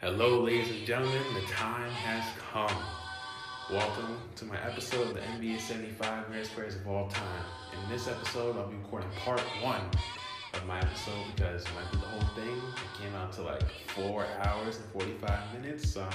Hello, 0.00 0.44
ladies 0.44 0.70
and 0.70 0.86
gentlemen, 0.86 1.20
the 1.34 1.40
time 1.52 1.90
has 1.90 2.22
come. 2.52 2.84
Welcome 3.68 4.16
to 4.36 4.44
my 4.44 4.56
episode 4.64 5.08
of 5.08 5.14
the 5.14 5.20
NBA 5.20 5.58
75 5.58 6.28
Greatest 6.28 6.54
Players 6.54 6.76
of 6.76 6.86
All 6.86 7.08
Time. 7.08 7.44
In 7.72 7.90
this 7.90 8.06
episode, 8.06 8.56
I'll 8.56 8.68
be 8.68 8.76
recording 8.76 9.10
part 9.24 9.40
one 9.60 9.80
of 10.54 10.64
my 10.68 10.78
episode 10.78 11.24
because 11.34 11.64
when 11.64 11.84
I 11.84 11.90
did 11.90 12.00
the 12.00 12.06
whole 12.06 12.34
thing, 12.36 12.54
it 12.54 13.02
came 13.02 13.12
out 13.16 13.32
to 13.32 13.42
like 13.42 13.64
four 13.88 14.24
hours 14.44 14.76
and 14.76 14.84
45 14.92 15.60
minutes. 15.60 15.90
So 15.90 16.08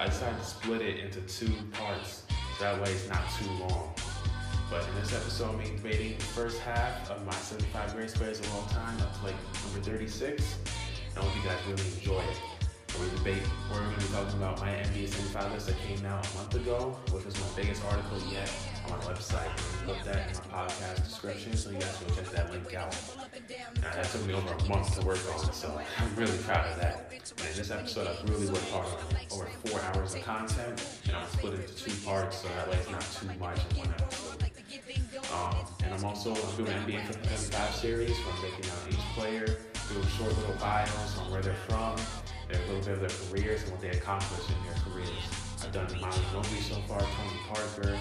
I 0.00 0.06
decided 0.06 0.40
to 0.40 0.44
split 0.44 0.82
it 0.82 0.98
into 0.98 1.20
two 1.20 1.54
parts 1.74 2.24
so 2.58 2.64
that 2.64 2.82
way 2.82 2.90
it's 2.90 3.08
not 3.08 3.22
too 3.38 3.50
long. 3.52 3.94
But 4.68 4.84
in 4.88 4.94
this 4.96 5.14
episode, 5.14 5.56
me 5.60 5.70
debating 5.76 6.18
the 6.18 6.24
first 6.24 6.58
half 6.58 7.08
of 7.08 7.24
my 7.24 7.32
75 7.34 7.94
greatest 7.94 8.16
players 8.16 8.40
of 8.40 8.52
all 8.56 8.66
time 8.66 9.00
up 9.00 9.16
to 9.20 9.26
like 9.26 9.36
number 9.62 9.80
36. 9.88 10.56
I 11.16 11.20
hope 11.20 11.36
you 11.36 11.48
guys 11.48 11.58
really 11.68 11.88
enjoy 11.94 12.18
it. 12.32 12.57
We 13.00 13.08
debate, 13.16 13.42
we're 13.70 13.78
going 13.78 13.94
to 13.94 14.00
be 14.00 14.06
talking 14.12 14.36
about 14.38 14.58
my 14.60 14.70
NBA 14.70 15.08
75 15.08 15.52
list 15.52 15.66
that 15.68 15.78
came 15.78 16.04
out 16.04 16.26
a 16.26 16.36
month 16.36 16.54
ago, 16.56 16.98
which 17.12 17.24
was 17.24 17.38
my 17.38 17.46
biggest 17.54 17.84
article 17.84 18.18
yet 18.32 18.50
on 18.84 18.98
my 18.98 19.04
website. 19.04 19.48
Put 19.86 20.02
that 20.04 20.28
in 20.28 20.34
my 20.50 20.66
podcast 20.66 21.04
description 21.04 21.56
so 21.56 21.70
you 21.70 21.78
guys 21.78 21.96
can 21.96 22.14
check 22.16 22.32
that 22.32 22.50
link 22.50 22.74
out. 22.74 22.96
Now, 23.82 23.92
that 23.94 24.04
took 24.06 24.26
me 24.26 24.34
over 24.34 24.52
a 24.52 24.64
month 24.68 24.98
to 24.98 25.06
work 25.06 25.20
on, 25.32 25.52
so 25.52 25.80
I'm 25.98 26.16
really 26.16 26.36
proud 26.38 26.66
of 26.72 26.80
that. 26.80 27.12
And 27.38 27.48
in 27.48 27.56
this 27.56 27.70
episode, 27.70 28.08
I 28.08 28.32
really 28.32 28.48
worked 28.48 28.68
hard 28.70 28.86
on 28.86 29.16
over 29.32 29.46
four 29.66 29.80
hours 29.80 30.14
of 30.16 30.22
content, 30.24 30.84
and 31.06 31.16
I'm 31.16 31.28
split 31.28 31.54
it 31.54 31.60
into 31.60 31.76
two 31.76 32.04
parts 32.04 32.38
so 32.38 32.48
that 32.48 32.68
way 32.68 32.78
it's 32.78 32.90
not 32.90 33.02
too 33.02 33.26
much 33.38 33.60
in 33.70 33.78
one 33.78 33.94
episode. 33.96 34.42
Um, 35.32 35.56
and 35.84 35.94
I'm 35.94 36.04
also 36.04 36.34
doing 36.56 36.72
an 36.72 36.84
NBA 36.84 37.06
75 37.14 37.74
series 37.74 38.10
where 38.18 38.34
I'm 38.34 38.40
breaking 38.40 38.62
down 38.62 38.78
each 38.90 38.98
player, 39.14 39.46
doing 39.88 40.06
short 40.18 40.36
little 40.36 40.54
bios 40.54 41.18
on 41.18 41.30
where 41.30 41.42
they're 41.42 41.54
from, 41.68 41.96
their 42.48 42.60
little 42.66 42.80
bit 42.80 42.88
of 42.88 43.00
their 43.00 43.16
careers 43.28 43.62
and 43.62 43.72
what 43.72 43.80
they 43.80 43.90
accomplished 43.90 44.48
in 44.50 44.56
their 44.64 44.78
careers. 44.84 45.10
I've 45.62 45.72
done 45.72 45.86
Manu 46.00 46.16
Ginobili 46.32 46.62
so 46.62 46.80
far, 46.88 47.00
Tony 47.00 47.40
Parker, 47.48 47.98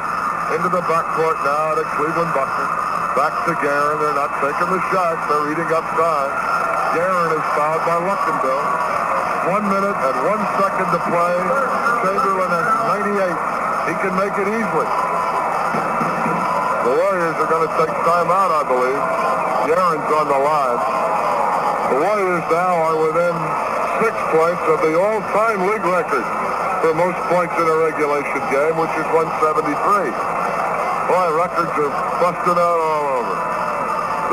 Into 0.53 0.69
the 0.69 0.85
backcourt 0.85 1.41
now 1.41 1.73
to 1.73 1.81
Cleveland 1.97 2.29
Buckner. 2.37 2.69
Back 3.17 3.33
to 3.49 3.57
Guerin. 3.65 3.97
They're 3.97 4.13
not 4.13 4.29
taking 4.45 4.69
the 4.69 4.77
shots. 4.93 5.25
They're 5.25 5.57
eating 5.57 5.65
up 5.73 5.81
upside. 5.89 6.29
Guerin 6.93 7.33
is 7.33 7.45
fouled 7.57 7.81
by 7.89 7.97
Luckenbill. 7.97 8.61
One 9.57 9.65
minute 9.65 9.97
and 10.05 10.17
one 10.21 10.43
second 10.61 10.93
to 10.93 10.99
play. 11.09 11.37
Chamberlain 12.05 12.53
at 12.53 12.69
98. 13.09 13.25
He 13.89 13.93
can 14.05 14.13
make 14.21 14.37
it 14.37 14.53
easily. 14.53 14.89
The 16.85 16.93
Warriors 16.93 17.37
are 17.41 17.49
going 17.49 17.65
to 17.65 17.73
take 17.81 17.93
time 18.05 18.29
out, 18.29 18.53
I 18.53 18.61
believe. 18.69 19.01
Guerin's 19.65 20.09
on 20.13 20.29
the 20.29 20.41
line. 20.45 20.81
The 21.89 21.97
Warriors 22.05 22.45
now 22.53 22.73
are 22.85 22.97
within 23.01 23.52
points 24.33 24.65
of 24.65 24.81
the 24.81 24.97
all-time 24.97 25.61
league 25.69 25.85
record 25.85 26.25
for 26.81 26.89
most 26.97 27.21
points 27.29 27.53
in 27.53 27.69
a 27.69 27.77
regulation 27.85 28.41
game, 28.49 28.73
which 28.81 28.89
is 28.97 29.05
173. 29.13 29.69
Boy, 31.05 31.27
records 31.37 31.69
are 31.77 31.93
busted 32.17 32.57
out 32.57 32.79
all 32.81 33.05
over. 33.21 33.35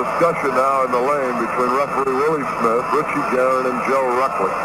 Discussion 0.00 0.56
now 0.56 0.88
in 0.88 0.91
the 0.97 1.05
lane 1.05 1.37
between 1.37 1.69
referee 1.77 2.16
Willie 2.16 2.49
Smith, 2.49 2.87
Richie 2.97 3.27
Guerin, 3.28 3.69
and 3.69 3.78
Joe 3.84 4.09
Ruklick. 4.16 4.56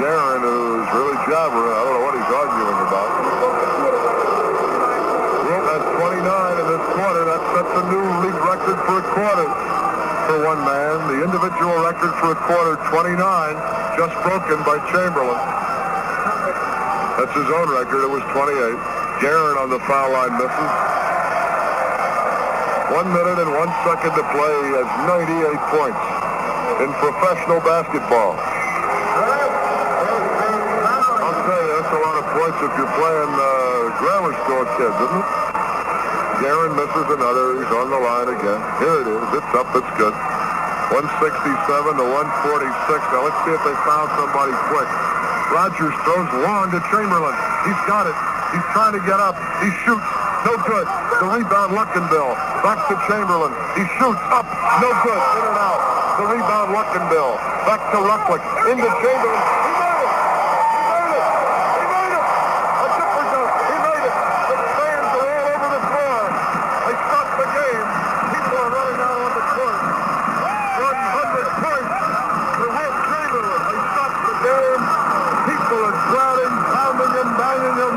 Guerin, 0.00 0.40
who's 0.40 0.88
really 0.96 1.18
jabbering, 1.28 1.68
I 1.68 1.80
don't 1.84 1.94
know 2.00 2.04
what 2.08 2.16
he's 2.16 2.32
arguing 2.32 2.80
about. 2.88 3.12
At 5.68 5.84
29 6.00 6.24
in 6.24 6.66
this 6.72 6.84
quarter, 6.96 7.22
that 7.28 7.42
sets 7.52 7.72
a 7.76 7.84
new 7.92 8.06
league 8.24 8.40
record 8.40 8.78
for 8.88 9.04
a 9.04 9.06
quarter 9.12 9.48
for 10.32 10.48
one 10.48 10.64
man. 10.64 10.96
The 11.12 11.24
individual 11.28 11.76
record 11.84 12.16
for 12.24 12.32
a 12.32 12.38
quarter, 12.48 12.80
29, 12.88 13.20
just 13.98 14.14
broken 14.22 14.62
by 14.62 14.78
Chamberlain. 14.94 15.42
That's 17.18 17.34
his 17.34 17.50
own 17.50 17.66
record. 17.66 18.06
It 18.06 18.12
was 18.14 18.22
28. 18.30 18.54
Guerin 19.18 19.58
on 19.58 19.74
the 19.74 19.82
foul 19.90 20.14
line 20.14 20.38
misses. 20.38 20.70
One 22.94 23.10
minute 23.10 23.42
and 23.42 23.50
one 23.58 23.66
second 23.82 24.14
to 24.14 24.22
play. 24.30 24.54
He 24.70 24.78
has 24.78 24.86
98 25.02 25.50
points 25.74 25.98
in 26.78 26.94
professional 27.02 27.58
basketball. 27.66 28.38
I'll 31.18 31.42
tell 31.42 31.58
you, 31.58 31.70
that's 31.74 31.90
a 31.90 31.98
lot 31.98 32.22
of 32.22 32.26
points 32.38 32.58
if 32.62 32.70
you're 32.78 32.94
playing 33.02 33.32
uh, 33.34 33.98
grammar 33.98 34.30
school 34.46 34.62
kids, 34.78 34.94
isn't 34.94 35.26
it? 35.26 35.30
Guerin 36.38 36.78
misses 36.78 37.08
another. 37.18 37.58
He's 37.58 37.72
on 37.74 37.90
the 37.90 37.98
line 37.98 38.30
again. 38.30 38.62
Here 38.78 39.02
it 39.02 39.10
is. 39.10 39.42
It's 39.42 39.52
up. 39.58 39.74
It's 39.74 39.90
good. 39.98 40.14
167 40.88 42.00
to 42.00 42.04
146. 42.04 43.12
Now 43.12 43.20
let's 43.28 43.36
see 43.44 43.52
if 43.52 43.60
they 43.60 43.76
found 43.84 44.08
somebody 44.16 44.56
quick. 44.72 44.88
Rogers 45.52 45.92
throws 46.04 46.30
long 46.44 46.72
to 46.72 46.80
Chamberlain. 46.88 47.36
He's 47.68 47.82
got 47.84 48.08
it. 48.08 48.16
He's 48.56 48.64
trying 48.72 48.96
to 48.96 49.02
get 49.04 49.20
up. 49.20 49.36
He 49.60 49.68
shoots. 49.84 50.08
No 50.48 50.56
good. 50.64 50.88
The 51.20 51.28
rebound, 51.28 51.76
Luckenbill. 51.76 52.32
Back 52.64 52.88
to 52.88 52.96
Chamberlain. 53.04 53.52
He 53.76 53.84
shoots 54.00 54.24
up. 54.32 54.48
No 54.80 54.88
good. 55.04 55.20
In 55.20 55.44
and 55.52 55.60
out. 55.60 55.80
The 56.20 56.24
rebound, 56.24 56.72
Luckenbill. 56.72 57.36
Back 57.68 57.84
to 57.92 57.98
Ruklick. 58.00 58.40
Into 58.72 58.88
Chamberlain. 58.88 59.44
He 59.44 59.72
made 59.76 60.00
it. 60.00 60.08
He 60.08 60.80
made 60.88 61.12
it. 61.20 61.26
He 61.76 61.84
made 61.84 62.12
it. 62.16 62.24
A 62.24 62.86
zipper 62.96 63.24
dunk. 63.28 63.50
He 63.68 63.76
made 63.76 64.04
it. 64.08 64.16
The 64.48 64.56
fans 64.78 65.10
are 65.20 65.28
all 65.28 65.46
over 65.52 65.68
the 65.68 65.82
floor. 65.84 66.20
They 66.88 66.96
stopped 66.96 67.34
the 67.36 67.48
game. 67.52 67.88
People 68.32 68.56
are 68.56 68.72
running 68.72 69.00
out 69.04 69.20
on 69.20 69.32
the 69.36 69.44
court. 69.52 69.80
100 70.78 71.60
points 71.60 71.92
for 72.56 72.68
Wilt 72.72 72.96
Chamberlain. 73.10 73.60
They 73.68 73.80
stopped 73.92 74.20
the 74.22 74.36
game. 74.48 74.82
People 75.48 75.80
are 75.82 75.98
crowding, 76.08 76.54
pounding 76.72 77.12
him, 77.18 77.28
banging 77.34 77.76
him. 77.82 77.94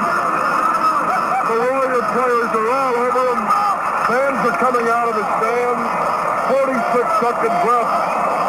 The 1.51 1.57
Warrior 1.57 2.05
players 2.15 2.51
are 2.53 2.69
all 2.71 2.95
over 2.95 3.23
him. 3.27 3.41
Fans 4.07 4.39
are 4.45 4.57
coming 4.71 4.87
out 4.87 5.11
of 5.11 5.15
the 5.19 5.27
stands. 5.35 5.83
46 6.47 7.03
seconds 7.19 7.59
left. 7.67 7.91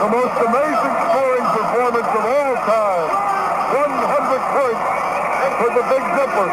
The 0.07 0.11
most 0.15 0.37
amazing 0.39 0.95
scoring 1.11 1.47
performance 1.51 2.11
of 2.15 2.23
all 2.23 2.55
time. 2.63 3.11
100 3.75 4.39
points 4.55 4.87
for 5.59 5.71
the 5.75 5.83
Big 5.91 6.05
Zipper. 6.15 6.47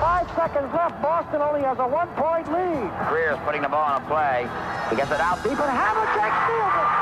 Five 0.00 0.26
seconds 0.32 0.72
left. 0.72 1.02
Boston 1.02 1.42
only 1.42 1.60
has 1.60 1.78
a 1.80 1.86
one-point 1.86 2.48
lead. 2.48 2.88
Greer's 3.12 3.38
putting 3.44 3.60
the 3.60 3.68
ball 3.68 3.92
on 3.92 4.00
a 4.00 4.04
play. 4.08 4.48
He 4.88 4.96
gets 4.96 5.12
it 5.12 5.20
out 5.20 5.44
deep, 5.44 5.52
and 5.52 5.68
Havlicek 5.68 6.32
steals 6.48 6.72
it. 6.72 7.01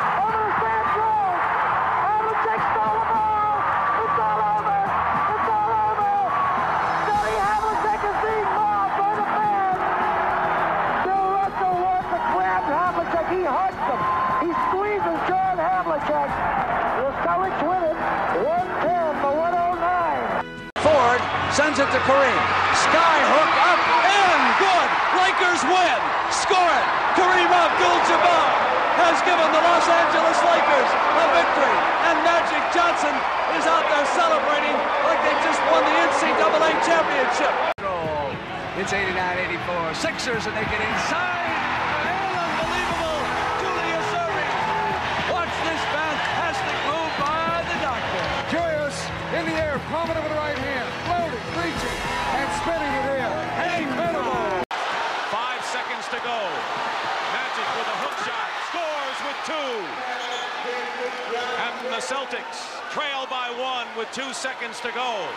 Sends 21.70 21.86
it 21.86 21.90
to 21.94 22.02
Kareem. 22.02 22.42
Skyhook 22.82 23.52
up 23.70 23.82
and 24.02 24.42
good. 24.58 24.88
Lakers 25.22 25.62
win. 25.70 26.00
Score 26.34 26.66
it. 26.66 26.88
Kareem 27.14 27.46
Abdul-Jabbar 27.46 28.50
has 28.98 29.22
given 29.22 29.46
the 29.54 29.62
Los 29.62 29.86
Angeles 29.86 30.38
Lakers 30.50 30.90
a 30.90 31.26
victory. 31.30 31.78
And 32.10 32.16
Magic 32.26 32.58
Johnson 32.74 33.14
is 33.54 33.70
out 33.70 33.86
there 33.86 34.02
celebrating 34.18 34.74
like 35.06 35.22
they 35.22 35.36
just 35.46 35.62
won 35.70 35.86
the 35.86 35.94
NCAA 36.10 36.74
championship. 36.82 37.54
It's 38.74 38.90
89-84. 38.90 39.94
Sixers 39.94 40.50
and 40.50 40.54
they 40.58 40.66
get 40.66 40.82
inside. 40.82 41.54
And 42.02 42.34
unbelievable. 42.34 43.22
Julius 43.62 44.10
Erving. 44.18 44.54
Watch 45.30 45.54
this 45.62 45.82
fantastic 45.94 46.78
move 46.90 47.14
by 47.22 47.62
the 47.62 47.78
doctor. 47.78 48.26
Julius 48.50 48.98
in 49.38 49.46
the 49.46 49.54
air, 49.54 49.78
palming 49.86 50.16
it 50.16 50.22
with 50.22 50.32
the 50.32 50.38
right 50.38 50.58
hand, 50.58 50.66
floating, 50.66 50.79
reaching, 51.58 51.98
and 52.36 52.48
spinning 52.62 52.92
it 53.00 53.06
in. 53.18 53.30
Incredible. 53.86 54.64
Five 55.30 55.62
seconds 55.66 56.06
to 56.14 56.18
go. 56.22 56.38
Magic 57.34 57.68
with 57.74 57.88
a 57.90 57.98
hook 58.02 58.16
shot. 58.26 58.48
Scores 58.70 59.18
with 59.26 59.38
two. 59.46 59.72
And 61.60 61.74
the 61.94 62.02
Celtics 62.02 62.80
trail 62.90 63.26
by 63.30 63.50
one 63.54 63.86
with 63.96 64.10
two 64.12 64.32
seconds 64.32 64.80
to 64.80 64.90
go. 64.92 65.28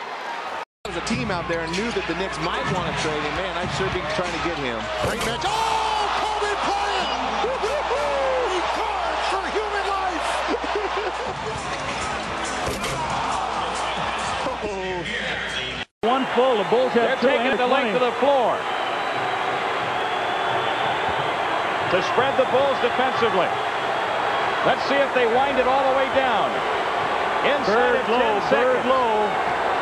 was 0.86 0.98
a 0.98 1.06
team 1.06 1.31
out 1.31 1.48
there 1.48 1.62
and 1.62 1.71
knew 1.74 1.89
that 1.92 2.06
the 2.07 2.15
Knicks 2.15 2.38
might 2.39 2.65
want 2.74 2.89
to 2.89 2.95
trade 3.01 3.21
him. 3.21 3.36
Man, 3.38 3.56
I'd 3.57 3.71
sure 3.77 3.88
be 3.94 4.01
trying 4.18 4.33
to 4.33 4.44
get 4.44 4.57
him. 4.57 4.81
Great 5.07 5.24
match. 5.25 5.42
Oh, 5.45 5.62
They're 16.94 17.18
taking 17.18 17.57
the 17.57 17.66
length 17.66 17.98
of 17.98 18.06
the 18.06 18.13
floor. 18.22 18.54
To 21.90 21.98
spread 22.13 22.38
the 22.38 22.45
Bulls 22.54 22.78
defensively. 22.86 23.50
Let's 24.66 24.86
see 24.86 24.98
if 25.01 25.10
they 25.18 25.25
wind 25.25 25.57
it 25.57 25.66
all 25.66 25.90
the 25.90 25.98
way 25.98 26.06
down. 26.13 26.54
Inside 27.50 27.74
Bird 27.74 27.95
of 27.98 28.06
10 28.06 28.22
low, 28.22 28.34
bird 28.50 28.86
low. 28.86 29.13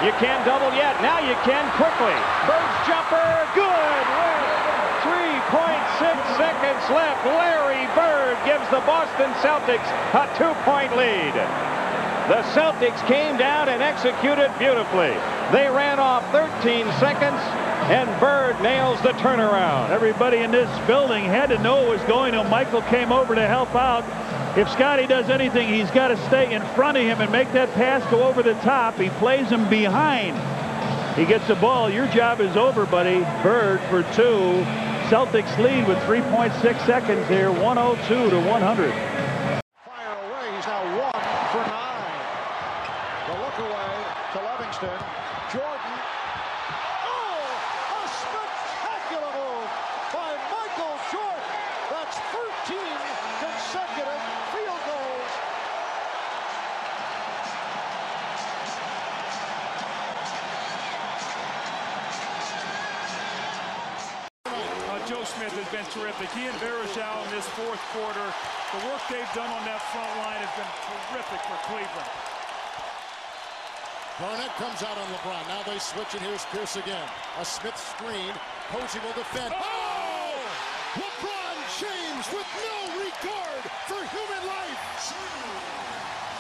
You 0.08 0.12
can't 0.24 0.44
double 0.48 0.72
yet. 0.74 0.96
Now 1.04 1.20
you 1.20 1.36
can 1.44 1.68
quickly. 1.76 2.16
Bird's 2.48 2.80
jumper, 2.88 3.28
good. 3.54 4.04
3.6 5.04 6.16
seconds 6.40 6.84
left. 6.90 7.22
Larry 7.28 7.86
Bird 7.94 8.40
gives 8.48 8.68
the 8.72 8.82
Boston 8.88 9.30
Celtics 9.44 9.86
a 10.16 10.26
two-point 10.40 10.96
lead. 10.96 11.71
The 12.28 12.42
Celtics 12.54 13.06
came 13.08 13.38
down 13.38 13.70
and 13.70 13.82
executed 13.82 14.52
beautifully. 14.60 15.14
They 15.52 15.68
ran 15.70 16.00
off 16.00 16.24
13 16.32 16.86
seconds, 17.00 17.42
and 17.92 18.08
Bird 18.20 18.62
nails 18.62 19.02
the 19.02 19.12
turnaround. 19.14 19.90
Everybody 19.90 20.38
in 20.38 20.52
this 20.52 20.70
building 20.88 21.26
had 21.26 21.48
to 21.48 21.58
know 21.62 21.78
what 21.78 21.90
was 21.90 22.02
going 22.04 22.36
on. 22.36 22.50
Michael 22.50 22.84
came 22.84 23.12
over 23.12 23.36
to 23.36 23.48
help 23.48 23.76
out. 23.76 24.06
If 24.58 24.70
Scotty 24.70 25.08
does 25.08 25.30
anything, 25.30 25.68
he's 25.68 25.92
got 25.92 26.10
to 26.10 26.18
stay 26.28 26.54
in 26.54 26.62
front 26.76 26.98
of 26.98 27.04
him 27.04 27.20
and 27.22 27.32
make 27.32 27.52
that 27.54 27.74
pass 27.74 28.10
go 28.12 28.24
over 28.24 28.44
the 28.44 28.54
top. 28.56 28.96
He 28.96 29.10
plays 29.10 29.50
him 29.50 29.70
behind. 29.70 30.38
He 31.18 31.26
gets 31.26 31.48
the 31.48 31.56
ball. 31.56 31.90
Your 31.90 32.08
job 32.08 32.40
is 32.40 32.56
over, 32.56 32.86
buddy. 32.86 33.20
Bird 33.44 33.82
for 33.90 34.04
two. 34.14 34.64
Celtics 35.12 35.58
lead 35.58 35.86
with 35.88 35.98
3.6 36.00 36.86
seconds 36.86 37.28
here, 37.28 37.52
102 37.52 38.30
to 38.30 38.40
100. 38.40 38.94
Fire 39.84 40.16
away. 40.16 40.56
He's 40.56 40.66
now 40.66 40.84
one 40.96 41.12
for 41.52 41.64
nine. 41.68 41.92
The 43.28 43.36
look 43.36 43.58
away 43.60 43.92
to 44.32 44.40
Livingston. 44.40 44.98
Jordan. 45.52 45.96
Oh, 47.04 47.44
a 47.92 48.08
spectacular 48.08 49.32
move 49.36 49.68
by 50.16 50.32
Michael 50.48 50.96
Jordan. 51.12 51.60
That's 51.92 52.16
13 52.32 52.80
consecutive 53.44 54.24
field 54.56 54.82
goals. 54.88 55.32
Uh, 64.92 65.00
Joe 65.08 65.24
Smith 65.24 65.52
has 65.56 65.68
been 65.72 65.88
terrific. 65.92 66.28
He 66.32 66.48
and 66.48 66.56
Varejao 66.60 67.24
in 67.28 67.32
this 67.32 67.48
fourth 67.60 67.80
quarter, 67.96 68.28
the 68.76 68.80
work 68.88 69.00
they've 69.08 69.34
done 69.36 69.52
on 69.52 69.64
that 69.64 69.80
front 69.92 70.12
line 70.20 70.40
has 70.40 70.52
been 70.60 70.72
terrific 71.12 71.40
for 71.48 71.60
Cleveland. 71.68 72.12
Barnett 74.22 74.54
comes 74.62 74.84
out 74.84 75.00
on 75.00 75.08
LeBron. 75.08 75.48
Now 75.48 75.64
they 75.64 75.80
switch, 75.80 76.14
and 76.14 76.22
here's 76.22 76.46
Pierce 76.54 76.76
again. 76.76 77.10
A 77.40 77.44
Smith 77.44 77.76
screen. 77.76 78.30
Posey 78.70 79.00
will 79.00 79.18
defend. 79.18 79.52
Oh! 79.58 79.66
oh! 79.66 80.46
LeBron 80.94 81.58
James, 81.82 82.30
with 82.30 82.46
no 82.54 83.02
regard 83.02 83.64
for 83.90 83.98
human 83.98 84.46
life, 84.46 84.78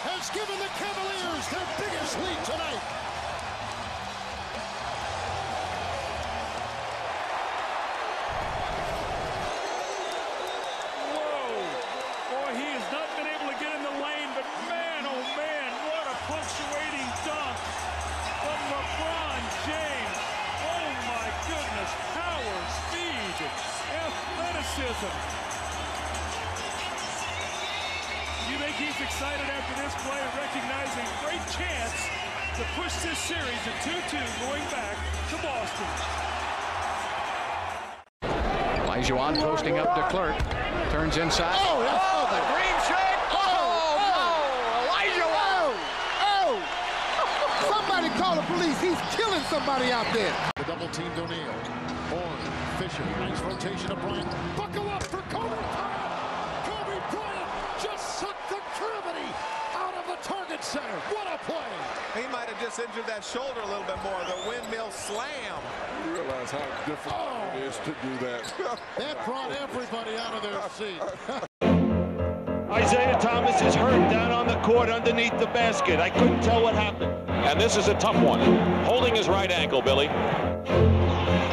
has 0.06 0.30
given 0.30 0.60
the 0.62 0.69
Cavaliers 0.78 1.48
their 1.50 1.66
biggest 1.81 2.19
lead 2.22 2.45
tonight. 2.45 3.00
Turns 41.12 41.24
inside. 41.24 41.60
Oh, 41.60 41.84
that's- 41.84 42.08
oh 42.15 42.24
the 42.32 42.39
Dream 42.56 42.77
Shake. 42.88 43.20
Oh, 43.32 43.36
oh, 43.36 44.00
oh, 44.00 44.08
oh, 44.08 44.15
no. 44.15 44.96
Olajuwon. 44.96 45.75
Oh! 46.24 46.56
Somebody 47.75 48.08
call 48.15 48.36
the 48.38 48.48
police. 48.48 48.80
He's 48.80 49.01
killing 49.20 49.44
somebody 49.51 49.91
out 49.91 50.08
there. 50.13 50.32
The 50.56 50.63
double 50.63 50.88
team 50.88 51.12
O'Neal. 51.20 51.51
Horn, 52.15 52.39
Fisher, 52.80 53.03
nice 53.20 53.41
rotation 53.41 53.91
of 53.91 54.00
Bryant. 54.00 54.32
Buckle 54.56 54.88
up 54.88 55.03
for 55.03 55.20
Kobe 55.27 55.51
Bryant. 55.51 56.63
Kobe 56.63 56.96
Bryant 57.12 57.50
just 57.84 58.20
sucked 58.20 58.48
the 58.48 58.62
gravity 58.80 59.27
out 59.75 59.91
of 60.62 60.65
center. 60.65 61.00
What 61.10 61.27
a 61.27 61.38
play. 61.46 62.22
He 62.22 62.27
might 62.32 62.48
have 62.48 62.60
just 62.62 62.80
injured 62.80 63.08
that 63.08 63.24
shoulder 63.24 63.62
a 63.62 63.65
little 63.65 63.84
bit 63.84 63.98
more. 64.03 64.20
The 64.25 64.50
windmill 64.50 64.91
slam. 64.91 65.62
You 66.06 66.13
realize 66.13 66.51
how 66.51 66.65
difficult 66.86 67.56
it 67.56 67.63
is 67.63 67.77
to 67.77 67.96
do 68.03 68.18
that. 68.25 68.53
That 68.98 69.25
brought 69.25 69.51
everybody 69.51 70.15
out 70.18 70.34
of 70.34 70.44
their 70.44 70.62
seat. 70.77 71.01
Isiah 72.72 73.18
Thomas 73.20 73.62
is 73.62 73.75
hurt 73.75 74.10
down 74.10 74.32
on 74.32 74.48
the 74.48 74.60
court 74.62 74.89
underneath 74.89 75.38
the 75.39 75.48
basket. 75.48 76.00
I 76.00 76.10
couldn't 76.10 76.41
tell 76.41 76.63
what 76.63 76.74
happened. 76.74 77.12
And 77.30 77.60
this 77.60 77.75
is 77.75 77.88
a 77.88 77.96
tough 77.96 78.22
one. 78.24 78.39
Holding 78.86 79.15
his 79.15 79.27
right 79.27 79.51
ankle, 79.51 79.82
Billy. 79.82 80.08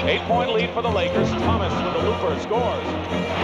Eight-point 0.07 0.53
lead 0.53 0.71
for 0.71 0.83
the 0.83 0.89
Lakers. 0.89 1.29
Thomas 1.31 1.73
with 1.75 2.03
a 2.03 2.09
looper 2.09 2.39
scores. 2.41 2.85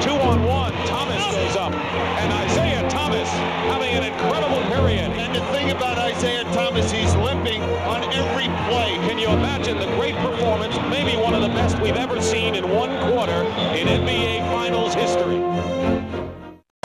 Two 0.05 0.13
on 0.13 0.45
one. 0.45 0.73
Thomas 0.87 1.23
goes 1.35 1.57
up. 1.57 1.75
And 1.75 2.51
Isiah 2.51 2.89
Thomas 2.89 3.29
having 3.69 3.91
an 3.91 4.05
incredible 4.05 4.63
period. 4.73 5.11
And 5.13 5.35
the 5.35 5.41
thing 5.53 5.73
about 5.73 5.99
Isiah 6.11 6.45
Thomas, 6.55 6.91
he's 6.91 7.15
limping 7.17 7.61
on 7.63 8.05
every 8.15 8.47
play. 8.71 8.95
Can 9.09 9.19
you 9.19 9.29
imagine 9.29 9.79
the 9.79 9.87
great 9.97 10.15
performance, 10.17 10.77
maybe 10.89 11.17
one 11.21 11.35
of 11.35 11.43
the 11.43 11.49
best 11.49 11.79
we've 11.81 11.97
ever 11.97 12.21
seen 12.21 12.55
in 12.55 12.71
one 12.71 12.91
quarter 13.11 13.43
in 13.77 13.89
NBA 13.89 14.41
Finals 14.53 14.95
history? 14.95 15.41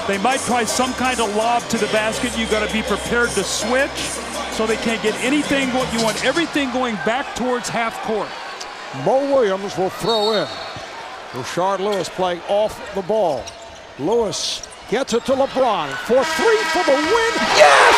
They 0.07 0.17
might 0.17 0.39
try 0.41 0.63
some 0.63 0.93
kind 0.93 1.19
of 1.19 1.35
lob 1.35 1.61
to 1.69 1.77
the 1.77 1.85
basket. 1.87 2.35
You've 2.37 2.49
got 2.49 2.67
to 2.67 2.73
be 2.73 2.81
prepared 2.81 3.29
to 3.29 3.43
switch 3.43 3.91
so 4.51 4.65
they 4.65 4.77
can't 4.77 5.01
get 5.03 5.13
anything. 5.23 5.67
You 5.67 6.03
want 6.03 6.25
everything 6.25 6.71
going 6.71 6.95
back 7.05 7.35
towards 7.35 7.69
half 7.69 8.01
court. 8.01 8.27
Mo 9.05 9.21
Williams 9.21 9.77
will 9.77 9.91
throw 10.01 10.33
in. 10.33 10.47
Rashard 11.37 11.77
Lewis 11.77 12.09
playing 12.09 12.41
off 12.49 12.73
the 12.95 13.03
ball. 13.03 13.45
Lewis 13.99 14.67
gets 14.89 15.13
it 15.13 15.23
to 15.25 15.33
LeBron 15.33 15.93
for 16.09 16.23
three 16.25 16.61
for 16.73 16.81
the 16.81 16.97
win. 16.97 17.33
Yes! 17.53 17.93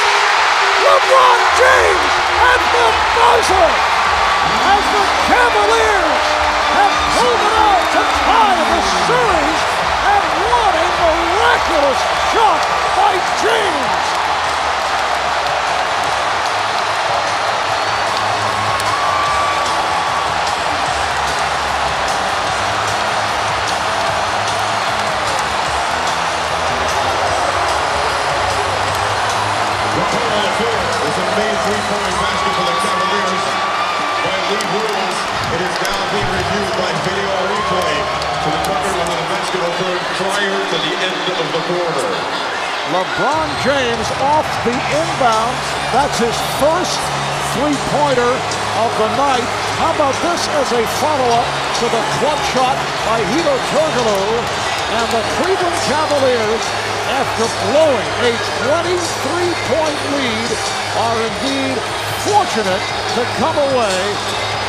LeBron 0.84 1.40
James 1.56 2.12
at 2.44 2.62
the 2.76 2.88
buzzer 3.16 3.72
as 4.68 4.84
the 4.92 5.06
Cavaliers 5.32 6.28
have 6.76 6.96
pulled 7.16 7.40
it 7.40 7.56
out 7.56 7.86
to 7.96 8.02
tie 8.28 8.60
the 8.60 8.82
series 9.08 9.62
and 10.12 10.24
what 10.44 10.74
a 10.76 10.88
miraculous 11.08 12.02
shot 12.36 12.60
by 13.00 13.16
James. 13.40 14.01
Three-point 32.02 32.18
basket 32.18 32.54
for 32.58 32.66
the 32.66 32.78
Cavaliers 32.82 33.46
by 34.26 34.38
Lee 34.50 34.68
Williams. 34.74 35.18
It 35.54 35.62
is 35.62 35.76
now 35.86 36.00
being 36.10 36.30
reviewed 36.34 36.74
by 36.82 36.90
video 37.06 37.30
replay 37.46 37.96
to 38.42 38.50
cover 38.66 38.92
when 38.98 39.10
the 39.12 39.22
basket 39.30 39.62
occurred 39.62 40.04
prior 40.18 40.58
to 40.72 40.78
the 40.82 40.94
end 40.98 41.26
of 41.30 41.48
the 41.54 41.62
quarter. 41.70 42.10
LeBron 42.90 43.50
James 43.62 44.08
off 44.34 44.48
the 44.66 44.74
inbounds. 44.74 45.66
That's 45.94 46.18
his 46.18 46.38
first 46.58 46.98
three-pointer 47.54 48.34
of 48.82 48.92
the 48.98 49.10
night. 49.20 49.46
How 49.78 49.94
about 49.94 50.18
this 50.26 50.42
as 50.58 50.70
a 50.74 50.84
follow-up 50.98 51.48
to 51.82 51.86
the 51.86 52.04
clutch 52.18 52.44
shot 52.56 52.78
by 53.06 53.22
Hedo 53.30 53.56
Turkoglu 53.70 54.72
and 54.92 55.08
the 55.14 55.24
Cleveland 55.38 55.80
Cavaliers, 55.88 56.66
after 57.12 57.46
blowing 57.70 58.10
a 58.28 58.32
23-point 58.66 60.00
lead, 60.18 60.50
are 60.92 61.20
indeed 61.24 61.80
fortunate 62.28 62.84
to 63.18 63.24
come 63.42 63.58
away 63.58 63.98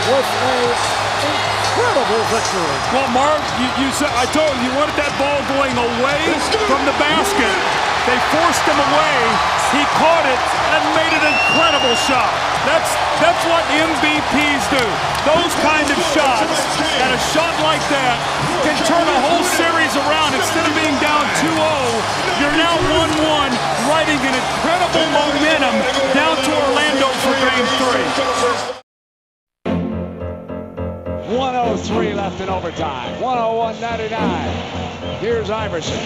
with 0.09 0.29
a 0.29 0.57
incredible 1.73 2.23
victory. 2.33 2.77
Well, 2.93 3.09
Mark, 3.13 3.41
you, 3.61 3.69
you 3.81 3.89
said 3.93 4.09
I 4.13 4.29
told 4.33 4.53
you 4.61 4.69
you 4.69 4.73
wanted 4.77 4.97
that 5.01 5.13
ball 5.21 5.41
going 5.57 5.77
away 5.77 6.21
from 6.69 6.85
the 6.85 6.97
basket. 7.01 7.57
They 8.09 8.19
forced 8.35 8.65
him 8.67 8.77
away. 8.77 9.17
He 9.73 9.83
caught 9.97 10.27
it 10.29 10.43
and 10.75 10.83
made 10.97 11.13
an 11.17 11.25
incredible 11.25 11.97
shot. 12.09 12.52
That's 12.63 12.95
that's 13.19 13.43
what 13.51 13.63
MVPs 13.75 14.63
do. 14.71 14.87
Those 15.27 15.51
kind 15.67 15.83
of 15.83 15.99
shots. 16.15 16.63
And 17.03 17.11
a 17.11 17.21
shot 17.35 17.55
like 17.59 17.83
that 17.91 18.15
can 18.63 18.79
turn 18.87 19.03
a 19.03 19.19
whole 19.27 19.43
series 19.59 19.95
around. 19.99 20.35
Instead 20.39 20.71
of 20.71 20.75
being 20.79 20.95
down 21.03 21.27
2-0, 21.43 21.59
you're 22.39 22.55
now 22.55 22.79
1-1, 23.03 23.51
riding 23.91 24.19
an 24.23 24.35
incredible 24.39 25.07
momentum 25.11 25.75
down 26.15 26.39
to 26.39 26.51
Orlando 26.55 27.11
for 27.27 27.35
game 27.43 27.67
three. 27.83 28.07
103 31.37 32.15
left 32.15 32.41
in 32.41 32.49
overtime. 32.49 33.15
101.99. 33.21 35.19
Here's 35.19 35.51
Iverson. 35.51 35.99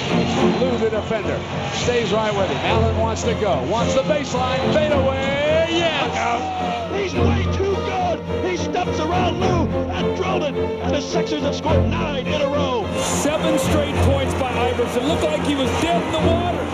Lue 0.60 0.78
the 0.78 0.88
defender. 0.88 1.38
Stays 1.74 2.12
right 2.12 2.34
with 2.34 2.48
him. 2.48 2.56
Allen 2.58 2.96
wants 2.96 3.24
to 3.24 3.34
go. 3.34 3.62
Wants 3.64 3.94
the 3.94 4.02
baseline. 4.02 4.72
Fade 4.72 4.92
away. 4.92 5.45
Yes. 5.78 6.92
He's 7.02 7.14
way 7.14 7.42
too 7.56 7.74
good. 7.74 8.50
He 8.50 8.56
steps 8.56 8.98
around 8.98 9.40
Lue 9.40 9.68
and 9.90 10.16
drilled 10.16 10.42
it. 10.44 10.54
And 10.54 10.94
the 10.94 11.00
Sixers 11.00 11.42
have 11.42 11.54
scored 11.54 11.84
nine 11.88 12.26
in 12.26 12.40
a 12.40 12.46
row. 12.46 12.86
Seven 13.00 13.58
straight 13.58 13.94
points 14.10 14.34
by 14.34 14.50
Iverson. 14.50 15.06
Looked 15.06 15.22
like 15.24 15.44
he 15.46 15.54
was 15.54 15.70
dead 15.82 16.02
in 16.02 16.12
the 16.12 16.18
water. 16.30 16.64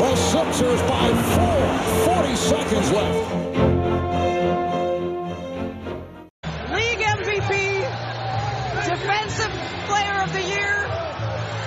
The 0.00 0.16
Sixers 0.16 0.82
by 0.82 1.08
four. 1.34 2.14
40 2.14 2.36
seconds 2.36 2.92
left. 2.92 3.32
League 6.72 6.98
MVP, 6.98 7.50
Defensive 8.88 9.52
Player 9.86 10.22
of 10.22 10.32
the 10.32 10.42
Year. 10.42 10.86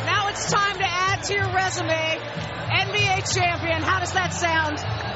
Now 0.05 0.29
it's 0.29 0.51
time 0.51 0.77
to 0.77 0.85
add 0.87 1.23
to 1.25 1.33
your 1.33 1.49
resume. 1.53 2.19
NBA 2.69 3.33
champion. 3.33 3.81
How 3.81 3.99
does 3.99 4.13
that 4.13 4.33
sound? 4.33 5.08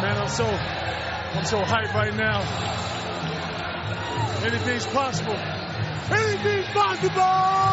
Man, 0.00 0.16
I'm 0.16 0.28
so, 0.28 0.46
I'm 0.46 1.44
so 1.44 1.62
hyped 1.62 1.94
right 1.94 2.14
now. 2.14 2.40
Anything's 4.44 4.86
possible. 4.86 5.36
Anything's 6.10 6.68
possible! 6.68 7.70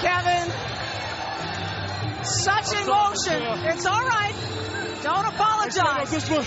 Kevin, 0.00 0.48
such 2.24 2.72
emotion. 2.72 3.42
It's 3.68 3.86
all 3.86 4.04
right. 4.04 4.34
Don't 5.02 5.26
apologize. 5.26 6.10
This 6.10 6.28
one, 6.30 6.44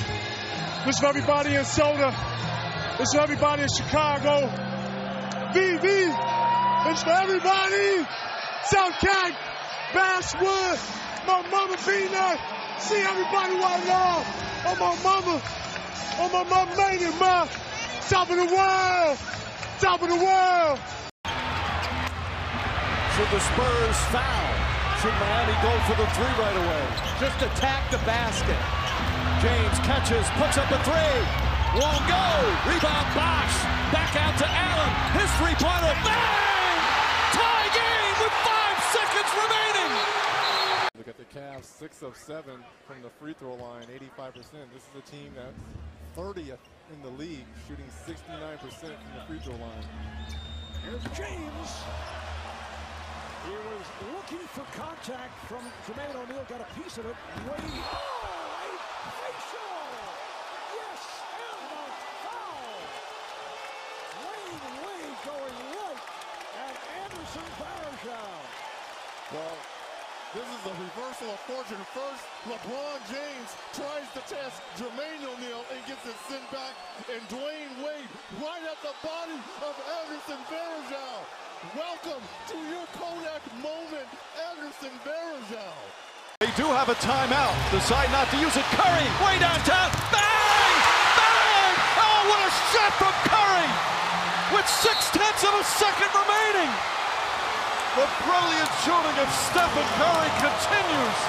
this 0.86 1.00
for 1.00 1.08
everybody 1.08 1.56
in 1.56 1.66
Soda. 1.66 2.10
This 2.98 3.14
for 3.14 3.22
everybody 3.22 3.64
in 3.64 3.70
Chicago. 3.70 4.50
VV. 5.54 5.86
It's 6.92 7.04
for 7.04 7.12
everybody. 7.12 8.06
South 8.66 8.94
Cat, 9.00 9.34
Basswood, 9.94 10.80
my 11.28 11.42
mama 11.50 11.78
Peanut. 11.78 12.40
See 12.80 13.02
everybody 13.02 13.54
right 13.56 13.86
now. 13.86 14.26
On 14.66 14.80
my 14.80 14.96
mama. 15.04 15.42
On 16.20 16.32
my 16.32 16.44
mama 16.44 16.76
made 16.76 17.02
it, 17.02 17.20
ma. 17.20 17.48
Top 18.10 18.30
of 18.30 18.36
the 18.38 18.46
world. 18.46 19.18
Top 19.80 20.02
of 20.02 20.10
the 20.10 20.16
world. 20.16 20.80
Should 23.14 23.30
the 23.30 23.46
Spurs 23.46 24.00
foul? 24.10 24.50
Should 24.98 25.14
Miami 25.22 25.54
go 25.62 25.70
for 25.86 25.94
the 26.02 26.10
three 26.18 26.34
right 26.34 26.58
away? 26.58 26.86
Just 27.22 27.38
attack 27.46 27.86
the 27.92 28.02
basket. 28.10 28.58
James 29.38 29.78
catches, 29.86 30.26
puts 30.42 30.58
up 30.58 30.66
a 30.74 30.82
three. 30.82 31.22
Won't 31.78 32.02
go. 32.10 32.26
Rebound 32.66 33.10
Bosh. 33.14 33.54
Back 33.94 34.18
out 34.18 34.34
to 34.42 34.50
Allen. 34.50 34.94
His 35.14 35.30
three-pointer. 35.38 35.94
Bang! 36.02 36.80
Tie 37.38 37.70
game 37.78 38.16
with 38.18 38.34
five 38.42 38.78
seconds 38.90 39.32
remaining. 39.46 39.94
Look 40.98 41.08
at 41.08 41.18
the 41.22 41.30
Cavs, 41.30 41.66
six 41.66 42.02
of 42.02 42.18
seven 42.18 42.66
from 42.88 43.04
the 43.04 43.12
free 43.22 43.34
throw 43.38 43.54
line, 43.54 43.86
85%. 44.18 44.34
This 44.74 44.90
is 44.90 44.98
a 44.98 45.06
team 45.06 45.34
that's 45.36 45.54
30th 46.18 46.66
in 46.90 47.02
the 47.04 47.14
league, 47.22 47.46
shooting 47.68 47.86
69% 48.08 48.58
from 48.58 48.90
the 48.90 49.26
free 49.28 49.40
throw 49.40 49.54
line. 49.54 49.86
Here's 50.82 51.04
James. 51.16 51.70
He 53.44 53.52
was 53.52 53.88
looking 54.16 54.48
for 54.56 54.64
contact 54.72 55.36
from 55.52 55.68
Jermaine 55.84 56.16
O'Neal, 56.16 56.48
got 56.48 56.64
a 56.64 56.70
piece 56.80 56.96
of 56.98 57.04
it. 57.04 57.16
Wade. 57.44 57.60
Oh, 57.60 58.24
a 58.24 59.12
facial. 59.20 59.84
Yes, 60.80 61.04
and 61.44 61.76
a 61.76 61.84
foul. 62.24 62.80
Wade 64.24 64.64
Wade 64.80 65.20
going 65.28 65.58
right 65.76 66.04
at 66.56 66.76
Anderson 67.04 67.48
Varejao. 67.60 68.32
Well, 69.36 69.60
this 70.32 70.48
is 70.48 70.64
a 70.64 70.76
reversal 70.80 71.30
of 71.36 71.40
fortune. 71.44 71.84
First, 71.92 72.24
LeBron 72.48 73.00
James 73.12 73.52
tries 73.76 74.08
to 74.16 74.24
test 74.24 74.64
Jermaine 74.80 75.20
O'Neal 75.20 75.68
and 75.68 75.84
gets 75.84 76.08
it 76.08 76.16
sent 76.32 76.48
back. 76.48 76.80
And 77.12 77.20
Dwyane 77.28 77.76
Wade 77.84 78.08
right 78.40 78.64
at 78.64 78.80
the 78.80 78.96
body 79.04 79.36
of 79.68 79.76
Anderson 80.00 80.40
Varejao. 80.48 81.43
Welcome 81.72 82.20
to 82.52 82.60
your 82.68 82.84
Kodak 82.92 83.40
moment, 83.64 84.04
Anderson 84.52 84.92
Varejao. 85.08 85.72
They 86.44 86.52
do 86.60 86.68
have 86.68 86.92
a 86.92 86.98
timeout. 87.00 87.56
Decide 87.72 88.12
not 88.12 88.28
to 88.36 88.38
use 88.38 88.52
it. 88.60 88.68
Curry, 88.76 89.08
way 89.24 89.40
downtown. 89.40 89.88
Bang! 90.12 90.76
Bang! 91.16 91.76
Oh, 92.04 92.20
what 92.28 92.44
a 92.44 92.52
shot 92.68 92.92
from 93.00 93.16
Curry! 93.32 93.72
With 94.52 94.68
six 94.68 95.08
tenths 95.16 95.48
of 95.48 95.56
a 95.56 95.64
second 95.64 96.12
remaining. 96.12 96.68
The 97.96 98.12
brilliant 98.28 98.72
shooting 98.84 99.18
of 99.24 99.32
Stephen 99.32 99.88
Curry 100.04 100.32
continues. 100.44 101.20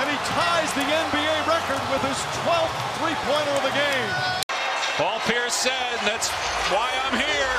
And 0.00 0.06
he 0.08 0.16
ties 0.40 0.72
the 0.72 0.88
NBA 0.88 1.36
record 1.44 1.84
with 1.92 2.00
his 2.08 2.16
12th 2.48 2.76
three-pointer 2.96 3.54
of 3.60 3.64
the 3.68 3.76
game. 3.76 4.49
Paul 5.00 5.16
Pierce 5.24 5.56
said, 5.56 5.96
that's 6.04 6.28
why 6.68 6.92
I'm 7.08 7.16
here. 7.16 7.56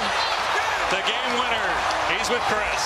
The 0.94 1.02
game 1.10 1.34
winner. 1.42 1.70
He's 2.14 2.30
with 2.30 2.46
Chris. 2.46 2.82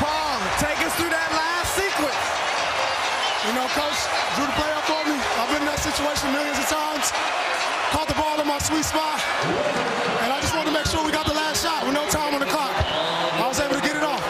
Paul, 0.00 0.40
take 0.56 0.80
us 0.80 0.96
through 0.96 1.12
that 1.12 1.28
last 1.36 1.76
sequence. 1.76 2.24
You 3.44 3.52
know, 3.52 3.68
coach 3.76 4.00
drew 4.40 4.48
the 4.48 4.56
play 4.56 4.72
up 4.72 4.88
for 4.88 5.04
me. 5.04 5.20
I've 5.36 5.52
been 5.52 5.60
in 5.60 5.68
that 5.68 5.84
situation 5.84 6.32
millions 6.32 6.56
of 6.56 6.64
times. 6.64 7.12
Caught 7.92 8.08
the 8.08 8.16
ball 8.16 8.40
in 8.40 8.48
my 8.48 8.56
sweet 8.56 8.88
spot. 8.88 9.20
And 10.24 10.32
I 10.32 10.40
just 10.40 10.56
wanted 10.56 10.72
to 10.72 10.76
make 10.80 10.88
sure 10.88 11.04
we 11.04 11.12
got 11.12 11.28
the 11.28 11.36
last 11.36 11.60
shot 11.60 11.84
with 11.84 11.92
no 11.92 12.08
time 12.08 12.32
on 12.32 12.40
the 12.40 12.48
clock. 12.48 12.72
I 13.36 13.44
was 13.44 13.60
able 13.60 13.76
to 13.76 13.84
get 13.84 14.00
it 14.00 14.02
off. 14.02 14.24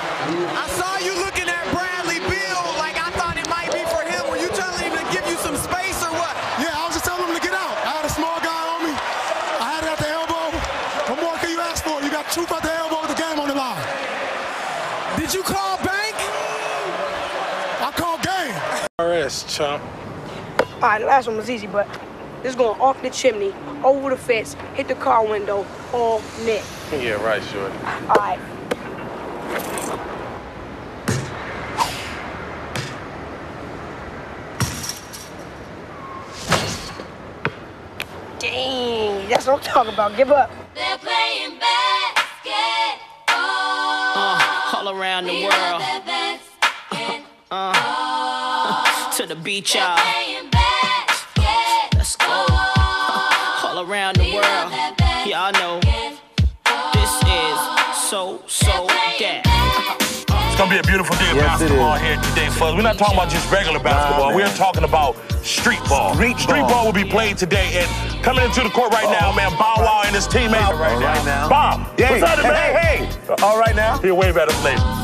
I 0.58 0.66
saw 0.74 0.98
you 0.98 1.14
looking 1.22 1.46
at 1.46 1.62
Bradley 1.70 2.18
Beal 2.26 2.64
like 2.74 2.98
I 2.98 3.14
thought 3.14 3.38
it 3.38 3.46
might 3.46 3.70
be 3.70 3.86
for 3.86 4.02
him. 4.02 4.26
Were 4.26 4.42
you 4.42 4.50
telling 4.50 4.82
him 4.82 4.98
to 4.98 5.06
give 5.14 5.22
you 5.30 5.38
some 5.38 5.54
space 5.54 6.02
or 6.02 6.10
what? 6.10 6.34
Yeah, 6.58 6.74
I 6.74 6.90
was 6.90 6.98
just 6.98 7.06
telling 7.06 7.22
him 7.22 7.38
to 7.38 7.44
get 7.44 7.54
out. 7.54 7.70
I 7.86 8.02
had 8.02 8.06
a 8.06 8.12
small 8.12 8.38
guy 8.42 8.62
on 8.74 8.80
me. 8.82 8.94
I 9.62 9.66
had 9.78 9.82
it 9.86 9.94
at 9.94 10.00
the 10.02 10.10
elbow. 10.10 10.50
What 11.14 11.18
more 11.22 11.36
can 11.38 11.54
you 11.54 11.60
ask 11.62 11.86
for? 11.86 12.02
You 12.02 12.10
got 12.10 12.26
truth 12.34 12.50
at 12.50 12.66
the 12.66 12.74
elbow 12.74 13.06
with 13.06 13.14
the 13.14 13.20
game 13.20 13.38
on 13.38 13.48
the 13.48 13.54
line. 13.54 13.78
Did 15.16 15.32
you 15.32 15.44
call 19.42 19.54
bank? 19.58 19.82
I 19.82 19.94
called 19.94 20.20
game. 20.22 20.44
RS, 20.44 20.64
chump. 20.76 20.80
right, 20.82 20.98
the 21.00 21.06
last 21.06 21.26
one 21.26 21.36
was 21.36 21.50
easy, 21.50 21.66
but 21.66 21.88
this 22.42 22.50
is 22.50 22.56
going 22.56 22.80
off 22.80 23.00
the 23.02 23.10
chimney, 23.10 23.54
over 23.84 24.10
the 24.10 24.16
fence, 24.16 24.54
hit 24.74 24.88
the 24.88 24.94
car 24.96 25.26
window, 25.26 25.66
all 25.92 26.20
net. 26.44 26.64
Yeah, 26.92 27.14
right, 27.24 27.42
Shorty. 27.42 27.76
All 28.08 28.16
right. 28.16 28.40
Dang, 38.38 39.28
that's 39.28 39.46
what 39.46 39.56
I'm 39.56 39.60
talking 39.60 39.94
about. 39.94 40.16
Give 40.16 40.30
up. 40.30 40.50
They're 40.74 40.98
playing 40.98 41.58
basketball. 41.58 42.52
Uh, 43.28 44.72
all 44.74 44.88
around 44.90 45.26
the 45.26 45.44
world. 45.44 45.82
Uh, 47.50 48.53
to 49.16 49.26
the 49.26 49.36
beach, 49.36 49.74
y'all. 49.76 49.96
Let's 51.94 52.16
go. 52.16 52.26
All 52.26 53.88
around 53.88 54.16
the 54.16 54.34
world. 54.34 54.72
Y'all 55.26 55.52
know 55.52 55.78
this 56.92 57.12
is 57.22 58.08
so, 58.10 58.42
so 58.48 58.86
that. 58.88 59.42
It's 60.30 60.58
gonna 60.58 60.70
be 60.70 60.78
a 60.78 60.82
beautiful 60.82 61.14
day 61.16 61.30
of 61.30 61.36
Yes, 61.36 61.60
basketball 61.60 61.96
here 61.96 62.16
today, 62.16 62.48
Fuzz. 62.50 62.74
We're 62.74 62.82
not 62.82 62.98
talking 62.98 63.14
about 63.14 63.30
just 63.30 63.50
regular 63.52 63.78
basketball. 63.78 64.28
man. 64.30 64.36
We're 64.36 64.56
talking 64.56 64.84
about 64.84 65.16
street 65.44 65.80
ball. 65.88 66.14
Street 66.14 66.36
ball. 66.46 66.68
ball 66.68 66.84
will 66.86 66.92
be 66.92 67.04
played 67.04 67.38
today. 67.38 67.70
And 67.86 68.24
coming 68.24 68.44
into 68.44 68.62
the 68.62 68.70
court 68.70 68.92
right 68.92 69.10
now, 69.20 69.32
man, 69.32 69.50
Bow 69.52 69.74
Wow 69.78 70.02
and 70.06 70.14
his 70.14 70.26
teammates. 70.26 70.64
All 70.64 70.74
right 70.76 71.24
now. 71.24 71.48
Bob, 71.48 71.98
Hey, 71.98 72.20
what's 72.20 72.32
up, 72.32 72.38
hey, 72.40 72.48
man? 72.50 72.74
hey, 72.74 73.06
hey. 73.06 73.34
All 73.42 73.58
right 73.60 73.76
now. 73.76 73.98
He'll 73.98 74.16
wave 74.16 74.36
at 74.36 74.48
us 74.48 74.64
later. 74.64 75.03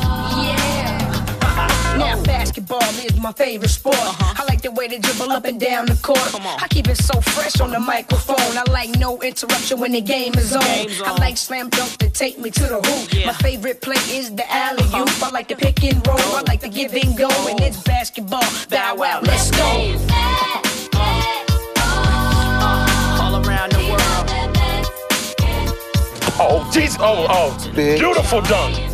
Now 1.97 2.21
basketball 2.23 2.81
is 3.05 3.15
my 3.19 3.31
favorite 3.31 3.69
sport. 3.69 3.95
Uh-huh. 3.95 4.41
I 4.41 4.45
like 4.45 4.61
the 4.61 4.71
way 4.71 4.87
they 4.87 4.99
dribble 4.99 5.31
up 5.31 5.45
and 5.45 5.59
down 5.59 5.85
the 5.85 5.95
court. 6.01 6.19
I 6.61 6.67
keep 6.69 6.87
it 6.87 6.97
so 6.97 7.19
fresh 7.21 7.59
on 7.59 7.71
the 7.71 7.79
microphone. 7.79 8.57
I 8.57 8.63
like 8.71 8.89
no 8.97 9.21
interruption 9.21 9.79
when 9.79 9.91
the 9.91 10.01
game 10.01 10.33
is 10.35 10.55
on. 10.55 10.63
I 10.63 11.15
like 11.19 11.37
slam 11.37 11.69
dunk 11.69 11.97
to 11.97 12.09
take 12.09 12.39
me 12.39 12.49
to 12.51 12.63
the 12.63 12.81
hoop. 12.81 13.25
My 13.25 13.33
favorite 13.33 13.81
play 13.81 14.01
is 14.09 14.33
the 14.35 14.49
alley 14.51 14.83
oop. 14.85 15.07
Uh-huh. 15.07 15.27
I 15.27 15.29
like 15.31 15.47
the 15.47 15.55
pick 15.55 15.83
and 15.83 16.05
roll. 16.07 16.17
I 16.19 16.43
like 16.47 16.61
the 16.61 16.69
give 16.69 16.93
and 16.93 17.17
go. 17.17 17.29
And 17.49 17.59
it's 17.61 17.81
basketball. 17.83 18.43
Bow 18.69 18.95
wow, 18.95 19.19
let's 19.23 19.51
go. 19.51 19.63
All 23.21 23.35
around 23.45 23.71
the 23.73 23.83
world. 23.89 24.27
Oh, 26.43 26.67
jeez. 26.73 26.97
Oh, 26.99 27.27
oh. 27.29 27.71
Beautiful 27.75 28.41
dunk. 28.41 28.90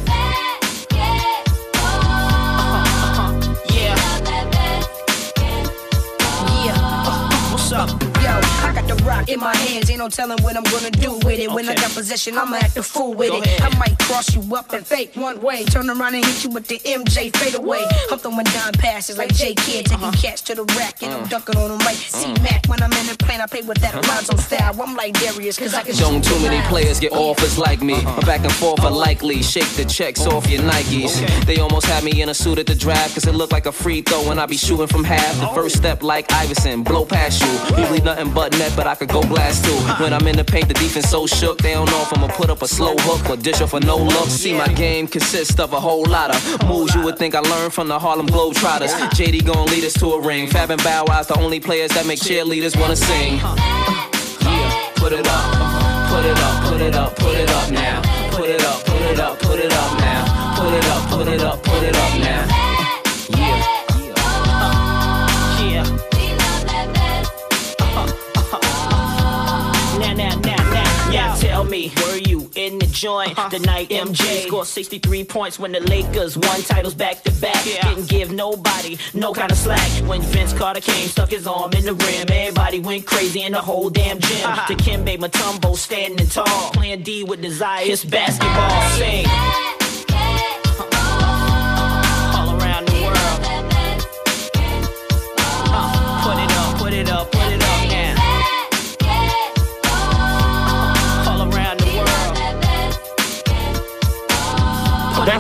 Got 8.78 8.96
the 8.96 9.04
rock 9.06 9.28
in 9.28 9.40
my 9.40 9.56
hands. 9.56 9.90
Ain't 9.90 9.98
no 9.98 10.08
telling 10.08 10.38
what 10.44 10.56
I'm 10.56 10.62
gonna 10.66 10.92
do 10.92 11.14
with 11.26 11.40
it. 11.40 11.50
When 11.50 11.68
I 11.68 11.74
got 11.74 11.90
possession, 11.94 12.38
I'ma 12.38 12.58
act 12.58 12.78
a 12.78 12.84
fool 12.84 13.16
with 13.16 13.30
Go 13.30 13.42
it. 13.42 13.48
ahead. 13.48 13.74
I 13.74 13.76
might 13.80 13.98
cross 13.98 14.36
you 14.36 14.56
up 14.56 14.72
and 14.72 14.86
fake 14.86 15.16
one 15.16 15.42
way. 15.42 15.66
Turn 15.66 15.90
around 15.90 16.14
and 16.14 16.24
hit 16.24 16.44
you 16.44 16.52
with 16.52 16.68
the 16.68 16.78
MJ 16.86 17.36
fadeaway. 17.36 17.82
I'm 18.12 18.20
throwing 18.20 18.46
down 18.46 18.74
passes 18.74 19.18
like 19.18 19.34
J 19.34 19.56
Kidd, 19.56 19.88
taking 19.88 20.04
uh-huh. 20.04 20.22
cats 20.22 20.42
to 20.42 20.54
the 20.54 20.64
rack 20.78 21.02
and 21.02 21.12
I'm 21.12 21.22
uh-huh. 21.22 21.30
dunking 21.30 21.58
on 21.58 21.70
them 21.70 21.80
like 21.80 21.98
uh-huh. 21.98 22.36
C 22.36 22.42
Mac. 22.44 22.68
When 22.68 22.84
I'm 22.84 22.92
in 22.94 23.08
the 23.08 23.18
plane, 23.18 23.42
I 23.42 23.48
play 23.48 23.64
with 23.64 23.80
that 23.80 23.96
Alonzo 23.96 24.38
style. 24.38 24.80
I'm 24.80 24.96
like 24.96 25.20
Darius, 25.20 25.58
cause 25.58 25.74
I 25.74 25.82
can 25.82 25.96
Don't 25.96 26.24
too 26.24 26.40
many 26.42 26.58
miles. 26.58 26.70
players 26.70 27.00
get 27.00 27.14
offers 27.14 27.58
like 27.58 27.82
me. 27.82 28.00
My 28.04 28.20
back 28.22 28.42
and 28.42 28.54
forth 28.54 28.84
are 28.84 28.92
likely. 28.92 29.42
Shake 29.42 29.70
the 29.74 29.86
checks 29.86 30.28
off 30.28 30.48
your 30.52 30.62
Nikes. 30.62 31.18
They 31.48 31.58
almost 31.58 31.88
had 31.88 32.04
me 32.04 32.22
in 32.22 32.30
a 32.30 32.34
suit 32.36 32.60
at 32.60 32.68
the 32.68 32.76
draft, 32.76 33.16
cause 33.16 33.26
it 33.26 33.34
looked 33.34 33.54
like 33.54 33.66
a 33.66 33.72
free 33.72 34.04
throw 34.04 34.28
when 34.28 34.38
I 34.38 34.46
be 34.46 34.58
shooting 34.58 34.86
from 34.86 35.04
half. 35.04 35.40
The 35.40 35.50
oh. 35.50 35.56
first 35.56 35.78
step 35.78 36.04
like 36.04 36.32
Iverson, 36.32 36.84
blow 36.84 37.06
past 37.06 37.42
you. 37.42 37.78
Usually 37.82 38.02
nothing 38.02 38.32
but 38.34 38.52
net, 38.60 38.67
but 38.76 38.88
I 38.88 38.96
could 38.96 39.10
go 39.10 39.22
blast 39.22 39.66
too. 39.66 40.04
When 40.04 40.14
I'm 40.14 40.28
in 40.28 40.36
the 40.36 40.44
paint, 40.44 40.68
the 40.68 40.74
defense 40.74 41.10
so 41.10 41.28
shook. 41.28 41.60
They 41.60 41.74
don't 41.74 41.90
know 41.90 42.02
if 42.02 42.14
I'ma 42.16 42.28
put 42.28 42.50
up 42.50 42.62
a 42.62 42.68
slow 42.68 42.96
hook 42.98 43.30
or 43.30 43.38
dish 43.38 43.62
off 43.62 43.74
a 43.74 43.80
no 43.80 43.98
look. 43.98 44.30
See, 44.30 44.54
my 44.54 44.68
game 44.68 45.08
consists 45.08 45.60
of 45.60 45.74
a 45.74 45.80
whole 45.80 46.06
lot 46.06 46.36
of 46.36 46.68
moves 46.68 46.94
you 46.96 47.02
would 47.04 47.18
think 47.18 47.36
I 47.36 47.40
learned 47.40 47.74
from 47.74 47.88
the 47.88 48.00
Harlem 48.00 48.28
Globetrotters. 48.28 48.94
JD 49.18 49.46
gon' 49.46 49.68
lead 49.68 49.84
us 49.84 49.94
to 49.94 50.08
a 50.14 50.22
ring. 50.22 50.48
Fab 50.48 50.70
and 50.72 50.84
Bow 50.84 51.06
Wow's 51.08 51.28
the 51.28 51.40
only 51.40 51.60
players 51.60 51.92
that 51.92 52.06
make 52.06 52.20
cheerleaders 52.20 52.80
wanna 52.80 52.96
sing. 52.96 53.38
Yeah, 53.38 54.92
put 54.96 55.14
it 55.14 55.28
up, 55.28 56.10
put 56.10 56.26
it 56.26 56.38
up, 56.38 56.64
put 56.64 56.82
it 56.82 56.96
up, 56.96 57.16
put 57.16 57.36
it 57.36 57.50
up 57.50 57.72
now. 57.72 58.02
Put 58.32 58.50
it 58.50 58.64
up, 58.64 58.86
put 58.86 59.02
it 59.02 59.20
up, 59.20 59.40
put 59.40 59.60
it 59.60 59.74
up 59.74 60.00
now. 60.00 60.56
Put 60.58 60.74
it 60.74 60.86
up, 60.86 61.10
put 61.10 61.28
it 61.28 61.42
up, 61.42 61.64
put 61.64 61.84
it 61.84 61.96
up 61.96 62.20
now. 62.20 62.48
Yeah. 63.30 63.77
Were 71.96 72.18
you 72.18 72.50
in 72.56 72.80
the 72.80 72.88
joint 72.88 73.38
uh-huh. 73.38 73.50
the 73.50 73.60
night 73.60 73.90
MJ 73.90 74.48
scored 74.48 74.68
63 74.68 75.24
points 75.26 75.60
when 75.60 75.72
the 75.72 75.80
Lakers 75.80 76.38
won 76.38 76.62
titles 76.62 76.94
back 76.94 77.24
to 77.24 77.32
back? 77.42 77.64
Didn't 77.64 78.10
give 78.10 78.32
nobody 78.32 78.98
no 79.14 79.34
kind 79.34 79.52
of 79.52 79.58
slack. 79.58 79.90
When 80.08 80.22
Vince 80.22 80.54
Carter 80.54 80.82
came, 80.82 81.08
stuck 81.08 81.30
his 81.30 81.48
arm 81.48 81.74
in 81.74 81.86
the 81.86 81.94
rim, 81.94 82.28
everybody 82.30 82.80
went 82.80 83.06
crazy 83.06 83.44
in 83.44 83.54
the 83.54 83.62
whole 83.62 83.90
damn 83.90 84.20
gym. 84.20 84.46
Uh-huh. 84.46 84.74
Dikembe 84.74 85.18
Mutombo 85.18 85.76
standing 85.76 86.28
tall, 86.28 86.72
playing 86.72 87.04
D 87.04 87.24
with 87.24 87.42
desire, 87.42 87.86
it's 87.86 88.04
basketball. 88.06 88.82
Sing. 88.98 89.77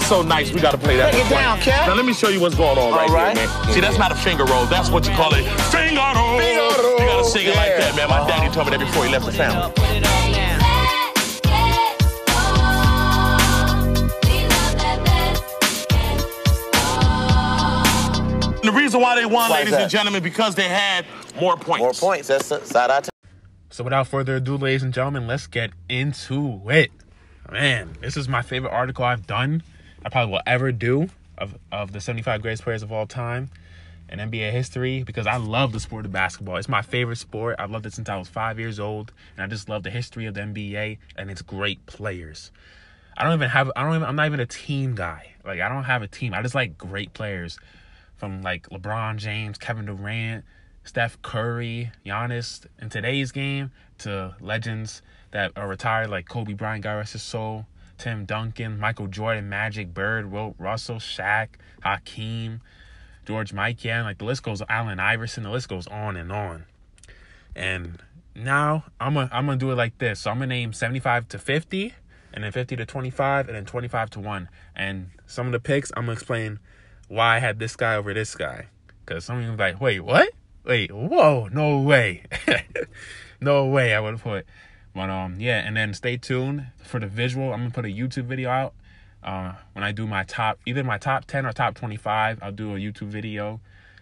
So 0.07 0.21
nice. 0.21 0.51
We 0.53 0.61
got 0.61 0.71
to 0.71 0.77
play 0.77 0.95
that. 0.97 1.11
Break 1.11 1.25
it 1.25 1.29
down, 1.29 1.59
Cat. 1.59 1.87
Now 1.87 1.95
let 1.95 2.05
me 2.05 2.13
show 2.13 2.29
you 2.29 2.39
what's 2.39 2.55
going 2.55 2.77
on 2.77 2.93
right, 2.93 3.09
All 3.09 3.15
right. 3.15 3.37
here, 3.37 3.47
man. 3.47 3.73
See, 3.73 3.81
that's 3.81 3.97
not 3.97 4.11
a 4.11 4.15
finger 4.15 4.45
roll. 4.45 4.65
That's 4.65 4.89
what 4.89 5.05
you 5.07 5.13
call 5.13 5.33
it. 5.33 5.43
Finger 5.69 5.99
roll. 6.15 6.39
Finger 6.39 6.81
roll. 6.81 6.99
You 6.99 7.05
gotta 7.05 7.25
sing 7.25 7.47
it 7.47 7.55
like 7.55 7.75
that, 7.77 7.95
man. 7.95 8.09
My 8.09 8.25
daddy 8.27 8.53
told 8.53 8.67
me 8.67 8.77
that 8.77 8.79
before 8.79 9.05
he 9.05 9.11
left 9.11 9.25
the 9.25 9.33
family. 9.33 9.71
Put 9.75 9.83
it 9.91 10.05
up 10.05 10.31
now. 10.31 10.47
The 18.63 18.71
reason 18.73 18.99
why 18.99 19.15
they 19.15 19.25
won, 19.25 19.49
Why 19.49 19.59
ladies 19.59 19.73
and 19.75 19.89
gentlemen, 19.89 20.21
because 20.21 20.55
they 20.55 20.67
had 20.67 21.05
more 21.39 21.55
points. 21.55 22.01
More 22.01 22.11
points. 22.11 22.27
That's 22.27 22.47
side 22.47 22.91
out. 22.91 23.07
So 23.69 23.83
without 23.83 24.07
further 24.07 24.37
ado, 24.37 24.57
ladies 24.57 24.83
and 24.83 24.93
gentlemen, 24.93 25.27
let's 25.27 25.47
get 25.47 25.71
into 25.87 26.61
it. 26.69 26.91
Man, 27.49 27.95
this 28.01 28.17
is 28.17 28.27
my 28.27 28.41
favorite 28.41 28.71
article 28.71 29.05
I've 29.05 29.25
done. 29.25 29.63
I 30.07 30.09
probably 30.09 30.31
will 30.31 30.41
ever 30.47 30.71
do 30.71 31.09
of, 31.37 31.57
of 31.69 31.91
the 31.91 31.99
75 31.99 32.41
greatest 32.41 32.63
players 32.63 32.81
of 32.81 32.93
all 32.93 33.05
time 33.05 33.49
in 34.07 34.19
NBA 34.19 34.53
history 34.53 35.03
because 35.03 35.27
I 35.27 35.35
love 35.35 35.73
the 35.73 35.81
sport 35.81 36.05
of 36.05 36.13
basketball. 36.13 36.55
It's 36.55 36.69
my 36.69 36.81
favorite 36.81 37.17
sport. 37.17 37.57
I've 37.59 37.71
loved 37.71 37.85
it 37.85 37.91
since 37.91 38.07
I 38.07 38.15
was 38.15 38.29
five 38.29 38.57
years 38.57 38.79
old, 38.79 39.11
and 39.35 39.43
I 39.43 39.47
just 39.47 39.67
love 39.67 39.83
the 39.83 39.89
history 39.89 40.25
of 40.25 40.33
the 40.33 40.39
NBA 40.39 40.99
and 41.17 41.29
its 41.29 41.41
great 41.41 41.85
players. 41.87 42.51
I 43.17 43.25
don't 43.25 43.33
even 43.33 43.49
have. 43.49 43.69
I 43.75 43.83
don't 43.83 43.95
even. 43.95 44.07
I'm 44.07 44.15
not 44.15 44.27
even 44.27 44.39
a 44.39 44.45
team 44.45 44.95
guy. 44.95 45.33
Like 45.43 45.59
I 45.59 45.67
don't 45.67 45.83
have 45.83 46.03
a 46.03 46.07
team. 46.07 46.33
I 46.33 46.41
just 46.41 46.55
like 46.55 46.77
great 46.77 47.13
players, 47.13 47.59
from 48.15 48.41
like 48.41 48.69
LeBron 48.69 49.17
James, 49.17 49.57
Kevin 49.57 49.87
Durant, 49.87 50.45
Steph 50.85 51.21
Curry, 51.21 51.91
Giannis. 52.05 52.65
In 52.81 52.89
today's 52.89 53.33
game, 53.33 53.71
to 53.97 54.35
legends 54.39 55.01
that 55.31 55.51
are 55.57 55.67
retired 55.67 56.09
like 56.09 56.29
Kobe 56.29 56.53
Bryant, 56.53 56.85
God 56.85 56.93
rest 56.93 57.11
his 57.11 57.23
soul, 57.23 57.65
Tim 57.97 58.25
Duncan, 58.25 58.79
Michael 58.79 59.07
Jordan, 59.07 59.49
Magic, 59.49 59.93
Bird, 59.93 60.31
Wilt 60.31 60.55
Russell, 60.57 60.97
Shaq, 60.97 61.49
Hakeem, 61.81 62.61
George 63.25 63.53
Mike, 63.53 63.77
Mikan. 63.77 64.03
Like 64.03 64.17
the 64.17 64.25
list 64.25 64.43
goes. 64.43 64.61
Allen 64.69 64.99
Iverson. 64.99 65.43
The 65.43 65.51
list 65.51 65.69
goes 65.69 65.87
on 65.87 66.15
and 66.15 66.31
on. 66.31 66.65
And 67.55 67.99
now 68.35 68.85
I'm 68.99 69.15
gonna 69.15 69.29
I'm 69.31 69.45
gonna 69.45 69.57
do 69.57 69.71
it 69.71 69.75
like 69.75 69.97
this. 69.97 70.21
So 70.21 70.31
I'm 70.31 70.37
gonna 70.37 70.47
name 70.47 70.73
75 70.73 71.27
to 71.29 71.39
50, 71.39 71.93
and 72.33 72.43
then 72.43 72.51
50 72.51 72.75
to 72.75 72.85
25, 72.85 73.47
and 73.47 73.55
then 73.55 73.65
25 73.65 74.09
to 74.11 74.19
one. 74.19 74.49
And 74.75 75.09
some 75.25 75.47
of 75.47 75.51
the 75.51 75.59
picks 75.59 75.91
I'm 75.95 76.03
gonna 76.03 76.13
explain 76.13 76.59
why 77.07 77.37
I 77.37 77.39
had 77.39 77.59
this 77.59 77.75
guy 77.75 77.95
over 77.95 78.13
this 78.13 78.35
guy. 78.35 78.67
Cause 79.05 79.25
some 79.25 79.37
of 79.37 79.43
you 79.43 79.55
like, 79.55 79.79
wait, 79.79 80.01
what? 80.01 80.29
Wait, 80.65 80.91
whoa, 80.91 81.47
no 81.49 81.79
way, 81.79 82.23
no 83.39 83.65
way. 83.67 83.93
I 83.95 84.01
would 84.01 84.15
have 84.15 84.21
put, 84.21 84.45
but 84.97 85.11
um, 85.11 85.39
yeah. 85.39 85.59
And 85.59 85.77
then 85.77 85.93
stay 85.93 86.17
tuned 86.17 86.65
for 86.83 86.99
the 86.99 87.05
visual. 87.05 87.53
I'm 87.53 87.59
gonna 87.59 87.69
put 87.69 87.85
a 87.85 87.89
YouTube 87.89 88.25
video 88.25 88.49
out. 88.49 88.73
Uh, 89.23 89.53
when 89.73 89.83
I 89.83 89.91
do 89.91 90.07
my 90.07 90.23
top, 90.23 90.59
either 90.65 90.83
my 90.83 90.97
top 90.97 91.25
10 91.25 91.45
or 91.45 91.53
top 91.53 91.75
25, 91.75 92.39
I'll 92.41 92.51
do 92.51 92.75
a 92.75 92.79
YouTube 92.79 93.09
video 93.09 93.59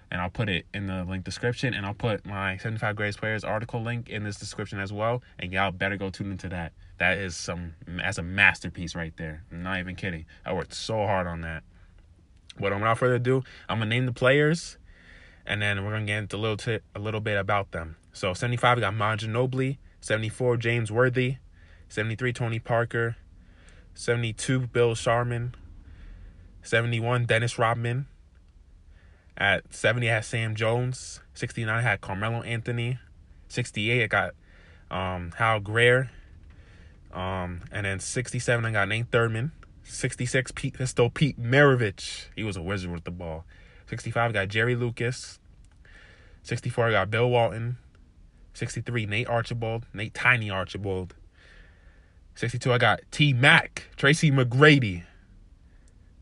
and 0.10 0.22
I'll 0.22 0.30
put 0.30 0.48
it 0.48 0.66
in 0.74 0.88
the 0.88 1.04
link 1.04 1.26
description 1.26 1.74
and 1.74 1.86
I'll 1.86 1.94
put 1.94 2.26
my 2.26 2.56
75 2.56 2.96
greatest 2.96 3.20
players 3.20 3.44
article 3.44 3.82
link 3.82 4.10
in 4.10 4.24
this 4.24 4.38
description 4.38 4.80
as 4.80 4.94
well 4.94 5.22
and 5.38 5.52
y'all 5.52 5.72
better 5.72 5.98
go 5.98 6.10
tune 6.10 6.32
into 6.32 6.48
that 6.50 6.72
that 7.00 7.18
is 7.18 7.36
some 7.36 7.74
that's 7.88 8.20
a 8.20 8.24
masterpiece 8.24 8.94
right 8.94 9.14
there 9.18 9.44
I'm 9.52 9.64
not 9.64 9.80
even 9.80 9.96
kidding 9.96 10.26
I 10.46 10.54
worked 10.54 10.76
so 10.76 11.08
hard 11.08 11.26
on 11.26 11.42
that 11.42 11.64
but 12.60 12.72
without 12.72 13.00
further 13.00 13.16
ado 13.16 13.44
I'm 13.68 13.80
gonna 13.80 13.90
name 13.90 14.06
the 14.06 14.14
players 14.14 14.78
and 15.46 15.62
then 15.62 15.84
we're 15.84 15.92
gonna 15.92 16.06
get 16.06 16.18
into 16.18 16.36
a 16.36 16.38
little 16.38 16.80
little 17.00 17.22
bit 17.22 17.38
about 17.38 17.72
them. 17.72 17.98
So 18.14 18.34
75 18.34 18.78
we 18.78 18.82
got 18.82 18.94
Manu 18.94 19.28
Ginobili, 19.28 19.78
74 20.06 20.58
James 20.58 20.92
Worthy, 20.92 21.38
73 21.90 22.32
Tony 22.32 22.60
Parker, 22.60 23.18
72 23.96 24.68
Bill 24.68 24.94
Sharman, 24.94 25.56
71 26.62 27.26
Dennis 27.26 27.58
Rodman. 27.58 28.06
At 29.36 29.74
70 29.74 30.08
I 30.08 30.14
had 30.14 30.26
Sam 30.26 30.54
Jones, 30.54 31.22
69 31.34 31.76
I 31.76 31.82
had 31.82 32.02
Carmelo 32.02 32.44
Anthony, 32.44 33.00
68 33.48 34.04
I 34.04 34.06
got 34.06 34.36
um, 34.92 35.34
Hal 35.38 35.60
Greer, 35.60 36.12
um, 37.12 37.62
and 37.72 37.88
then 37.88 38.00
67 38.00 38.64
I 38.64 38.72
got 38.72 38.88
Nate 38.88 39.10
Thurmond, 39.10 39.54
66 39.86 40.52
Pete 40.52 40.76
Pistol 40.76 41.10
Pete 41.10 41.42
Maravich, 41.42 42.28
he 42.36 42.44
was 42.44 42.56
a 42.56 42.62
wizard 42.62 42.92
with 42.92 43.06
the 43.06 43.12
ball. 43.12 43.44
65 43.88 44.30
I 44.30 44.34
got 44.34 44.50
Jerry 44.50 44.76
Lucas, 44.76 45.40
64 46.44 46.90
I 46.90 46.92
got 46.92 47.10
Bill 47.10 47.28
Walton, 47.28 47.78
63 48.56 49.06
Nate 49.06 49.28
Archibald, 49.28 49.86
Nate 49.94 50.14
Tiny 50.14 50.50
Archibald. 50.50 51.14
62 52.36 52.72
I 52.74 52.78
got 52.78 53.02
T 53.12 53.34
Mac, 53.34 53.90
Tracy 53.98 54.32
McGrady. 54.32 55.04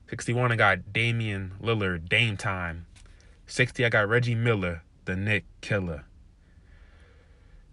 61 0.09 0.51
I 0.51 0.55
got 0.55 0.91
Damian 0.91 1.53
Lillard, 1.61 2.09
Dame 2.09 2.35
Time. 2.35 2.87
60 3.45 3.85
I 3.85 3.89
got 3.89 4.09
Reggie 4.09 4.35
Miller, 4.35 4.81
the 5.05 5.15
Knick 5.15 5.45
Killer. 5.61 6.05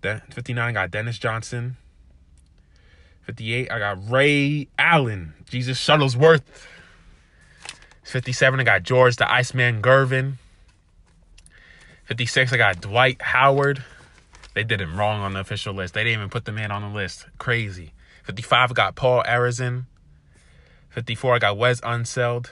Then 0.03 0.23
59 0.31 0.69
I 0.69 0.73
got 0.73 0.91
Dennis 0.91 1.19
Johnson. 1.19 1.79
58 3.23 3.71
I 3.71 3.79
got 3.79 4.11
Ray 4.11 4.69
Allen, 4.79 5.35
Jesus 5.49 5.79
Shuttlesworth. 5.83 6.43
57 8.05 8.61
I 8.61 8.65
got 8.65 8.83
George 8.83 9.17
the 9.17 9.31
Iceman 9.31 9.81
Gervin. 9.81 10.35
56 12.05 12.53
I 12.53 12.57
got 12.59 12.81
Dwight 12.83 13.23
Howard. 13.23 13.85
They 14.55 14.65
did 14.65 14.81
him 14.81 14.99
wrong 14.99 15.21
on 15.21 15.35
the 15.35 15.41
official 15.41 15.75
list. 15.75 15.95
They 15.95 16.05
didn't 16.05 16.21
even 16.21 16.31
put 16.31 16.45
the 16.45 16.53
man 16.53 16.71
on 16.73 16.83
the 16.83 16.89
list. 16.89 17.27
Crazy. 17.39 17.93
55 18.25 18.75
got 18.75 18.97
Paul 18.97 19.23
Arizin. 19.25 19.87
54 20.91 21.37
I 21.37 21.39
got 21.39 21.57
Wes 21.57 21.81
Unseld, 21.83 22.51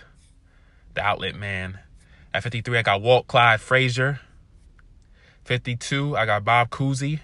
the 0.94 1.02
outlet 1.02 1.34
man. 1.34 1.80
At 2.32 2.44
53 2.44 2.78
I 2.78 2.82
got 2.82 3.02
Walt 3.02 3.26
Clyde 3.26 3.60
Frazier. 3.60 4.20
52 5.44 6.16
I 6.16 6.24
got 6.24 6.44
Bob 6.44 6.70
Cousy. 6.70 7.20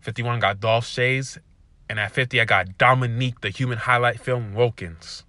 51 0.00 0.36
I 0.36 0.38
got 0.38 0.60
Dolph 0.60 0.86
Schayes. 0.86 1.38
And 1.88 1.98
at 1.98 2.12
50 2.12 2.40
I 2.40 2.44
got 2.44 2.78
Dominique, 2.78 3.40
the 3.40 3.50
human 3.50 3.78
highlight 3.78 4.20
film 4.20 4.54
Wilkins. 4.54 5.24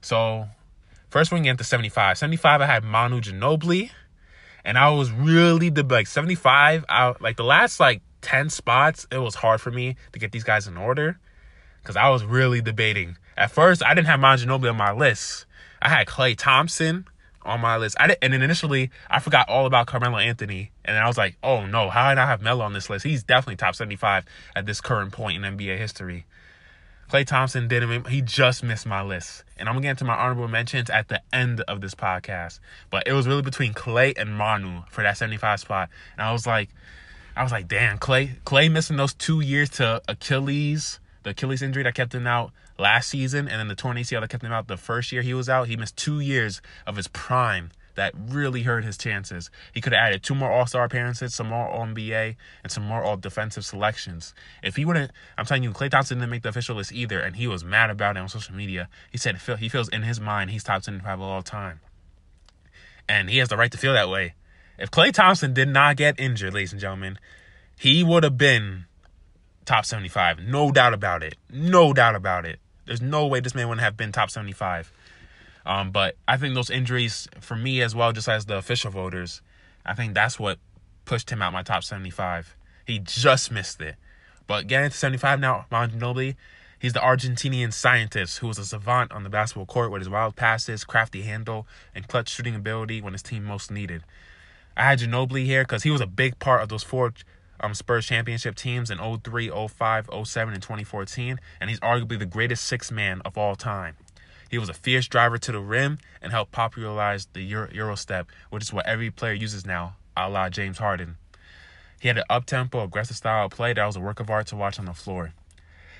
So 0.00 0.48
first 1.10 1.30
we 1.30 1.40
get 1.40 1.50
into 1.50 1.64
75. 1.64 2.16
75 2.16 2.62
I 2.62 2.66
had 2.66 2.84
Manu 2.84 3.20
Ginobili. 3.20 3.90
And 4.68 4.76
I 4.76 4.90
was 4.90 5.10
really 5.10 5.70
the 5.70 5.82
like 5.82 6.06
75 6.06 6.84
out 6.90 7.22
like 7.22 7.38
the 7.38 7.42
last 7.42 7.80
like 7.80 8.02
10 8.20 8.50
spots, 8.50 9.06
it 9.10 9.16
was 9.16 9.34
hard 9.34 9.62
for 9.62 9.70
me 9.70 9.96
to 10.12 10.18
get 10.18 10.30
these 10.30 10.44
guys 10.44 10.66
in 10.66 10.76
order. 10.76 11.18
Cause 11.84 11.96
I 11.96 12.10
was 12.10 12.22
really 12.22 12.60
debating. 12.60 13.16
At 13.34 13.50
first, 13.50 13.82
I 13.82 13.94
didn't 13.94 14.08
have 14.08 14.20
Manu 14.20 14.44
Ginobili 14.44 14.68
on 14.68 14.76
my 14.76 14.92
list. 14.92 15.46
I 15.80 15.88
had 15.88 16.06
Klay 16.06 16.36
Thompson 16.36 17.06
on 17.40 17.62
my 17.62 17.78
list. 17.78 17.96
I 17.98 18.08
did, 18.08 18.18
and 18.20 18.34
then 18.34 18.42
initially 18.42 18.90
I 19.08 19.20
forgot 19.20 19.48
all 19.48 19.64
about 19.64 19.86
Carmelo 19.86 20.18
Anthony, 20.18 20.70
and 20.84 20.94
then 20.94 21.02
I 21.02 21.06
was 21.06 21.16
like, 21.16 21.38
"Oh 21.42 21.64
no, 21.64 21.88
how 21.88 22.10
did 22.10 22.18
I 22.18 22.26
have 22.26 22.42
Melo 22.42 22.62
on 22.62 22.74
this 22.74 22.90
list? 22.90 23.06
He's 23.06 23.22
definitely 23.22 23.56
top 23.56 23.74
seventy-five 23.74 24.26
at 24.54 24.66
this 24.66 24.82
current 24.82 25.12
point 25.12 25.42
in 25.42 25.56
NBA 25.56 25.78
history." 25.78 26.26
Klay 27.10 27.26
Thompson 27.26 27.68
didn't. 27.68 28.06
He 28.08 28.20
just 28.20 28.62
missed 28.62 28.84
my 28.84 29.02
list, 29.02 29.42
and 29.56 29.66
I'm 29.66 29.74
gonna 29.74 29.82
get 29.82 29.90
into 29.90 30.04
my 30.04 30.14
honorable 30.14 30.46
mentions 30.46 30.90
at 30.90 31.08
the 31.08 31.22
end 31.32 31.62
of 31.62 31.80
this 31.80 31.94
podcast. 31.94 32.60
But 32.90 33.08
it 33.08 33.14
was 33.14 33.26
really 33.26 33.40
between 33.40 33.72
Klay 33.72 34.12
and 34.18 34.36
Manu 34.36 34.82
for 34.90 35.02
that 35.02 35.16
seventy-five 35.16 35.58
spot, 35.58 35.88
and 36.16 36.26
I 36.26 36.32
was 36.32 36.46
like, 36.46 36.68
I 37.34 37.42
was 37.42 37.52
like, 37.52 37.66
damn, 37.66 37.98
Klay, 37.98 38.40
Klay 38.44 38.70
missing 38.70 38.98
those 38.98 39.14
two 39.14 39.40
years 39.40 39.70
to 39.70 40.02
Achilles, 40.06 41.00
the 41.22 41.30
Achilles 41.30 41.62
injury 41.62 41.82
that 41.84 41.94
kept 41.94 42.14
him 42.14 42.26
out 42.26 42.52
last 42.78 43.08
season, 43.08 43.48
and 43.48 43.58
then 43.58 43.68
the 43.68 43.74
torn 43.74 43.96
ACL 43.96 44.20
that 44.20 44.28
kept 44.28 44.44
him 44.44 44.52
out 44.52 44.68
the 44.68 44.76
first 44.76 45.10
year 45.10 45.22
he 45.22 45.32
was 45.32 45.48
out. 45.48 45.68
He 45.68 45.76
missed 45.76 45.96
two 45.96 46.20
years 46.20 46.60
of 46.86 46.96
his 46.96 47.08
prime. 47.08 47.70
That 47.98 48.14
really 48.16 48.62
hurt 48.62 48.84
his 48.84 48.96
chances. 48.96 49.50
He 49.74 49.80
could 49.80 49.92
have 49.92 50.06
added 50.06 50.22
two 50.22 50.36
more 50.36 50.52
All 50.52 50.68
Star 50.68 50.84
appearances, 50.84 51.34
some 51.34 51.48
more 51.48 51.66
All 51.66 51.84
NBA, 51.84 52.36
and 52.62 52.70
some 52.70 52.84
more 52.84 53.02
All 53.02 53.16
Defensive 53.16 53.64
selections. 53.64 54.34
If 54.62 54.76
he 54.76 54.84
wouldn't, 54.84 55.10
I'm 55.36 55.46
telling 55.46 55.64
you, 55.64 55.72
Klay 55.72 55.90
Thompson 55.90 56.18
didn't 56.18 56.30
make 56.30 56.44
the 56.44 56.50
official 56.50 56.76
list 56.76 56.92
either, 56.92 57.18
and 57.18 57.34
he 57.34 57.48
was 57.48 57.64
mad 57.64 57.90
about 57.90 58.16
it 58.16 58.20
on 58.20 58.28
social 58.28 58.54
media. 58.54 58.88
He 59.10 59.18
said 59.18 59.36
he 59.58 59.68
feels 59.68 59.88
in 59.88 60.04
his 60.04 60.20
mind 60.20 60.50
he's 60.50 60.62
top 60.62 60.84
75 60.84 61.18
of 61.18 61.26
all 61.26 61.42
time, 61.42 61.80
and 63.08 63.28
he 63.28 63.38
has 63.38 63.48
the 63.48 63.56
right 63.56 63.72
to 63.72 63.78
feel 63.78 63.94
that 63.94 64.08
way. 64.08 64.34
If 64.78 64.92
Klay 64.92 65.12
Thompson 65.12 65.52
did 65.52 65.68
not 65.68 65.96
get 65.96 66.20
injured, 66.20 66.54
ladies 66.54 66.70
and 66.70 66.80
gentlemen, 66.80 67.18
he 67.76 68.04
would 68.04 68.22
have 68.22 68.38
been 68.38 68.84
top 69.64 69.84
75. 69.84 70.38
No 70.38 70.70
doubt 70.70 70.94
about 70.94 71.24
it. 71.24 71.34
No 71.50 71.92
doubt 71.92 72.14
about 72.14 72.46
it. 72.46 72.60
There's 72.86 73.02
no 73.02 73.26
way 73.26 73.40
this 73.40 73.56
man 73.56 73.68
wouldn't 73.68 73.84
have 73.84 73.96
been 73.96 74.12
top 74.12 74.30
75. 74.30 74.92
Um, 75.68 75.90
but 75.90 76.16
I 76.26 76.38
think 76.38 76.54
those 76.54 76.70
injuries, 76.70 77.28
for 77.40 77.54
me 77.54 77.82
as 77.82 77.94
well, 77.94 78.10
just 78.12 78.26
as 78.26 78.46
the 78.46 78.56
official 78.56 78.90
voters, 78.90 79.42
I 79.84 79.94
think 79.94 80.14
that's 80.14 80.40
what 80.40 80.58
pushed 81.04 81.30
him 81.30 81.42
out 81.42 81.52
my 81.52 81.62
top 81.62 81.84
75. 81.84 82.56
He 82.86 82.98
just 82.98 83.52
missed 83.52 83.82
it. 83.82 83.96
But 84.46 84.66
getting 84.66 84.88
to 84.88 84.96
75 84.96 85.38
now, 85.40 85.66
Manu 85.70 85.98
Ginobili, 85.98 86.36
he's 86.78 86.94
the 86.94 87.00
Argentinian 87.00 87.70
scientist 87.70 88.38
who 88.38 88.46
was 88.46 88.58
a 88.58 88.64
savant 88.64 89.12
on 89.12 89.24
the 89.24 89.28
basketball 89.28 89.66
court 89.66 89.90
with 89.90 90.00
his 90.00 90.08
wild 90.08 90.36
passes, 90.36 90.84
crafty 90.84 91.20
handle, 91.20 91.66
and 91.94 92.08
clutch 92.08 92.30
shooting 92.30 92.54
ability 92.54 93.02
when 93.02 93.12
his 93.12 93.22
team 93.22 93.44
most 93.44 93.70
needed. 93.70 94.04
I 94.74 94.84
had 94.84 95.00
Ginobili 95.00 95.44
here 95.44 95.64
because 95.64 95.82
he 95.82 95.90
was 95.90 96.00
a 96.00 96.06
big 96.06 96.38
part 96.38 96.62
of 96.62 96.70
those 96.70 96.82
four 96.82 97.12
um, 97.60 97.74
Spurs 97.74 98.06
championship 98.06 98.54
teams 98.54 98.90
in 98.90 98.98
03, 98.98 99.50
05, 99.50 100.08
07, 100.24 100.54
and 100.54 100.62
2014, 100.62 101.38
and 101.60 101.68
he's 101.68 101.80
arguably 101.80 102.18
the 102.18 102.24
greatest 102.24 102.64
six 102.64 102.90
man 102.90 103.20
of 103.26 103.36
all 103.36 103.54
time. 103.54 103.96
He 104.48 104.58
was 104.58 104.68
a 104.68 104.74
fierce 104.74 105.06
driver 105.06 105.38
to 105.38 105.52
the 105.52 105.60
rim 105.60 105.98
and 106.22 106.32
helped 106.32 106.52
popularize 106.52 107.26
the 107.32 107.42
Euro, 107.42 107.68
Euro 107.72 107.94
step, 107.96 108.28
which 108.50 108.62
is 108.62 108.72
what 108.72 108.86
every 108.86 109.10
player 109.10 109.34
uses 109.34 109.66
now, 109.66 109.96
a 110.16 110.28
la 110.28 110.48
James 110.48 110.78
Harden. 110.78 111.16
He 112.00 112.08
had 112.08 112.18
an 112.18 112.24
up 112.30 112.46
tempo, 112.46 112.82
aggressive 112.82 113.16
style 113.16 113.46
of 113.46 113.52
play 113.52 113.72
that 113.72 113.84
was 113.84 113.96
a 113.96 114.00
work 114.00 114.20
of 114.20 114.30
art 114.30 114.46
to 114.48 114.56
watch 114.56 114.78
on 114.78 114.86
the 114.86 114.94
floor. 114.94 115.32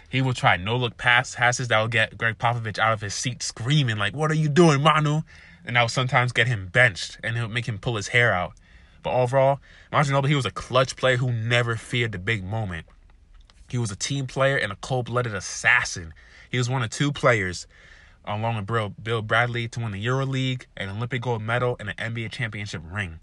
He 0.08 0.22
would 0.22 0.36
try 0.36 0.56
no 0.56 0.76
look 0.76 0.96
pass 0.96 1.34
passes 1.34 1.68
that 1.68 1.80
would 1.82 1.90
get 1.90 2.16
Gregg 2.16 2.38
Popovich 2.38 2.78
out 2.78 2.94
of 2.94 3.00
his 3.02 3.14
seat 3.14 3.42
screaming, 3.42 3.98
like, 3.98 4.14
What 4.14 4.30
are 4.30 4.34
you 4.34 4.48
doing, 4.48 4.82
Manu? 4.82 5.22
And 5.64 5.76
that 5.76 5.82
would 5.82 5.90
sometimes 5.90 6.32
get 6.32 6.46
him 6.46 6.68
benched 6.68 7.18
and 7.22 7.36
it 7.36 7.42
would 7.42 7.50
make 7.50 7.66
him 7.66 7.78
pull 7.78 7.96
his 7.96 8.08
hair 8.08 8.32
out. 8.32 8.54
But 9.02 9.12
overall, 9.12 9.60
Manu 9.92 10.10
Ginobili, 10.10 10.28
he 10.28 10.34
was 10.34 10.46
a 10.46 10.50
clutch 10.50 10.96
player 10.96 11.18
who 11.18 11.30
never 11.30 11.76
feared 11.76 12.12
the 12.12 12.18
big 12.18 12.42
moment. 12.42 12.86
He 13.68 13.76
was 13.76 13.90
a 13.90 13.96
team 13.96 14.26
player 14.26 14.56
and 14.56 14.72
a 14.72 14.76
cold-blooded 14.76 15.34
assassin. 15.34 16.14
He 16.50 16.56
was 16.56 16.70
one 16.70 16.82
of 16.82 16.88
two 16.88 17.12
players, 17.12 17.66
along 18.28 18.56
with 18.56 18.94
Bill, 19.02 19.22
Bradley, 19.22 19.68
to 19.68 19.80
win 19.80 19.92
the 19.92 20.04
EuroLeague, 20.04 20.66
an 20.76 20.90
Olympic 20.90 21.22
gold 21.22 21.42
medal, 21.42 21.76
and 21.80 21.88
an 21.88 21.96
NBA 21.96 22.30
championship 22.30 22.82
ring. 22.84 23.20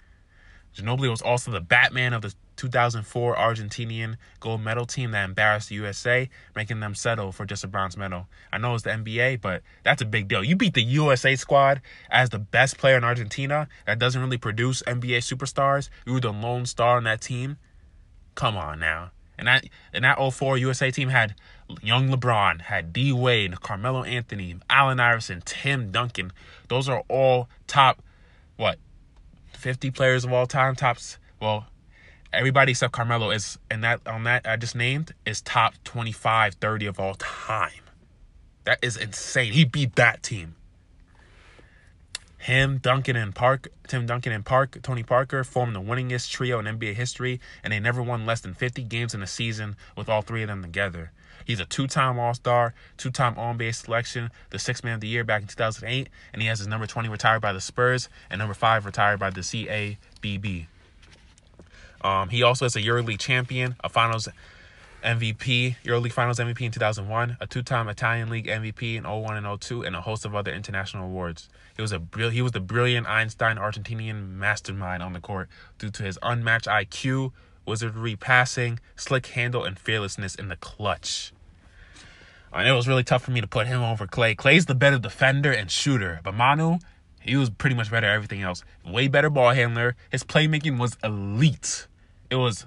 Ginobili 0.76 1.10
was 1.10 1.22
also 1.22 1.52
the 1.52 1.62
Batman 1.62 2.14
of 2.14 2.22
the 2.22 2.34
2004 2.58 3.36
Argentinian 3.36 4.16
gold 4.40 4.62
medal 4.62 4.86
team 4.86 5.12
that 5.12 5.24
embarrassed 5.24 5.70
the 5.70 5.76
USA, 5.76 6.30
making 6.56 6.80
them 6.80 6.96
settle 6.96 7.32
for 7.32 7.46
just 7.46 7.64
a 7.64 7.68
bronze 7.68 7.96
medal. 7.96 8.28
I 8.52 8.58
know 8.58 8.74
it's 8.74 8.84
the 8.84 8.92
NBA, 8.92 9.42
but 9.42 9.62
that's 9.84 10.02
a 10.02 10.06
big 10.06 10.28
deal. 10.28 10.44
You 10.44 10.56
beat 10.56 10.74
the 10.74 10.84
USA 10.84 11.36
squad 11.36 11.82
as 12.10 12.30
the 12.30 12.40
best 12.40 12.78
player 12.78 12.98
in 12.98 13.04
Argentina 13.04 13.68
that 13.86 14.00
doesn't 14.00 14.22
really 14.22 14.38
produce 14.38 14.84
NBA 14.84 15.20
superstars. 15.20 15.90
You 16.06 16.14
were 16.14 16.20
the 16.20 16.32
lone 16.32 16.66
star 16.66 16.98
on 16.98 17.04
that 17.06 17.22
team. 17.22 17.58
Come 18.36 18.58
on 18.58 18.80
now. 18.80 19.12
And 19.38 19.48
that 19.48 19.66
and 19.94 20.04
that 20.06 20.18
04 20.18 20.58
USA 20.58 20.92
team 20.92 21.10
had 21.10 21.36
young 21.82 22.10
LeBron, 22.10 22.62
had 22.62 22.94
D 22.94 23.12
Wade, 23.12 23.62
Carmelo 23.62 24.04
Anthony, 24.04 24.56
Allen 24.70 25.00
Iverson, 25.00 25.42
Tim 25.46 25.92
Duncan. 25.92 26.32
Those 26.68 26.88
are 26.90 27.04
all 27.08 27.50
top 27.68 28.02
what 28.58 28.80
50 29.54 29.92
players 29.92 30.24
of 30.24 30.32
all 30.32 30.48
time, 30.48 30.76
tops 30.76 31.18
well, 31.40 31.68
everybody 32.34 32.72
except 32.72 32.94
Carmelo 32.94 33.32
is 33.32 33.58
and 33.70 33.84
that 33.84 34.02
on 34.08 34.24
that 34.24 34.48
I 34.48 34.56
just 34.56 34.76
named 34.76 35.14
is 35.26 35.42
top 35.42 35.76
25, 35.84 36.56
30 36.56 36.86
of 36.86 37.00
all 37.00 37.16
time. 37.16 37.72
That 38.64 38.80
is 38.82 38.98
insane. 38.98 39.54
He 39.54 39.64
beat 39.64 39.96
that 39.96 40.24
team. 40.24 40.56
Him, 42.40 42.78
Duncan, 42.78 43.16
and 43.16 43.34
Park, 43.34 43.70
Tim 43.88 44.06
Duncan 44.06 44.32
and 44.32 44.46
Park, 44.46 44.80
Tony 44.84 45.02
Parker 45.02 45.44
formed 45.44 45.76
the 45.76 45.82
winningest 45.82 46.30
trio 46.30 46.60
in 46.60 46.66
NBA 46.66 46.94
history, 46.94 47.40
and 47.64 47.74
they 47.74 47.80
never 47.80 48.04
won 48.04 48.26
less 48.26 48.42
than 48.42 48.54
50 48.54 48.84
games 48.84 49.16
in 49.16 49.24
a 49.24 49.28
season 49.28 49.76
with 49.98 50.10
all 50.10 50.22
three 50.22 50.44
of 50.44 50.50
them 50.50 50.62
together. 50.62 51.12
He's 51.46 51.60
a 51.60 51.66
two-time 51.66 52.20
All-Star, 52.20 52.74
two-time 52.98 53.38
All-NBA 53.38 53.74
selection, 53.76 54.32
the 54.50 54.60
Sixth 54.60 54.84
Man 54.84 54.96
of 54.96 55.02
the 55.02 55.08
Year 55.08 55.24
back 55.24 55.42
in 55.42 55.48
2008, 55.48 56.10
and 56.34 56.42
he 56.42 56.48
has 56.48 56.60
his 56.60 56.68
number 56.68 56.88
20 56.88 57.08
retired 57.08 57.42
by 57.42 57.54
the 57.54 57.62
Spurs 57.62 58.10
and 58.30 58.40
number 58.40 58.54
five 58.54 58.86
retired 58.86 59.20
by 59.20 59.30
the 59.30 59.42
CABB. 59.42 60.68
Um, 62.02 62.30
he 62.30 62.44
also 62.44 62.66
is 62.66 62.76
a 62.76 62.82
EuroLeague 62.82 63.20
champion, 63.20 63.76
a 63.84 63.90
Finals 63.90 64.28
MVP, 65.04 65.76
EuroLeague 65.84 66.12
Finals 66.12 66.40
MVP 66.40 66.62
in 66.62 66.72
2001, 66.72 67.38
a 67.40 67.46
two-time 67.48 67.88
Italian 67.88 68.30
League 68.30 68.48
MVP 68.48 68.96
in 68.96 69.04
01 69.04 69.38
and 69.38 69.62
02, 69.62 69.84
and 69.84 69.96
a 69.96 70.02
host 70.02 70.26
of 70.26 70.34
other 70.34 70.52
international 70.52 71.06
awards. 71.06 71.48
He 71.76 71.82
was 71.82 71.92
a 71.92 72.02
he 72.32 72.42
was 72.42 72.54
the 72.54 72.60
brilliant 72.60 73.06
Einstein 73.08 73.58
Argentinian 73.58 74.30
mastermind 74.32 75.04
on 75.04 75.14
the 75.14 75.20
court 75.20 75.48
due 75.78 75.92
to 75.92 76.04
his 76.04 76.18
unmatched 76.24 76.66
IQ, 76.66 77.34
wizardry 77.66 78.16
passing, 78.16 78.80
slick 78.96 79.28
handle, 79.28 79.64
and 79.64 79.78
fearlessness 79.78 80.36
in 80.36 80.48
the 80.48 80.56
clutch. 80.56 81.34
And 82.56 82.68
it 82.68 82.72
was 82.72 82.88
really 82.88 83.04
tough 83.04 83.24
for 83.24 83.32
me 83.32 83.42
to 83.42 83.48
put 83.48 83.68
him 83.68 83.84
over 83.84 84.08
Klay. 84.08 84.36
Klay's 84.36 84.66
the 84.66 84.76
better 84.76 84.98
defender 84.98 85.52
and 85.52 85.70
shooter, 85.70 86.22
but 86.24 86.34
Manu, 86.34 86.78
he 87.20 87.36
was 87.36 87.50
pretty 87.50 87.76
much 87.76 87.92
better 87.92 88.08
at 88.08 88.14
everything 88.14 88.42
else. 88.42 88.64
Way 88.86 89.10
better 89.10 89.30
ball 89.30 89.52
handler. 89.52 89.96
His 90.10 90.24
playmaking 90.24 90.80
was 90.80 90.98
elite. 91.04 91.88
It 92.30 92.36
was 92.36 92.66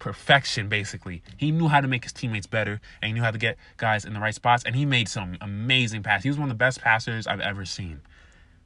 perfection, 0.00 0.68
basically. 0.68 1.22
He 1.36 1.52
knew 1.52 1.68
how 1.68 1.80
to 1.80 1.86
make 1.86 2.02
his 2.02 2.12
teammates 2.12 2.46
better, 2.48 2.80
and 3.00 3.08
he 3.08 3.12
knew 3.12 3.22
how 3.22 3.30
to 3.30 3.38
get 3.38 3.58
guys 3.76 4.04
in 4.04 4.12
the 4.12 4.20
right 4.20 4.34
spots, 4.34 4.64
and 4.64 4.74
he 4.74 4.84
made 4.84 5.08
some 5.08 5.38
amazing 5.40 6.02
passes. 6.02 6.24
He 6.24 6.30
was 6.30 6.38
one 6.38 6.50
of 6.50 6.54
the 6.54 6.58
best 6.58 6.80
passers 6.80 7.26
I've 7.26 7.40
ever 7.40 7.64
seen. 7.64 8.00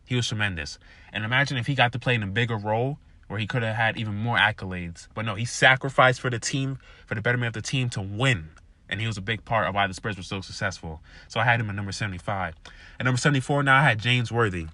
He 0.07 0.17
was 0.17 0.27
tremendous. 0.27 0.79
And 1.13 1.25
imagine 1.25 1.59
if 1.59 1.67
he 1.67 1.75
got 1.75 1.93
to 1.93 1.99
play 1.99 2.15
in 2.15 2.23
a 2.23 2.27
bigger 2.27 2.57
role 2.57 2.99
where 3.29 3.39
he 3.39 3.47
could 3.47 3.63
have 3.63 3.77
had 3.77 3.99
even 3.99 4.15
more 4.15 4.39
accolades. 4.39 5.09
But 5.15 5.27
no, 5.27 5.35
he 5.35 5.45
sacrificed 5.45 6.21
for 6.21 6.31
the 6.31 6.39
team, 6.39 6.79
for 7.07 7.15
the 7.15 7.21
betterment 7.21 7.49
of 7.57 7.63
the 7.63 7.67
team 7.67 7.91
to 7.91 8.01
win. 8.01 8.51
And 8.93 9.01
he 9.01 9.07
was 9.07 9.17
a 9.17 9.23
big 9.23 9.47
part 9.47 9.67
of 9.67 9.75
why 9.75 9.87
the 9.87 9.95
Spurs 9.95 10.19
were 10.19 10.23
so 10.23 10.43
successful. 10.43 11.01
So 11.27 11.41
I 11.41 11.45
had 11.45 11.59
him 11.59 11.71
at 11.71 11.75
number 11.75 11.93
75. 11.93 12.55
At 13.01 13.05
number 13.07 13.17
74, 13.17 13.63
now 13.63 13.79
I 13.79 13.83
had 13.83 13.99
James 13.99 14.31
Worthy. 14.31 14.67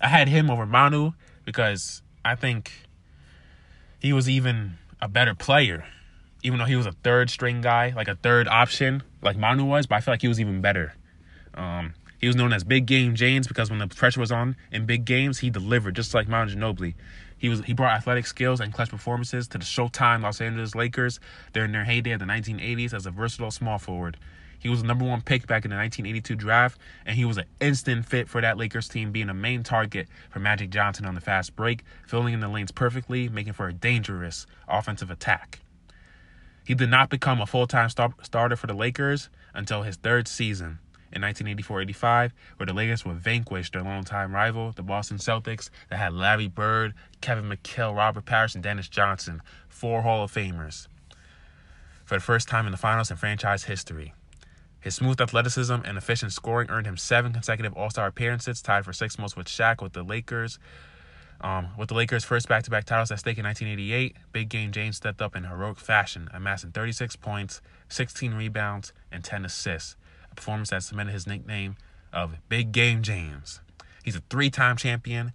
I 0.00 0.06
had 0.06 0.28
him 0.28 0.48
over 0.48 0.64
Manu 0.64 1.10
because 1.44 2.00
I 2.24 2.36
think 2.36 2.70
he 3.98 4.12
was 4.12 4.28
even 4.28 4.78
a 5.02 5.08
better 5.08 5.34
player. 5.34 5.84
Even 6.44 6.60
though 6.60 6.64
he 6.64 6.76
was 6.76 6.86
a 6.86 6.92
third 6.92 7.28
string 7.28 7.60
guy, 7.60 7.92
like 7.96 8.06
a 8.06 8.14
third 8.14 8.46
option, 8.46 9.02
like 9.20 9.36
Manu 9.36 9.64
was, 9.64 9.88
but 9.88 9.96
I 9.96 10.00
feel 10.00 10.14
like 10.14 10.22
he 10.22 10.28
was 10.28 10.38
even 10.38 10.60
better. 10.60 10.94
Um, 11.54 11.94
he 12.20 12.28
was 12.28 12.36
known 12.36 12.52
as 12.52 12.62
Big 12.62 12.86
Game 12.86 13.16
James 13.16 13.48
because 13.48 13.68
when 13.68 13.80
the 13.80 13.88
pressure 13.88 14.20
was 14.20 14.30
on 14.30 14.54
in 14.70 14.86
big 14.86 15.04
games, 15.04 15.40
he 15.40 15.50
delivered 15.50 15.96
just 15.96 16.14
like 16.14 16.28
Manu 16.28 16.54
Ginobili. 16.54 16.94
He 17.38 17.48
was 17.48 17.60
he 17.64 17.72
brought 17.72 17.96
athletic 17.96 18.26
skills 18.26 18.60
and 18.60 18.72
clutch 18.72 18.90
performances 18.90 19.48
to 19.48 19.58
the 19.58 19.64
Showtime 19.64 20.22
Los 20.22 20.40
Angeles 20.40 20.74
Lakers 20.74 21.20
during 21.52 21.72
their 21.72 21.84
heyday 21.84 22.12
of 22.12 22.20
the 22.20 22.26
1980s 22.26 22.94
as 22.94 23.06
a 23.06 23.10
versatile 23.10 23.50
small 23.50 23.78
forward. 23.78 24.16
He 24.58 24.70
was 24.70 24.80
the 24.80 24.88
number 24.88 25.04
one 25.04 25.20
pick 25.20 25.46
back 25.46 25.64
in 25.64 25.70
the 25.70 25.76
1982 25.76 26.34
draft, 26.34 26.78
and 27.04 27.16
he 27.16 27.24
was 27.24 27.36
an 27.36 27.44
instant 27.60 28.06
fit 28.06 28.28
for 28.28 28.40
that 28.40 28.56
Lakers 28.56 28.88
team, 28.88 29.12
being 29.12 29.28
a 29.28 29.34
main 29.34 29.62
target 29.62 30.08
for 30.30 30.40
Magic 30.40 30.70
Johnson 30.70 31.04
on 31.04 31.14
the 31.14 31.20
fast 31.20 31.54
break, 31.54 31.84
filling 32.06 32.32
in 32.32 32.40
the 32.40 32.48
lanes 32.48 32.72
perfectly, 32.72 33.28
making 33.28 33.52
for 33.52 33.68
a 33.68 33.72
dangerous 33.72 34.46
offensive 34.66 35.10
attack. 35.10 35.60
He 36.64 36.74
did 36.74 36.90
not 36.90 37.10
become 37.10 37.40
a 37.40 37.46
full 37.46 37.66
time 37.66 37.90
star- 37.90 38.14
starter 38.22 38.56
for 38.56 38.66
the 38.66 38.74
Lakers 38.74 39.28
until 39.54 39.82
his 39.82 39.96
third 39.96 40.26
season 40.26 40.78
in 41.12 41.22
1984-85, 41.22 42.32
where 42.56 42.66
the 42.66 42.72
Lakers 42.72 43.04
would 43.04 43.16
vanquish 43.16 43.70
their 43.70 43.82
longtime 43.82 44.34
rival, 44.34 44.72
the 44.72 44.82
Boston 44.82 45.18
Celtics, 45.18 45.70
that 45.88 45.96
had 45.96 46.12
Larry 46.12 46.48
Bird, 46.48 46.94
Kevin 47.20 47.48
McHale, 47.48 47.96
Robert 47.96 48.24
Parish, 48.24 48.54
and 48.54 48.62
Dennis 48.62 48.88
Johnson, 48.88 49.40
four 49.68 50.02
Hall 50.02 50.24
of 50.24 50.32
Famers, 50.32 50.88
for 52.04 52.14
the 52.14 52.20
first 52.20 52.48
time 52.48 52.66
in 52.66 52.72
the 52.72 52.78
finals 52.78 53.10
in 53.10 53.16
franchise 53.16 53.64
history. 53.64 54.14
His 54.80 54.94
smooth 54.94 55.20
athleticism 55.20 55.74
and 55.84 55.98
efficient 55.98 56.32
scoring 56.32 56.70
earned 56.70 56.86
him 56.86 56.96
seven 56.96 57.32
consecutive 57.32 57.74
All-Star 57.74 58.06
appearances, 58.06 58.62
tied 58.62 58.84
for 58.84 58.92
sixth 58.92 59.18
most 59.18 59.36
with 59.36 59.48
Shaq 59.48 59.82
with 59.82 59.92
the 59.92 60.04
Lakers. 60.04 60.58
Um, 61.40 61.68
with 61.76 61.88
the 61.88 61.94
Lakers' 61.94 62.24
first 62.24 62.48
back-to-back 62.48 62.84
titles 62.84 63.10
at 63.10 63.18
stake 63.18 63.36
in 63.36 63.44
1988, 63.44 64.16
Big 64.32 64.48
Game 64.48 64.72
James 64.72 64.96
stepped 64.96 65.20
up 65.20 65.36
in 65.36 65.44
heroic 65.44 65.78
fashion, 65.78 66.28
amassing 66.32 66.70
36 66.70 67.16
points, 67.16 67.60
16 67.88 68.32
rebounds, 68.34 68.92
and 69.12 69.22
10 69.22 69.44
assists 69.44 69.96
performance 70.36 70.70
that 70.70 70.82
cemented 70.82 71.12
his 71.12 71.26
nickname 71.26 71.76
of 72.12 72.36
Big 72.48 72.72
Game 72.72 73.02
James. 73.02 73.60
He's 74.04 74.16
a 74.16 74.22
three 74.30 74.50
time 74.50 74.76
champion, 74.76 75.32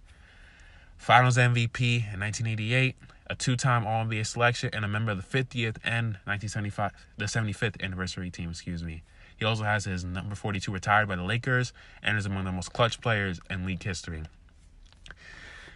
finals 0.96 1.36
MVP 1.36 2.12
in 2.12 2.20
1988, 2.20 2.96
a 3.28 3.34
two 3.34 3.56
time 3.56 3.86
All 3.86 4.04
NBA 4.04 4.26
selection, 4.26 4.70
and 4.72 4.84
a 4.84 4.88
member 4.88 5.12
of 5.12 5.18
the 5.18 5.38
50th 5.38 5.76
and 5.84 6.18
1975, 6.24 6.92
the 7.16 7.26
75th 7.26 7.82
anniversary 7.82 8.30
team, 8.30 8.50
excuse 8.50 8.82
me. 8.82 9.02
He 9.36 9.44
also 9.44 9.64
has 9.64 9.84
his 9.84 10.04
number 10.04 10.34
42 10.34 10.70
retired 10.70 11.08
by 11.08 11.16
the 11.16 11.24
Lakers 11.24 11.72
and 12.02 12.16
is 12.16 12.26
among 12.26 12.44
the 12.44 12.52
most 12.52 12.72
clutch 12.72 13.00
players 13.00 13.40
in 13.50 13.66
league 13.66 13.82
history. 13.82 14.22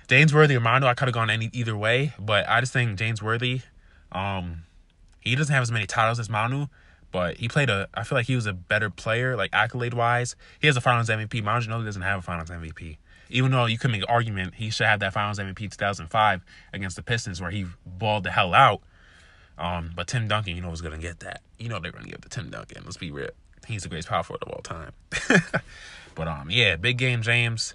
James 0.08 0.32
Worthy 0.32 0.54
or 0.54 0.60
Manu, 0.60 0.86
I 0.86 0.94
could 0.94 1.08
have 1.08 1.14
gone 1.14 1.30
any 1.30 1.50
either 1.52 1.76
way, 1.76 2.12
but 2.18 2.48
I 2.48 2.60
just 2.60 2.72
think 2.72 2.96
James 2.96 3.20
Worthy, 3.20 3.62
um, 4.12 4.62
he 5.20 5.34
doesn't 5.34 5.52
have 5.52 5.62
as 5.62 5.72
many 5.72 5.84
titles 5.84 6.20
as 6.20 6.30
Manu, 6.30 6.68
but 7.16 7.38
he 7.38 7.48
played 7.48 7.70
a. 7.70 7.88
I 7.94 8.02
feel 8.02 8.18
like 8.18 8.26
he 8.26 8.34
was 8.34 8.44
a 8.44 8.52
better 8.52 8.90
player, 8.90 9.36
like 9.36 9.48
accolade 9.54 9.94
wise. 9.94 10.36
He 10.60 10.66
has 10.66 10.76
a 10.76 10.82
Finals 10.82 11.08
MVP. 11.08 11.42
Manu 11.42 11.64
Ginobili 11.64 11.86
doesn't 11.86 12.02
have 12.02 12.18
a 12.18 12.22
Finals 12.22 12.50
MVP. 12.50 12.98
Even 13.30 13.52
though 13.52 13.64
you 13.64 13.78
could 13.78 13.90
make 13.90 14.02
an 14.02 14.08
argument 14.10 14.56
he 14.56 14.68
should 14.68 14.84
have 14.84 15.00
that 15.00 15.14
Finals 15.14 15.38
MVP 15.38 15.70
2005 15.70 16.44
against 16.74 16.94
the 16.94 17.02
Pistons 17.02 17.40
where 17.40 17.50
he 17.50 17.64
balled 17.86 18.24
the 18.24 18.30
hell 18.30 18.52
out. 18.52 18.82
Um, 19.56 19.92
but 19.96 20.08
Tim 20.08 20.28
Duncan, 20.28 20.56
you 20.56 20.60
know, 20.60 20.68
was 20.68 20.82
gonna 20.82 20.98
get 20.98 21.20
that. 21.20 21.40
You 21.58 21.70
know 21.70 21.80
they're 21.80 21.90
gonna 21.90 22.04
give 22.04 22.16
it 22.16 22.22
to 22.24 22.28
Tim 22.28 22.50
Duncan. 22.50 22.82
Let's 22.84 22.98
be 22.98 23.10
real. 23.10 23.30
He's 23.66 23.84
the 23.84 23.88
greatest 23.88 24.10
power 24.10 24.22
forward 24.22 24.42
of 24.42 24.50
all 24.50 24.60
time. 24.60 24.92
but 26.14 26.28
um, 26.28 26.50
yeah, 26.50 26.76
big 26.76 26.98
game 26.98 27.22
James. 27.22 27.74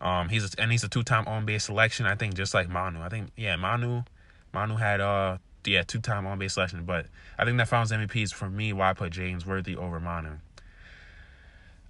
Um, 0.00 0.30
he's 0.30 0.46
a, 0.46 0.48
and 0.58 0.72
he's 0.72 0.82
a 0.82 0.88
two-time 0.88 1.28
on 1.28 1.44
base 1.44 1.64
selection. 1.64 2.06
I 2.06 2.14
think 2.14 2.32
just 2.32 2.54
like 2.54 2.70
Manu. 2.70 3.02
I 3.02 3.10
think 3.10 3.32
yeah, 3.36 3.56
Manu, 3.56 4.04
Manu 4.54 4.76
had 4.76 5.02
uh 5.02 5.36
yeah, 5.64 5.82
two 5.82 6.00
time 6.00 6.26
on 6.26 6.38
base 6.38 6.54
selection. 6.54 6.84
But 6.84 7.06
I 7.38 7.44
think 7.44 7.56
that 7.58 7.68
Finals 7.68 7.92
MVP 7.92 8.22
is 8.22 8.32
for 8.32 8.48
me 8.48 8.72
why 8.72 8.90
I 8.90 8.92
put 8.92 9.12
James 9.12 9.46
Worthy 9.46 9.76
over 9.76 10.00
Manu. 10.00 10.38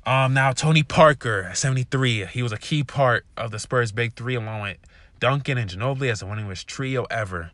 Um, 0.06 0.32
now 0.32 0.52
Tony 0.52 0.82
Parker, 0.82 1.50
73. 1.52 2.26
He 2.26 2.42
was 2.42 2.52
a 2.52 2.58
key 2.58 2.82
part 2.82 3.26
of 3.36 3.50
the 3.50 3.58
Spurs' 3.58 3.92
big 3.92 4.14
three, 4.14 4.36
along 4.36 4.62
with 4.62 4.78
Duncan 5.20 5.58
and 5.58 5.70
Ginobili 5.70 6.10
as 6.10 6.20
the 6.20 6.26
winningest 6.26 6.66
trio 6.66 7.04
ever. 7.10 7.50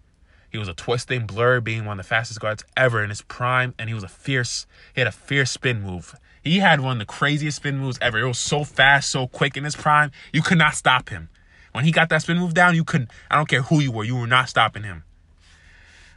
He 0.51 0.59
was 0.59 0.69
a 0.69 0.75
twisting 0.75 1.27
blur, 1.27 1.61
being 1.61 1.85
one 1.85 1.99
of 1.99 2.05
the 2.05 2.09
fastest 2.09 2.39
guards 2.39 2.63
ever 2.77 3.03
in 3.03 3.11
his 3.11 3.23
prime, 3.23 3.75
and 3.77 3.89
he 3.89 3.95
was 3.95 4.05
a 4.05 4.09
fierce. 4.09 4.69
He 4.95 5.01
had 5.01 5.09
a 5.09 5.13
fierce 5.13 5.51
spin 5.51 5.83
move. 5.83 6.15
He 6.45 6.61
had 6.61 6.79
one 6.79 6.93
of 6.93 6.99
the 7.01 7.13
craziest 7.13 7.57
spin 7.57 7.79
moves 7.79 7.99
ever. 8.01 8.21
It 8.21 8.29
was 8.29 8.39
so 8.39 8.63
fast, 8.63 9.11
so 9.11 9.27
quick 9.27 9.57
in 9.57 9.65
his 9.65 9.75
prime. 9.75 10.13
You 10.33 10.43
could 10.43 10.59
not 10.59 10.77
stop 10.77 11.09
him. 11.09 11.31
When 11.73 11.85
he 11.85 11.91
got 11.91 12.09
that 12.11 12.23
spin 12.23 12.39
move 12.39 12.55
down, 12.55 12.77
you 12.77 12.85
couldn't. 12.85 13.11
I 13.29 13.35
don't 13.35 13.49
care 13.49 13.63
who 13.63 13.81
you 13.81 13.91
were, 13.91 14.05
you 14.05 14.15
were 14.15 14.29
not 14.29 14.49
stopping 14.49 14.85
him. 14.85 15.03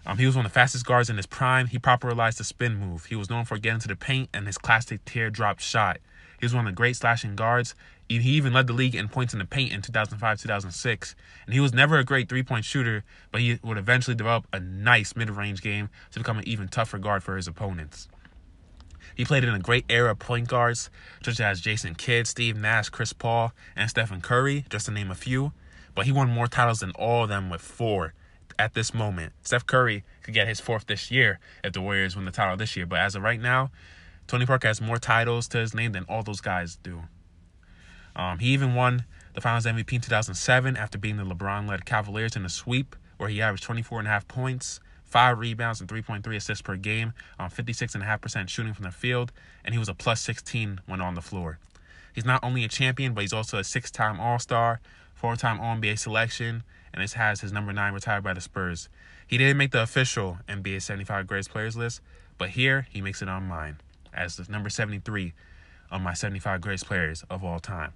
Um, 0.07 0.17
he 0.17 0.25
was 0.25 0.37
one 0.37 0.45
of 0.45 0.51
the 0.51 0.55
fastest 0.55 0.85
guards 0.85 1.09
in 1.09 1.17
his 1.17 1.25
prime. 1.25 1.67
He 1.67 1.77
popularized 1.77 2.39
the 2.39 2.45
spin 2.45 2.77
move. 2.77 3.05
He 3.05 3.15
was 3.15 3.29
known 3.29 3.43
for 3.43 3.57
getting 3.57 3.81
to 3.81 3.89
the 3.89 3.95
paint 3.97 4.29
and 4.33 4.47
his 4.47 4.57
classic 4.57 5.03
teardrop 5.03 5.59
shot. 5.59 5.97
He 6.39 6.45
was 6.45 6.55
one 6.55 6.65
of 6.65 6.71
the 6.71 6.75
great 6.75 6.95
slashing 6.95 7.35
guards. 7.35 7.75
He 8.07 8.17
even 8.19 8.53
led 8.53 8.67
the 8.67 8.73
league 8.73 8.95
in 8.95 9.09
points 9.09 9.33
in 9.33 9.39
the 9.39 9.45
paint 9.45 9.73
in 9.73 9.81
2005 9.81 10.39
2006. 10.39 11.15
And 11.45 11.53
he 11.53 11.59
was 11.59 11.73
never 11.73 11.97
a 11.97 12.05
great 12.05 12.29
three 12.29 12.41
point 12.41 12.63
shooter, 12.63 13.03
but 13.33 13.41
he 13.41 13.59
would 13.61 13.77
eventually 13.77 14.15
develop 14.15 14.47
a 14.53 14.61
nice 14.61 15.13
mid 15.13 15.29
range 15.29 15.61
game 15.61 15.89
to 16.11 16.19
become 16.19 16.37
an 16.37 16.47
even 16.47 16.69
tougher 16.69 16.99
guard 16.99 17.21
for 17.21 17.35
his 17.35 17.47
opponents. 17.47 18.07
He 19.13 19.25
played 19.25 19.43
in 19.43 19.53
a 19.53 19.59
great 19.59 19.83
era 19.89 20.11
of 20.11 20.19
point 20.19 20.47
guards, 20.47 20.89
such 21.21 21.41
as 21.41 21.59
Jason 21.59 21.95
Kidd, 21.95 22.27
Steve 22.27 22.55
Nash, 22.55 22.87
Chris 22.87 23.11
Paul, 23.11 23.51
and 23.75 23.89
Stephen 23.89 24.21
Curry, 24.21 24.63
just 24.69 24.85
to 24.85 24.91
name 24.93 25.11
a 25.11 25.15
few. 25.15 25.51
But 25.95 26.05
he 26.05 26.13
won 26.13 26.29
more 26.29 26.47
titles 26.47 26.79
than 26.79 26.91
all 26.91 27.23
of 27.23 27.29
them 27.29 27.49
with 27.49 27.61
four 27.61 28.13
at 28.59 28.73
this 28.73 28.93
moment. 28.93 29.33
Steph 29.43 29.65
Curry 29.65 30.03
could 30.23 30.33
get 30.33 30.47
his 30.47 30.59
fourth 30.59 30.87
this 30.87 31.11
year 31.11 31.39
if 31.63 31.73
the 31.73 31.81
Warriors 31.81 32.15
win 32.15 32.25
the 32.25 32.31
title 32.31 32.57
this 32.57 32.75
year. 32.75 32.85
But 32.85 32.99
as 32.99 33.15
of 33.15 33.23
right 33.23 33.39
now, 33.39 33.71
Tony 34.27 34.45
Parker 34.45 34.67
has 34.67 34.81
more 34.81 34.97
titles 34.97 35.47
to 35.49 35.59
his 35.59 35.73
name 35.73 35.93
than 35.93 36.05
all 36.09 36.23
those 36.23 36.41
guys 36.41 36.77
do. 36.83 37.03
Um, 38.15 38.39
he 38.39 38.47
even 38.49 38.75
won 38.75 39.05
the 39.33 39.41
Finals 39.41 39.65
MVP 39.65 39.93
in 39.93 40.01
2007 40.01 40.75
after 40.75 40.97
beating 40.97 41.17
the 41.17 41.23
LeBron-led 41.23 41.85
Cavaliers 41.85 42.35
in 42.35 42.43
a 42.43 42.49
sweep, 42.49 42.95
where 43.17 43.29
he 43.29 43.41
averaged 43.41 43.63
24 43.63 43.99
and 43.99 44.07
a 44.07 44.11
half 44.11 44.27
points, 44.27 44.79
five 45.05 45.37
rebounds, 45.37 45.79
and 45.79 45.89
3.3 45.89 46.35
assists 46.35 46.61
per 46.61 46.75
game 46.75 47.13
on 47.39 47.49
56.5% 47.49 48.49
shooting 48.49 48.73
from 48.73 48.83
the 48.83 48.91
field, 48.91 49.31
and 49.63 49.73
he 49.73 49.79
was 49.79 49.89
a 49.89 49.93
plus 49.93 50.21
16 50.21 50.81
when 50.87 51.01
on 51.01 51.13
the 51.13 51.21
floor. 51.21 51.59
He's 52.13 52.25
not 52.25 52.43
only 52.43 52.63
a 52.63 52.67
champion, 52.67 53.13
but 53.13 53.21
he's 53.21 53.33
also 53.33 53.59
a 53.59 53.63
six-time 53.63 54.19
All-Star, 54.19 54.81
four-time 55.13 55.59
All-NBA 55.59 55.99
selection, 55.99 56.63
and 56.97 57.03
this 57.03 57.13
has 57.13 57.41
his 57.41 57.53
number 57.53 57.71
nine 57.71 57.93
retired 57.93 58.23
by 58.23 58.33
the 58.33 58.41
Spurs. 58.41 58.89
He 59.27 59.37
didn't 59.37 59.57
make 59.57 59.69
the 59.69 59.83
official 59.83 60.39
NBA 60.49 60.81
75 60.81 61.27
greatest 61.27 61.51
players 61.51 61.77
list, 61.77 62.01
but 62.39 62.49
here 62.49 62.87
he 62.89 63.01
makes 63.01 63.21
it 63.21 63.29
on 63.29 63.47
mine 63.47 63.77
as 64.15 64.37
the 64.37 64.51
number 64.51 64.67
73 64.67 65.31
on 65.91 66.01
my 66.01 66.15
75 66.15 66.59
greatest 66.59 66.87
players 66.87 67.23
of 67.29 67.43
all 67.43 67.59
time. 67.59 67.93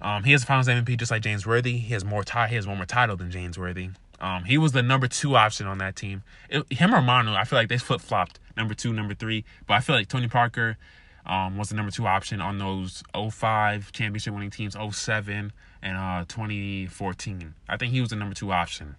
Um, 0.00 0.24
he 0.24 0.32
has 0.32 0.44
a 0.44 0.46
Finals 0.46 0.66
MVP 0.66 0.96
just 0.98 1.10
like 1.10 1.20
James 1.20 1.46
Worthy. 1.46 1.76
He 1.76 1.92
has 1.92 2.06
more 2.06 2.24
tie. 2.24 2.48
He 2.48 2.54
has 2.54 2.66
one 2.66 2.78
more 2.78 2.86
title 2.86 3.18
than 3.18 3.30
James 3.30 3.58
Worthy. 3.58 3.90
Um, 4.18 4.44
he 4.44 4.56
was 4.56 4.72
the 4.72 4.82
number 4.82 5.06
two 5.06 5.36
option 5.36 5.66
on 5.66 5.76
that 5.76 5.94
team. 5.94 6.22
It, 6.48 6.64
him 6.72 6.94
or 6.94 7.02
Manu, 7.02 7.34
I 7.34 7.44
feel 7.44 7.58
like 7.58 7.68
they 7.68 7.76
flip 7.76 8.00
flopped 8.00 8.40
number 8.56 8.72
two, 8.72 8.94
number 8.94 9.12
three. 9.12 9.44
But 9.66 9.74
I 9.74 9.80
feel 9.80 9.94
like 9.94 10.08
Tony 10.08 10.28
Parker 10.28 10.78
um, 11.26 11.58
was 11.58 11.68
the 11.68 11.74
number 11.74 11.92
two 11.92 12.06
option 12.06 12.40
on 12.40 12.56
those 12.56 13.02
05 13.14 13.92
championship 13.92 14.32
winning 14.32 14.48
teams, 14.48 14.74
07 14.74 15.52
and 15.84 15.96
uh, 15.96 16.24
2014. 16.28 17.54
I 17.68 17.76
think 17.76 17.92
he 17.92 18.00
was 18.00 18.10
the 18.10 18.16
number 18.16 18.34
two 18.34 18.50
option, 18.52 18.96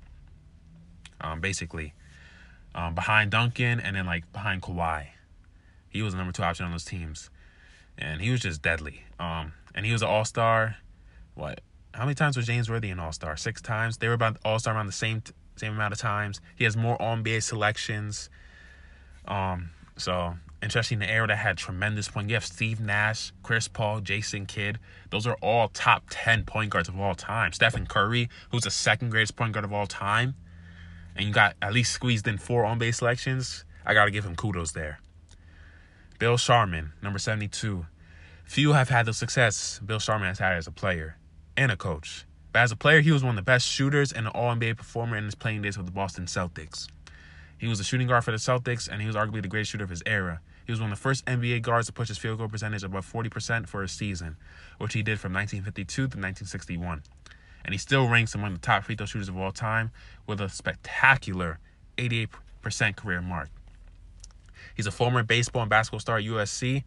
um, 1.20 1.42
basically. 1.42 1.94
um, 2.76 2.94
behind 2.94 3.32
Duncan 3.32 3.80
and 3.80 3.96
then 3.96 4.06
like 4.06 4.32
behind 4.34 4.62
Kawhi. 4.62 5.08
He 5.90 6.02
was 6.02 6.14
the 6.14 6.18
number 6.18 6.34
two 6.34 6.44
option 6.44 6.66
on 6.66 6.72
those 6.72 6.84
teams, 6.86 7.30
and 7.98 8.22
he 8.22 8.30
was 8.30 8.42
just 8.42 8.62
deadly. 8.62 9.04
Um, 9.20 9.54
and 9.74 9.86
he 9.86 9.94
was 9.94 10.02
an 10.02 10.10
All 10.10 10.26
Star. 10.26 10.78
What? 11.36 11.62
How 11.94 12.04
many 12.04 12.16
times 12.16 12.36
was 12.36 12.46
James 12.48 12.70
Worthy 12.70 12.90
an 12.92 13.00
All 13.00 13.14
Star? 13.14 13.38
Six 13.38 13.62
times. 13.62 13.98
They 13.98 14.08
were 14.10 14.14
about 14.14 14.38
All 14.44 14.60
Star 14.60 14.76
around 14.76 14.88
the 14.88 14.92
same 14.92 15.24
same 15.56 15.72
amount 15.74 15.94
of 15.94 16.00
times. 16.00 16.42
He 16.58 16.66
has 16.66 16.76
more 16.76 16.98
NBA 16.98 17.42
selections. 17.44 18.30
Um, 19.26 19.70
so 19.98 20.36
especially 20.68 20.96
in 20.96 21.00
the 21.00 21.10
era 21.10 21.28
that 21.28 21.38
had 21.38 21.58
tremendous 21.58 22.08
point. 22.08 22.30
You 22.30 22.36
have 22.36 22.46
Steve 22.46 22.80
Nash, 22.80 23.32
Chris 23.44 23.68
Paul, 23.68 24.02
Jason 24.02 24.46
Kidd. 24.46 24.80
Those 25.10 25.28
are 25.28 25.36
all 25.42 25.70
top 25.70 26.04
10 26.10 26.44
point 26.44 26.70
guards 26.70 26.90
of 26.90 27.00
all 27.00 27.16
time. 27.16 27.52
Stephen 27.52 27.86
Curry, 27.86 28.30
who's 28.52 28.64
the 28.64 28.72
second 28.72 29.10
greatest 29.10 29.36
point 29.36 29.54
guard 29.54 29.66
of 29.66 29.74
all 29.74 29.88
time. 29.88 30.36
And 31.16 31.26
you 31.28 31.34
got 31.34 31.56
at 31.62 31.74
least 31.74 31.94
squeezed 31.94 32.28
in 32.28 32.38
four 32.38 32.66
All-NBA 32.66 32.96
selections. 32.96 33.64
I 33.86 33.94
got 33.94 34.06
to 34.06 34.12
give 34.12 34.26
him 34.26 34.36
kudos 34.36 34.72
there. 34.72 35.00
Bill 36.20 36.38
Sharman, 36.38 36.94
number 37.02 37.20
72. 37.20 37.86
Few 38.46 38.74
have 38.74 38.90
had 38.90 39.06
the 39.06 39.14
success 39.14 39.80
Bill 39.86 40.00
Sharman 40.00 40.28
has 40.28 40.40
had 40.40 40.54
as 40.54 40.68
a 40.68 40.72
player 40.72 41.18
and 41.58 41.72
a 41.72 41.78
coach. 41.78 42.26
But 42.52 42.60
as 42.62 42.72
a 42.72 42.76
player, 42.76 43.02
he 43.02 43.12
was 43.12 43.24
one 43.24 43.32
of 43.32 43.36
the 43.36 43.42
best 43.42 43.68
shooters 43.68 44.14
and 44.14 44.28
an 44.28 44.32
All 44.34 44.56
NBA 44.56 44.78
performer 44.78 45.18
in 45.18 45.26
his 45.26 45.36
playing 45.36 45.62
days 45.62 45.78
with 45.78 45.88
the 45.88 45.92
Boston 45.92 46.26
Celtics. 46.26 46.88
He 47.58 47.68
was 47.68 47.80
a 47.80 47.84
shooting 47.84 48.08
guard 48.08 48.24
for 48.24 48.32
the 48.32 48.38
Celtics, 48.38 48.88
and 48.88 49.02
he 49.02 49.08
was 49.08 49.16
arguably 49.16 49.42
the 49.42 49.48
greatest 49.48 49.72
shooter 49.72 49.84
of 49.84 49.90
his 49.90 50.04
era. 50.06 50.42
He 50.66 50.72
was 50.72 50.82
one 50.82 50.92
of 50.92 50.98
the 50.98 51.02
first 51.02 51.26
NBA 51.26 51.62
guards 51.62 51.88
to 51.88 51.94
push 51.94 52.08
his 52.08 52.18
field 52.18 52.40
goal 52.40 52.48
percentage 52.48 52.84
above 52.84 53.12
40% 53.12 53.68
for 53.68 53.84
a 53.84 53.88
season, 53.88 54.38
which 54.78 54.94
he 54.94 55.04
did 55.04 55.20
from 55.20 55.34
1952 55.34 55.96
to 55.96 56.02
1961. 56.04 57.04
And 57.64 57.74
he 57.74 57.78
still 57.78 58.08
ranks 58.08 58.36
among 58.36 58.54
the 58.54 58.60
top 58.60 58.84
free 58.84 58.96
throw 58.96 59.06
shooters 59.06 59.30
of 59.30 59.38
all 59.38 59.52
time 59.52 59.92
with 60.28 60.42
a 60.42 60.50
spectacular 60.50 61.60
88% 61.98 62.96
career 62.96 63.22
mark. 63.22 63.50
He's 64.76 64.88
a 64.88 64.92
former 64.92 65.24
baseball 65.24 65.62
and 65.62 65.70
basketball 65.70 66.00
star 66.00 66.18
at 66.18 66.24
USC 66.26 66.84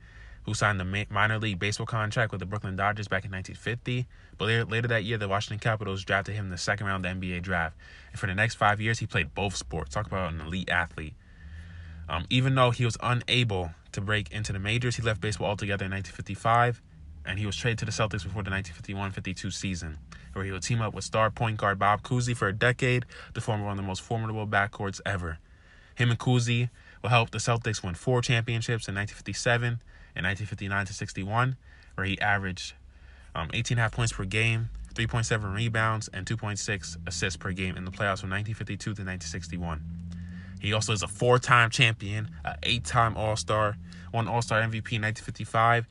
who 0.49 0.55
signed 0.55 0.81
the 0.81 1.07
minor 1.11 1.39
league 1.39 1.59
baseball 1.59 1.87
contract 1.87 2.33
with 2.33 2.41
the 2.41 2.47
Brooklyn 2.47 2.75
Dodgers 2.75 3.07
back 3.07 3.25
in 3.25 3.31
1950. 3.31 4.07
But 4.39 4.47
later, 4.47 4.65
later 4.65 4.89
that 4.89 5.05
year, 5.05 5.19
the 5.19 5.29
Washington 5.29 5.59
Capitols 5.59 6.05
drafted 6.05 6.37
him 6.37 6.47
in 6.47 6.51
the 6.51 6.57
second 6.57 6.87
round 6.87 7.05
of 7.05 7.21
the 7.21 7.29
NBA 7.29 7.43
draft. 7.43 7.77
And 8.11 8.19
for 8.19 8.27
the 8.27 8.35
next 8.35 8.55
five 8.55 8.81
years, 8.81 8.99
he 8.99 9.07
played 9.07 9.35
both 9.35 9.55
sports. 9.55 9.93
Talk 9.93 10.07
about 10.07 10.33
an 10.33 10.41
elite 10.41 10.71
athlete. 10.71 11.15
Um, 12.09 12.25
even 12.31 12.55
though 12.55 12.71
he 12.71 12.85
was 12.85 12.97
unable 13.03 13.71
to 13.93 14.01
break 14.01 14.33
into 14.33 14.53
the 14.53 14.59
majors, 14.59 14.97
he 14.97 15.03
left 15.03 15.21
baseball 15.21 15.49
altogether 15.49 15.85
in 15.85 15.91
1955, 15.91 16.81
and 17.27 17.39
he 17.39 17.47
was 17.47 17.57
traded 17.57 17.79
to 17.81 17.85
the 17.85 17.93
Celtics 17.93 18.25
before 18.25 18.43
the 18.43 18.51
1951-52 18.51 19.53
season, 19.53 19.99
where 20.33 20.45
he 20.45 20.51
would 20.51 20.63
team 20.63 20.81
up 20.81 20.95
with 20.95 21.05
star 21.05 21.31
point 21.31 21.59
guard 21.59 21.79
Bob 21.79 22.03
Cousy 22.03 22.35
for 22.35 22.49
a 22.49 22.53
decade 22.53 23.05
to 23.35 23.41
form 23.41 23.63
one 23.63 23.73
of 23.73 23.77
the 23.77 23.83
most 23.83 24.01
formidable 24.01 24.47
backcourts 24.47 25.01
ever. 25.05 25.39
Him 25.95 26.11
and 26.11 26.19
Cousy 26.19 26.71
will 27.03 27.11
help 27.11 27.31
the 27.31 27.39
Celtics 27.39 27.83
win 27.83 27.95
four 27.95 28.23
championships 28.23 28.89
in 28.89 28.95
1957 28.95 29.81
and 30.15 30.25
1959 30.25 30.87
to 30.87 30.93
61, 30.93 31.57
where 31.95 32.07
he 32.07 32.21
averaged 32.21 32.75
um, 33.35 33.49
18.5 33.49 33.93
points 33.93 34.13
per 34.13 34.25
game, 34.25 34.71
3.7 34.95 35.55
rebounds, 35.55 36.09
and 36.09 36.27
2.6 36.27 36.97
assists 37.07 37.37
per 37.37 37.53
game 37.53 37.77
in 37.77 37.85
the 37.85 37.91
playoffs 37.91 38.21
from 38.21 38.31
1952 38.31 38.79
to 38.79 38.91
1961. 38.91 40.08
He 40.61 40.73
also 40.73 40.93
is 40.93 41.03
a 41.03 41.09
four-time 41.09 41.71
champion, 41.71 42.31
an 42.45 42.57
eight-time 42.63 43.17
All-Star, 43.17 43.77
won 44.13 44.29
All-Star 44.29 44.61
MVP 44.61 44.93
in 44.93 45.03
1955, 45.03 45.87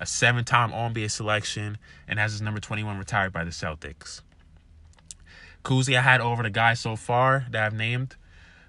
a 0.00 0.06
seven-time 0.06 0.72
All-NBA 0.72 1.10
selection, 1.10 1.78
and 2.06 2.18
has 2.18 2.32
his 2.32 2.42
number 2.42 2.60
21 2.60 2.98
retired 2.98 3.32
by 3.32 3.44
the 3.44 3.50
Celtics. 3.50 4.20
Cousy, 5.64 5.96
I 5.96 6.02
had 6.02 6.20
over 6.20 6.42
the 6.42 6.50
guys 6.50 6.80
so 6.80 6.96
far 6.96 7.46
that 7.50 7.64
I've 7.64 7.74
named, 7.74 8.16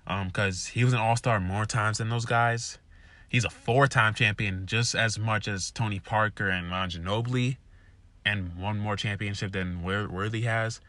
because 0.06 0.68
um, 0.68 0.72
he 0.74 0.84
was 0.84 0.94
an 0.94 1.00
All-Star 1.00 1.40
more 1.40 1.66
times 1.66 1.98
than 1.98 2.10
those 2.10 2.26
guys. 2.26 2.78
He's 3.28 3.46
a 3.46 3.50
four-time 3.50 4.14
champion, 4.14 4.68
just 4.68 4.96
as 4.96 5.18
much 5.18 5.48
as 5.48 5.72
Tony 5.72 6.00
Parker 6.00 6.50
and 6.50 6.70
Ron 6.70 6.90
Ginobili, 6.90 7.58
and 8.26 8.56
one 8.56 8.80
more 8.80 8.96
championship 8.96 9.52
than 9.52 9.84
Worthy 9.84 10.42
has 10.42 10.80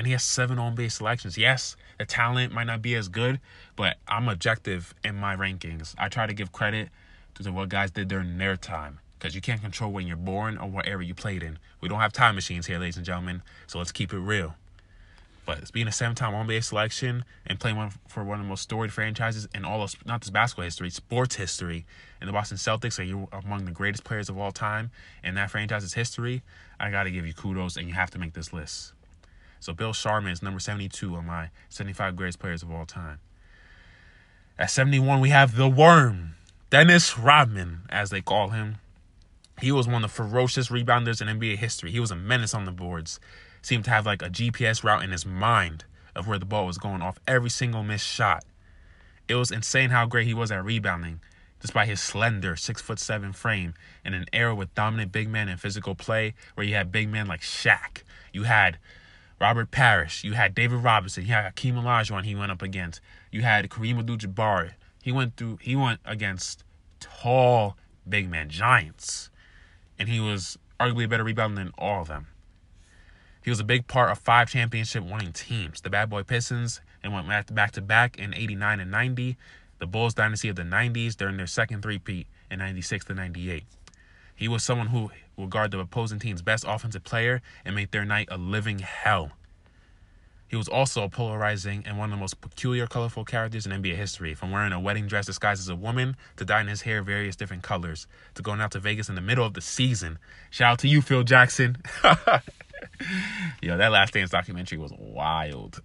and 0.00 0.06
he 0.06 0.14
has 0.14 0.22
seven 0.22 0.58
All-NBA 0.58 0.90
selections. 0.92 1.36
Yes, 1.36 1.76
the 1.98 2.06
talent 2.06 2.54
might 2.54 2.64
not 2.64 2.80
be 2.80 2.94
as 2.94 3.08
good, 3.08 3.38
but 3.76 3.98
I'm 4.08 4.30
objective 4.30 4.94
in 5.04 5.14
my 5.14 5.36
rankings. 5.36 5.94
I 5.98 6.08
try 6.08 6.26
to 6.26 6.32
give 6.32 6.52
credit 6.52 6.88
to 7.34 7.52
what 7.52 7.68
guys 7.68 7.90
did 7.90 8.08
during 8.08 8.38
their 8.38 8.56
time 8.56 9.00
because 9.18 9.34
you 9.34 9.42
can't 9.42 9.60
control 9.60 9.92
when 9.92 10.06
you're 10.06 10.16
born 10.16 10.56
or 10.56 10.70
what 10.70 10.86
you 10.86 11.14
played 11.14 11.42
in. 11.42 11.58
We 11.82 11.90
don't 11.90 12.00
have 12.00 12.14
time 12.14 12.34
machines 12.34 12.66
here, 12.66 12.78
ladies 12.78 12.96
and 12.96 13.04
gentlemen, 13.04 13.42
so 13.66 13.76
let's 13.76 13.92
keep 13.92 14.14
it 14.14 14.18
real. 14.18 14.54
But 15.44 15.58
it's 15.58 15.70
being 15.70 15.86
a 15.86 15.92
seven-time 15.92 16.34
All-NBA 16.34 16.64
selection 16.64 17.26
and 17.46 17.60
playing 17.60 17.76
one 17.76 17.90
for 18.08 18.24
one 18.24 18.40
of 18.40 18.46
the 18.46 18.48
most 18.48 18.62
storied 18.62 18.94
franchises 18.94 19.48
in 19.54 19.66
all 19.66 19.82
of 19.82 19.94
not 20.06 20.22
just 20.22 20.32
basketball 20.32 20.64
history, 20.64 20.88
sports 20.88 21.36
history, 21.36 21.84
and 22.22 22.28
the 22.28 22.32
Boston 22.32 22.56
Celtics 22.56 22.98
are 22.98 23.02
you 23.02 23.28
among 23.32 23.66
the 23.66 23.70
greatest 23.70 24.04
players 24.04 24.30
of 24.30 24.38
all 24.38 24.50
time 24.50 24.92
in 25.22 25.34
that 25.34 25.50
franchise's 25.50 25.92
history. 25.92 26.42
I 26.78 26.90
got 26.90 27.02
to 27.02 27.10
give 27.10 27.26
you 27.26 27.34
kudos, 27.34 27.76
and 27.76 27.86
you 27.86 27.92
have 27.92 28.10
to 28.12 28.18
make 28.18 28.32
this 28.32 28.54
list. 28.54 28.94
So 29.60 29.74
Bill 29.74 29.92
Sharman 29.92 30.32
is 30.32 30.42
number 30.42 30.58
72 30.58 31.14
on 31.14 31.26
my 31.26 31.50
75 31.68 32.16
greatest 32.16 32.38
players 32.38 32.62
of 32.62 32.70
all 32.70 32.86
time. 32.86 33.20
At 34.58 34.70
71, 34.70 35.20
we 35.20 35.30
have 35.30 35.56
the 35.56 35.68
Worm, 35.68 36.34
Dennis 36.70 37.18
Rodman, 37.18 37.82
as 37.90 38.10
they 38.10 38.20
call 38.20 38.48
him. 38.48 38.76
He 39.60 39.70
was 39.70 39.86
one 39.86 40.02
of 40.04 40.10
the 40.10 40.14
ferocious 40.14 40.68
rebounders 40.68 41.20
in 41.20 41.28
NBA 41.38 41.58
history. 41.58 41.90
He 41.90 42.00
was 42.00 42.10
a 42.10 42.16
menace 42.16 42.54
on 42.54 42.64
the 42.64 42.72
boards. 42.72 43.20
Seemed 43.62 43.84
to 43.84 43.90
have 43.90 44.06
like 44.06 44.22
a 44.22 44.30
GPS 44.30 44.82
route 44.82 45.02
in 45.02 45.10
his 45.10 45.26
mind 45.26 45.84
of 46.16 46.26
where 46.26 46.38
the 46.38 46.46
ball 46.46 46.66
was 46.66 46.78
going 46.78 47.02
off 47.02 47.18
every 47.28 47.50
single 47.50 47.82
missed 47.82 48.06
shot. 48.06 48.44
It 49.28 49.34
was 49.34 49.50
insane 49.50 49.90
how 49.90 50.06
great 50.06 50.26
he 50.26 50.34
was 50.34 50.50
at 50.50 50.64
rebounding, 50.64 51.20
despite 51.60 51.88
his 51.88 52.00
slender 52.00 52.56
six 52.56 52.80
foot 52.80 52.98
seven 52.98 53.32
frame 53.32 53.74
in 54.04 54.14
an 54.14 54.26
era 54.32 54.54
with 54.54 54.74
dominant 54.74 55.12
big 55.12 55.28
men 55.28 55.48
and 55.48 55.60
physical 55.60 55.94
play, 55.94 56.34
where 56.54 56.66
you 56.66 56.74
had 56.74 56.90
big 56.90 57.10
men 57.10 57.26
like 57.26 57.42
Shaq. 57.42 58.02
You 58.32 58.44
had 58.44 58.78
Robert 59.40 59.70
Parish. 59.70 60.22
You 60.22 60.34
had 60.34 60.54
David 60.54 60.84
Robinson. 60.84 61.24
You 61.24 61.32
had 61.32 61.44
Hakeem 61.44 61.76
Olajuwon. 61.76 62.24
He 62.24 62.34
went 62.34 62.52
up 62.52 62.62
against. 62.62 63.00
You 63.32 63.42
had 63.42 63.68
Kareem 63.70 63.98
Abdul-Jabbar. 63.98 64.72
He 65.02 65.10
went 65.10 65.36
through. 65.36 65.58
He 65.62 65.74
went 65.74 66.00
against 66.04 66.62
tall 67.00 67.76
big 68.06 68.28
man 68.28 68.50
giants, 68.50 69.30
and 69.98 70.08
he 70.08 70.20
was 70.20 70.58
arguably 70.78 71.04
a 71.04 71.08
better 71.08 71.24
rebounder 71.24 71.56
than 71.56 71.72
all 71.78 72.02
of 72.02 72.08
them. 72.08 72.26
He 73.42 73.50
was 73.50 73.60
a 73.60 73.64
big 73.64 73.86
part 73.86 74.10
of 74.10 74.18
five 74.18 74.50
championship 74.50 75.04
winning 75.04 75.32
teams: 75.32 75.80
the 75.80 75.88
Bad 75.88 76.10
Boy 76.10 76.22
Pistons, 76.22 76.82
and 77.02 77.14
went 77.14 77.26
back 77.54 77.72
to 77.72 77.80
back 77.80 78.18
in 78.18 78.34
'89 78.34 78.80
and 78.80 78.90
'90. 78.90 79.38
The 79.78 79.86
Bulls 79.86 80.12
dynasty 80.12 80.50
of 80.50 80.56
the 80.56 80.62
'90s 80.62 81.16
during 81.16 81.38
their 81.38 81.46
second 81.46 81.80
three-peat 81.80 82.26
in 82.50 82.58
'96 82.58 83.06
to 83.06 83.14
'98. 83.14 83.64
He 84.36 84.48
was 84.48 84.62
someone 84.62 84.88
who 84.88 85.10
will 85.40 85.48
guard 85.48 85.70
the 85.70 85.80
opposing 85.80 86.18
team's 86.18 86.42
best 86.42 86.64
offensive 86.66 87.02
player 87.02 87.42
and 87.64 87.74
make 87.74 87.90
their 87.90 88.04
night 88.04 88.28
a 88.30 88.38
living 88.38 88.78
hell. 88.78 89.32
He 90.50 90.56
was 90.56 90.66
also 90.66 91.04
a 91.04 91.08
polarizing 91.08 91.84
and 91.86 91.96
one 91.96 92.10
of 92.10 92.10
the 92.10 92.20
most 92.20 92.40
peculiar, 92.40 92.88
colorful 92.88 93.24
characters 93.24 93.66
in 93.66 93.72
NBA 93.72 93.94
history, 93.94 94.34
from 94.34 94.50
wearing 94.50 94.72
a 94.72 94.80
wedding 94.80 95.06
dress 95.06 95.26
disguised 95.26 95.60
as 95.60 95.68
a 95.68 95.76
woman 95.76 96.16
to 96.36 96.44
dyeing 96.44 96.66
his 96.66 96.82
hair 96.82 97.04
various 97.04 97.36
different 97.36 97.62
colors 97.62 98.08
to 98.34 98.42
going 98.42 98.60
out 98.60 98.72
to 98.72 98.80
Vegas 98.80 99.08
in 99.08 99.14
the 99.14 99.20
middle 99.20 99.46
of 99.46 99.54
the 99.54 99.60
season. 99.60 100.18
Shout 100.50 100.72
out 100.72 100.78
to 100.80 100.88
you, 100.88 101.02
Phil 101.02 101.22
Jackson. 101.22 101.76
Yo, 103.62 103.76
that 103.76 103.92
Last 103.92 104.14
Dance 104.14 104.30
documentary 104.30 104.78
was 104.78 104.92
wild. 104.98 105.80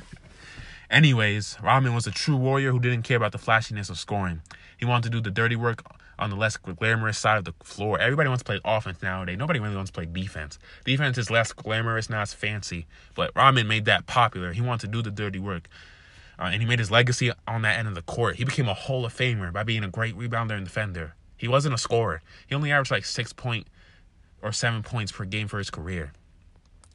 Anyways, 0.90 1.56
Rodman 1.62 1.94
was 1.94 2.08
a 2.08 2.10
true 2.10 2.36
warrior 2.36 2.72
who 2.72 2.80
didn't 2.80 3.02
care 3.02 3.16
about 3.16 3.32
the 3.32 3.38
flashiness 3.38 3.88
of 3.88 3.98
scoring. 3.98 4.42
He 4.76 4.84
wanted 4.84 5.10
to 5.12 5.18
do 5.18 5.20
the 5.20 5.30
dirty 5.30 5.54
work 5.56 5.84
on 6.18 6.30
the 6.30 6.36
less 6.36 6.56
glamorous 6.56 7.18
side 7.18 7.38
of 7.38 7.44
the 7.44 7.52
floor. 7.62 7.98
Everybody 7.98 8.28
wants 8.28 8.42
to 8.42 8.46
play 8.46 8.60
offense 8.64 9.02
nowadays. 9.02 9.36
Nobody 9.38 9.60
really 9.60 9.76
wants 9.76 9.90
to 9.90 9.94
play 9.94 10.06
defense. 10.06 10.58
Defense 10.84 11.18
is 11.18 11.30
less 11.30 11.52
glamorous, 11.52 12.08
not 12.08 12.22
as 12.22 12.34
fancy. 12.34 12.86
But 13.14 13.32
Rodman 13.36 13.68
made 13.68 13.84
that 13.84 14.06
popular. 14.06 14.52
He 14.52 14.60
wanted 14.60 14.86
to 14.86 14.92
do 14.92 15.02
the 15.02 15.10
dirty 15.10 15.38
work. 15.38 15.68
Uh, 16.38 16.44
and 16.52 16.60
he 16.62 16.68
made 16.68 16.78
his 16.78 16.90
legacy 16.90 17.32
on 17.46 17.62
that 17.62 17.78
end 17.78 17.88
of 17.88 17.94
the 17.94 18.02
court. 18.02 18.36
He 18.36 18.44
became 18.44 18.68
a 18.68 18.74
Hall 18.74 19.04
of 19.04 19.14
Famer 19.14 19.52
by 19.52 19.62
being 19.62 19.84
a 19.84 19.88
great 19.88 20.16
rebounder 20.16 20.52
and 20.52 20.64
defender. 20.64 21.14
He 21.36 21.48
wasn't 21.48 21.74
a 21.74 21.78
scorer. 21.78 22.22
He 22.46 22.54
only 22.54 22.70
averaged 22.72 22.90
like 22.90 23.04
six 23.04 23.32
point 23.32 23.66
or 24.42 24.52
seven 24.52 24.82
points 24.82 25.12
per 25.12 25.24
game 25.24 25.48
for 25.48 25.58
his 25.58 25.70
career. 25.70 26.12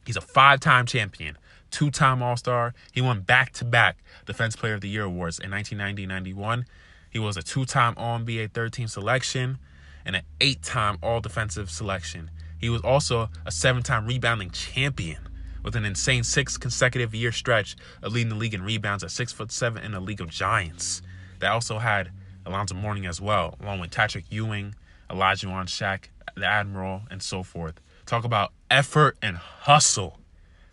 He's 0.04 0.16
a 0.16 0.20
five-time 0.20 0.86
champion, 0.86 1.38
two-time 1.70 2.22
All-Star. 2.22 2.74
He 2.92 3.00
won 3.00 3.20
back-to-back 3.20 3.98
Defense 4.26 4.56
Player 4.56 4.74
of 4.74 4.80
the 4.80 4.88
Year 4.88 5.04
awards 5.04 5.38
in 5.38 5.50
1990-91 5.50 6.64
he 7.12 7.18
was 7.18 7.36
a 7.36 7.42
two 7.42 7.66
time 7.66 7.92
All 7.98 8.18
NBA 8.18 8.52
third 8.52 8.72
team 8.72 8.88
selection 8.88 9.58
and 10.06 10.16
an 10.16 10.22
eight 10.40 10.62
time 10.62 10.96
All 11.02 11.20
Defensive 11.20 11.70
selection. 11.70 12.30
He 12.58 12.70
was 12.70 12.80
also 12.80 13.28
a 13.44 13.52
seven 13.52 13.82
time 13.82 14.06
rebounding 14.06 14.50
champion 14.50 15.28
with 15.62 15.76
an 15.76 15.84
insane 15.84 16.24
six 16.24 16.56
consecutive 16.56 17.14
year 17.14 17.30
stretch 17.30 17.76
of 18.02 18.14
leading 18.14 18.30
the 18.30 18.34
league 18.34 18.54
in 18.54 18.62
rebounds 18.62 19.04
at 19.04 19.10
six 19.10 19.30
foot 19.30 19.52
seven 19.52 19.84
in 19.84 19.92
a 19.92 20.00
league 20.00 20.22
of 20.22 20.30
giants. 20.30 21.02
That 21.40 21.52
also 21.52 21.78
had 21.78 22.10
Alonzo 22.46 22.74
Mourning 22.74 23.04
as 23.04 23.20
well, 23.20 23.56
along 23.60 23.80
with 23.80 23.90
Patrick 23.90 24.24
Ewing, 24.30 24.74
Olajuwon 25.10 25.66
Shaq, 25.66 26.04
the 26.34 26.46
Admiral, 26.46 27.02
and 27.10 27.22
so 27.22 27.42
forth. 27.42 27.78
Talk 28.06 28.24
about 28.24 28.52
effort 28.70 29.18
and 29.20 29.36
hustle. 29.36 30.18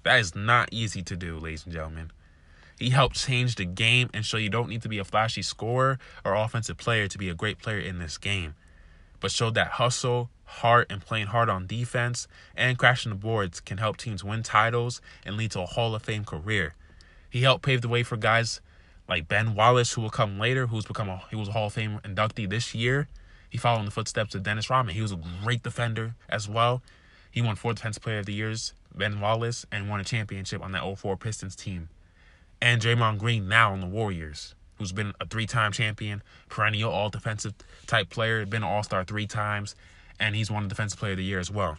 That 0.03 0.21
is 0.21 0.35
not 0.35 0.69
easy 0.71 1.03
to 1.03 1.17
do, 1.17 1.37
ladies 1.37 1.65
and 1.65 1.73
gentlemen. 1.73 2.11
He 2.79 2.91
helped 2.91 3.17
change 3.17 3.55
the 3.55 3.65
game 3.65 4.09
and 4.13 4.25
show 4.25 4.37
you 4.37 4.49
don't 4.49 4.69
need 4.69 4.83
to 4.83 4.89
be 4.89 4.99
a 4.99 5.03
flashy 5.03 5.41
scorer 5.41 5.99
or 6.23 6.33
offensive 6.33 6.77
player 6.77 7.09
to 7.09 7.17
be 7.17 7.27
a 7.27 7.33
great 7.33 7.59
player 7.59 7.77
in 7.77 7.99
this 7.99 8.17
game, 8.17 8.55
but 9.19 9.31
showed 9.31 9.55
that 9.55 9.71
hustle, 9.71 10.29
heart, 10.45 10.87
and 10.89 11.01
playing 11.01 11.27
hard 11.27 11.49
on 11.49 11.67
defense 11.67 12.25
and 12.55 12.77
crashing 12.77 13.09
the 13.09 13.17
boards 13.17 13.59
can 13.59 13.79
help 13.79 13.97
teams 13.97 14.23
win 14.23 14.43
titles 14.43 15.01
and 15.25 15.35
lead 15.35 15.51
to 15.51 15.61
a 15.61 15.65
Hall 15.65 15.93
of 15.93 16.03
Fame 16.03 16.23
career. 16.23 16.73
He 17.29 17.41
helped 17.41 17.65
pave 17.65 17.81
the 17.81 17.89
way 17.89 18.01
for 18.01 18.15
guys 18.15 18.61
like 19.09 19.27
Ben 19.27 19.55
Wallace, 19.55 19.91
who 19.93 20.01
will 20.01 20.09
come 20.09 20.39
later, 20.39 20.67
who's 20.67 20.85
become 20.85 21.09
a 21.09 21.21
he 21.29 21.35
was 21.35 21.49
a 21.49 21.51
Hall 21.51 21.67
of 21.67 21.73
Fame 21.73 21.99
inductee 22.05 22.49
this 22.49 22.73
year. 22.73 23.09
He 23.49 23.57
followed 23.57 23.79
in 23.79 23.85
the 23.85 23.91
footsteps 23.91 24.35
of 24.35 24.43
Dennis 24.43 24.69
Rodman. 24.69 24.95
He 24.95 25.01
was 25.01 25.11
a 25.11 25.19
great 25.43 25.63
defender 25.63 26.15
as 26.29 26.47
well. 26.47 26.81
He 27.29 27.41
won 27.41 27.57
four 27.57 27.73
Defensive 27.73 28.01
Player 28.01 28.19
of 28.19 28.25
the 28.25 28.33
Years, 28.33 28.73
Ben 28.95 29.19
Wallace, 29.19 29.65
and 29.69 29.89
won 29.89 29.99
a 29.99 30.05
championship 30.05 30.63
on 30.63 30.71
that 30.71 30.97
04 30.97 31.17
Pistons 31.17 31.57
team 31.57 31.89
and 32.61 32.81
Draymond 32.81 33.17
Green 33.19 33.47
now 33.47 33.71
on 33.73 33.81
the 33.81 33.87
Warriors, 33.87 34.55
who's 34.77 34.91
been 34.91 35.13
a 35.19 35.25
three-time 35.25 35.71
champion, 35.71 36.21
perennial 36.49 36.91
all-defensive 36.91 37.53
type 37.87 38.09
player, 38.09 38.45
been 38.45 38.63
an 38.63 38.69
All-Star 38.69 39.03
three 39.03 39.27
times, 39.27 39.75
and 40.19 40.35
he's 40.35 40.51
won 40.51 40.63
the 40.63 40.69
Defensive 40.69 40.99
Player 40.99 41.13
of 41.13 41.17
the 41.17 41.23
Year 41.23 41.39
as 41.39 41.51
well. 41.51 41.77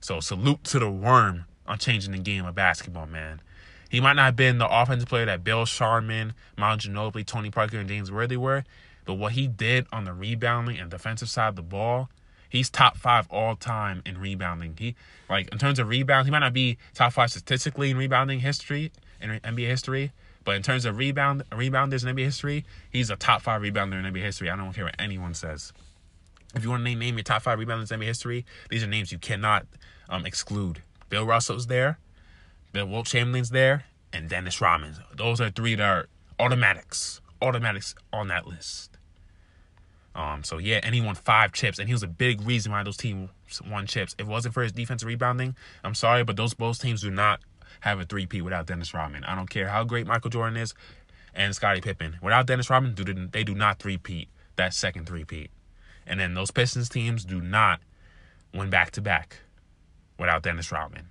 So 0.00 0.20
salute 0.20 0.64
to 0.64 0.78
the 0.78 0.90
worm 0.90 1.44
on 1.66 1.78
changing 1.78 2.12
the 2.12 2.18
game 2.18 2.44
of 2.44 2.54
basketball, 2.54 3.06
man. 3.06 3.40
He 3.88 4.00
might 4.00 4.14
not 4.14 4.24
have 4.24 4.36
been 4.36 4.58
the 4.58 4.68
offensive 4.68 5.08
player 5.08 5.26
that 5.26 5.44
Bill 5.44 5.66
Sharman, 5.66 6.32
Manu 6.56 6.78
Ginobili, 6.78 7.26
Tony 7.26 7.50
Parker, 7.50 7.78
and 7.78 7.88
James 7.88 8.10
Worthy 8.10 8.38
were, 8.38 8.64
but 9.04 9.14
what 9.14 9.32
he 9.32 9.46
did 9.46 9.86
on 9.92 10.04
the 10.04 10.12
rebounding 10.12 10.78
and 10.78 10.90
defensive 10.90 11.28
side 11.28 11.48
of 11.48 11.56
the 11.56 11.62
ball, 11.62 12.08
he's 12.48 12.70
top 12.70 12.96
five 12.96 13.26
all 13.30 13.54
time 13.54 14.02
in 14.06 14.18
rebounding. 14.18 14.76
He 14.78 14.94
like 15.28 15.52
in 15.52 15.58
terms 15.58 15.78
of 15.78 15.88
rebound, 15.88 16.26
he 16.26 16.30
might 16.30 16.38
not 16.38 16.52
be 16.52 16.78
top 16.94 17.12
five 17.12 17.30
statistically 17.30 17.90
in 17.90 17.96
rebounding 17.96 18.40
history 18.40 18.92
in 19.20 19.30
NBA 19.40 19.66
history, 19.66 20.12
but 20.44 20.56
in 20.56 20.62
terms 20.62 20.84
of 20.84 20.96
rebound 20.96 21.44
rebounders 21.50 22.06
in 22.06 22.14
NBA 22.14 22.24
history, 22.24 22.64
he's 22.90 23.10
a 23.10 23.16
top 23.16 23.42
five 23.42 23.62
rebounder 23.62 23.98
in 23.98 24.12
NBA 24.12 24.22
history. 24.22 24.50
I 24.50 24.56
don't 24.56 24.72
care 24.72 24.84
what 24.84 24.96
anyone 24.98 25.34
says. 25.34 25.72
If 26.54 26.64
you 26.64 26.70
want 26.70 26.80
to 26.80 26.84
name, 26.84 26.98
name 26.98 27.16
your 27.16 27.24
top 27.24 27.42
five 27.42 27.58
rebounders 27.58 27.92
in 27.92 28.00
NBA 28.00 28.04
history, 28.04 28.44
these 28.70 28.82
are 28.82 28.86
names 28.86 29.12
you 29.12 29.18
cannot 29.18 29.66
um, 30.08 30.26
exclude. 30.26 30.82
Bill 31.08 31.24
Russell's 31.24 31.66
there, 31.66 31.98
Bill 32.72 32.86
Wilt 32.86 33.06
Chamberlain's 33.06 33.50
there, 33.50 33.84
and 34.12 34.28
Dennis 34.28 34.60
Rodman. 34.60 34.94
Those 35.14 35.40
are 35.40 35.50
three 35.50 35.74
that 35.74 35.84
are 35.84 36.08
automatics, 36.38 37.20
automatics 37.40 37.94
on 38.12 38.28
that 38.28 38.46
list. 38.46 38.98
Um, 40.14 40.44
so 40.44 40.58
yeah, 40.58 40.80
and 40.82 40.94
he 40.94 41.00
won 41.00 41.14
five 41.14 41.52
chips, 41.52 41.78
and 41.78 41.88
he 41.88 41.94
was 41.94 42.02
a 42.02 42.08
big 42.08 42.42
reason 42.42 42.72
why 42.72 42.82
those 42.82 42.98
teams 42.98 43.30
won 43.70 43.86
chips. 43.86 44.14
If 44.18 44.26
it 44.26 44.30
wasn't 44.30 44.52
for 44.54 44.62
his 44.62 44.72
defensive 44.72 45.06
rebounding, 45.06 45.56
I'm 45.82 45.94
sorry, 45.94 46.24
but 46.24 46.36
those 46.36 46.52
both 46.52 46.80
teams 46.80 47.00
do 47.00 47.10
not 47.10 47.40
have 47.82 48.00
a 48.00 48.04
three-peat 48.04 48.42
without 48.42 48.66
Dennis 48.66 48.94
Rodman. 48.94 49.24
I 49.24 49.34
don't 49.34 49.50
care 49.50 49.68
how 49.68 49.84
great 49.84 50.06
Michael 50.06 50.30
Jordan 50.30 50.56
is 50.56 50.72
and 51.34 51.54
Scottie 51.54 51.80
Pippen. 51.80 52.16
Without 52.22 52.46
Dennis 52.46 52.70
Rodman, 52.70 53.28
they 53.32 53.44
do 53.44 53.54
not 53.54 53.78
three-peat 53.78 54.28
that 54.56 54.72
second 54.72 55.06
three-peat. 55.06 55.50
And 56.06 56.18
then 56.18 56.34
those 56.34 56.50
Pistons 56.50 56.88
teams 56.88 57.24
do 57.24 57.40
not 57.40 57.80
win 58.54 58.70
back-to-back 58.70 59.38
without 60.18 60.42
Dennis 60.42 60.70
Rodman. 60.70 61.06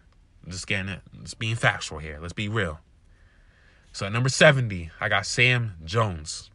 Just 0.48 0.66
getting 0.66 0.90
it, 0.90 1.02
just 1.24 1.40
being 1.40 1.56
factual 1.56 2.00
here. 2.00 2.20
Let's 2.22 2.34
be 2.34 2.48
real. 2.48 2.80
So 3.92 4.06
at 4.06 4.14
number 4.14 4.30
70, 4.30 4.90
I 5.00 5.10
got 5.10 5.26
Sam 5.26 5.74
Jones. 5.84 6.50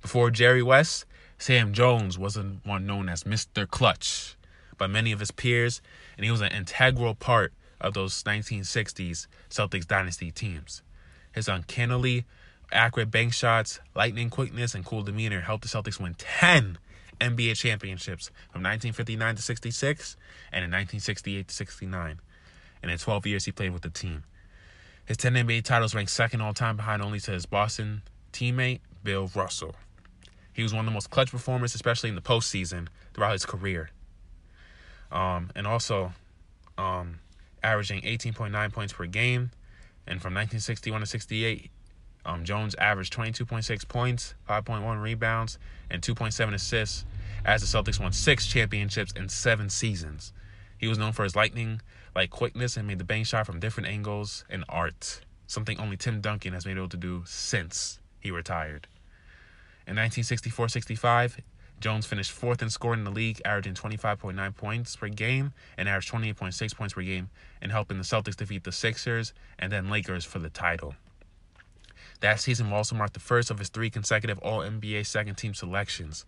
Before 0.00 0.30
Jerry 0.30 0.62
West, 0.62 1.04
Sam 1.38 1.72
Jones 1.72 2.18
was 2.18 2.38
one 2.64 2.86
known 2.86 3.08
as 3.08 3.24
Mr. 3.24 3.68
Clutch 3.68 4.36
by 4.78 4.86
many 4.86 5.12
of 5.12 5.20
his 5.20 5.30
peers, 5.30 5.82
and 6.16 6.24
he 6.24 6.30
was 6.30 6.40
an 6.40 6.52
integral 6.52 7.14
part 7.14 7.52
of 7.84 7.92
those 7.92 8.22
1960s 8.22 9.26
Celtics 9.50 9.86
dynasty 9.86 10.30
teams. 10.30 10.82
His 11.32 11.48
uncannily 11.48 12.24
accurate 12.72 13.10
bank 13.10 13.34
shots, 13.34 13.78
lightning 13.94 14.30
quickness, 14.30 14.74
and 14.74 14.84
cool 14.84 15.02
demeanor 15.02 15.42
helped 15.42 15.62
the 15.62 15.68
Celtics 15.68 16.00
win 16.00 16.14
10 16.14 16.78
NBA 17.20 17.56
championships 17.56 18.28
from 18.50 18.62
1959 18.62 19.36
to 19.36 19.42
66 19.42 20.16
and 20.50 20.64
in 20.64 20.70
1968 20.70 21.48
to 21.48 21.54
69. 21.54 22.20
And 22.82 22.90
in 22.90 22.98
12 22.98 23.26
years, 23.26 23.44
he 23.44 23.52
played 23.52 23.72
with 23.72 23.82
the 23.82 23.90
team. 23.90 24.24
His 25.04 25.18
10 25.18 25.34
NBA 25.34 25.64
titles 25.64 25.94
ranked 25.94 26.10
second 26.10 26.40
all 26.40 26.54
time 26.54 26.76
behind 26.76 27.02
only 27.02 27.20
to 27.20 27.32
his 27.32 27.44
Boston 27.44 28.02
teammate, 28.32 28.80
Bill 29.02 29.30
Russell. 29.34 29.74
He 30.54 30.62
was 30.62 30.72
one 30.72 30.80
of 30.80 30.86
the 30.86 30.92
most 30.92 31.10
clutch 31.10 31.30
performers, 31.30 31.74
especially 31.74 32.08
in 32.08 32.14
the 32.14 32.22
postseason, 32.22 32.88
throughout 33.12 33.32
his 33.32 33.44
career. 33.44 33.90
Um, 35.12 35.50
and 35.54 35.66
also, 35.66 36.12
um, 36.78 37.20
averaging 37.64 38.02
18.9 38.02 38.72
points 38.72 38.92
per 38.92 39.06
game. 39.06 39.50
And 40.06 40.20
from 40.20 40.34
1961 40.34 41.00
to 41.00 41.06
68, 41.06 41.70
um, 42.26 42.44
Jones 42.44 42.74
averaged 42.76 43.12
22.6 43.14 43.88
points, 43.88 44.34
5.1 44.48 45.00
rebounds, 45.00 45.58
and 45.90 46.02
2.7 46.02 46.54
assists 46.54 47.04
as 47.44 47.60
the 47.60 47.66
Celtics 47.66 48.00
won 48.00 48.12
six 48.12 48.46
championships 48.46 49.12
in 49.12 49.28
seven 49.28 49.68
seasons. 49.68 50.32
He 50.78 50.86
was 50.86 50.98
known 50.98 51.12
for 51.12 51.24
his 51.24 51.34
lightning 51.34 51.80
like 52.14 52.30
quickness 52.30 52.76
and 52.76 52.86
made 52.86 52.98
the 52.98 53.04
bank 53.04 53.26
shot 53.26 53.46
from 53.46 53.60
different 53.60 53.88
angles 53.88 54.44
and 54.48 54.64
art, 54.68 55.20
something 55.46 55.78
only 55.80 55.96
Tim 55.96 56.20
Duncan 56.20 56.52
has 56.52 56.64
been 56.64 56.76
able 56.76 56.88
to 56.90 56.96
do 56.96 57.24
since 57.26 57.98
he 58.20 58.30
retired. 58.30 58.86
In 59.86 59.96
1964 59.96 60.68
65, 60.68 61.40
Jones 61.84 62.06
finished 62.06 62.32
fourth 62.32 62.62
in 62.62 62.70
scoring 62.70 63.00
in 63.00 63.04
the 63.04 63.10
league, 63.10 63.42
averaging 63.44 63.74
25.9 63.74 64.56
points 64.56 64.96
per 64.96 65.10
game 65.10 65.52
and 65.76 65.86
averaged 65.86 66.10
28.6 66.10 66.74
points 66.74 66.94
per 66.94 67.02
game, 67.02 67.28
and 67.60 67.70
helping 67.70 67.98
the 67.98 68.04
Celtics 68.04 68.36
defeat 68.36 68.64
the 68.64 68.72
Sixers 68.72 69.34
and 69.58 69.70
then 69.70 69.90
Lakers 69.90 70.24
for 70.24 70.38
the 70.38 70.48
title. 70.48 70.94
That 72.20 72.40
season 72.40 72.72
also 72.72 72.96
mark 72.96 73.12
the 73.12 73.20
first 73.20 73.50
of 73.50 73.58
his 73.58 73.68
three 73.68 73.90
consecutive 73.90 74.38
All 74.38 74.60
NBA 74.60 75.04
second 75.04 75.34
team 75.34 75.52
selections. 75.52 76.24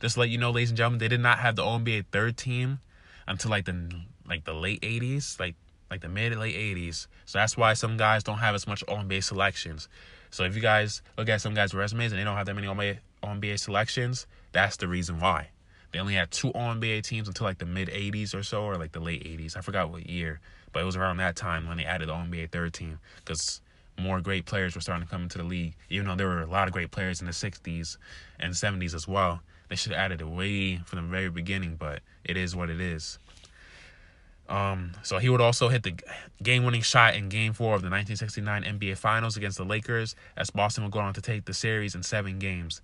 Just 0.00 0.14
to 0.14 0.20
let 0.20 0.28
you 0.28 0.38
know, 0.38 0.52
ladies 0.52 0.70
and 0.70 0.76
gentlemen, 0.76 1.00
they 1.00 1.08
did 1.08 1.18
not 1.18 1.40
have 1.40 1.56
the 1.56 1.64
All 1.64 1.80
NBA 1.80 2.04
third 2.12 2.36
team 2.36 2.78
until 3.26 3.50
like 3.50 3.64
the 3.64 3.90
like 4.28 4.44
the 4.44 4.54
late 4.54 4.80
80s, 4.82 5.40
like 5.40 5.56
like 5.90 6.02
the 6.02 6.08
mid 6.08 6.34
to 6.34 6.38
late 6.38 6.54
80s. 6.54 7.08
So 7.24 7.40
that's 7.40 7.56
why 7.56 7.72
some 7.72 7.96
guys 7.96 8.22
don't 8.22 8.38
have 8.38 8.54
as 8.54 8.68
much 8.68 8.84
All 8.84 8.98
NBA 8.98 9.24
selections. 9.24 9.88
So 10.30 10.44
if 10.44 10.54
you 10.54 10.62
guys 10.62 11.02
look 11.18 11.28
at 11.28 11.40
some 11.40 11.54
guys' 11.54 11.74
resumes 11.74 12.12
and 12.12 12.20
they 12.20 12.24
don't 12.24 12.36
have 12.36 12.46
that 12.46 12.54
many 12.54 12.68
All 12.68 12.76
NBA 12.76 13.58
selections, 13.58 14.28
that's 14.52 14.76
the 14.76 14.88
reason 14.88 15.20
why. 15.20 15.48
They 15.92 15.98
only 15.98 16.14
had 16.14 16.30
two 16.30 16.50
All 16.50 16.74
NBA 16.74 17.02
teams 17.02 17.28
until 17.28 17.46
like 17.46 17.58
the 17.58 17.66
mid 17.66 17.88
80s 17.88 18.34
or 18.34 18.42
so, 18.42 18.62
or 18.62 18.76
like 18.76 18.92
the 18.92 19.00
late 19.00 19.24
80s. 19.24 19.56
I 19.56 19.60
forgot 19.60 19.90
what 19.90 20.08
year, 20.08 20.40
but 20.72 20.82
it 20.82 20.84
was 20.84 20.96
around 20.96 21.16
that 21.18 21.36
time 21.36 21.66
when 21.66 21.76
they 21.76 21.84
added 21.84 22.08
the 22.08 22.12
All 22.12 22.22
NBA 22.22 22.50
third 22.50 22.72
team 22.72 22.98
because 23.24 23.60
more 23.98 24.20
great 24.20 24.46
players 24.46 24.74
were 24.74 24.80
starting 24.80 25.06
to 25.06 25.10
come 25.10 25.22
into 25.22 25.38
the 25.38 25.44
league. 25.44 25.74
Even 25.88 26.06
though 26.06 26.14
there 26.14 26.28
were 26.28 26.42
a 26.42 26.46
lot 26.46 26.68
of 26.68 26.72
great 26.72 26.90
players 26.90 27.20
in 27.20 27.26
the 27.26 27.32
60s 27.32 27.96
and 28.38 28.54
70s 28.54 28.94
as 28.94 29.06
well, 29.06 29.40
they 29.68 29.76
should 29.76 29.92
have 29.92 30.00
added 30.00 30.20
it 30.20 30.26
way 30.26 30.78
from 30.78 31.00
the 31.00 31.08
very 31.08 31.28
beginning, 31.28 31.76
but 31.76 32.00
it 32.24 32.36
is 32.36 32.56
what 32.56 32.70
it 32.70 32.80
is. 32.80 33.18
Um, 34.48 34.92
so 35.04 35.18
he 35.18 35.28
would 35.28 35.40
also 35.40 35.68
hit 35.68 35.84
the 35.84 35.94
game-winning 36.42 36.82
shot 36.82 37.14
in 37.14 37.28
Game 37.28 37.52
Four 37.52 37.76
of 37.76 37.82
the 37.82 37.88
1969 37.88 38.64
NBA 38.64 38.96
Finals 38.96 39.36
against 39.36 39.58
the 39.58 39.64
Lakers, 39.64 40.16
as 40.36 40.50
Boston 40.50 40.82
would 40.82 40.92
go 40.92 40.98
on 40.98 41.14
to 41.14 41.20
take 41.20 41.44
the 41.44 41.54
series 41.54 41.94
in 41.94 42.02
seven 42.02 42.40
games. 42.40 42.82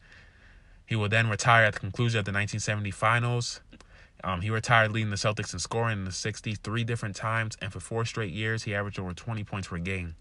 He 0.86 0.94
would 0.94 1.10
then 1.10 1.28
retire 1.28 1.64
at 1.64 1.74
the 1.74 1.80
conclusion 1.80 2.20
of 2.20 2.24
the 2.24 2.30
1970 2.30 2.90
Finals. 2.92 3.60
Um, 4.22 4.40
he 4.40 4.50
retired 4.50 4.92
leading 4.92 5.10
the 5.10 5.16
Celtics 5.16 5.52
in 5.52 5.58
scoring 5.58 5.98
in 5.98 6.04
the 6.04 6.10
60s 6.10 6.58
three 6.58 6.84
different 6.84 7.16
times, 7.16 7.56
and 7.60 7.72
for 7.72 7.80
four 7.80 8.04
straight 8.04 8.32
years, 8.32 8.62
he 8.62 8.74
averaged 8.74 8.98
over 8.98 9.12
20 9.12 9.44
points 9.44 9.68
per 9.68 9.78
game. 9.78 10.14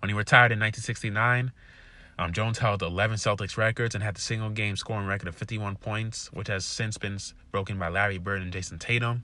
When 0.00 0.08
he 0.08 0.14
retired 0.14 0.52
in 0.52 0.58
1969, 0.58 1.52
um, 2.18 2.32
Jones 2.32 2.58
held 2.58 2.82
11 2.82 3.16
Celtics 3.16 3.56
records 3.56 3.94
and 3.94 4.04
had 4.04 4.16
the 4.16 4.20
single 4.20 4.50
game 4.50 4.76
scoring 4.76 5.06
record 5.06 5.28
of 5.28 5.34
51 5.34 5.76
points, 5.76 6.32
which 6.32 6.48
has 6.48 6.64
since 6.64 6.96
been 6.98 7.18
broken 7.50 7.78
by 7.78 7.88
Larry 7.88 8.18
Bird 8.18 8.42
and 8.42 8.52
Jayson 8.52 8.78
Tatum. 8.78 9.22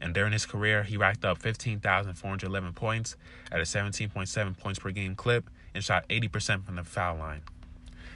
And 0.00 0.14
during 0.14 0.32
his 0.32 0.46
career, 0.46 0.84
he 0.84 0.96
racked 0.96 1.24
up 1.24 1.38
15,411 1.38 2.72
points 2.74 3.16
at 3.50 3.58
a 3.58 3.64
17.7 3.64 4.58
points 4.58 4.78
per 4.78 4.90
game 4.90 5.16
clip 5.16 5.50
and 5.74 5.82
shot 5.82 6.08
80% 6.08 6.64
from 6.64 6.76
the 6.76 6.84
foul 6.84 7.16
line. 7.16 7.42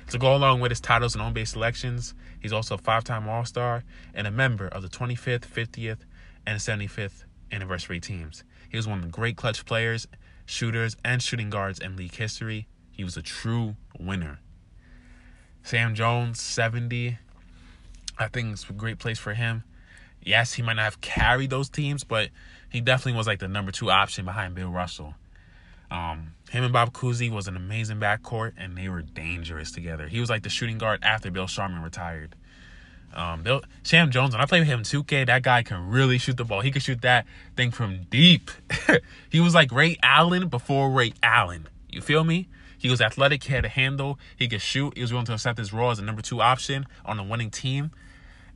To 0.08 0.18
go 0.18 0.34
along 0.34 0.60
with 0.60 0.70
his 0.70 0.80
titles 0.80 1.14
and 1.14 1.22
All-NBA 1.22 1.48
selections, 1.48 2.14
he's 2.40 2.52
also 2.52 2.74
a 2.74 2.78
five 2.78 3.04
time 3.04 3.28
All 3.28 3.44
Star 3.44 3.84
and 4.14 4.26
a 4.26 4.30
member 4.30 4.68
of 4.68 4.82
the 4.82 4.88
25th, 4.88 5.46
50th, 5.46 6.00
and 6.46 6.58
75th 6.58 7.24
anniversary 7.50 8.00
teams. 8.00 8.44
He 8.68 8.76
was 8.76 8.86
one 8.86 8.98
of 8.98 9.04
the 9.04 9.10
great 9.10 9.36
clutch 9.36 9.64
players, 9.64 10.06
shooters, 10.46 10.96
and 11.04 11.22
shooting 11.22 11.50
guards 11.50 11.78
in 11.78 11.96
league 11.96 12.14
history. 12.14 12.66
He 12.90 13.04
was 13.04 13.16
a 13.16 13.22
true 13.22 13.76
winner. 13.98 14.40
Sam 15.62 15.94
Jones, 15.94 16.40
70. 16.40 17.18
I 18.18 18.28
think 18.28 18.52
it's 18.52 18.68
a 18.68 18.72
great 18.72 18.98
place 18.98 19.18
for 19.18 19.34
him. 19.34 19.64
Yes, 20.22 20.54
he 20.54 20.62
might 20.62 20.74
not 20.74 20.84
have 20.84 21.00
carried 21.00 21.50
those 21.50 21.68
teams, 21.68 22.04
but 22.04 22.30
he 22.70 22.80
definitely 22.80 23.18
was 23.18 23.26
like 23.26 23.38
the 23.38 23.48
number 23.48 23.72
two 23.72 23.90
option 23.90 24.24
behind 24.24 24.54
Bill 24.54 24.70
Russell. 24.70 25.14
Um, 25.92 26.32
him 26.50 26.64
and 26.64 26.72
Bob 26.72 26.92
Cousy 26.92 27.30
was 27.30 27.48
an 27.48 27.56
amazing 27.56 27.98
backcourt, 27.98 28.52
and 28.56 28.76
they 28.76 28.88
were 28.88 29.02
dangerous 29.02 29.70
together. 29.70 30.08
He 30.08 30.20
was 30.20 30.30
like 30.30 30.42
the 30.42 30.48
shooting 30.48 30.78
guard 30.78 31.00
after 31.02 31.30
Bill 31.30 31.46
Sharman 31.46 31.82
retired. 31.82 32.34
Um, 33.14 33.42
Bill, 33.42 33.62
Sam 33.82 34.10
Jones, 34.10 34.32
when 34.32 34.40
I 34.40 34.46
played 34.46 34.60
with 34.60 34.68
him 34.68 34.78
in 34.78 34.84
2K, 34.84 35.26
that 35.26 35.42
guy 35.42 35.62
can 35.62 35.90
really 35.90 36.16
shoot 36.16 36.38
the 36.38 36.46
ball. 36.46 36.62
He 36.62 36.70
could 36.70 36.82
shoot 36.82 37.02
that 37.02 37.26
thing 37.56 37.70
from 37.72 38.04
deep. 38.08 38.50
he 39.30 39.38
was 39.38 39.54
like 39.54 39.70
Ray 39.70 39.98
Allen 40.02 40.48
before 40.48 40.90
Ray 40.90 41.12
Allen. 41.22 41.68
You 41.90 42.00
feel 42.00 42.24
me? 42.24 42.48
He 42.78 42.88
was 42.88 43.02
athletic, 43.02 43.44
he 43.44 43.52
had 43.52 43.64
a 43.64 43.68
handle, 43.68 44.18
he 44.36 44.48
could 44.48 44.62
shoot, 44.62 44.94
he 44.96 45.02
was 45.02 45.12
willing 45.12 45.26
to 45.26 45.34
accept 45.34 45.56
his 45.56 45.72
role 45.72 45.90
as 45.90 46.00
a 46.00 46.02
number 46.02 46.20
two 46.20 46.40
option 46.40 46.86
on 47.04 47.18
a 47.18 47.22
winning 47.22 47.50
team. 47.50 47.92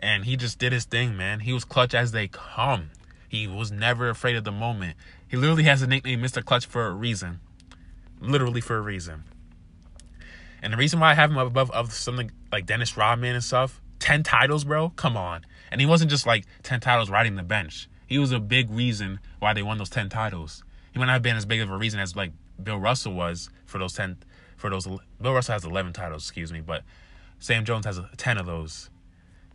And 0.00 0.24
he 0.24 0.36
just 0.36 0.58
did 0.58 0.72
his 0.72 0.84
thing, 0.84 1.16
man. 1.16 1.40
He 1.40 1.52
was 1.52 1.64
clutch 1.64 1.94
as 1.94 2.12
they 2.12 2.28
come. 2.28 2.90
He 3.28 3.46
was 3.46 3.70
never 3.70 4.08
afraid 4.08 4.36
of 4.36 4.44
the 4.44 4.52
moment. 4.52 4.96
He 5.28 5.36
literally 5.36 5.64
has 5.64 5.82
a 5.82 5.86
nickname, 5.86 6.20
Mr. 6.22 6.44
Clutch, 6.44 6.66
for 6.66 6.86
a 6.86 6.92
reason. 6.92 7.40
Literally 8.20 8.60
for 8.60 8.76
a 8.76 8.80
reason. 8.80 9.24
And 10.62 10.72
the 10.72 10.76
reason 10.76 11.00
why 11.00 11.10
I 11.10 11.14
have 11.14 11.30
him 11.30 11.38
up 11.38 11.46
above 11.46 11.70
of 11.72 11.92
something 11.92 12.30
like 12.50 12.66
Dennis 12.66 12.96
Rodman 12.96 13.34
and 13.34 13.44
stuff, 13.44 13.80
10 14.00 14.22
titles, 14.22 14.64
bro, 14.64 14.90
come 14.90 15.16
on. 15.16 15.44
And 15.70 15.80
he 15.80 15.86
wasn't 15.86 16.10
just 16.10 16.26
like 16.26 16.44
10 16.62 16.80
titles 16.80 17.10
riding 17.10 17.36
the 17.36 17.42
bench. 17.42 17.88
He 18.06 18.18
was 18.18 18.32
a 18.32 18.38
big 18.38 18.70
reason 18.70 19.20
why 19.40 19.52
they 19.52 19.62
won 19.62 19.78
those 19.78 19.90
10 19.90 20.08
titles. 20.08 20.62
He 20.92 20.98
might 20.98 21.06
not 21.06 21.14
have 21.14 21.22
been 21.22 21.36
as 21.36 21.44
big 21.44 21.60
of 21.60 21.70
a 21.70 21.76
reason 21.76 22.00
as 22.00 22.16
like 22.16 22.32
Bill 22.62 22.78
Russell 22.78 23.12
was 23.12 23.50
for 23.66 23.78
those 23.78 23.92
10 23.92 24.16
for 24.56 24.70
those 24.70 24.86
Bill 25.20 25.34
Russell 25.34 25.52
has 25.52 25.64
11 25.64 25.92
titles, 25.92 26.22
excuse 26.24 26.52
me, 26.52 26.60
but 26.60 26.82
Sam 27.38 27.64
Jones 27.64 27.84
has 27.84 28.00
10 28.16 28.38
of 28.38 28.46
those. 28.46 28.88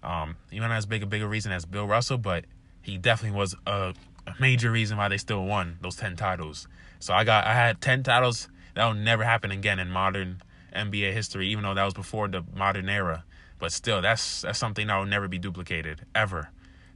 Um, 0.04 0.36
he 0.52 0.60
might 0.60 0.68
not 0.68 0.78
as 0.78 0.86
big 0.86 1.04
a 1.04 1.06
bigger 1.06 1.28
reason 1.28 1.52
as 1.52 1.66
Bill 1.66 1.88
Russell, 1.88 2.18
but 2.18 2.46
he 2.82 2.98
definitely 2.98 3.38
was 3.38 3.56
a, 3.66 3.94
a 4.38 4.42
major 4.42 4.72
reason 4.72 4.98
why 4.98 5.08
they 5.08 5.18
still 5.18 5.46
won 5.46 5.78
those 5.82 5.96
10 5.96 6.16
titles. 6.16 6.68
So 7.00 7.14
I 7.14 7.24
got 7.24 7.46
I 7.46 7.54
had 7.54 7.82
10 7.82 8.04
titles 8.04 8.48
that 8.76 8.86
will 8.86 8.94
never 8.94 9.24
happen 9.24 9.52
again 9.52 9.80
in 9.80 9.90
modern 9.90 10.42
NBA 10.76 11.14
history, 11.14 11.48
even 11.50 11.64
though 11.64 11.74
that 11.74 11.84
was 11.84 11.94
before 11.94 12.28
the 12.28 12.44
modern 12.56 12.90
era. 12.90 13.24
But 13.60 13.72
still, 13.72 14.02
that's 14.02 14.42
that's 14.42 14.60
something 14.60 14.88
that 14.88 14.98
will 14.98 15.06
never 15.06 15.28
be 15.28 15.38
duplicated 15.38 16.06
ever. 16.16 16.50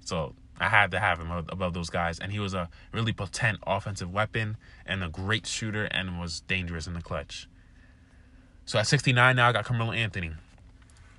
So 0.03 0.33
I 0.59 0.69
had 0.69 0.91
to 0.91 0.99
have 0.99 1.19
him 1.19 1.31
above 1.31 1.73
those 1.73 1.89
guys, 1.89 2.19
and 2.19 2.31
he 2.31 2.39
was 2.39 2.53
a 2.53 2.69
really 2.91 3.13
potent 3.13 3.59
offensive 3.67 4.11
weapon 4.11 4.57
and 4.85 5.03
a 5.03 5.09
great 5.09 5.45
shooter, 5.45 5.85
and 5.85 6.19
was 6.19 6.41
dangerous 6.41 6.87
in 6.87 6.93
the 6.93 7.01
clutch. 7.01 7.47
So 8.65 8.79
at 8.79 8.87
69 8.87 9.35
now, 9.35 9.49
I 9.49 9.51
got 9.51 9.65
Carmelo 9.65 9.91
Anthony, 9.91 10.31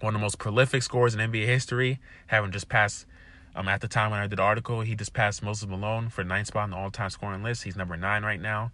one 0.01 0.15
of 0.15 0.21
the 0.21 0.25
most 0.25 0.39
prolific 0.39 0.83
scorers 0.83 1.15
in 1.15 1.21
NBA 1.21 1.47
history, 1.47 2.01
having 2.29 2.51
just 2.51 2.69
passed. 2.69 3.07
Um, 3.57 3.69
at 3.69 3.81
the 3.81 3.89
time 3.89 4.11
when 4.11 4.21
I 4.21 4.27
did 4.27 4.39
the 4.39 4.43
article, 4.43 4.83
he 4.83 4.95
just 4.95 5.15
passed 5.15 5.43
Moses 5.43 5.67
Malone 5.67 6.11
for 6.11 6.23
ninth 6.23 6.49
spot 6.49 6.65
on 6.65 6.71
the 6.71 6.77
all-time 6.77 7.09
scoring 7.09 7.43
list. 7.43 7.65
He's 7.65 7.75
number 7.75 7.97
nine 7.97 8.23
right 8.23 8.41
now. 8.41 8.71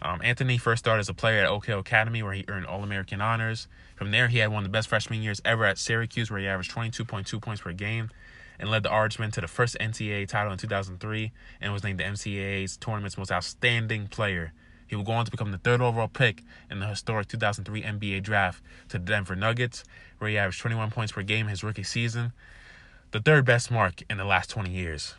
Um, 0.00 0.20
Anthony 0.24 0.56
first 0.56 0.80
started 0.80 1.00
as 1.00 1.08
a 1.10 1.14
player 1.14 1.40
at 1.40 1.46
Oak 1.46 1.66
Hill 1.66 1.78
Academy, 1.78 2.22
where 2.22 2.32
he 2.32 2.44
earned 2.48 2.66
All 2.66 2.82
American 2.82 3.20
honors. 3.20 3.68
From 3.94 4.10
there, 4.10 4.28
he 4.28 4.38
had 4.38 4.50
one 4.50 4.58
of 4.58 4.64
the 4.64 4.72
best 4.72 4.88
freshman 4.88 5.22
years 5.22 5.42
ever 5.44 5.66
at 5.66 5.78
Syracuse, 5.78 6.30
where 6.30 6.40
he 6.40 6.46
averaged 6.46 6.72
22.2 6.72 7.40
points 7.40 7.60
per 7.60 7.72
game 7.72 8.10
and 8.58 8.70
led 8.70 8.82
the 8.82 8.90
Orangemen 8.90 9.30
to 9.32 9.40
the 9.40 9.48
first 9.48 9.76
NCAA 9.78 10.26
title 10.26 10.52
in 10.52 10.58
2003 10.58 11.32
and 11.60 11.72
was 11.72 11.84
named 11.84 12.00
the 12.00 12.04
NCAA's 12.04 12.76
tournament's 12.76 13.18
most 13.18 13.30
outstanding 13.30 14.06
player. 14.06 14.52
He 14.86 14.96
would 14.96 15.06
go 15.06 15.12
on 15.12 15.24
to 15.24 15.30
become 15.30 15.50
the 15.50 15.58
third 15.58 15.80
overall 15.80 16.08
pick 16.08 16.42
in 16.70 16.80
the 16.80 16.86
historic 16.86 17.28
2003 17.28 17.82
NBA 17.82 18.22
draft 18.22 18.62
to 18.88 18.98
the 18.98 19.04
Denver 19.04 19.34
Nuggets, 19.34 19.84
where 20.18 20.30
he 20.30 20.38
averaged 20.38 20.60
21 20.60 20.90
points 20.90 21.12
per 21.12 21.22
game 21.22 21.48
his 21.48 21.64
rookie 21.64 21.82
season, 21.82 22.32
the 23.14 23.20
third 23.20 23.44
best 23.44 23.70
mark 23.70 24.02
in 24.10 24.16
the 24.16 24.24
last 24.24 24.50
20 24.50 24.72
years. 24.72 25.14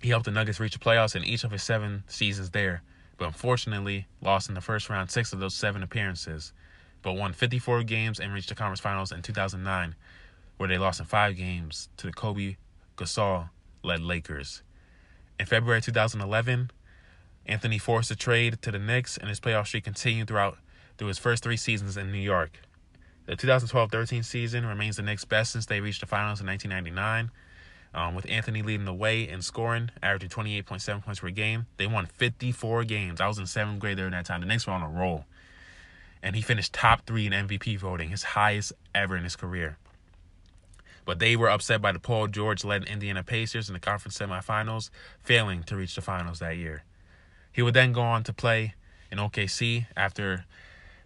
He 0.00 0.08
helped 0.08 0.24
the 0.24 0.30
Nuggets 0.30 0.58
reach 0.58 0.72
the 0.72 0.78
playoffs 0.78 1.14
in 1.14 1.24
each 1.24 1.44
of 1.44 1.50
his 1.50 1.62
seven 1.62 2.04
seasons 2.06 2.48
there, 2.52 2.82
but 3.18 3.26
unfortunately 3.26 4.06
lost 4.22 4.48
in 4.48 4.54
the 4.54 4.62
first 4.62 4.88
round 4.88 5.10
six 5.10 5.34
of 5.34 5.38
those 5.38 5.52
seven 5.52 5.82
appearances, 5.82 6.54
but 7.02 7.12
won 7.12 7.34
54 7.34 7.82
games 7.82 8.18
and 8.18 8.32
reached 8.32 8.48
the 8.48 8.54
conference 8.54 8.80
finals 8.80 9.12
in 9.12 9.20
2009, 9.20 9.94
where 10.56 10.70
they 10.70 10.78
lost 10.78 10.98
in 10.98 11.04
five 11.04 11.36
games 11.36 11.90
to 11.98 12.06
the 12.06 12.14
Kobe 12.14 12.56
Gasol 12.96 13.50
led 13.82 14.00
Lakers. 14.00 14.62
In 15.38 15.44
February 15.44 15.82
2011, 15.82 16.70
Anthony 17.44 17.76
forced 17.76 18.10
a 18.10 18.16
trade 18.16 18.62
to 18.62 18.72
the 18.72 18.78
Knicks, 18.78 19.18
and 19.18 19.28
his 19.28 19.38
playoff 19.38 19.66
streak 19.66 19.84
continued 19.84 20.28
throughout 20.28 20.56
through 20.96 21.08
his 21.08 21.18
first 21.18 21.42
three 21.42 21.58
seasons 21.58 21.98
in 21.98 22.10
New 22.10 22.16
York. 22.16 22.58
The 23.26 23.36
2012-13 23.36 24.24
season 24.24 24.64
remains 24.64 24.96
the 24.96 25.02
Knicks' 25.02 25.24
best 25.24 25.52
since 25.52 25.66
they 25.66 25.80
reached 25.80 26.00
the 26.00 26.06
finals 26.06 26.40
in 26.40 26.46
1999. 26.46 27.30
Um, 27.94 28.14
with 28.14 28.28
Anthony 28.28 28.62
leading 28.62 28.84
the 28.84 28.92
way 28.92 29.26
in 29.26 29.40
scoring, 29.40 29.90
averaging 30.02 30.28
28.7 30.28 31.02
points 31.04 31.20
per 31.20 31.30
game. 31.30 31.66
They 31.78 31.86
won 31.86 32.06
54 32.06 32.84
games. 32.84 33.20
I 33.20 33.26
was 33.26 33.38
in 33.38 33.46
seventh 33.46 33.80
grade 33.80 33.96
during 33.96 34.12
that 34.12 34.26
time. 34.26 34.40
The 34.40 34.46
Knicks 34.46 34.66
were 34.66 34.74
on 34.74 34.82
a 34.82 34.88
roll. 34.88 35.24
And 36.22 36.36
he 36.36 36.42
finished 36.42 36.74
top 36.74 37.06
three 37.06 37.26
in 37.26 37.32
MVP 37.32 37.78
voting, 37.78 38.10
his 38.10 38.22
highest 38.22 38.72
ever 38.94 39.16
in 39.16 39.24
his 39.24 39.34
career. 39.34 39.78
But 41.06 41.20
they 41.20 41.36
were 41.36 41.48
upset 41.48 41.80
by 41.80 41.92
the 41.92 41.98
Paul 41.98 42.26
George 42.26 42.64
led 42.64 42.84
Indiana 42.84 43.22
Pacers 43.22 43.68
in 43.68 43.72
the 43.72 43.80
conference 43.80 44.18
semifinals, 44.18 44.90
failing 45.22 45.62
to 45.64 45.76
reach 45.76 45.94
the 45.94 46.02
finals 46.02 46.40
that 46.40 46.56
year. 46.56 46.84
He 47.50 47.62
would 47.62 47.74
then 47.74 47.92
go 47.92 48.02
on 48.02 48.24
to 48.24 48.32
play 48.32 48.74
in 49.10 49.18
OKC 49.18 49.86
after 49.96 50.44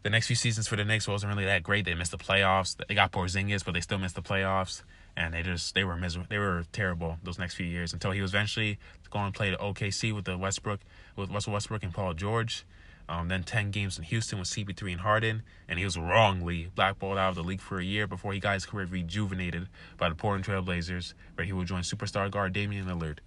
the 0.03 0.11
next 0.11 0.27
few 0.27 0.37
seasons 0.37 0.67
for 0.67 0.77
the 0.77 0.85
Knicks 0.85 1.07
wasn't 1.07 1.33
really 1.33 1.45
that 1.47 1.63
great. 1.63 1.85
They 1.85 1.95
missed 1.95 2.11
the 2.13 2.19
playoffs. 2.19 2.77
They 2.89 2.95
got 2.95 3.13
Porzingis, 3.13 3.65
but 3.65 3.75
they 3.75 3.81
still 3.81 3.99
missed 3.99 4.15
the 4.15 4.23
playoffs 4.23 4.83
and 5.17 5.35
they 5.35 5.43
just 5.43 5.75
they 5.75 5.85
were 5.85 5.97
miserable. 5.97 6.27
They 6.29 6.39
were 6.39 6.65
terrible 6.73 7.19
those 7.23 7.39
next 7.39 7.55
few 7.55 7.67
years 7.67 7.93
until 7.93 8.11
he 8.13 8.23
was 8.23 8.33
eventually 8.33 8.79
going 9.11 9.33
to 9.33 9.37
play 9.37 9.51
the 9.51 9.57
OKC 9.57 10.15
with 10.15 10.25
the 10.25 10.39
Westbrook 10.39 10.81
with 11.17 11.31
Russell 11.31 11.53
Westbrook 11.53 11.83
and 11.83 11.93
Paul 11.93 12.15
George. 12.15 12.65
Um, 13.09 13.27
then 13.27 13.43
10 13.43 13.73
games 13.73 13.99
in 13.99 14.05
Houston 14.05 14.39
with 14.39 14.47
CP3 14.47 14.93
and 14.93 15.01
Harden, 15.01 15.43
and 15.69 15.81
he 15.81 15.85
was 15.85 15.99
wrongly 15.99 16.71
blackballed 16.77 17.19
out 17.19 17.31
of 17.31 17.35
the 17.35 17.43
league 17.43 17.61
for 17.61 17.81
a 17.81 17.85
year 17.85 18.07
before 18.07 18.33
he 18.33 18.39
got 18.39 18.55
his 18.55 18.65
career 18.65 18.87
rejuvenated 18.87 19.67
by 19.99 20.09
the 20.09 20.15
Portland 20.15 20.45
Trail 20.45 20.63
Blazers, 20.63 21.15
where 21.35 21.45
he 21.45 21.53
would 21.53 21.67
join 21.67 21.83
superstar 21.83 22.31
guard 22.31 22.53
Damian 22.53 22.87
Lillard. 22.87 23.19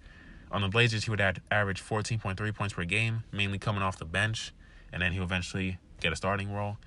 On 0.50 0.62
the 0.62 0.68
Blazers, 0.68 1.04
he 1.04 1.10
would 1.10 1.20
average 1.20 1.82
14.3 1.82 2.54
points 2.54 2.72
per 2.72 2.84
game, 2.84 3.24
mainly 3.30 3.58
coming 3.58 3.82
off 3.82 3.98
the 3.98 4.06
bench, 4.06 4.54
and 4.94 5.02
then 5.02 5.12
he'll 5.12 5.24
eventually 5.24 5.76
get 6.00 6.12
a 6.12 6.16
starting 6.16 6.52
role 6.52 6.78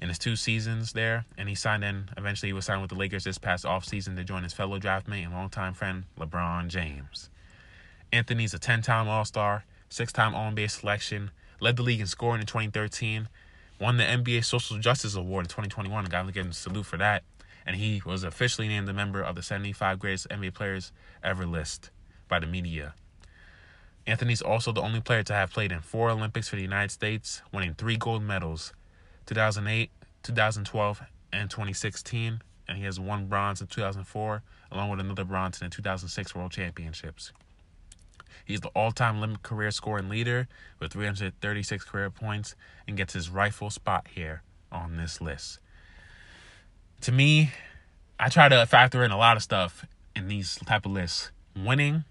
in 0.00 0.08
his 0.08 0.18
two 0.18 0.36
seasons 0.36 0.92
there, 0.92 1.24
and 1.36 1.48
he 1.48 1.54
signed 1.54 1.82
in. 1.82 2.10
Eventually, 2.16 2.50
he 2.50 2.52
was 2.52 2.66
signed 2.66 2.82
with 2.82 2.90
the 2.90 2.96
Lakers 2.96 3.24
this 3.24 3.38
past 3.38 3.64
offseason 3.64 4.14
to 4.16 4.22
join 4.22 4.44
his 4.44 4.52
fellow 4.52 4.78
draftmate 4.78 5.24
and 5.24 5.32
longtime 5.32 5.74
friend 5.74 6.04
LeBron 6.18 6.68
James. 6.68 7.30
Anthony's 8.12 8.54
a 8.54 8.58
10-time 8.58 9.08
All-Star, 9.08 9.64
six-time 9.88 10.34
All-NBA 10.34 10.70
selection, 10.70 11.30
led 11.58 11.76
the 11.76 11.82
league 11.82 12.00
in 12.00 12.06
scoring 12.06 12.40
in 12.40 12.46
2013, 12.46 13.28
won 13.80 13.96
the 13.96 14.04
NBA 14.04 14.44
Social 14.44 14.78
Justice 14.78 15.16
Award 15.16 15.46
in 15.46 15.48
2021. 15.48 16.04
I 16.04 16.08
got 16.08 16.26
to 16.26 16.32
give 16.32 16.44
him 16.44 16.50
a 16.50 16.54
salute 16.54 16.86
for 16.86 16.98
that. 16.98 17.24
And 17.66 17.76
he 17.76 18.00
was 18.04 18.24
officially 18.24 18.68
named 18.68 18.88
a 18.88 18.94
member 18.94 19.20
of 19.20 19.34
the 19.34 19.42
75 19.42 19.98
greatest 19.98 20.28
NBA 20.28 20.54
players 20.54 20.92
ever 21.22 21.44
list 21.44 21.90
by 22.28 22.38
the 22.38 22.46
media. 22.46 22.94
Anthony's 24.08 24.40
also 24.40 24.72
the 24.72 24.80
only 24.80 25.02
player 25.02 25.22
to 25.22 25.34
have 25.34 25.52
played 25.52 25.70
in 25.70 25.80
four 25.80 26.08
Olympics 26.08 26.48
for 26.48 26.56
the 26.56 26.62
United 26.62 26.90
States, 26.90 27.42
winning 27.52 27.74
three 27.74 27.98
gold 27.98 28.22
medals 28.22 28.72
2008, 29.26 29.90
2012, 30.22 31.02
and 31.30 31.50
2016, 31.50 32.40
and 32.66 32.78
he 32.78 32.84
has 32.84 32.98
one 32.98 33.26
bronze 33.26 33.60
in 33.60 33.66
2004, 33.66 34.42
along 34.72 34.88
with 34.88 35.00
another 35.00 35.24
bronze 35.24 35.60
in 35.60 35.68
the 35.68 35.76
2006 35.76 36.34
World 36.34 36.52
Championships. 36.52 37.32
He's 38.46 38.62
the 38.62 38.68
all-time 38.68 39.18
Olympic 39.18 39.42
career 39.42 39.70
scoring 39.70 40.08
leader 40.08 40.48
with 40.80 40.94
336 40.94 41.84
career 41.84 42.08
points 42.08 42.56
and 42.86 42.96
gets 42.96 43.12
his 43.12 43.28
rightful 43.28 43.68
spot 43.68 44.06
here 44.14 44.42
on 44.72 44.96
this 44.96 45.20
list. 45.20 45.58
To 47.02 47.12
me, 47.12 47.52
I 48.18 48.30
try 48.30 48.48
to 48.48 48.64
factor 48.64 49.04
in 49.04 49.10
a 49.10 49.18
lot 49.18 49.36
of 49.36 49.42
stuff 49.42 49.84
in 50.16 50.28
these 50.28 50.58
type 50.64 50.86
of 50.86 50.92
lists. 50.92 51.30
Winning, 51.54 52.04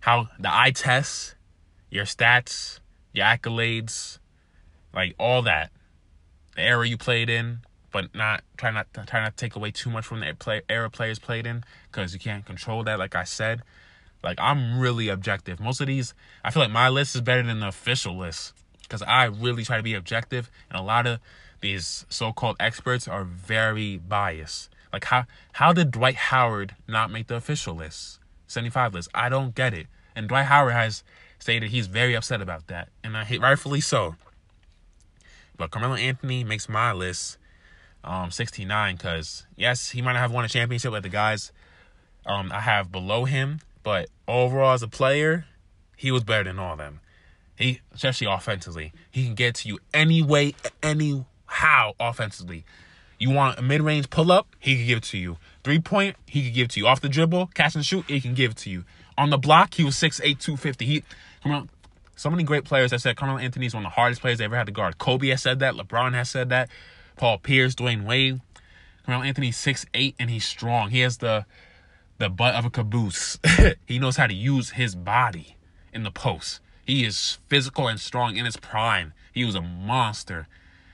how 0.00 0.28
the 0.38 0.54
eye 0.54 0.70
test, 0.70 1.34
your 1.90 2.04
stats, 2.04 2.80
your 3.12 3.26
accolades, 3.26 4.18
like 4.92 5.14
all 5.18 5.42
that 5.42 5.70
the 6.58 6.64
era 6.64 6.86
you 6.88 6.98
played 6.98 7.30
in, 7.30 7.60
but 7.92 8.12
not 8.14 8.42
try 8.56 8.70
not 8.70 8.88
try 9.06 9.20
not 9.20 9.36
to 9.36 9.44
take 9.44 9.54
away 9.54 9.70
too 9.70 9.88
much 9.88 10.04
from 10.04 10.20
the 10.20 10.62
era 10.68 10.90
players 10.90 11.18
played 11.18 11.46
in 11.46 11.62
because 11.90 12.12
you 12.12 12.18
can't 12.18 12.44
control 12.44 12.82
that. 12.82 12.98
Like 12.98 13.14
I 13.14 13.22
said, 13.22 13.62
like 14.24 14.38
I'm 14.40 14.80
really 14.80 15.08
objective. 15.08 15.60
Most 15.60 15.80
of 15.80 15.86
these, 15.86 16.14
I 16.44 16.50
feel 16.50 16.62
like 16.62 16.72
my 16.72 16.88
list 16.88 17.14
is 17.14 17.20
better 17.20 17.44
than 17.44 17.60
the 17.60 17.68
official 17.68 18.18
list 18.18 18.54
because 18.82 19.02
I 19.02 19.26
really 19.26 19.64
try 19.64 19.76
to 19.76 19.82
be 19.84 19.94
objective, 19.94 20.50
and 20.68 20.78
a 20.78 20.82
lot 20.82 21.06
of 21.06 21.20
these 21.60 22.06
so-called 22.08 22.56
experts 22.58 23.06
are 23.06 23.24
very 23.24 23.98
biased. 23.98 24.68
Like 24.92 25.04
how 25.04 25.26
how 25.52 25.72
did 25.72 25.92
Dwight 25.92 26.16
Howard 26.16 26.74
not 26.88 27.10
make 27.12 27.28
the 27.28 27.36
official 27.36 27.76
list, 27.76 28.18
75 28.48 28.94
list? 28.94 29.08
I 29.14 29.28
don't 29.28 29.54
get 29.54 29.72
it. 29.72 29.86
And 30.16 30.28
Dwight 30.28 30.46
Howard 30.46 30.72
has 30.72 31.04
stated 31.38 31.70
he's 31.70 31.86
very 31.86 32.14
upset 32.14 32.42
about 32.42 32.66
that, 32.66 32.88
and 33.04 33.16
I 33.16 33.24
hate 33.24 33.40
rightfully 33.40 33.80
so. 33.80 34.16
But 35.56 35.70
Carmelo 35.70 35.94
Anthony 35.94 36.44
makes 36.44 36.68
my 36.68 36.92
list 36.92 37.38
um 38.04 38.30
69 38.30 38.96
because 38.96 39.46
yes, 39.56 39.90
he 39.90 40.02
might 40.02 40.12
not 40.12 40.20
have 40.20 40.32
won 40.32 40.44
a 40.44 40.48
championship 40.48 40.92
like 40.92 41.02
the 41.02 41.08
guys 41.08 41.52
um 42.26 42.50
I 42.52 42.60
have 42.60 42.90
below 42.92 43.24
him, 43.24 43.60
but 43.82 44.08
overall 44.26 44.72
as 44.72 44.82
a 44.82 44.88
player, 44.88 45.46
he 45.96 46.10
was 46.10 46.24
better 46.24 46.44
than 46.44 46.58
all 46.58 46.72
of 46.72 46.78
them. 46.78 47.00
He 47.56 47.80
especially 47.92 48.28
offensively, 48.28 48.92
he 49.10 49.24
can 49.24 49.34
get 49.34 49.56
to 49.56 49.68
you 49.68 49.78
any 49.92 50.22
way, 50.22 50.54
any 50.82 51.24
how 51.46 51.94
offensively. 51.98 52.64
You 53.18 53.30
want 53.30 53.58
a 53.58 53.62
mid 53.62 53.82
range 53.82 54.10
pull 54.10 54.30
up, 54.30 54.46
he 54.60 54.76
can 54.76 54.86
give 54.86 54.98
it 54.98 55.04
to 55.04 55.18
you. 55.18 55.38
Three 55.64 55.78
point, 55.78 56.16
he 56.26 56.44
could 56.44 56.54
give 56.54 56.68
to 56.68 56.80
you. 56.80 56.86
Off 56.86 57.00
the 57.00 57.08
dribble, 57.08 57.48
catch 57.54 57.74
and 57.74 57.84
shoot, 57.84 58.04
he 58.08 58.20
can 58.20 58.34
give 58.34 58.54
to 58.56 58.70
you. 58.70 58.84
On 59.16 59.30
the 59.30 59.38
block, 59.38 59.74
he 59.74 59.84
was 59.84 59.96
6'8", 59.96 60.38
250. 60.38 60.86
He 60.86 61.04
come 61.42 61.52
on, 61.52 61.70
So 62.16 62.30
many 62.30 62.44
great 62.44 62.64
players 62.64 62.92
have 62.92 63.02
said 63.02 63.16
Carmelo 63.16 63.38
Anthony 63.38 63.66
is 63.66 63.74
one 63.74 63.84
of 63.84 63.90
the 63.90 63.94
hardest 63.94 64.20
players 64.20 64.38
they 64.38 64.44
ever 64.44 64.56
had 64.56 64.66
to 64.66 64.72
guard. 64.72 64.98
Kobe 64.98 65.28
has 65.28 65.42
said 65.42 65.58
that. 65.58 65.74
LeBron 65.74 66.14
has 66.14 66.30
said 66.30 66.48
that. 66.50 66.68
Paul 67.16 67.38
Pierce, 67.38 67.74
Dwyane 67.74 68.04
Wade. 68.04 68.40
Carmelo 69.04 69.26
Anthony's 69.26 69.56
six 69.56 69.86
eight 69.94 70.14
and 70.18 70.30
he's 70.30 70.44
strong. 70.44 70.90
He 70.90 71.00
has 71.00 71.18
the 71.18 71.46
the 72.18 72.28
butt 72.28 72.54
of 72.54 72.64
a 72.64 72.70
caboose. 72.70 73.38
he 73.86 73.98
knows 73.98 74.16
how 74.16 74.26
to 74.26 74.34
use 74.34 74.70
his 74.70 74.94
body 74.94 75.56
in 75.92 76.02
the 76.02 76.10
post. 76.10 76.60
He 76.84 77.04
is 77.04 77.38
physical 77.48 77.88
and 77.88 78.00
strong 78.00 78.36
in 78.36 78.44
his 78.44 78.56
prime. 78.56 79.12
He 79.32 79.44
was 79.44 79.54
a 79.54 79.60
monster. 79.60 80.48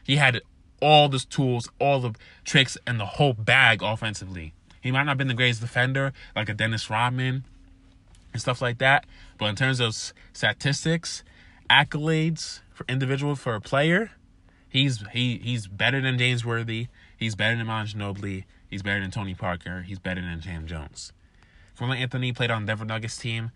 He 0.05 0.17
had 0.17 0.43
all 0.85 1.09
the 1.09 1.18
tools, 1.18 1.70
all 1.78 1.99
the 1.99 2.14
tricks, 2.45 2.76
and 2.87 3.01
the 3.01 3.07
whole 3.07 3.32
bag 3.32 3.82
offensively. 3.82 4.53
He 4.82 4.93
might 4.93 5.05
not 5.05 5.12
have 5.12 5.18
been 5.18 5.28
the 5.28 5.35
greatest 5.35 5.62
defender 5.62 6.12
like 6.37 6.51
a 6.51 6.55
Dennis 6.55 6.91
Rodman 6.91 7.45
and 8.35 8.43
stuff 8.43 8.61
like 8.61 8.76
that, 8.78 9.07
but 9.39 9.47
in 9.47 9.57
terms 9.57 9.80
of 9.80 9.97
statistics, 10.35 11.24
accolades 11.70 12.61
for 12.74 12.85
individual 12.87 13.35
for 13.35 13.55
a 13.55 13.62
player, 13.62 14.11
he's 14.68 15.03
he 15.12 15.39
he's 15.43 15.66
better 15.66 16.03
than 16.03 16.18
James 16.18 16.45
Worthy. 16.45 16.89
He's 17.16 17.35
better 17.35 17.57
than 17.57 17.66
Manu 17.66 17.89
Ginobili. 17.89 18.45
He's 18.68 18.82
better 18.82 19.01
than 19.01 19.11
Tony 19.11 19.35
Parker. 19.35 19.82
He's 19.82 19.99
better 19.99 20.20
than 20.20 20.43
Sam 20.43 20.66
Jones. 20.66 21.14
Carmelo 21.78 21.99
Anthony 21.99 22.35
played 22.35 22.51
on 22.51 22.66
Denver 22.66 22.85
Nuggets 22.85 23.16
team. 23.16 23.53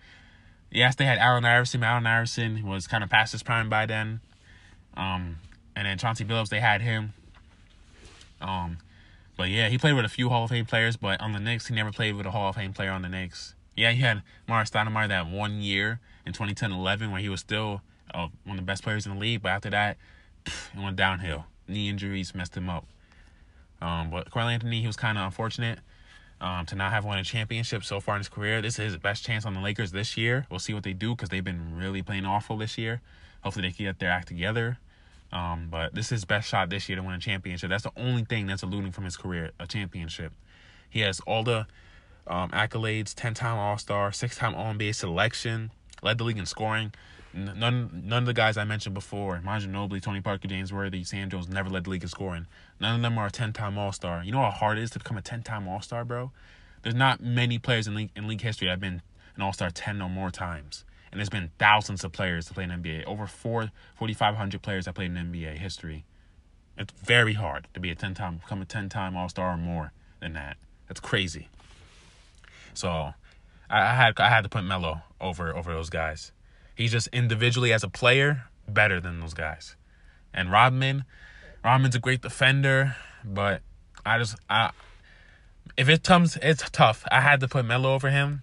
Yes, 0.70 0.94
they 0.94 1.04
had 1.04 1.18
Allen 1.18 1.44
Iverson. 1.44 1.84
Allen 1.84 2.06
Iverson 2.06 2.66
was 2.66 2.86
kind 2.86 3.04
of 3.04 3.10
past 3.10 3.32
his 3.32 3.42
prime 3.42 3.68
by 3.68 3.84
then. 3.84 4.20
Um, 4.96 5.36
and 5.76 5.86
then 5.86 5.98
Chauncey 5.98 6.24
Billups, 6.24 6.48
they 6.48 6.60
had 6.60 6.80
him. 6.80 7.12
Um, 8.40 8.78
but 9.36 9.50
yeah, 9.50 9.68
he 9.68 9.78
played 9.78 9.94
with 9.94 10.04
a 10.04 10.08
few 10.08 10.28
Hall 10.28 10.44
of 10.44 10.50
Fame 10.50 10.66
players, 10.66 10.96
but 10.96 11.20
on 11.20 11.32
the 11.32 11.40
Knicks, 11.40 11.68
he 11.68 11.74
never 11.74 11.92
played 11.92 12.16
with 12.16 12.26
a 12.26 12.30
Hall 12.30 12.50
of 12.50 12.56
Fame 12.56 12.72
player 12.72 12.90
on 12.90 13.02
the 13.02 13.08
Knicks. 13.08 13.54
Yeah, 13.76 13.92
he 13.92 14.00
had 14.00 14.22
Morris 14.48 14.70
Stoudemire 14.70 15.08
that 15.08 15.28
one 15.28 15.60
year 15.60 16.00
in 16.26 16.32
2010-11 16.32 17.12
where 17.12 17.20
he 17.20 17.28
was 17.28 17.40
still 17.40 17.82
uh, 18.12 18.28
one 18.44 18.58
of 18.58 18.64
the 18.64 18.66
best 18.66 18.82
players 18.82 19.06
in 19.06 19.14
the 19.14 19.20
league, 19.20 19.42
but 19.42 19.50
after 19.50 19.70
that, 19.70 19.96
it 20.46 20.52
went 20.76 20.96
downhill. 20.96 21.46
Knee 21.68 21.88
injuries 21.88 22.34
messed 22.34 22.56
him 22.56 22.68
up. 22.68 22.86
Um, 23.80 24.10
but 24.10 24.30
Carl 24.30 24.48
Anthony, 24.48 24.80
he 24.80 24.86
was 24.86 24.96
kind 24.96 25.16
of 25.16 25.24
unfortunate 25.24 25.78
um, 26.40 26.66
to 26.66 26.74
not 26.74 26.92
have 26.92 27.04
won 27.04 27.18
a 27.18 27.24
championship 27.24 27.84
so 27.84 28.00
far 28.00 28.16
in 28.16 28.20
his 28.20 28.28
career. 28.28 28.60
This 28.60 28.78
is 28.78 28.92
his 28.92 28.96
best 28.96 29.24
chance 29.24 29.44
on 29.44 29.54
the 29.54 29.60
Lakers 29.60 29.92
this 29.92 30.16
year. 30.16 30.46
We'll 30.50 30.60
see 30.60 30.74
what 30.74 30.82
they 30.82 30.92
do 30.92 31.14
because 31.14 31.28
they've 31.28 31.44
been 31.44 31.76
really 31.76 32.02
playing 32.02 32.26
awful 32.26 32.56
this 32.56 32.78
year. 32.78 33.00
Hopefully, 33.42 33.68
they 33.68 33.72
can 33.72 33.86
get 33.86 33.98
their 33.98 34.10
act 34.10 34.28
together. 34.28 34.78
Um, 35.32 35.68
but 35.70 35.94
this 35.94 36.06
is 36.06 36.10
his 36.10 36.24
best 36.24 36.48
shot 36.48 36.70
this 36.70 36.88
year 36.88 36.96
to 36.96 37.02
win 37.02 37.14
a 37.14 37.18
championship. 37.18 37.68
That's 37.68 37.84
the 37.84 37.92
only 37.96 38.24
thing 38.24 38.46
that's 38.46 38.62
eluding 38.62 38.92
from 38.92 39.04
his 39.04 39.16
career, 39.16 39.50
a 39.60 39.66
championship. 39.66 40.32
He 40.88 41.00
has 41.00 41.20
all 41.20 41.42
the 41.42 41.66
um, 42.26 42.50
accolades, 42.50 43.14
10-time 43.14 43.58
All-Star, 43.58 44.12
six-time 44.12 44.54
All-NBA 44.54 44.94
selection, 44.94 45.70
led 46.02 46.18
the 46.18 46.24
league 46.24 46.38
in 46.38 46.46
scoring. 46.46 46.92
None, 47.34 48.02
none 48.04 48.22
of 48.22 48.26
the 48.26 48.32
guys 48.32 48.56
I 48.56 48.64
mentioned 48.64 48.94
before, 48.94 49.40
Manu 49.42 49.66
Ginobili, 49.66 50.02
Tony 50.02 50.20
Parker, 50.22 50.48
James 50.48 50.72
Worthy, 50.72 51.04
Sam 51.04 51.28
Jones, 51.28 51.48
never 51.48 51.68
led 51.68 51.84
the 51.84 51.90
league 51.90 52.02
in 52.02 52.08
scoring. 52.08 52.46
None 52.80 52.96
of 52.96 53.02
them 53.02 53.18
are 53.18 53.26
a 53.26 53.30
10-time 53.30 53.76
All-Star. 53.76 54.24
You 54.24 54.32
know 54.32 54.40
how 54.40 54.50
hard 54.50 54.78
it 54.78 54.82
is 54.82 54.90
to 54.90 54.98
become 54.98 55.18
a 55.18 55.22
10-time 55.22 55.68
All-Star, 55.68 56.04
bro? 56.04 56.32
There's 56.82 56.94
not 56.94 57.20
many 57.20 57.58
players 57.58 57.86
in 57.86 57.94
league, 57.94 58.10
in 58.16 58.26
league 58.26 58.40
history 58.40 58.66
that 58.66 58.72
have 58.72 58.80
been 58.80 59.02
an 59.36 59.42
All-Star 59.42 59.70
10 59.70 60.00
or 60.00 60.08
more 60.08 60.30
times. 60.30 60.84
And 61.10 61.18
there's 61.18 61.28
been 61.28 61.50
thousands 61.58 62.04
of 62.04 62.12
players 62.12 62.46
to 62.46 62.54
play 62.54 62.64
in 62.64 62.70
NBA. 62.70 63.04
Over 63.04 63.26
4, 63.26 63.70
4,500 63.96 64.62
players 64.62 64.84
that 64.84 64.94
played 64.94 65.10
in 65.10 65.32
NBA 65.32 65.58
history. 65.58 66.04
It's 66.76 66.92
very 66.92 67.34
hard 67.34 67.66
to 67.74 67.80
be 67.80 67.90
a 67.90 67.96
10-time, 67.96 68.38
become 68.38 68.62
a 68.62 68.66
10-time 68.66 69.16
All-Star 69.16 69.54
or 69.54 69.56
more 69.56 69.92
than 70.20 70.34
that. 70.34 70.56
That's 70.86 71.00
crazy. 71.00 71.48
So, 72.74 73.14
I, 73.70 73.80
I 73.80 73.94
had 73.94 74.20
I 74.20 74.28
had 74.28 74.42
to 74.42 74.48
put 74.48 74.64
Melo 74.64 75.02
over 75.20 75.54
over 75.54 75.72
those 75.72 75.90
guys. 75.90 76.32
He's 76.74 76.92
just 76.92 77.08
individually 77.08 77.72
as 77.72 77.82
a 77.82 77.88
player 77.88 78.44
better 78.68 79.00
than 79.00 79.20
those 79.20 79.34
guys. 79.34 79.76
And 80.32 80.50
Rodman, 80.50 81.04
Rodman's 81.64 81.96
a 81.96 81.98
great 81.98 82.22
defender, 82.22 82.96
but 83.24 83.62
I 84.06 84.18
just 84.18 84.36
I 84.48 84.70
if 85.76 85.88
it 85.88 86.04
comes 86.04 86.38
it's 86.42 86.68
tough. 86.70 87.04
I 87.10 87.20
had 87.20 87.40
to 87.40 87.48
put 87.48 87.64
Melo 87.64 87.94
over 87.94 88.10
him. 88.10 88.42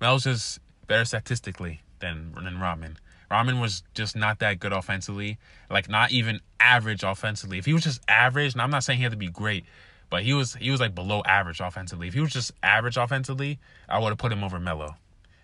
Melo's 0.00 0.24
just 0.24 0.58
better 0.92 1.04
statistically 1.06 1.80
than 2.00 2.34
than 2.34 2.60
Rodman. 2.60 2.98
Rodman 3.30 3.60
was 3.60 3.82
just 3.94 4.14
not 4.14 4.40
that 4.40 4.60
good 4.60 4.74
offensively, 4.74 5.38
like 5.70 5.88
not 5.88 6.12
even 6.12 6.40
average 6.60 7.02
offensively. 7.02 7.56
If 7.56 7.64
he 7.64 7.72
was 7.72 7.82
just 7.82 8.02
average, 8.06 8.52
and 8.52 8.60
I'm 8.60 8.68
not 8.68 8.84
saying 8.84 8.98
he 8.98 9.04
had 9.04 9.12
to 9.12 9.16
be 9.18 9.30
great, 9.30 9.64
but 10.10 10.22
he 10.22 10.34
was 10.34 10.54
he 10.56 10.70
was 10.70 10.80
like 10.80 10.94
below 10.94 11.22
average 11.24 11.60
offensively. 11.60 12.08
If 12.08 12.14
he 12.14 12.20
was 12.20 12.30
just 12.30 12.52
average 12.62 12.98
offensively, 12.98 13.58
I 13.88 13.98
would 14.00 14.10
have 14.10 14.18
put 14.18 14.32
him 14.32 14.44
over 14.44 14.60
Melo. 14.60 14.96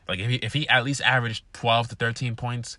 Like 0.06 0.18
if 0.18 0.28
he 0.28 0.34
if 0.36 0.52
he 0.52 0.68
at 0.68 0.84
least 0.84 1.00
averaged 1.00 1.44
12 1.54 1.88
to 1.88 1.94
13 1.94 2.36
points, 2.36 2.76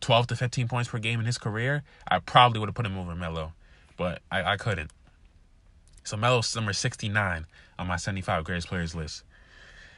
12 0.00 0.28
to 0.28 0.36
15 0.36 0.68
points 0.68 0.88
per 0.90 0.98
game 0.98 1.18
in 1.18 1.26
his 1.26 1.38
career, 1.38 1.82
I 2.06 2.20
probably 2.20 2.60
would 2.60 2.68
have 2.68 2.76
put 2.76 2.86
him 2.86 2.96
over 2.96 3.16
Melo, 3.16 3.52
but 3.96 4.22
I, 4.30 4.52
I 4.52 4.56
couldn't. 4.56 4.92
So 6.04 6.16
Melo's 6.16 6.54
number 6.54 6.72
69 6.72 7.46
on 7.80 7.86
my 7.88 7.96
75 7.96 8.44
greatest 8.44 8.68
players 8.68 8.94
list. 8.94 9.24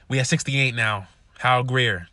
We 0.09 0.17
have 0.17 0.27
68 0.27 0.75
now. 0.75 1.09
Hal 1.39 1.65
Greer, 1.65 2.09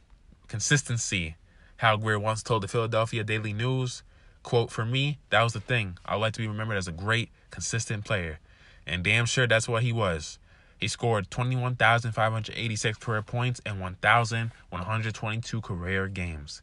consistency. 0.51 1.37
Hal 1.77 1.97
Greer 1.97 2.19
once 2.19 2.43
told 2.43 2.61
the 2.61 2.67
Philadelphia 2.67 3.23
Daily 3.23 3.53
News, 3.53 4.03
quote, 4.43 4.69
for 4.69 4.85
me, 4.85 5.17
that 5.29 5.41
was 5.41 5.53
the 5.53 5.61
thing. 5.61 5.97
I'd 6.05 6.17
like 6.17 6.33
to 6.33 6.41
be 6.41 6.47
remembered 6.47 6.77
as 6.77 6.89
a 6.89 6.91
great, 6.91 7.29
consistent 7.51 8.03
player. 8.03 8.39
And 8.85 9.01
damn 9.01 9.25
sure 9.25 9.47
that's 9.47 9.69
what 9.69 9.81
he 9.81 9.93
was. 9.93 10.39
He 10.77 10.89
scored 10.89 11.31
21,586 11.31 12.97
career 12.97 13.21
points 13.21 13.61
in 13.65 13.79
1,122 13.79 15.61
career 15.61 16.09
games, 16.09 16.61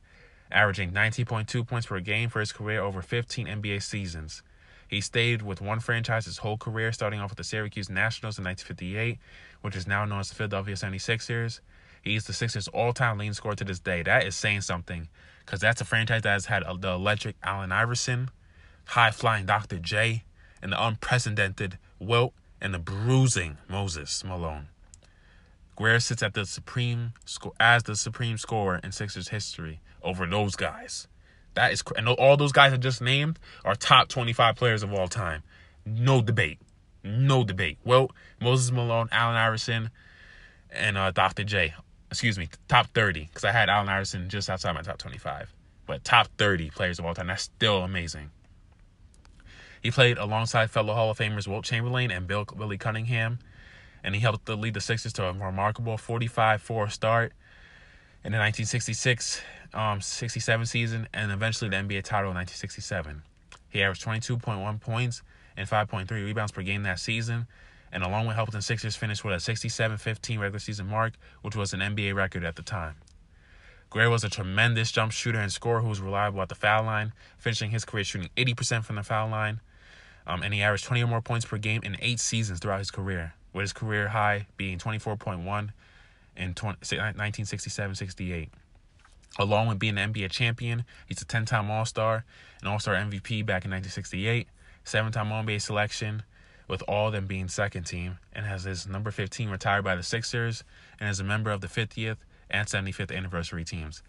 averaging 0.52 0.92
19.2 0.92 1.66
points 1.66 1.86
per 1.86 2.00
game 2.00 2.28
for 2.28 2.40
his 2.40 2.52
career 2.52 2.82
over 2.82 3.00
15 3.00 3.46
NBA 3.46 3.82
seasons. 3.82 4.42
He 4.86 5.00
stayed 5.00 5.40
with 5.40 5.62
one 5.62 5.80
franchise 5.80 6.26
his 6.26 6.38
whole 6.38 6.58
career, 6.58 6.92
starting 6.92 7.20
off 7.20 7.30
with 7.30 7.38
the 7.38 7.44
Syracuse 7.44 7.88
Nationals 7.88 8.38
in 8.38 8.44
1958, 8.44 9.18
which 9.62 9.76
is 9.76 9.86
now 9.86 10.04
known 10.04 10.20
as 10.20 10.28
the 10.28 10.34
Philadelphia 10.34 10.74
76ers. 10.74 11.60
He's 12.08 12.24
the 12.24 12.32
Sixers' 12.32 12.68
all-time 12.68 13.18
leading 13.18 13.34
scorer 13.34 13.54
to 13.56 13.64
this 13.64 13.80
day. 13.80 14.02
That 14.02 14.26
is 14.26 14.34
saying 14.34 14.62
something, 14.62 15.08
because 15.44 15.60
that's 15.60 15.80
a 15.80 15.84
franchise 15.84 16.22
that 16.22 16.32
has 16.32 16.46
had 16.46 16.64
the 16.80 16.90
electric 16.90 17.36
Allen 17.42 17.72
Iverson, 17.72 18.30
high-flying 18.86 19.46
Dr. 19.46 19.78
J, 19.78 20.24
and 20.62 20.72
the 20.72 20.84
unprecedented 20.84 21.78
Wilt 21.98 22.32
and 22.60 22.74
the 22.74 22.78
bruising 22.78 23.58
Moses 23.68 24.24
Malone. 24.24 24.68
Greer 25.76 26.00
sits 26.00 26.22
at 26.22 26.34
the 26.34 26.44
supreme 26.44 27.12
score 27.24 27.52
as 27.60 27.84
the 27.84 27.94
supreme 27.94 28.36
scorer 28.36 28.80
in 28.82 28.90
Sixers 28.90 29.28
history 29.28 29.80
over 30.02 30.26
those 30.26 30.56
guys. 30.56 31.06
That 31.54 31.72
is, 31.72 31.82
and 31.96 32.08
all 32.08 32.36
those 32.36 32.52
guys 32.52 32.72
I 32.72 32.76
just 32.76 33.00
named 33.00 33.38
are 33.64 33.74
top 33.74 34.08
25 34.08 34.56
players 34.56 34.82
of 34.82 34.92
all 34.92 35.08
time. 35.08 35.42
No 35.84 36.20
debate. 36.20 36.58
No 37.04 37.44
debate. 37.44 37.78
Well, 37.84 38.10
Moses 38.40 38.72
Malone, 38.72 39.08
Allen 39.12 39.36
Iverson, 39.36 39.90
and 40.70 40.98
uh, 40.98 41.10
Dr. 41.12 41.44
J. 41.44 41.74
Excuse 42.10 42.38
me, 42.38 42.48
top 42.68 42.86
30, 42.94 43.26
because 43.26 43.44
I 43.44 43.52
had 43.52 43.68
Allen 43.68 43.88
Iverson 43.88 44.28
just 44.28 44.48
outside 44.48 44.72
my 44.72 44.82
top 44.82 44.98
25. 44.98 45.52
But 45.86 46.04
top 46.04 46.28
30 46.38 46.70
players 46.70 46.98
of 46.98 47.04
all 47.04 47.14
time. 47.14 47.26
That's 47.26 47.42
still 47.42 47.82
amazing. 47.82 48.30
He 49.82 49.90
played 49.90 50.18
alongside 50.18 50.70
fellow 50.70 50.94
Hall 50.94 51.10
of 51.10 51.18
Famers 51.18 51.46
Wilt 51.46 51.64
Chamberlain 51.64 52.10
and 52.10 52.26
Bill 52.26 52.44
Willie 52.56 52.78
Cunningham, 52.78 53.38
and 54.02 54.14
he 54.14 54.20
helped 54.20 54.48
lead 54.48 54.74
the 54.74 54.80
Sixers 54.80 55.12
to 55.14 55.24
a 55.24 55.32
remarkable 55.32 55.96
45-4 55.96 56.90
start 56.90 57.32
in 58.24 58.32
the 58.32 58.38
1966 58.38 59.42
um, 59.74 60.00
67 60.00 60.66
season 60.66 61.08
and 61.12 61.30
eventually 61.30 61.70
the 61.70 61.76
NBA 61.76 62.02
title 62.02 62.30
in 62.30 62.36
1967. 62.36 63.22
He 63.68 63.82
averaged 63.82 64.04
22.1 64.04 64.80
points 64.80 65.22
and 65.56 65.68
5.3 65.68 66.10
rebounds 66.10 66.52
per 66.52 66.62
game 66.62 66.84
that 66.84 67.00
season, 67.00 67.46
and 67.92 68.02
along 68.02 68.26
with 68.26 68.36
the 68.50 68.62
Sixers 68.62 68.96
finish 68.96 69.24
with 69.24 69.34
a 69.34 69.52
67-15 69.52 70.38
regular 70.38 70.58
season 70.58 70.86
mark, 70.86 71.14
which 71.42 71.56
was 71.56 71.72
an 71.72 71.80
NBA 71.80 72.14
record 72.14 72.44
at 72.44 72.56
the 72.56 72.62
time. 72.62 72.96
Gray 73.90 74.06
was 74.06 74.22
a 74.22 74.28
tremendous 74.28 74.92
jump 74.92 75.12
shooter 75.12 75.38
and 75.38 75.50
scorer 75.50 75.80
who 75.80 75.88
was 75.88 76.00
reliable 76.00 76.42
at 76.42 76.50
the 76.50 76.54
foul 76.54 76.84
line, 76.84 77.14
finishing 77.38 77.70
his 77.70 77.86
career 77.86 78.04
shooting 78.04 78.28
80% 78.36 78.84
from 78.84 78.96
the 78.96 79.02
foul 79.02 79.30
line. 79.30 79.60
Um, 80.26 80.42
and 80.42 80.52
he 80.52 80.60
averaged 80.60 80.84
20 80.84 81.04
or 81.04 81.06
more 81.06 81.22
points 81.22 81.46
per 81.46 81.56
game 81.56 81.80
in 81.82 81.96
eight 82.00 82.20
seasons 82.20 82.58
throughout 82.58 82.80
his 82.80 82.90
career, 82.90 83.32
with 83.54 83.62
his 83.62 83.72
career 83.72 84.08
high 84.08 84.46
being 84.58 84.78
24.1 84.78 85.70
in 86.36 86.54
1967-68. 86.54 88.48
Along 89.38 89.68
with 89.68 89.78
being 89.78 89.96
an 89.96 90.12
NBA 90.12 90.30
champion, 90.30 90.84
he's 91.06 91.22
a 91.22 91.24
10-time 91.24 91.70
All-Star, 91.70 92.24
an 92.60 92.68
All-Star 92.68 92.94
MVP 92.94 93.46
back 93.46 93.64
in 93.64 93.70
1968, 93.70 94.48
seven-time 94.84 95.32
All-NBA 95.32 95.62
selection, 95.62 96.24
with 96.68 96.82
all 96.82 97.10
them 97.10 97.26
being 97.26 97.48
second 97.48 97.84
team, 97.84 98.18
and 98.32 98.46
has 98.46 98.64
his 98.64 98.86
number 98.86 99.10
15 99.10 99.48
retired 99.48 99.82
by 99.82 99.96
the 99.96 100.02
Sixers, 100.02 100.62
and 101.00 101.08
is 101.08 101.18
a 101.18 101.24
member 101.24 101.50
of 101.50 101.60
the 101.60 101.66
50th 101.66 102.18
and 102.50 102.68
75th 102.68 103.14
anniversary 103.14 103.64
teams. 103.64 104.02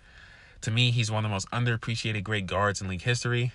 To 0.62 0.72
me, 0.72 0.91
he's 0.91 1.10
one 1.10 1.24
of 1.24 1.30
the 1.30 1.34
most 1.34 1.49
underappreciated 1.51 2.24
great 2.24 2.45
guards 2.45 2.82
in 2.82 2.88
league 2.88 3.01
history. 3.01 3.53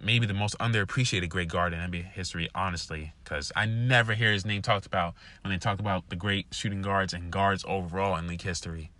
Maybe 0.00 0.26
the 0.26 0.34
most 0.34 0.56
underappreciated 0.58 1.28
great 1.28 1.48
guard 1.48 1.72
in 1.72 1.80
NBA 1.80 2.12
history, 2.12 2.48
honestly, 2.54 3.14
because 3.24 3.50
I 3.56 3.66
never 3.66 4.14
hear 4.14 4.30
his 4.30 4.44
name 4.44 4.62
talked 4.62 4.86
about 4.86 5.14
when 5.42 5.52
they 5.52 5.58
talk 5.58 5.80
about 5.80 6.08
the 6.08 6.16
great 6.16 6.46
shooting 6.52 6.82
guards 6.82 7.12
and 7.12 7.32
guards 7.32 7.64
overall 7.66 8.16
in 8.16 8.28
league 8.28 8.42
history. 8.42 8.90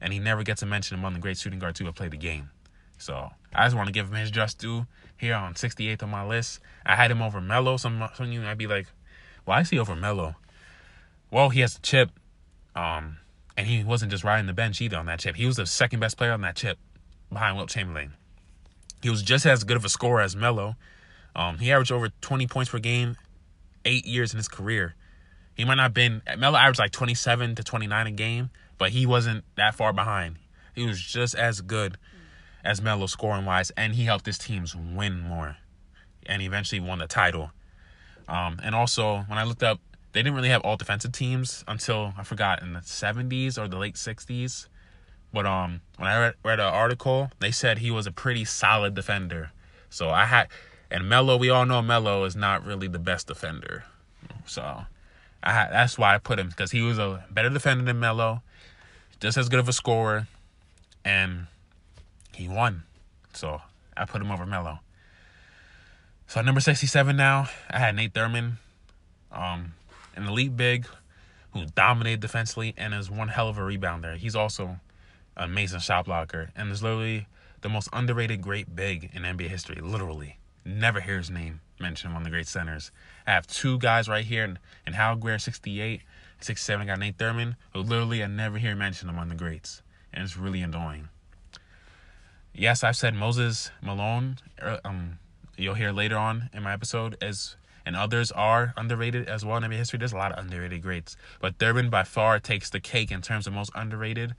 And 0.00 0.12
he 0.12 0.18
never 0.18 0.42
gets 0.42 0.62
a 0.62 0.66
mention 0.66 0.98
among 0.98 1.12
the 1.12 1.20
great 1.20 1.38
shooting 1.38 1.60
guards 1.60 1.78
who 1.78 1.84
have 1.84 1.94
played 1.94 2.10
the 2.10 2.16
game. 2.16 2.50
So 3.02 3.30
I 3.52 3.66
just 3.66 3.76
want 3.76 3.88
to 3.88 3.92
give 3.92 4.08
him 4.08 4.14
his 4.14 4.30
just 4.30 4.58
due 4.58 4.86
here 5.16 5.34
on 5.34 5.54
68th 5.54 6.02
on 6.02 6.10
my 6.10 6.24
list. 6.24 6.60
I 6.86 6.94
had 6.94 7.10
him 7.10 7.20
over 7.20 7.40
Melo. 7.40 7.76
Some 7.76 8.08
some 8.14 8.30
you 8.30 8.40
might 8.40 8.58
be 8.58 8.66
like, 8.66 8.86
well, 9.44 9.58
I 9.58 9.64
see 9.64 9.78
over 9.78 9.96
Melo?" 9.96 10.36
Well, 11.30 11.48
he 11.48 11.60
has 11.60 11.76
a 11.76 11.80
chip, 11.80 12.10
um, 12.76 13.16
and 13.56 13.66
he 13.66 13.82
wasn't 13.82 14.10
just 14.10 14.22
riding 14.22 14.46
the 14.46 14.52
bench 14.52 14.80
either 14.80 14.98
on 14.98 15.06
that 15.06 15.18
chip. 15.18 15.36
He 15.36 15.46
was 15.46 15.56
the 15.56 15.66
second 15.66 16.00
best 16.00 16.16
player 16.16 16.32
on 16.32 16.42
that 16.42 16.56
chip 16.56 16.78
behind 17.32 17.56
Wilt 17.56 17.70
Chamberlain. 17.70 18.12
He 19.02 19.10
was 19.10 19.22
just 19.22 19.46
as 19.46 19.64
good 19.64 19.76
of 19.76 19.84
a 19.84 19.88
scorer 19.88 20.20
as 20.20 20.36
Melo. 20.36 20.76
Um, 21.34 21.58
he 21.58 21.72
averaged 21.72 21.90
over 21.90 22.10
20 22.20 22.46
points 22.46 22.70
per 22.70 22.78
game, 22.78 23.16
eight 23.84 24.06
years 24.06 24.32
in 24.32 24.36
his 24.36 24.48
career. 24.48 24.94
He 25.54 25.64
might 25.64 25.76
not 25.76 25.84
have 25.84 25.94
been 25.94 26.22
Melo 26.38 26.58
averaged 26.58 26.78
like 26.78 26.92
27 26.92 27.54
to 27.56 27.64
29 27.64 28.06
a 28.06 28.10
game, 28.10 28.50
but 28.78 28.90
he 28.90 29.06
wasn't 29.06 29.44
that 29.56 29.74
far 29.74 29.92
behind. 29.92 30.36
He 30.74 30.86
was 30.86 31.00
just 31.00 31.34
as 31.34 31.62
good 31.62 31.96
as 32.64 32.80
Melo 32.80 33.06
scoring 33.06 33.44
wise, 33.44 33.70
and 33.76 33.94
he 33.94 34.04
helped 34.04 34.26
his 34.26 34.38
teams 34.38 34.74
win 34.74 35.20
more, 35.20 35.56
and 36.26 36.42
eventually 36.42 36.80
won 36.80 36.98
the 36.98 37.06
title. 37.06 37.50
Um, 38.28 38.60
and 38.62 38.74
also, 38.74 39.24
when 39.26 39.38
I 39.38 39.44
looked 39.44 39.62
up, 39.62 39.80
they 40.12 40.20
didn't 40.20 40.34
really 40.34 40.50
have 40.50 40.62
all 40.62 40.76
defensive 40.76 41.12
teams 41.12 41.64
until 41.66 42.14
I 42.16 42.22
forgot 42.22 42.62
in 42.62 42.74
the 42.74 42.80
70s 42.80 43.58
or 43.58 43.66
the 43.66 43.78
late 43.78 43.94
60s. 43.94 44.66
But 45.32 45.46
um, 45.46 45.80
when 45.96 46.08
I 46.08 46.20
read, 46.20 46.34
read 46.44 46.60
an 46.60 46.66
article, 46.66 47.30
they 47.40 47.50
said 47.50 47.78
he 47.78 47.90
was 47.90 48.06
a 48.06 48.12
pretty 48.12 48.44
solid 48.44 48.94
defender. 48.94 49.50
So 49.88 50.10
I 50.10 50.26
had, 50.26 50.48
and 50.90 51.08
Melo, 51.08 51.36
we 51.36 51.48
all 51.48 51.64
know 51.64 51.80
Melo 51.80 52.24
is 52.24 52.36
not 52.36 52.64
really 52.64 52.88
the 52.88 52.98
best 52.98 53.26
defender. 53.26 53.84
So 54.44 54.84
I 55.42 55.52
had, 55.52 55.70
that's 55.72 55.98
why 55.98 56.14
I 56.14 56.18
put 56.18 56.38
him 56.38 56.48
because 56.48 56.70
he 56.70 56.82
was 56.82 56.98
a 56.98 57.24
better 57.30 57.48
defender 57.48 57.84
than 57.84 57.98
Melo, 57.98 58.42
just 59.20 59.38
as 59.38 59.48
good 59.48 59.60
of 59.60 59.68
a 59.68 59.72
scorer, 59.72 60.28
and 61.04 61.46
he 62.34 62.48
won. 62.48 62.84
So 63.32 63.60
I 63.96 64.04
put 64.04 64.20
him 64.20 64.30
over 64.30 64.46
Melo. 64.46 64.80
So 66.26 66.40
number 66.40 66.60
67 66.60 67.16
now, 67.16 67.48
I 67.70 67.78
had 67.78 67.94
Nate 67.94 68.14
Thurmond, 68.14 68.54
um, 69.30 69.74
an 70.16 70.26
elite 70.26 70.56
big 70.56 70.86
who 71.52 71.66
dominated 71.66 72.20
defensively 72.20 72.74
and 72.76 72.94
is 72.94 73.10
one 73.10 73.28
hell 73.28 73.48
of 73.48 73.58
a 73.58 73.60
rebounder. 73.60 74.16
He's 74.16 74.34
also 74.34 74.78
an 75.36 75.44
amazing 75.44 75.80
shot 75.80 76.06
blocker 76.06 76.50
and 76.56 76.70
is 76.72 76.82
literally 76.82 77.26
the 77.60 77.68
most 77.68 77.88
underrated 77.92 78.40
great 78.42 78.74
big 78.74 79.10
in 79.12 79.22
NBA 79.22 79.48
history. 79.48 79.76
Literally. 79.80 80.38
Never 80.64 81.00
hear 81.00 81.18
his 81.18 81.30
name 81.30 81.60
mentioned 81.80 82.12
among 82.12 82.22
the 82.22 82.30
great 82.30 82.46
centers. 82.46 82.92
I 83.26 83.32
have 83.32 83.46
two 83.46 83.78
guys 83.78 84.08
right 84.08 84.24
here 84.24 84.44
in, 84.44 84.58
in 84.86 84.92
Hal 84.92 85.16
Greer, 85.16 85.38
68, 85.38 86.00
67. 86.40 86.82
I 86.82 86.86
got 86.86 86.98
Nate 86.98 87.18
Thurmond, 87.18 87.56
who 87.72 87.80
literally 87.80 88.22
I 88.22 88.26
never 88.26 88.58
hear 88.58 88.74
mentioned 88.76 89.10
among 89.10 89.28
the 89.28 89.34
greats. 89.34 89.82
And 90.12 90.22
it's 90.24 90.36
really 90.36 90.62
annoying. 90.62 91.08
Yes, 92.54 92.84
I've 92.84 92.96
said 92.96 93.14
Moses 93.14 93.70
Malone. 93.80 94.36
er, 94.60 94.78
Um, 94.84 95.18
you'll 95.56 95.74
hear 95.74 95.90
later 95.90 96.18
on 96.18 96.50
in 96.52 96.62
my 96.62 96.72
episode 96.72 97.16
as 97.22 97.56
and 97.84 97.96
others 97.96 98.30
are 98.30 98.74
underrated 98.76 99.28
as 99.28 99.44
well 99.44 99.56
in 99.56 99.64
NBA 99.64 99.76
history. 99.76 99.98
There's 99.98 100.12
a 100.12 100.16
lot 100.16 100.32
of 100.32 100.38
underrated 100.38 100.82
greats, 100.82 101.16
but 101.40 101.58
Thurmond 101.58 101.90
by 101.90 102.04
far 102.04 102.38
takes 102.38 102.70
the 102.70 102.78
cake 102.78 103.10
in 103.10 103.22
terms 103.22 103.46
of 103.46 103.54
most 103.54 103.72
underrated 103.74 104.34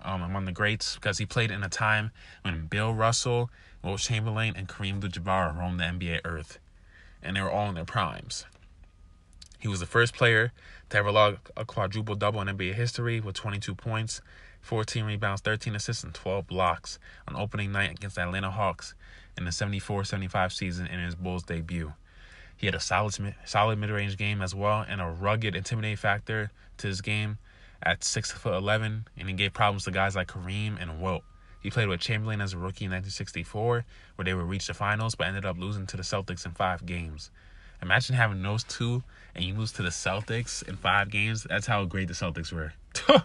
um, 0.00 0.22
among 0.22 0.44
the 0.44 0.52
greats 0.52 0.94
because 0.94 1.18
he 1.18 1.26
played 1.26 1.50
in 1.50 1.62
a 1.62 1.68
time 1.68 2.12
when 2.42 2.66
Bill 2.66 2.94
Russell, 2.94 3.50
Wilt 3.82 4.00
Chamberlain, 4.00 4.54
and 4.56 4.68
Kareem 4.68 4.94
Abdul-Jabbar 4.94 5.58
roamed 5.58 5.80
the 5.80 5.84
NBA 5.84 6.20
earth, 6.24 6.58
and 7.22 7.36
they 7.36 7.42
were 7.42 7.50
all 7.50 7.68
in 7.68 7.74
their 7.74 7.84
primes. 7.84 8.46
He 9.58 9.68
was 9.68 9.80
the 9.80 9.86
first 9.86 10.14
player 10.14 10.52
to 10.90 10.98
ever 10.98 11.10
log 11.10 11.38
a 11.56 11.64
quadruple 11.64 12.14
double 12.14 12.40
in 12.40 12.48
NBA 12.48 12.74
history 12.74 13.20
with 13.20 13.34
22 13.34 13.74
points, 13.74 14.20
14 14.66 15.04
rebounds, 15.04 15.40
13 15.42 15.76
assists, 15.76 16.02
and 16.02 16.12
12 16.12 16.48
blocks 16.48 16.98
on 17.28 17.36
opening 17.36 17.70
night 17.70 17.92
against 17.92 18.16
the 18.16 18.22
Atlanta 18.22 18.50
Hawks 18.50 18.94
in 19.38 19.44
the 19.44 19.52
74-75 19.52 20.52
season 20.52 20.88
in 20.88 20.98
his 20.98 21.14
Bulls 21.14 21.44
debut. 21.44 21.92
He 22.56 22.66
had 22.66 22.74
a 22.74 22.80
solid 22.80 23.34
solid 23.44 23.78
mid-range 23.78 24.16
game 24.16 24.42
as 24.42 24.56
well 24.56 24.84
and 24.88 25.00
a 25.00 25.06
rugged 25.06 25.54
intimidating 25.54 25.96
factor 25.96 26.50
to 26.78 26.88
his 26.88 27.00
game 27.00 27.38
at 27.80 28.02
6 28.02 28.32
foot 28.32 28.54
11 28.54 29.06
and 29.16 29.28
he 29.28 29.34
gave 29.34 29.52
problems 29.52 29.84
to 29.84 29.92
guys 29.92 30.16
like 30.16 30.28
Kareem 30.28 30.82
and 30.82 31.00
Wilt. 31.00 31.22
He 31.60 31.70
played 31.70 31.88
with 31.88 32.00
Chamberlain 32.00 32.40
as 32.40 32.52
a 32.52 32.58
rookie 32.58 32.86
in 32.86 32.90
1964 32.90 33.84
where 34.16 34.24
they 34.24 34.34
would 34.34 34.48
reach 34.48 34.66
the 34.66 34.74
finals 34.74 35.14
but 35.14 35.28
ended 35.28 35.46
up 35.46 35.58
losing 35.58 35.86
to 35.86 35.96
the 35.96 36.02
Celtics 36.02 36.44
in 36.44 36.52
5 36.52 36.84
games. 36.86 37.30
Imagine 37.82 38.16
having 38.16 38.42
those 38.42 38.64
two 38.64 39.04
and 39.36 39.44
you 39.44 39.54
lose 39.54 39.70
to 39.72 39.82
the 39.82 39.90
Celtics 39.90 40.66
in 40.66 40.76
5 40.76 41.10
games. 41.10 41.46
That's 41.48 41.66
how 41.68 41.84
great 41.84 42.08
the 42.08 42.14
Celtics 42.14 42.52
were. 42.52 42.72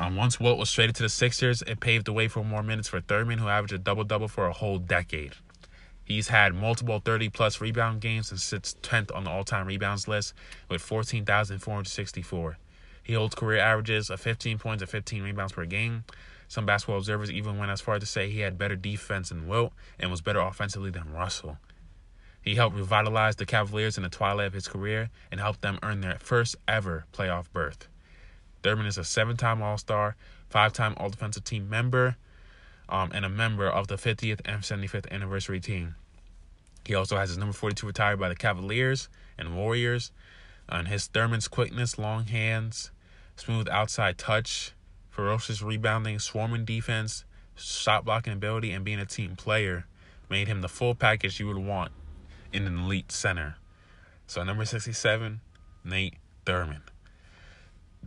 Um, 0.00 0.16
once 0.16 0.40
Wilt 0.40 0.56
was 0.56 0.72
traded 0.72 0.96
to 0.96 1.02
the 1.02 1.10
Sixers, 1.10 1.60
it 1.66 1.78
paved 1.78 2.06
the 2.06 2.14
way 2.14 2.26
for 2.26 2.42
more 2.42 2.62
minutes 2.62 2.88
for 2.88 3.02
Thurmond, 3.02 3.38
who 3.38 3.48
averaged 3.48 3.74
a 3.74 3.78
double 3.78 4.02
double 4.02 4.28
for 4.28 4.46
a 4.46 4.52
whole 4.54 4.78
decade. 4.78 5.34
He's 6.02 6.28
had 6.28 6.54
multiple 6.54 7.02
30 7.04 7.28
plus 7.28 7.60
rebound 7.60 8.00
games 8.00 8.30
and 8.30 8.40
sits 8.40 8.74
10th 8.82 9.14
on 9.14 9.24
the 9.24 9.30
all 9.30 9.44
time 9.44 9.66
rebounds 9.66 10.08
list 10.08 10.32
with 10.70 10.80
14,464. 10.80 12.56
He 13.02 13.12
holds 13.12 13.34
career 13.34 13.60
averages 13.60 14.08
of 14.08 14.22
15 14.22 14.56
points 14.58 14.82
and 14.82 14.90
15 14.90 15.22
rebounds 15.22 15.52
per 15.52 15.66
game. 15.66 16.04
Some 16.48 16.64
basketball 16.64 16.96
observers 16.96 17.30
even 17.30 17.58
went 17.58 17.70
as 17.70 17.82
far 17.82 17.98
to 17.98 18.06
say 18.06 18.30
he 18.30 18.40
had 18.40 18.56
better 18.56 18.76
defense 18.76 19.28
than 19.28 19.46
Wilt 19.46 19.74
and 19.98 20.10
was 20.10 20.22
better 20.22 20.40
offensively 20.40 20.90
than 20.90 21.12
Russell. 21.12 21.58
He 22.40 22.54
helped 22.54 22.74
revitalize 22.74 23.36
the 23.36 23.44
Cavaliers 23.44 23.98
in 23.98 24.02
the 24.02 24.08
twilight 24.08 24.46
of 24.46 24.54
his 24.54 24.66
career 24.66 25.10
and 25.30 25.40
helped 25.40 25.60
them 25.60 25.78
earn 25.82 26.00
their 26.00 26.16
first 26.18 26.56
ever 26.66 27.04
playoff 27.12 27.52
berth. 27.52 27.86
Thurmond 28.62 28.86
is 28.86 28.98
a 28.98 29.04
seven 29.04 29.36
time 29.36 29.62
All 29.62 29.78
Star, 29.78 30.16
five 30.48 30.72
time 30.72 30.94
All 30.96 31.10
Defensive 31.10 31.44
Team 31.44 31.68
member, 31.68 32.16
um, 32.88 33.10
and 33.12 33.24
a 33.24 33.28
member 33.28 33.68
of 33.68 33.88
the 33.88 33.96
50th 33.96 34.40
and 34.44 34.62
75th 34.62 35.10
anniversary 35.10 35.60
team. 35.60 35.94
He 36.84 36.94
also 36.94 37.16
has 37.16 37.28
his 37.28 37.38
number 37.38 37.52
42 37.52 37.86
retired 37.86 38.18
by 38.18 38.28
the 38.28 38.34
Cavaliers 38.34 39.08
and 39.38 39.56
Warriors. 39.56 40.12
And 40.68 40.88
his 40.88 41.08
Thurmond's 41.08 41.48
quickness, 41.48 41.98
long 41.98 42.26
hands, 42.26 42.90
smooth 43.36 43.68
outside 43.68 44.18
touch, 44.18 44.72
ferocious 45.08 45.62
rebounding, 45.62 46.18
swarming 46.18 46.64
defense, 46.64 47.24
shot 47.56 48.04
blocking 48.04 48.32
ability, 48.32 48.70
and 48.72 48.84
being 48.84 49.00
a 49.00 49.06
team 49.06 49.36
player 49.36 49.86
made 50.28 50.46
him 50.46 50.60
the 50.60 50.68
full 50.68 50.94
package 50.94 51.40
you 51.40 51.48
would 51.48 51.58
want 51.58 51.90
in 52.52 52.66
an 52.66 52.78
elite 52.78 53.10
center. 53.10 53.56
So 54.26 54.44
number 54.44 54.64
67, 54.64 55.40
Nate 55.84 56.14
Thurmond. 56.46 56.89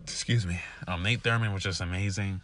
Excuse 0.01 0.45
me. 0.45 0.59
Um, 0.87 1.03
Nate 1.03 1.23
Thurmond 1.23 1.53
was 1.53 1.63
just 1.63 1.81
amazing. 1.81 2.41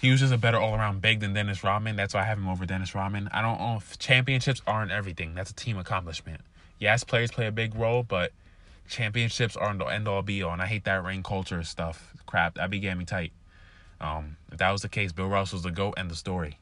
He 0.00 0.10
was 0.10 0.20
just 0.20 0.32
a 0.32 0.38
better 0.38 0.58
all-around 0.58 1.00
big 1.00 1.20
than 1.20 1.32
Dennis 1.32 1.64
Rodman. 1.64 1.96
That's 1.96 2.14
why 2.14 2.20
I 2.20 2.24
have 2.24 2.38
him 2.38 2.48
over 2.48 2.66
Dennis 2.66 2.94
Rodman. 2.94 3.28
I 3.32 3.42
don't 3.42 3.58
know 3.58 3.76
if 3.76 3.98
championships 3.98 4.60
aren't 4.66 4.90
everything. 4.90 5.34
That's 5.34 5.50
a 5.50 5.54
team 5.54 5.78
accomplishment. 5.78 6.40
Yes, 6.78 7.04
players 7.04 7.30
play 7.30 7.46
a 7.46 7.52
big 7.52 7.74
role, 7.74 8.02
but 8.02 8.32
championships 8.88 9.56
aren't 9.56 9.78
the 9.78 9.86
end 9.86 10.06
all 10.08 10.22
be 10.22 10.42
all. 10.42 10.52
And 10.52 10.60
I 10.60 10.66
hate 10.66 10.84
that 10.84 11.02
ring 11.04 11.22
culture 11.22 11.62
stuff. 11.62 12.12
Crap, 12.26 12.56
that 12.56 12.70
be 12.70 12.80
getting 12.80 12.98
me 12.98 13.04
tight. 13.04 13.32
Um, 14.00 14.36
if 14.52 14.58
that 14.58 14.70
was 14.70 14.82
the 14.82 14.88
case, 14.88 15.12
Bill 15.12 15.28
Russell's 15.28 15.62
the 15.62 15.70
GOAT 15.70 15.94
and 15.96 16.10
the 16.10 16.16
story. 16.16 16.58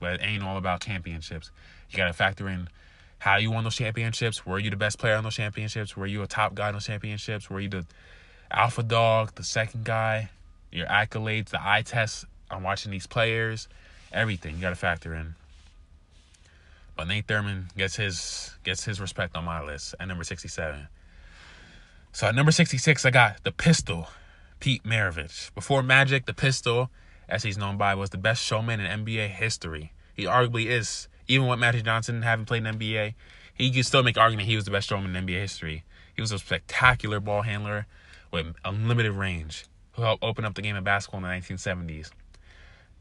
But 0.00 0.14
it 0.14 0.20
ain't 0.22 0.42
all 0.42 0.58
about 0.58 0.82
championships. 0.82 1.50
You 1.90 1.96
got 1.96 2.08
to 2.08 2.12
factor 2.12 2.48
in 2.48 2.68
how 3.18 3.36
you 3.36 3.50
won 3.50 3.64
those 3.64 3.76
championships. 3.76 4.44
Were 4.44 4.58
you 4.58 4.68
the 4.68 4.76
best 4.76 4.98
player 4.98 5.14
on 5.14 5.24
those 5.24 5.36
championships? 5.36 5.96
Were 5.96 6.06
you 6.06 6.22
a 6.22 6.26
top 6.26 6.54
guy 6.54 6.68
on 6.68 6.74
those 6.74 6.86
championships? 6.86 7.48
Were 7.48 7.60
you 7.60 7.68
the 7.70 7.86
alpha 8.54 8.82
dog, 8.82 9.34
the 9.34 9.44
second 9.44 9.84
guy? 9.84 10.30
Your 10.70 10.86
accolades, 10.86 11.50
the 11.50 11.60
eye 11.60 11.82
test 11.82 12.24
on 12.50 12.62
watching 12.62 12.90
these 12.90 13.06
players, 13.06 13.68
everything 14.12 14.56
you 14.56 14.60
got 14.60 14.70
to 14.70 14.76
factor 14.76 15.14
in. 15.14 15.34
But 16.96 17.08
Nate 17.08 17.26
Thurmond 17.26 17.76
gets 17.76 17.96
his 17.96 18.52
gets 18.62 18.84
his 18.84 19.00
respect 19.00 19.36
on 19.36 19.44
my 19.44 19.64
list 19.64 19.94
at 19.98 20.06
number 20.06 20.24
67. 20.24 20.88
So 22.12 22.28
at 22.28 22.34
number 22.34 22.52
66, 22.52 23.04
I 23.04 23.10
got 23.10 23.42
the 23.42 23.50
Pistol, 23.50 24.08
Pete 24.60 24.84
Maravich. 24.84 25.52
Before 25.54 25.82
Magic, 25.82 26.26
the 26.26 26.34
Pistol, 26.34 26.90
as 27.28 27.42
he's 27.42 27.58
known 27.58 27.76
by, 27.76 27.94
was 27.96 28.10
the 28.10 28.18
best 28.18 28.42
showman 28.42 28.78
in 28.78 29.04
NBA 29.04 29.30
history. 29.30 29.92
He 30.14 30.24
arguably 30.24 30.66
is, 30.66 31.08
even 31.26 31.48
with 31.48 31.58
Magic 31.58 31.84
Johnson 31.84 32.22
having 32.22 32.46
played 32.46 32.64
in 32.64 32.78
NBA, 32.78 33.14
he 33.54 33.72
could 33.72 33.84
still 33.84 34.04
make 34.04 34.16
argument 34.16 34.48
he 34.48 34.54
was 34.54 34.64
the 34.64 34.70
best 34.70 34.88
showman 34.88 35.14
in 35.14 35.26
NBA 35.26 35.40
history. 35.40 35.82
He 36.14 36.20
was 36.20 36.30
a 36.30 36.38
spectacular 36.38 37.18
ball 37.18 37.42
handler 37.42 37.86
with 38.34 38.54
unlimited 38.64 39.12
range, 39.12 39.64
who 39.92 40.02
helped 40.02 40.24
open 40.24 40.44
up 40.44 40.54
the 40.54 40.60
game 40.60 40.74
of 40.74 40.82
basketball 40.82 41.24
in 41.24 41.40
the 41.40 41.54
1970s. 41.54 42.10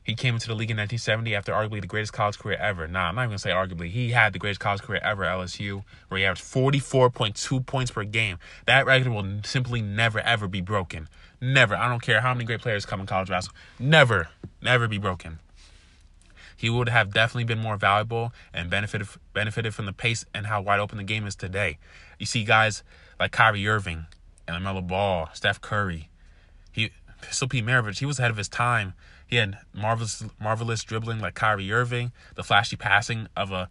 He 0.03 0.13
came 0.13 0.35
into 0.35 0.47
the 0.47 0.53
league 0.53 0.69
in 0.69 0.77
1970 0.77 1.33
after 1.33 1.53
arguably 1.53 1.81
the 1.81 1.87
greatest 1.87 2.13
college 2.13 2.37
career 2.37 2.57
ever. 2.57 2.87
Nah, 2.87 3.07
I'm 3.07 3.15
not 3.15 3.21
even 3.21 3.29
going 3.29 3.37
to 3.37 3.41
say 3.41 3.49
arguably. 3.49 3.89
He 3.89 4.11
had 4.11 4.33
the 4.33 4.39
greatest 4.39 4.59
college 4.59 4.81
career 4.81 4.99
ever 5.01 5.23
at 5.23 5.35
LSU, 5.35 5.83
where 6.09 6.19
he 6.19 6.25
averaged 6.25 6.43
44.2 6.43 7.65
points 7.65 7.89
per 7.89 8.03
game. 8.03 8.37
That 8.65 8.85
record 8.85 9.11
will 9.11 9.39
simply 9.43 9.81
never, 9.81 10.19
ever 10.19 10.47
be 10.47 10.61
broken. 10.61 11.07
Never. 11.41 11.75
I 11.75 11.89
don't 11.89 12.01
care 12.01 12.21
how 12.21 12.33
many 12.33 12.45
great 12.45 12.61
players 12.61 12.85
come 12.85 12.99
in 12.99 13.07
college 13.07 13.29
basketball. 13.29 13.59
Never, 13.79 14.29
never 14.61 14.87
be 14.87 14.99
broken. 14.99 15.39
He 16.55 16.69
would 16.69 16.89
have 16.89 17.11
definitely 17.11 17.45
been 17.45 17.59
more 17.59 17.77
valuable 17.77 18.33
and 18.53 18.69
benefited 18.69 19.07
benefited 19.33 19.73
from 19.73 19.85
the 19.85 19.93
pace 19.93 20.25
and 20.33 20.45
how 20.45 20.61
wide 20.61 20.79
open 20.79 20.97
the 20.97 21.03
game 21.03 21.25
is 21.25 21.35
today. 21.35 21.79
You 22.19 22.25
see 22.25 22.43
guys 22.43 22.83
like 23.19 23.31
Kyrie 23.31 23.67
Irving 23.67 24.05
and 24.47 24.63
LaMelo 24.63 24.85
Ball, 24.85 25.29
Steph 25.33 25.61
Curry. 25.61 26.09
He 26.71 26.91
Pistol 27.21 27.47
Pete 27.47 27.65
Maravich, 27.65 27.99
he 27.99 28.05
was 28.05 28.19
ahead 28.19 28.31
of 28.31 28.37
his 28.37 28.49
time. 28.49 28.93
He 29.25 29.37
had 29.37 29.57
marvelous, 29.73 30.23
marvelous 30.39 30.83
dribbling 30.83 31.19
like 31.19 31.33
Kyrie 31.33 31.71
Irving, 31.71 32.11
the 32.35 32.43
flashy 32.43 32.75
passing 32.75 33.27
of 33.35 33.51
a 33.51 33.69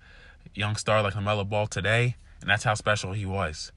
young 0.55 0.77
star 0.77 1.03
like 1.03 1.14
LaMelo 1.14 1.49
Ball 1.49 1.66
today, 1.66 2.16
and 2.41 2.51
that's 2.51 2.64
how 2.64 2.75
special 2.75 3.12
he 3.12 3.27
was. 3.27 3.73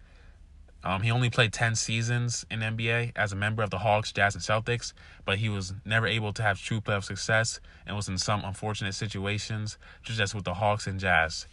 Um, 0.84 1.02
he 1.02 1.10
only 1.10 1.32
played 1.32 1.52
10 1.52 1.76
seasons 1.76 2.46
in 2.52 2.60
NBA 2.60 3.14
as 3.16 3.34
a 3.34 3.36
member 3.36 3.64
of 3.64 3.72
the 3.72 3.80
Hawks, 3.80 4.12
Jazz, 4.12 4.36
and 4.36 4.44
Celtics, 4.44 4.94
but 5.26 5.40
he 5.40 5.50
was 5.50 5.74
never 5.84 6.06
able 6.06 6.32
to 6.34 6.44
have 6.44 6.60
true 6.60 6.80
playoff 6.80 7.04
success 7.04 7.60
and 7.88 7.96
was 7.96 8.08
in 8.08 8.20
some 8.20 8.46
unfortunate 8.46 8.94
situations, 8.94 9.80
just 10.04 10.20
as 10.20 10.36
with 10.36 10.44
the 10.44 10.54
Hawks 10.54 10.86
and 10.86 11.00
Jazz. 11.00 11.48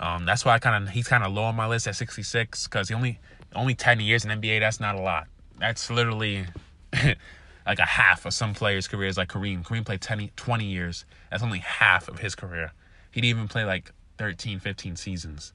Um, 0.00 0.24
that's 0.24 0.44
why 0.44 0.54
I 0.54 0.58
kind 0.58 0.84
of 0.84 0.94
he's 0.94 1.06
kind 1.06 1.22
of 1.22 1.32
low 1.32 1.44
on 1.44 1.54
my 1.54 1.66
list 1.66 1.86
at 1.86 1.96
66 1.96 2.66
because 2.66 2.88
he 2.88 2.94
only 2.94 3.18
only 3.56 3.74
10 3.74 4.00
years 4.00 4.24
in 4.24 4.30
NBA. 4.30 4.60
That's 4.60 4.80
not 4.80 4.94
a 4.94 5.00
lot. 5.00 5.26
That's 5.58 5.90
literally 5.90 6.46
like 7.66 7.78
a 7.78 7.86
half 7.86 8.26
of 8.26 8.34
some 8.34 8.54
players' 8.54 8.88
careers, 8.88 9.16
like 9.16 9.28
Kareem. 9.28 9.64
Kareem 9.64 9.84
played 9.84 10.00
10, 10.00 10.30
20 10.36 10.64
years. 10.64 11.04
That's 11.30 11.42
only 11.42 11.58
half 11.60 12.08
of 12.08 12.18
his 12.18 12.34
career. 12.34 12.72
He 13.10 13.20
didn't 13.20 13.36
even 13.36 13.48
play 13.48 13.64
like 13.64 13.92
13, 14.18 14.60
15 14.60 14.96
seasons 14.96 15.52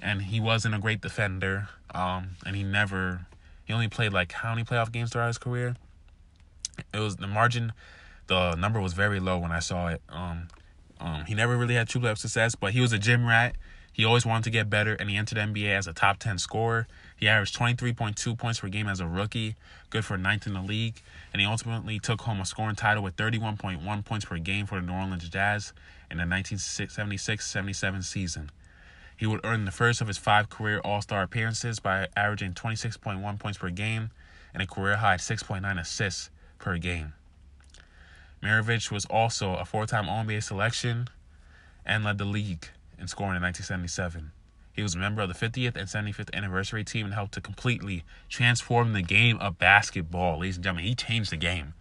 and 0.00 0.22
he 0.22 0.40
wasn't 0.40 0.74
a 0.74 0.78
great 0.78 1.00
defender. 1.00 1.68
Um, 1.94 2.30
and 2.46 2.54
he 2.54 2.62
never, 2.62 3.26
he 3.64 3.72
only 3.72 3.88
played 3.88 4.12
like 4.12 4.32
how 4.32 4.50
many 4.50 4.64
playoff 4.64 4.92
games 4.92 5.10
throughout 5.10 5.28
his 5.28 5.38
career? 5.38 5.76
It 6.94 6.98
was 6.98 7.16
the 7.16 7.26
margin, 7.26 7.72
the 8.28 8.54
number 8.54 8.80
was 8.80 8.92
very 8.92 9.20
low 9.20 9.38
when 9.38 9.52
I 9.52 9.58
saw 9.58 9.88
it. 9.88 10.02
Um, 10.08 10.48
um, 11.00 11.24
he 11.24 11.34
never 11.34 11.56
really 11.56 11.74
had 11.74 11.88
true 11.88 12.00
playoff 12.00 12.18
success, 12.18 12.54
but 12.54 12.72
he 12.72 12.80
was 12.80 12.92
a 12.92 12.98
gym 12.98 13.26
rat. 13.26 13.56
He 13.92 14.04
always 14.04 14.24
wanted 14.24 14.44
to 14.44 14.50
get 14.50 14.70
better, 14.70 14.94
and 14.94 15.10
he 15.10 15.16
entered 15.16 15.38
NBA 15.38 15.70
as 15.70 15.86
a 15.88 15.92
top 15.92 16.18
10 16.18 16.38
scorer. 16.38 16.86
He 17.18 17.26
averaged 17.26 17.58
23.2 17.58 18.38
points 18.38 18.60
per 18.60 18.68
game 18.68 18.86
as 18.86 19.00
a 19.00 19.06
rookie, 19.06 19.56
good 19.90 20.04
for 20.04 20.16
ninth 20.16 20.46
in 20.46 20.52
the 20.52 20.62
league, 20.62 21.02
and 21.32 21.40
he 21.40 21.46
ultimately 21.46 21.98
took 21.98 22.20
home 22.20 22.40
a 22.40 22.46
scoring 22.46 22.76
title 22.76 23.02
with 23.02 23.16
31.1 23.16 24.04
points 24.04 24.24
per 24.24 24.38
game 24.38 24.66
for 24.66 24.76
the 24.76 24.86
New 24.86 24.92
Orleans 24.92 25.28
Jazz 25.28 25.72
in 26.10 26.18
the 26.18 26.22
1976 26.22 27.44
77 27.44 28.02
season. 28.02 28.50
He 29.16 29.26
would 29.26 29.44
earn 29.44 29.64
the 29.64 29.72
first 29.72 30.00
of 30.00 30.06
his 30.06 30.16
five 30.16 30.48
career 30.48 30.78
All 30.84 31.02
Star 31.02 31.24
appearances 31.24 31.80
by 31.80 32.06
averaging 32.16 32.52
26.1 32.52 33.38
points 33.40 33.58
per 33.58 33.70
game 33.70 34.10
and 34.54 34.62
a 34.62 34.66
career 34.66 34.98
high 34.98 35.16
6.9 35.16 35.80
assists 35.80 36.30
per 36.60 36.78
game. 36.78 37.14
Maravich 38.40 38.92
was 38.92 39.04
also 39.06 39.54
a 39.54 39.64
four 39.64 39.86
time 39.86 40.08
All 40.08 40.22
NBA 40.24 40.44
selection 40.44 41.08
and 41.84 42.04
led 42.04 42.18
the 42.18 42.24
league 42.24 42.68
in 42.96 43.08
scoring 43.08 43.34
in 43.34 43.42
1977. 43.42 44.30
He 44.78 44.82
was 44.84 44.94
a 44.94 44.98
member 44.98 45.22
of 45.22 45.28
the 45.28 45.34
50th 45.34 45.74
and 45.74 45.88
75th 45.88 46.32
anniversary 46.32 46.84
team 46.84 47.06
and 47.06 47.12
helped 47.12 47.34
to 47.34 47.40
completely 47.40 48.04
transform 48.28 48.92
the 48.92 49.02
game 49.02 49.36
of 49.38 49.58
basketball. 49.58 50.38
Ladies 50.38 50.54
and 50.54 50.62
gentlemen, 50.62 50.84
he 50.84 50.94
changed 50.94 51.32
the 51.32 51.36
game 51.36 51.74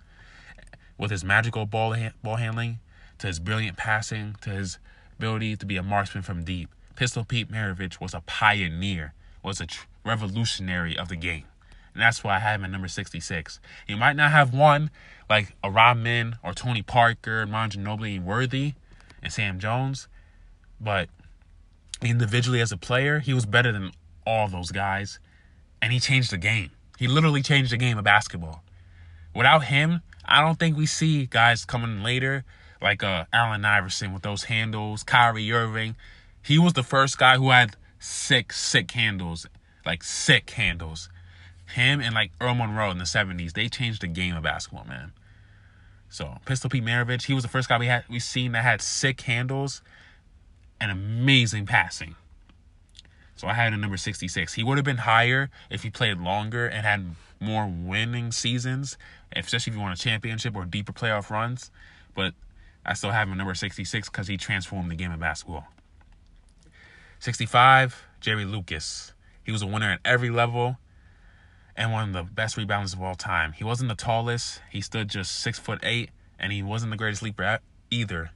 with 0.98 1.12
his 1.12 1.24
magical 1.24 1.68
ball 1.68 1.94
ha- 1.94 2.14
ball 2.24 2.38
handling, 2.38 2.80
to 3.20 3.28
his 3.28 3.38
brilliant 3.38 3.78
passing, 3.78 4.36
to 4.42 4.50
his 4.50 4.80
ability 5.20 5.56
to 5.58 5.66
be 5.68 5.78
a 5.78 5.84
marksman 5.84 6.24
from 6.24 6.44
deep. 6.44 6.70
Pistol 6.96 7.24
Pete 7.24 7.52
Maravich 7.52 8.02
was 8.02 8.16
a 8.16 8.22
pioneer, 8.22 9.14
was 9.44 9.62
a 9.62 9.68
tr- 9.68 9.86
revolutionary 10.04 10.98
of 10.98 11.08
the 11.08 11.16
game. 11.16 11.46
And 11.94 12.02
that's 12.02 12.24
why 12.24 12.38
I 12.38 12.40
have 12.40 12.62
him 12.62 12.66
at 12.66 12.72
number 12.72 12.88
66. 12.88 13.60
He 13.86 13.94
might 13.94 14.16
not 14.16 14.32
have 14.32 14.56
won 14.56 14.90
like 15.30 15.56
a 15.64 15.70
Rodman 15.70 16.38
or 16.44 16.56
Tony 16.56 16.82
Parker, 16.82 17.46
Manu 17.46 17.78
Ginobili, 17.78 18.16
and 18.16 18.26
Worthy, 18.26 18.74
and 19.22 19.32
Sam 19.32 19.60
Jones, 19.60 20.08
but 20.82 21.10
individually 22.02 22.62
as 22.62 22.72
a 22.72 22.78
player, 22.78 23.20
he 23.20 23.34
was 23.34 23.46
better 23.46 23.72
than 23.72 23.92
all 24.26 24.48
those 24.48 24.72
guys, 24.72 25.20
and 25.82 25.94
he 25.94 26.00
changed 26.00 26.32
the 26.32 26.38
game. 26.38 26.72
He 26.98 27.08
literally 27.08 27.42
changed 27.42 27.72
the 27.72 27.78
game 27.78 27.98
of 27.98 28.04
basketball. 28.04 28.64
Without 29.36 29.66
him, 29.66 30.02
I 30.26 30.42
don't 30.42 30.60
think 30.60 30.76
we 30.76 30.86
see 30.86 31.26
guys 31.26 31.66
coming 31.66 32.04
later 32.04 32.44
like 32.82 33.04
uh, 33.04 33.26
Allen 33.34 33.66
Iverson 33.66 34.14
with 34.14 34.24
those 34.24 34.46
handles, 34.46 35.04
Kyrie 35.04 35.52
Irving. 35.52 35.96
He 36.44 36.60
was 36.60 36.74
the 36.74 36.84
first 36.84 37.18
guy 37.18 37.38
who 37.38 37.50
had 37.50 37.76
sick, 38.00 38.54
sick 38.54 38.92
handles, 38.92 39.48
like 39.86 40.04
sick 40.04 40.50
handles. 40.52 41.10
Him 41.74 42.00
and 42.00 42.16
like 42.16 42.32
Earl 42.40 42.56
Monroe 42.56 42.92
in 42.92 42.98
the 42.98 43.04
70s, 43.04 43.54
they 43.54 43.68
changed 43.68 44.02
the 44.02 44.08
game 44.08 44.36
of 44.36 44.44
basketball, 44.44 44.86
man. 44.86 45.12
So 46.10 46.38
Pistol 46.46 46.70
Pete 46.70 46.86
Maravich, 46.86 47.26
he 47.26 47.34
was 47.34 47.44
the 47.44 47.50
first 47.50 47.68
guy 47.68 47.78
we 47.78 47.88
had 47.88 48.06
we 48.10 48.20
seen 48.20 48.54
that 48.54 48.64
had 48.64 48.82
sick 48.82 49.22
handles 49.22 49.82
and 50.80 50.92
amazing 50.92 51.66
passing. 51.66 52.16
So 53.36 53.48
I 53.48 53.54
had 53.54 53.74
him 53.74 53.82
number 53.82 53.98
66. 53.98 54.54
He 54.54 54.64
would 54.64 54.78
have 54.78 54.86
been 54.86 54.98
higher 54.98 55.50
if 55.70 55.84
he 55.84 55.90
played 55.90 56.20
longer 56.20 56.66
and 56.66 56.86
had 56.86 57.16
more 57.40 57.68
winning 57.68 58.32
seasons, 58.32 58.98
especially 59.36 59.72
if 59.72 59.78
you 59.78 59.82
won 59.82 59.92
a 59.92 59.96
championship 59.96 60.56
or 60.56 60.66
deeper 60.66 60.92
playoff 60.92 61.30
runs. 61.30 61.70
But 62.16 62.34
I 62.86 62.94
still 62.94 63.12
have 63.12 63.30
him 63.30 63.38
number 63.38 63.54
66 63.54 64.10
because 64.10 64.28
he 64.28 64.38
transformed 64.38 64.90
the 64.90 64.96
game 64.96 65.12
of 65.12 65.20
basketball. 65.20 65.68
65, 67.20 68.04
Jerry 68.20 68.46
Lucas. 68.46 69.14
He 69.44 69.52
was 69.52 69.62
a 69.62 69.68
winner 69.68 69.92
at 69.92 70.00
every 70.04 70.30
level 70.30 70.78
and 71.76 71.92
one 71.92 72.10
of 72.10 72.14
the 72.14 72.24
best 72.24 72.58
rebounders 72.58 72.94
of 72.94 73.02
all 73.02 73.16
time. 73.16 73.54
He 73.54 73.64
wasn't 73.64 73.90
the 73.90 73.96
tallest. 73.96 74.62
He 74.72 74.82
stood 74.82 75.10
just 75.10 75.40
six 75.40 75.60
foot 75.60 75.80
eight, 75.84 76.10
and 76.40 76.52
he 76.52 76.64
wasn't 76.64 76.92
the 76.92 76.98
greatest 76.98 77.22
leaper 77.22 77.60
either. 77.92 78.32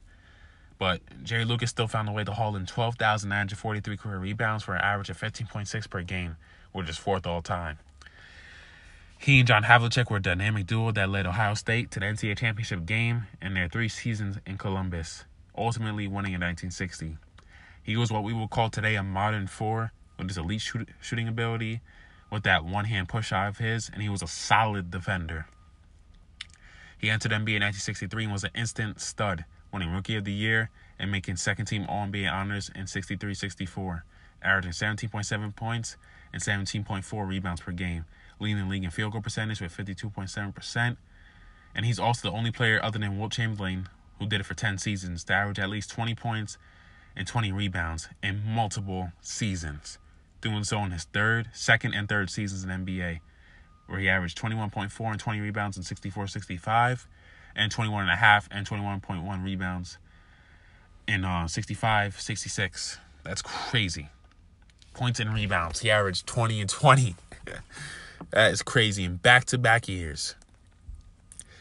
But 0.82 1.00
Jerry 1.22 1.44
Lucas 1.44 1.70
still 1.70 1.86
found 1.86 2.08
a 2.08 2.12
way 2.12 2.24
to 2.24 2.32
haul 2.32 2.56
in 2.56 2.66
12,943 2.66 3.96
career 3.96 4.18
rebounds 4.18 4.64
for 4.64 4.74
an 4.74 4.80
average 4.80 5.10
of 5.10 5.16
15.6 5.16 5.88
per 5.88 6.02
game, 6.02 6.36
which 6.72 6.90
is 6.90 6.98
fourth 6.98 7.24
all 7.24 7.40
time. 7.40 7.78
He 9.16 9.38
and 9.38 9.46
John 9.46 9.62
Havlicek 9.62 10.10
were 10.10 10.16
a 10.16 10.20
dynamic 10.20 10.66
duo 10.66 10.90
that 10.90 11.08
led 11.08 11.24
Ohio 11.24 11.54
State 11.54 11.92
to 11.92 12.00
the 12.00 12.06
NCAA 12.06 12.36
championship 12.36 12.84
game 12.84 13.28
in 13.40 13.54
their 13.54 13.68
three 13.68 13.88
seasons 13.88 14.38
in 14.44 14.58
Columbus, 14.58 15.24
ultimately 15.56 16.08
winning 16.08 16.32
in 16.32 16.40
1960. 16.40 17.16
He 17.80 17.96
was 17.96 18.10
what 18.10 18.24
we 18.24 18.32
would 18.32 18.50
call 18.50 18.68
today 18.68 18.96
a 18.96 19.04
modern 19.04 19.46
four 19.46 19.92
with 20.18 20.26
his 20.26 20.36
elite 20.36 20.62
shoot- 20.62 20.88
shooting 21.00 21.28
ability, 21.28 21.80
with 22.28 22.42
that 22.42 22.64
one 22.64 22.86
hand 22.86 23.08
push 23.08 23.28
shot 23.28 23.46
of 23.46 23.58
his, 23.58 23.88
and 23.88 24.02
he 24.02 24.08
was 24.08 24.20
a 24.20 24.26
solid 24.26 24.90
defender. 24.90 25.46
He 26.98 27.08
entered 27.08 27.30
NBA 27.30 27.54
in 27.54 27.62
1963 27.62 28.24
and 28.24 28.32
was 28.32 28.42
an 28.42 28.50
instant 28.56 29.00
stud, 29.00 29.44
winning 29.72 29.92
Rookie 29.92 30.16
of 30.16 30.24
the 30.24 30.32
Year 30.32 30.70
and 30.98 31.10
making 31.10 31.36
second 31.36 31.66
team 31.66 31.86
All 31.88 32.06
NBA 32.06 32.30
honors 32.30 32.70
in 32.74 32.86
63 32.86 33.34
64, 33.34 34.04
averaging 34.42 34.72
17.7 34.72 35.56
points 35.56 35.96
and 36.32 36.42
17.4 36.42 37.26
rebounds 37.26 37.60
per 37.60 37.72
game, 37.72 38.04
leading 38.40 38.62
the 38.62 38.70
league 38.70 38.84
in 38.84 38.90
field 38.90 39.12
goal 39.12 39.20
percentage 39.20 39.60
with 39.60 39.76
52.7%. 39.76 40.96
And 41.74 41.86
he's 41.86 41.98
also 41.98 42.30
the 42.30 42.36
only 42.36 42.50
player 42.50 42.80
other 42.82 42.98
than 42.98 43.18
Wilt 43.18 43.32
Chamberlain 43.32 43.88
who 44.22 44.28
did 44.28 44.40
it 44.40 44.44
for 44.44 44.54
10 44.54 44.78
seasons 44.78 45.24
to 45.24 45.32
average 45.32 45.58
at 45.58 45.68
least 45.68 45.90
20 45.90 46.14
points 46.14 46.56
and 47.16 47.26
20 47.26 47.52
rebounds 47.52 48.08
in 48.22 48.42
multiple 48.46 49.12
seasons, 49.20 49.98
doing 50.40 50.64
so 50.64 50.78
in 50.84 50.92
his 50.92 51.04
third, 51.04 51.48
second, 51.52 51.94
and 51.94 52.08
third 52.08 52.30
seasons 52.30 52.64
in 52.64 52.70
NBA, 52.70 53.20
where 53.86 53.98
he 53.98 54.08
averaged 54.08 54.38
21.4 54.38 55.10
and 55.10 55.20
20 55.20 55.40
rebounds 55.40 55.76
in 55.76 55.82
64 55.82 56.28
65, 56.28 57.06
and 57.54 57.74
21.5 57.74 58.00
and 58.00 58.10
a 58.10 58.16
half 58.16 58.48
and 58.50 58.66
21.1 58.66 59.44
rebounds 59.44 59.98
in 61.06 61.24
uh, 61.24 61.46
65 61.46 62.20
66. 62.20 62.98
That's 63.24 63.42
crazy. 63.42 64.08
Points 64.94 65.20
and 65.20 65.32
rebounds. 65.32 65.80
He 65.80 65.90
averaged 65.90 66.26
20 66.26 66.60
and 66.60 66.70
20. 66.70 67.16
that 68.30 68.52
is 68.52 68.62
crazy 68.62 69.04
in 69.04 69.16
back 69.16 69.44
to 69.46 69.58
back 69.58 69.88
years. 69.88 70.34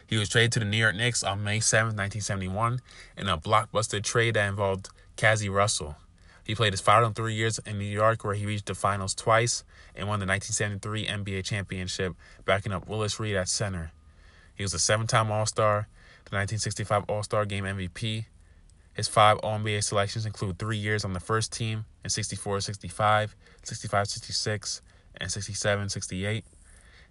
He 0.07 0.17
was 0.17 0.27
traded 0.27 0.51
to 0.53 0.59
the 0.59 0.65
New 0.65 0.77
York 0.77 0.95
Knicks 0.95 1.23
on 1.23 1.41
May 1.41 1.61
7, 1.61 1.95
1971, 1.95 2.81
in 3.15 3.29
a 3.29 3.37
blockbuster 3.37 4.03
trade 4.03 4.33
that 4.33 4.49
involved 4.49 4.89
Cazzie 5.15 5.47
Russell. 5.47 5.95
He 6.43 6.53
played 6.53 6.73
his 6.73 6.81
final 6.81 7.11
three 7.11 7.33
years 7.33 7.59
in 7.59 7.79
New 7.79 7.85
York, 7.85 8.25
where 8.25 8.33
he 8.33 8.45
reached 8.45 8.65
the 8.65 8.75
finals 8.75 9.15
twice 9.15 9.63
and 9.95 10.09
won 10.09 10.19
the 10.19 10.25
1973 10.25 11.05
NBA 11.05 11.45
championship, 11.45 12.15
backing 12.43 12.73
up 12.73 12.89
Willis 12.89 13.21
Reed 13.21 13.37
at 13.37 13.47
center. 13.47 13.93
He 14.61 14.63
was 14.63 14.75
a 14.75 14.79
seven 14.79 15.07
time 15.07 15.31
All 15.31 15.47
Star, 15.47 15.87
the 16.29 16.35
1965 16.35 17.05
All 17.09 17.23
Star 17.23 17.45
Game 17.45 17.63
MVP. 17.63 18.25
His 18.93 19.07
five 19.07 19.39
All 19.39 19.57
NBA 19.57 19.83
selections 19.83 20.27
include 20.27 20.59
three 20.59 20.77
years 20.77 21.03
on 21.03 21.13
the 21.13 21.19
first 21.19 21.51
team 21.51 21.85
in 22.03 22.11
64 22.11 22.61
65, 22.61 23.35
65 23.63 24.07
66, 24.07 24.81
and 25.19 25.31
67 25.31 25.89
68. 25.89 26.45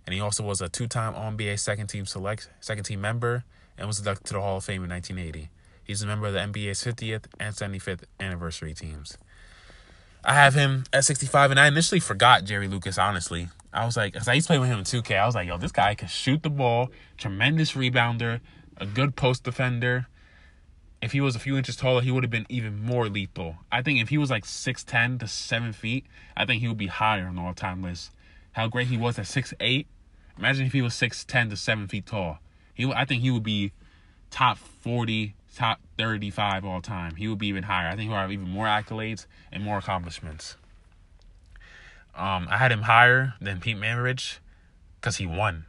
And 0.06 0.14
he 0.14 0.20
also 0.20 0.44
was 0.44 0.60
a 0.60 0.68
two 0.68 0.86
time 0.86 1.16
All 1.16 1.32
NBA 1.32 1.58
second 1.58 1.88
team 1.88 2.06
select 2.06 2.48
second 2.60 2.84
team 2.84 3.00
member 3.00 3.42
and 3.76 3.88
was 3.88 3.98
inducted 3.98 4.26
to 4.28 4.34
the 4.34 4.40
Hall 4.40 4.58
of 4.58 4.64
Fame 4.64 4.84
in 4.84 4.90
1980. 4.90 5.50
He's 5.82 6.02
a 6.02 6.06
member 6.06 6.28
of 6.28 6.34
the 6.34 6.38
NBA's 6.38 6.84
50th 6.84 7.24
and 7.40 7.52
75th 7.52 8.04
anniversary 8.20 8.74
teams. 8.74 9.18
I 10.24 10.34
have 10.34 10.54
him 10.54 10.84
at 10.92 11.04
65, 11.04 11.50
and 11.50 11.58
I 11.58 11.66
initially 11.66 11.98
forgot 11.98 12.44
Jerry 12.44 12.68
Lucas, 12.68 12.96
honestly. 12.96 13.48
I 13.72 13.86
was 13.86 13.96
like, 13.96 14.12
because 14.12 14.28
I 14.28 14.34
used 14.34 14.46
to 14.48 14.52
play 14.52 14.58
with 14.58 14.68
him 14.68 14.80
in 14.80 14.84
2K, 14.84 15.18
I 15.18 15.26
was 15.26 15.34
like, 15.34 15.46
yo, 15.46 15.56
this 15.56 15.72
guy 15.72 15.94
can 15.94 16.08
shoot 16.08 16.42
the 16.42 16.50
ball, 16.50 16.90
tremendous 17.16 17.72
rebounder, 17.72 18.40
a 18.76 18.86
good 18.86 19.14
post 19.14 19.44
defender. 19.44 20.08
If 21.00 21.12
he 21.12 21.20
was 21.20 21.36
a 21.36 21.38
few 21.38 21.56
inches 21.56 21.76
taller, 21.76 22.02
he 22.02 22.10
would 22.10 22.24
have 22.24 22.30
been 22.30 22.46
even 22.48 22.82
more 22.82 23.08
lethal. 23.08 23.56
I 23.70 23.82
think 23.82 24.00
if 24.00 24.08
he 24.08 24.18
was 24.18 24.30
like 24.30 24.44
6'10 24.44 25.20
to 25.20 25.28
7 25.28 25.72
feet, 25.72 26.06
I 26.36 26.44
think 26.44 26.60
he 26.60 26.68
would 26.68 26.76
be 26.76 26.88
higher 26.88 27.26
on 27.26 27.36
the 27.36 27.42
all 27.42 27.54
time 27.54 27.82
list. 27.82 28.10
How 28.52 28.66
great 28.66 28.88
he 28.88 28.96
was 28.96 29.18
at 29.18 29.26
6'8, 29.26 29.86
Imagine 30.40 30.64
if 30.64 30.72
he 30.72 30.80
was 30.80 30.94
six 30.94 31.22
ten 31.22 31.50
to 31.50 31.56
seven 31.56 31.86
feet 31.86 32.06
tall. 32.06 32.38
He, 32.72 32.90
I 32.90 33.04
think 33.04 33.20
he 33.20 33.30
would 33.30 33.42
be 33.42 33.72
top 34.30 34.56
forty, 34.56 35.34
top 35.54 35.80
thirty-five 35.98 36.64
all 36.64 36.80
time. 36.80 37.16
He 37.16 37.28
would 37.28 37.36
be 37.36 37.48
even 37.48 37.64
higher. 37.64 37.88
I 37.88 37.90
think 37.90 38.04
he 38.04 38.08
would 38.08 38.16
have 38.16 38.32
even 38.32 38.48
more 38.48 38.64
accolades 38.64 39.26
and 39.52 39.62
more 39.62 39.76
accomplishments. 39.76 40.56
Um, 42.14 42.48
I 42.50 42.56
had 42.56 42.72
him 42.72 42.82
higher 42.82 43.34
than 43.40 43.60
Pete 43.60 43.76
Maravich 43.76 44.38
because 45.00 45.16
he 45.16 45.26
won. 45.26 45.66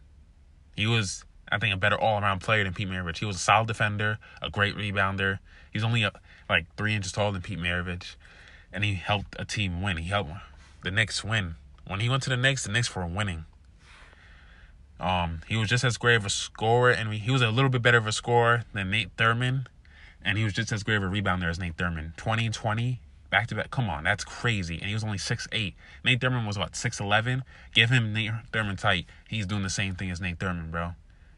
He 0.75 0.87
was, 0.87 1.23
I 1.51 1.57
think, 1.57 1.73
a 1.73 1.77
better 1.77 1.99
all-around 1.99 2.39
player 2.39 2.63
than 2.63 2.73
Pete 2.73 2.89
Maravich. 2.89 3.19
He 3.19 3.25
was 3.25 3.35
a 3.37 3.39
solid 3.39 3.67
defender, 3.67 4.17
a 4.41 4.49
great 4.49 4.75
rebounder. 4.75 5.39
He's 5.71 5.83
only 5.83 6.03
a, 6.03 6.11
like 6.49 6.65
three 6.75 6.95
inches 6.95 7.11
taller 7.11 7.31
than 7.31 7.41
Pete 7.41 7.59
Maravich, 7.59 8.15
and 8.73 8.83
he 8.83 8.95
helped 8.95 9.35
a 9.39 9.45
team 9.45 9.81
win. 9.81 9.97
He 9.97 10.09
helped 10.09 10.31
the 10.83 10.91
Knicks 10.91 11.23
win. 11.23 11.55
When 11.87 11.99
he 11.99 12.09
went 12.09 12.23
to 12.23 12.29
the 12.29 12.37
Knicks, 12.37 12.63
the 12.63 12.71
Knicks 12.71 12.93
were 12.95 13.05
winning. 13.05 13.45
Um, 14.99 15.41
he 15.47 15.57
was 15.57 15.67
just 15.67 15.83
as 15.83 15.97
great 15.97 16.15
of 16.15 16.25
a 16.25 16.29
scorer, 16.29 16.91
and 16.91 17.11
he 17.11 17.31
was 17.31 17.41
a 17.41 17.49
little 17.49 17.69
bit 17.69 17.81
better 17.81 17.97
of 17.97 18.05
a 18.05 18.11
scorer 18.11 18.65
than 18.73 18.91
Nate 18.91 19.15
Thurmond, 19.17 19.65
and 20.23 20.37
he 20.37 20.43
was 20.43 20.53
just 20.53 20.71
as 20.71 20.83
great 20.83 20.97
of 20.97 21.03
a 21.03 21.07
rebounder 21.07 21.49
as 21.49 21.57
Nate 21.57 21.75
Thurmond. 21.75 22.15
20 22.17 22.45
and 22.45 22.53
20, 22.53 23.01
back 23.31 23.47
to 23.47 23.55
back. 23.55 23.71
Come 23.71 23.89
on, 23.89 24.03
that's 24.03 24.23
crazy. 24.23 24.75
And 24.75 24.85
he 24.85 24.93
was 24.93 25.03
only 25.03 25.17
6'8. 25.17 25.73
Nate 26.05 26.19
Thurmond 26.19 26.45
was 26.45 26.59
what, 26.59 26.73
6'11? 26.73 27.41
Give 27.73 27.89
him 27.89 28.13
Nate 28.13 28.31
Thurmond 28.53 28.79
tight. 28.79 29.07
He's 29.27 29.47
doing 29.47 29.63
the 29.63 29.69
same 29.69 29.95
thing 29.95 30.11
as 30.11 30.21
Nate 30.21 30.37
Thurmond, 30.37 30.71
bro. 30.71 30.91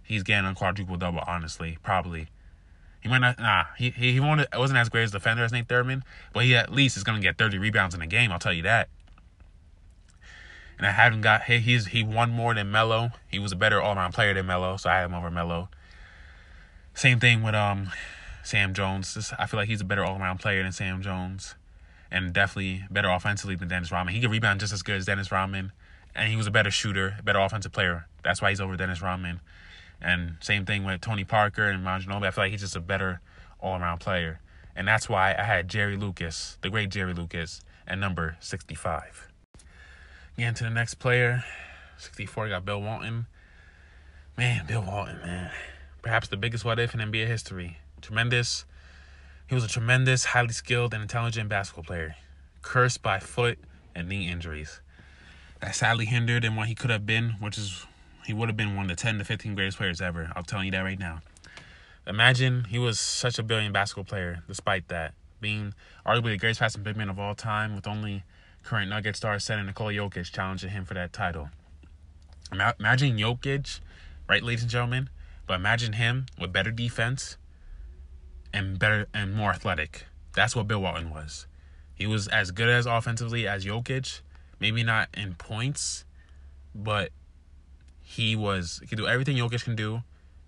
He's 0.03 0.23
getting 0.23 0.49
a 0.49 0.53
quadruple 0.53 0.97
double, 0.97 1.23
honestly, 1.25 1.77
probably. 1.81 2.27
He 3.01 3.07
might 3.07 3.19
not, 3.19 3.39
nah, 3.39 3.65
he, 3.77 3.91
he, 3.91 4.19
wasn't 4.19 4.77
as 4.77 4.89
great 4.89 5.03
as 5.03 5.11
defender 5.11 5.43
as 5.43 5.53
Nate 5.53 5.67
Thurmond, 5.67 6.03
but 6.33 6.43
he 6.43 6.55
at 6.55 6.71
least 6.71 6.97
is 6.97 7.03
going 7.03 7.17
to 7.17 7.21
get 7.21 7.37
30 7.37 7.57
rebounds 7.57 7.95
in 7.95 8.01
a 8.01 8.07
game, 8.07 8.31
I'll 8.31 8.39
tell 8.39 8.53
you 8.53 8.63
that 8.63 8.89
and 10.77 10.87
I 10.87 10.91
haven't 10.91 11.21
got 11.21 11.43
hey 11.43 11.59
he's 11.59 11.87
he 11.87 12.03
won 12.03 12.31
more 12.31 12.53
than 12.53 12.71
Melo. 12.71 13.11
He 13.29 13.39
was 13.39 13.51
a 13.51 13.55
better 13.55 13.81
all 13.81 13.95
around 13.95 14.13
player 14.13 14.33
than 14.33 14.45
Melo, 14.45 14.77
so 14.77 14.89
I 14.89 14.95
had 14.95 15.05
him 15.05 15.13
over 15.13 15.31
Melo. 15.31 15.69
Same 16.93 17.19
thing 17.19 17.41
with 17.43 17.55
um 17.55 17.91
Sam 18.43 18.73
Jones. 18.73 19.31
I 19.37 19.45
feel 19.45 19.59
like 19.59 19.69
he's 19.69 19.81
a 19.81 19.85
better 19.85 20.03
all 20.03 20.19
around 20.19 20.39
player 20.39 20.63
than 20.63 20.71
Sam 20.71 21.01
Jones, 21.01 21.55
and 22.13 22.31
definitely 22.31 22.85
better 22.91 23.09
offensively 23.09 23.55
than 23.55 23.67
Dennis 23.67 23.91
Rodman. 23.91 24.13
He 24.13 24.21
could 24.21 24.31
rebound 24.31 24.59
just 24.59 24.71
as 24.71 24.83
good 24.83 24.95
as 24.95 25.05
Dennis 25.05 25.31
Rodman, 25.31 25.71
and 26.15 26.29
he 26.29 26.37
was 26.37 26.45
a 26.47 26.51
better 26.51 26.71
shooter, 26.71 27.17
better 27.23 27.39
offensive 27.39 27.71
player. 27.71 28.07
That's 28.23 28.41
why 28.41 28.51
he's 28.51 28.61
over 28.61 28.77
Dennis 28.77 29.01
Rodman. 29.01 29.41
And 29.99 30.37
same 30.39 30.65
thing 30.65 30.85
with 30.85 31.01
Tony 31.01 31.23
Parker 31.23 31.67
and 31.67 31.83
Manu 31.83 32.05
Ginobili. 32.05 32.27
I 32.27 32.31
feel 32.31 32.43
like 32.43 32.51
he's 32.51 32.61
just 32.61 32.75
a 32.75 32.81
better 32.81 33.19
all 33.59 33.77
around 33.79 33.97
player, 33.97 34.39
and 34.75 34.87
that's 34.87 35.09
why 35.09 35.35
I 35.37 35.43
had 35.43 35.67
Jerry 35.67 35.97
Lucas, 35.97 36.57
the 36.61 36.69
great 36.69 36.89
Jerry 36.89 37.13
Lucas, 37.13 37.61
at 37.87 37.97
number 37.97 38.37
sixty 38.39 38.75
five. 38.75 39.27
Getting 40.37 40.53
to 40.55 40.63
the 40.63 40.69
next 40.69 40.95
player, 40.95 41.43
64 41.97 42.49
got 42.49 42.65
Bill 42.65 42.81
Walton. 42.81 43.27
Man, 44.35 44.65
Bill 44.65 44.81
Walton, 44.81 45.19
man. 45.21 45.51
Perhaps 46.01 46.27
the 46.27 46.37
biggest 46.37 46.65
what 46.65 46.79
if 46.79 46.95
in 46.95 46.99
NBA 46.99 47.27
history. 47.27 47.77
Tremendous. 48.01 48.65
He 49.53 49.55
was 49.55 49.65
a 49.65 49.67
tremendous, 49.67 50.25
highly 50.25 50.51
skilled, 50.51 50.95
and 50.95 51.03
intelligent 51.03 51.47
basketball 51.47 51.83
player. 51.83 52.15
Cursed 52.63 53.03
by 53.03 53.19
foot 53.19 53.59
and 53.93 54.09
knee 54.09 54.27
injuries. 54.27 54.81
That 55.61 55.75
sadly 55.75 56.05
hindered 56.05 56.43
him 56.43 56.55
what 56.55 56.69
he 56.69 56.73
could 56.73 56.89
have 56.89 57.05
been, 57.05 57.35
which 57.39 57.59
is 57.59 57.85
he 58.25 58.33
would 58.33 58.49
have 58.49 58.57
been 58.57 58.75
one 58.75 58.89
of 58.89 58.97
the 58.97 58.99
10 58.99 59.19
to 59.19 59.23
15 59.23 59.53
greatest 59.53 59.77
players 59.77 60.01
ever. 60.01 60.31
I'm 60.35 60.43
telling 60.43 60.65
you 60.65 60.71
that 60.71 60.81
right 60.81 60.97
now. 60.97 61.21
Imagine 62.07 62.63
he 62.63 62.79
was 62.79 62.99
such 62.99 63.37
a 63.37 63.43
brilliant 63.43 63.75
basketball 63.75 64.05
player, 64.05 64.41
despite 64.47 64.87
that. 64.87 65.13
Being 65.39 65.75
arguably 66.03 66.31
the 66.31 66.37
greatest 66.37 66.59
passing 66.59 66.81
big 66.81 66.97
man 66.97 67.09
of 67.09 67.19
all 67.19 67.35
time 67.35 67.75
with 67.75 67.85
only 67.85 68.23
current 68.63 68.89
Nugget 68.89 69.15
star 69.15 69.37
center 69.37 69.63
Nikola 69.63 69.91
Jokic 69.91 70.31
challenging 70.31 70.71
him 70.71 70.83
for 70.83 70.95
that 70.95 71.13
title. 71.13 71.51
Imagine 72.51 73.19
Jokic, 73.19 73.81
right, 74.27 74.41
ladies 74.41 74.63
and 74.63 74.71
gentlemen, 74.71 75.11
but 75.45 75.53
imagine 75.53 75.93
him 75.93 76.25
with 76.39 76.51
better 76.51 76.71
defense 76.71 77.37
and 78.53 78.77
better 78.77 79.07
and 79.13 79.33
more 79.33 79.51
athletic. 79.51 80.05
That's 80.33 80.55
what 80.55 80.67
Bill 80.67 80.81
Walton 80.81 81.09
was. 81.09 81.47
He 81.95 82.07
was 82.07 82.27
as 82.27 82.51
good 82.51 82.69
as 82.69 82.85
offensively 82.85 83.47
as 83.47 83.65
Jokic, 83.65 84.21
maybe 84.59 84.83
not 84.83 85.09
in 85.13 85.35
points, 85.35 86.05
but 86.73 87.11
he 88.01 88.35
was 88.35 88.79
he 88.81 88.87
could 88.87 88.97
do 88.97 89.07
everything 89.07 89.37
Jokic 89.37 89.63
can 89.63 89.75
do, 89.75 90.03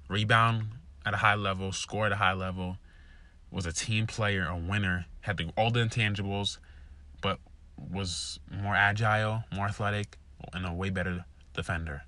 rebound 0.08 0.68
at 1.06 1.14
a 1.14 1.18
high 1.18 1.36
level, 1.36 1.72
score 1.72 2.08
at 2.08 2.12
a 2.12 2.18
high 2.18 2.34
level, 2.34 2.78
was 3.52 3.66
a 3.66 3.72
team 3.72 4.08
player, 4.08 4.48
a 4.48 4.58
winner, 4.58 5.06
had 5.22 5.38
the, 5.38 5.52
all 5.58 5.72
the 5.72 5.80
intangibles, 5.80 6.58
but 7.22 7.40
was 7.78 8.40
more 8.52 8.76
agile, 8.76 9.44
more 9.54 9.68
athletic, 9.68 10.18
and 10.54 10.66
a 10.66 10.74
way 10.74 10.90
better 10.90 11.26
defender. 11.54 12.04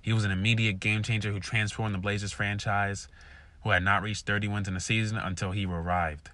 He 0.00 0.12
was 0.12 0.24
an 0.24 0.30
immediate 0.30 0.80
game 0.80 1.02
changer 1.02 1.32
who 1.32 1.40
transformed 1.40 1.94
the 1.94 1.98
Blazers 1.98 2.32
franchise, 2.32 3.08
who 3.64 3.70
had 3.70 3.82
not 3.82 4.02
reached 4.02 4.26
30 4.26 4.46
wins 4.48 4.68
in 4.68 4.76
a 4.76 4.80
season 4.80 5.16
until 5.16 5.50
he 5.50 5.64
arrived. 5.64 6.30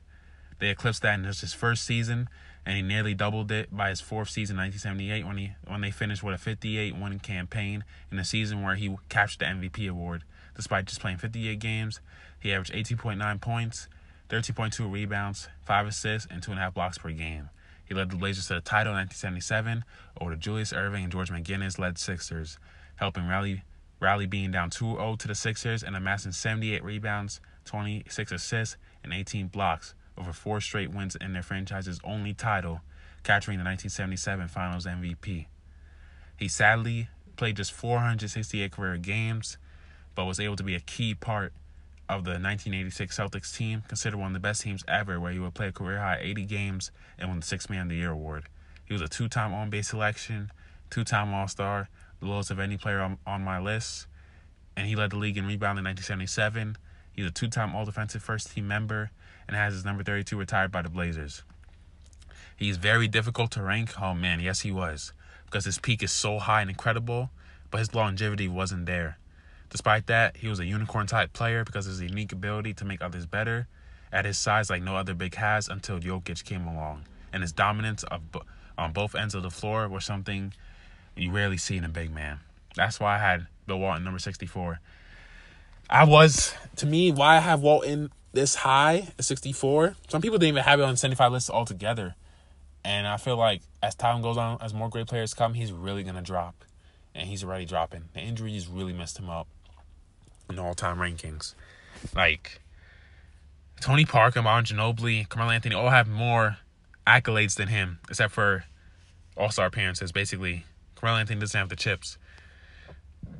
They 0.58 0.68
eclipsed 0.68 1.02
that 1.02 1.14
in 1.14 1.24
his 1.24 1.54
first 1.54 1.84
season, 1.84 2.28
and 2.66 2.76
he 2.76 2.82
nearly 2.82 3.14
doubled 3.14 3.50
it 3.50 3.74
by 3.74 3.88
his 3.88 4.00
fourth 4.00 4.28
season, 4.28 4.56
1978, 4.56 5.26
when 5.26 5.38
he 5.38 5.52
when 5.66 5.80
they 5.80 5.90
finished 5.90 6.22
with 6.22 6.34
a 6.34 6.38
58 6.38 6.98
win 6.98 7.18
campaign 7.20 7.84
in 8.12 8.18
a 8.18 8.24
season 8.24 8.62
where 8.62 8.74
he 8.74 8.94
captured 9.08 9.38
the 9.38 9.46
MVP 9.46 9.88
award. 9.88 10.24
Despite 10.54 10.86
just 10.86 11.00
playing 11.00 11.16
58 11.16 11.58
games, 11.58 12.00
he 12.38 12.52
averaged 12.52 12.74
18.9 12.74 13.40
points, 13.40 13.88
13.2 14.28 14.92
rebounds, 14.92 15.48
5 15.64 15.86
assists, 15.86 16.28
and 16.30 16.42
2.5 16.42 16.74
blocks 16.74 16.98
per 16.98 17.10
game. 17.12 17.48
He 17.86 17.94
led 17.94 18.10
the 18.10 18.16
Blazers 18.16 18.48
to 18.48 18.54
the 18.54 18.60
title 18.60 18.92
in 18.92 18.98
1977 18.98 19.84
over 20.20 20.32
the 20.32 20.36
Julius 20.36 20.72
Erving 20.72 21.04
and 21.04 21.12
George 21.12 21.30
McGinnis 21.30 21.78
led 21.78 21.96
Sixers, 21.96 22.58
helping 22.96 23.26
rally 23.26 23.62
rally 24.00 24.26
being 24.26 24.50
down 24.50 24.70
2-0 24.70 25.18
to 25.18 25.28
the 25.28 25.34
Sixers 25.34 25.82
and 25.82 25.94
amassing 25.94 26.32
78 26.32 26.82
rebounds, 26.82 27.40
26 27.66 28.32
assists, 28.32 28.76
and 29.04 29.12
18 29.12 29.48
blocks 29.48 29.94
over 30.18 30.32
four 30.32 30.60
straight 30.60 30.90
wins 30.90 31.16
in 31.16 31.32
their 31.32 31.42
franchise's 31.42 32.00
only 32.04 32.34
title, 32.34 32.80
capturing 33.22 33.58
the 33.58 33.64
1977 33.64 34.48
Finals 34.48 34.86
MVP. 34.86 35.46
He 36.36 36.48
sadly 36.48 37.08
played 37.36 37.56
just 37.56 37.72
468 37.72 38.72
career 38.72 38.96
games, 38.96 39.56
but 40.14 40.24
was 40.24 40.40
able 40.40 40.56
to 40.56 40.62
be 40.62 40.74
a 40.74 40.80
key 40.80 41.14
part 41.14 41.52
of 42.08 42.24
the 42.24 42.30
1986 42.30 43.16
Celtics 43.16 43.56
team, 43.56 43.82
considered 43.86 44.18
one 44.18 44.28
of 44.28 44.32
the 44.32 44.40
best 44.40 44.62
teams 44.62 44.84
ever, 44.88 45.20
where 45.20 45.32
he 45.32 45.38
would 45.38 45.54
play 45.54 45.68
a 45.68 45.72
career 45.72 45.98
high 45.98 46.18
80 46.20 46.44
games 46.44 46.90
and 47.18 47.28
won 47.28 47.40
the 47.40 47.46
Six 47.46 47.70
Man 47.70 47.82
of 47.82 47.88
the 47.90 47.96
Year 47.96 48.10
award. 48.10 48.44
He 48.84 48.92
was 48.92 49.00
a 49.00 49.08
two 49.08 49.28
time 49.28 49.54
All-NBA 49.54 49.84
selection, 49.84 50.50
two 50.90 51.04
time 51.04 51.32
All 51.32 51.46
Star, 51.46 51.88
the 52.20 52.26
lowest 52.26 52.50
of 52.50 52.60
any 52.60 52.76
player 52.76 53.00
on, 53.00 53.18
on 53.26 53.42
my 53.42 53.58
list, 53.58 54.06
and 54.76 54.86
he 54.86 54.96
led 54.96 55.10
the 55.10 55.16
league 55.16 55.36
in 55.36 55.46
rebound 55.46 55.78
in 55.78 55.84
1977. 55.84 56.76
He's 57.12 57.26
a 57.26 57.30
two 57.30 57.48
time 57.48 57.74
All 57.74 57.84
Defensive 57.84 58.22
First 58.22 58.54
Team 58.54 58.68
member 58.68 59.10
and 59.48 59.56
has 59.56 59.74
his 59.74 59.84
number 59.84 60.02
32 60.02 60.36
retired 60.36 60.70
by 60.70 60.82
the 60.82 60.88
Blazers. 60.88 61.42
He's 62.56 62.76
very 62.76 63.08
difficult 63.08 63.50
to 63.52 63.62
rank. 63.62 64.00
Oh 64.00 64.14
man, 64.14 64.40
yes, 64.40 64.60
he 64.60 64.70
was. 64.70 65.12
Because 65.46 65.64
his 65.64 65.78
peak 65.78 66.02
is 66.02 66.12
so 66.12 66.38
high 66.38 66.60
and 66.60 66.70
incredible, 66.70 67.30
but 67.70 67.78
his 67.78 67.94
longevity 67.94 68.48
wasn't 68.48 68.86
there. 68.86 69.18
Despite 69.70 70.06
that, 70.08 70.36
he 70.36 70.48
was 70.48 70.60
a 70.60 70.66
unicorn 70.66 71.06
type 71.06 71.32
player 71.32 71.64
because 71.64 71.86
of 71.86 71.92
his 71.92 72.02
unique 72.02 72.32
ability 72.32 72.74
to 72.74 72.84
make 72.84 73.02
others 73.02 73.26
better 73.26 73.66
at 74.12 74.24
his 74.24 74.36
size 74.36 74.68
like 74.68 74.82
no 74.82 74.96
other 74.96 75.14
big 75.14 75.36
has 75.36 75.68
until 75.68 76.00
Jokic 76.00 76.44
came 76.44 76.66
along. 76.66 77.04
And 77.32 77.42
his 77.42 77.52
dominance 77.52 78.02
of, 78.04 78.22
on 78.76 78.92
both 78.92 79.14
ends 79.14 79.34
of 79.34 79.42
the 79.42 79.50
floor 79.50 79.88
was 79.88 80.04
something 80.04 80.52
you 81.16 81.30
rarely 81.30 81.56
see 81.56 81.76
in 81.76 81.84
a 81.84 81.88
big 81.88 82.12
man. 82.12 82.40
That's 82.76 83.00
why 83.00 83.16
I 83.16 83.18
had 83.18 83.46
Bill 83.66 83.78
Walton 83.78 84.04
number 84.04 84.18
64. 84.18 84.80
I 85.88 86.04
was, 86.04 86.54
to 86.76 86.86
me, 86.86 87.10
why 87.10 87.36
I 87.36 87.40
have 87.40 87.60
Walton 87.60 88.10
this 88.32 88.54
high 88.54 89.08
at 89.18 89.24
64. 89.24 89.96
Some 90.08 90.22
people 90.22 90.38
didn't 90.38 90.54
even 90.54 90.62
have 90.62 90.78
it 90.78 90.84
on 90.84 90.96
75 90.96 91.32
lists 91.32 91.50
altogether. 91.50 92.14
And 92.84 93.06
I 93.06 93.16
feel 93.16 93.36
like 93.36 93.62
as 93.82 93.94
time 93.94 94.22
goes 94.22 94.36
on, 94.36 94.58
as 94.60 94.72
more 94.72 94.88
great 94.88 95.06
players 95.06 95.34
come, 95.34 95.54
he's 95.54 95.72
really 95.72 96.02
going 96.02 96.14
to 96.14 96.22
drop. 96.22 96.64
And 97.14 97.28
he's 97.28 97.42
already 97.42 97.64
dropping. 97.64 98.04
The 98.14 98.20
injuries 98.20 98.68
really 98.68 98.92
messed 98.92 99.18
him 99.18 99.28
up 99.28 99.48
in 100.48 100.58
all 100.58 100.74
time 100.74 100.98
rankings. 100.98 101.54
Like 102.14 102.60
Tony 103.80 104.04
Parker, 104.04 104.42
Manu 104.42 104.66
Ginobili, 104.66 105.28
Carmelo 105.28 105.52
Anthony 105.52 105.74
all 105.74 105.90
have 105.90 106.08
more 106.08 106.58
accolades 107.06 107.56
than 107.56 107.68
him, 107.68 107.98
except 108.08 108.32
for 108.32 108.64
All 109.36 109.50
Star 109.50 109.66
appearances. 109.66 110.12
Basically, 110.12 110.64
Carmelo 111.00 111.20
Anthony 111.20 111.40
doesn't 111.40 111.58
have 111.58 111.70
the 111.70 111.76
chips. 111.76 112.18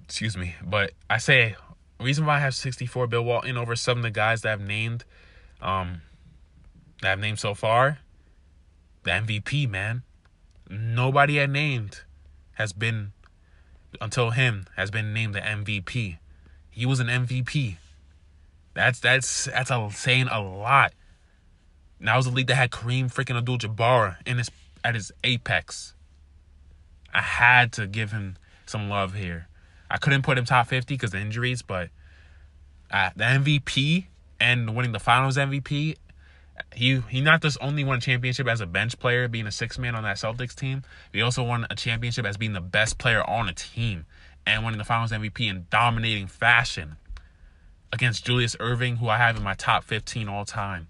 Excuse 0.05 0.37
me, 0.37 0.55
but 0.65 0.93
I 1.09 1.19
say 1.19 1.57
reason 2.01 2.25
why 2.25 2.37
I 2.37 2.41
have 2.41 2.55
64 2.55 3.07
Bill 3.07 3.23
Walton 3.23 3.57
over 3.59 3.77
some 3.77 3.99
of 3.99 4.03
the 4.03 4.11
guys 4.11 4.43
that 4.43 4.53
I've 4.53 4.61
named, 4.61 5.05
um, 5.61 6.01
that 7.03 7.13
I've 7.13 7.21
named 7.21 7.39
so 7.39 7.55
far. 7.55 7.99
The 9.03 9.11
MVP, 9.11 9.69
man. 9.69 10.03
Nobody 10.69 11.41
I 11.41 11.47
named 11.47 12.03
has 12.55 12.73
been 12.73 13.13
until 14.01 14.31
him 14.31 14.67
has 14.77 14.91
been 14.91 15.13
named 15.13 15.35
the 15.35 15.41
MVP. 15.41 16.19
He 16.71 16.87
was 16.87 17.01
an 17.01 17.09
MVP. 17.09 17.77
That's 18.75 19.01
that's 19.01 19.47
that's 19.47 19.71
a, 19.71 19.89
saying 19.93 20.29
a 20.29 20.41
lot. 20.41 20.93
Now 21.99 22.17
was 22.17 22.27
a 22.27 22.31
league 22.31 22.47
that 22.47 22.55
had 22.55 22.71
Kareem 22.71 23.13
freaking 23.13 23.37
Abdul-Jabbar 23.37 24.17
in 24.25 24.39
his 24.39 24.51
at 24.85 24.95
his 24.95 25.13
apex. 25.25 25.95
I 27.13 27.21
had 27.21 27.73
to 27.73 27.87
give 27.87 28.13
him 28.13 28.37
some 28.67 28.89
love 28.89 29.15
here. 29.15 29.49
I 29.91 29.99
couldn't 29.99 30.23
put 30.23 30.39
him 30.39 30.45
top 30.45 30.69
50 30.69 30.95
because 30.95 31.15
injuries, 31.15 31.63
but 31.63 31.91
uh, 32.91 33.11
the 33.17 33.25
MVP 33.25 34.07
and 34.39 34.75
winning 34.75 34.93
the 34.93 34.99
Finals 35.01 35.37
MVP, 35.37 35.97
he 36.75 37.01
he 37.09 37.21
not 37.21 37.43
just 37.43 37.59
only 37.61 37.85
won 37.85 37.99
a 37.99 38.01
championship 38.01 38.47
as 38.47 38.61
a 38.61 38.67
bench 38.67 38.99
player, 38.99 39.29
being 39.29 39.47
a 39.47 39.53
six 39.53 39.79
man 39.79 39.95
on 39.95 40.03
that 40.05 40.17
Celtics 40.17 40.55
team, 40.55 40.83
he 41.13 41.23
also 41.23 41.43
won 41.43 41.67
a 41.71 41.75
championship 41.75 42.25
as 42.25 42.37
being 42.37 42.53
the 42.53 42.61
best 42.61 42.99
player 42.99 43.23
on 43.29 43.49
a 43.49 43.53
team 43.53 44.05
and 44.47 44.65
winning 44.65 44.79
the 44.79 44.85
Finals 44.85 45.13
MVP 45.13 45.49
in 45.49 45.67
dominating 45.71 46.27
fashion 46.27 46.97
against 47.93 48.25
Julius 48.25 48.57
Erving, 48.57 48.99
who 48.99 49.09
I 49.09 49.19
have 49.19 49.37
in 49.37 49.43
my 49.43 49.55
top 49.55 49.85
15 49.85 50.29
all 50.29 50.45
time. 50.45 50.89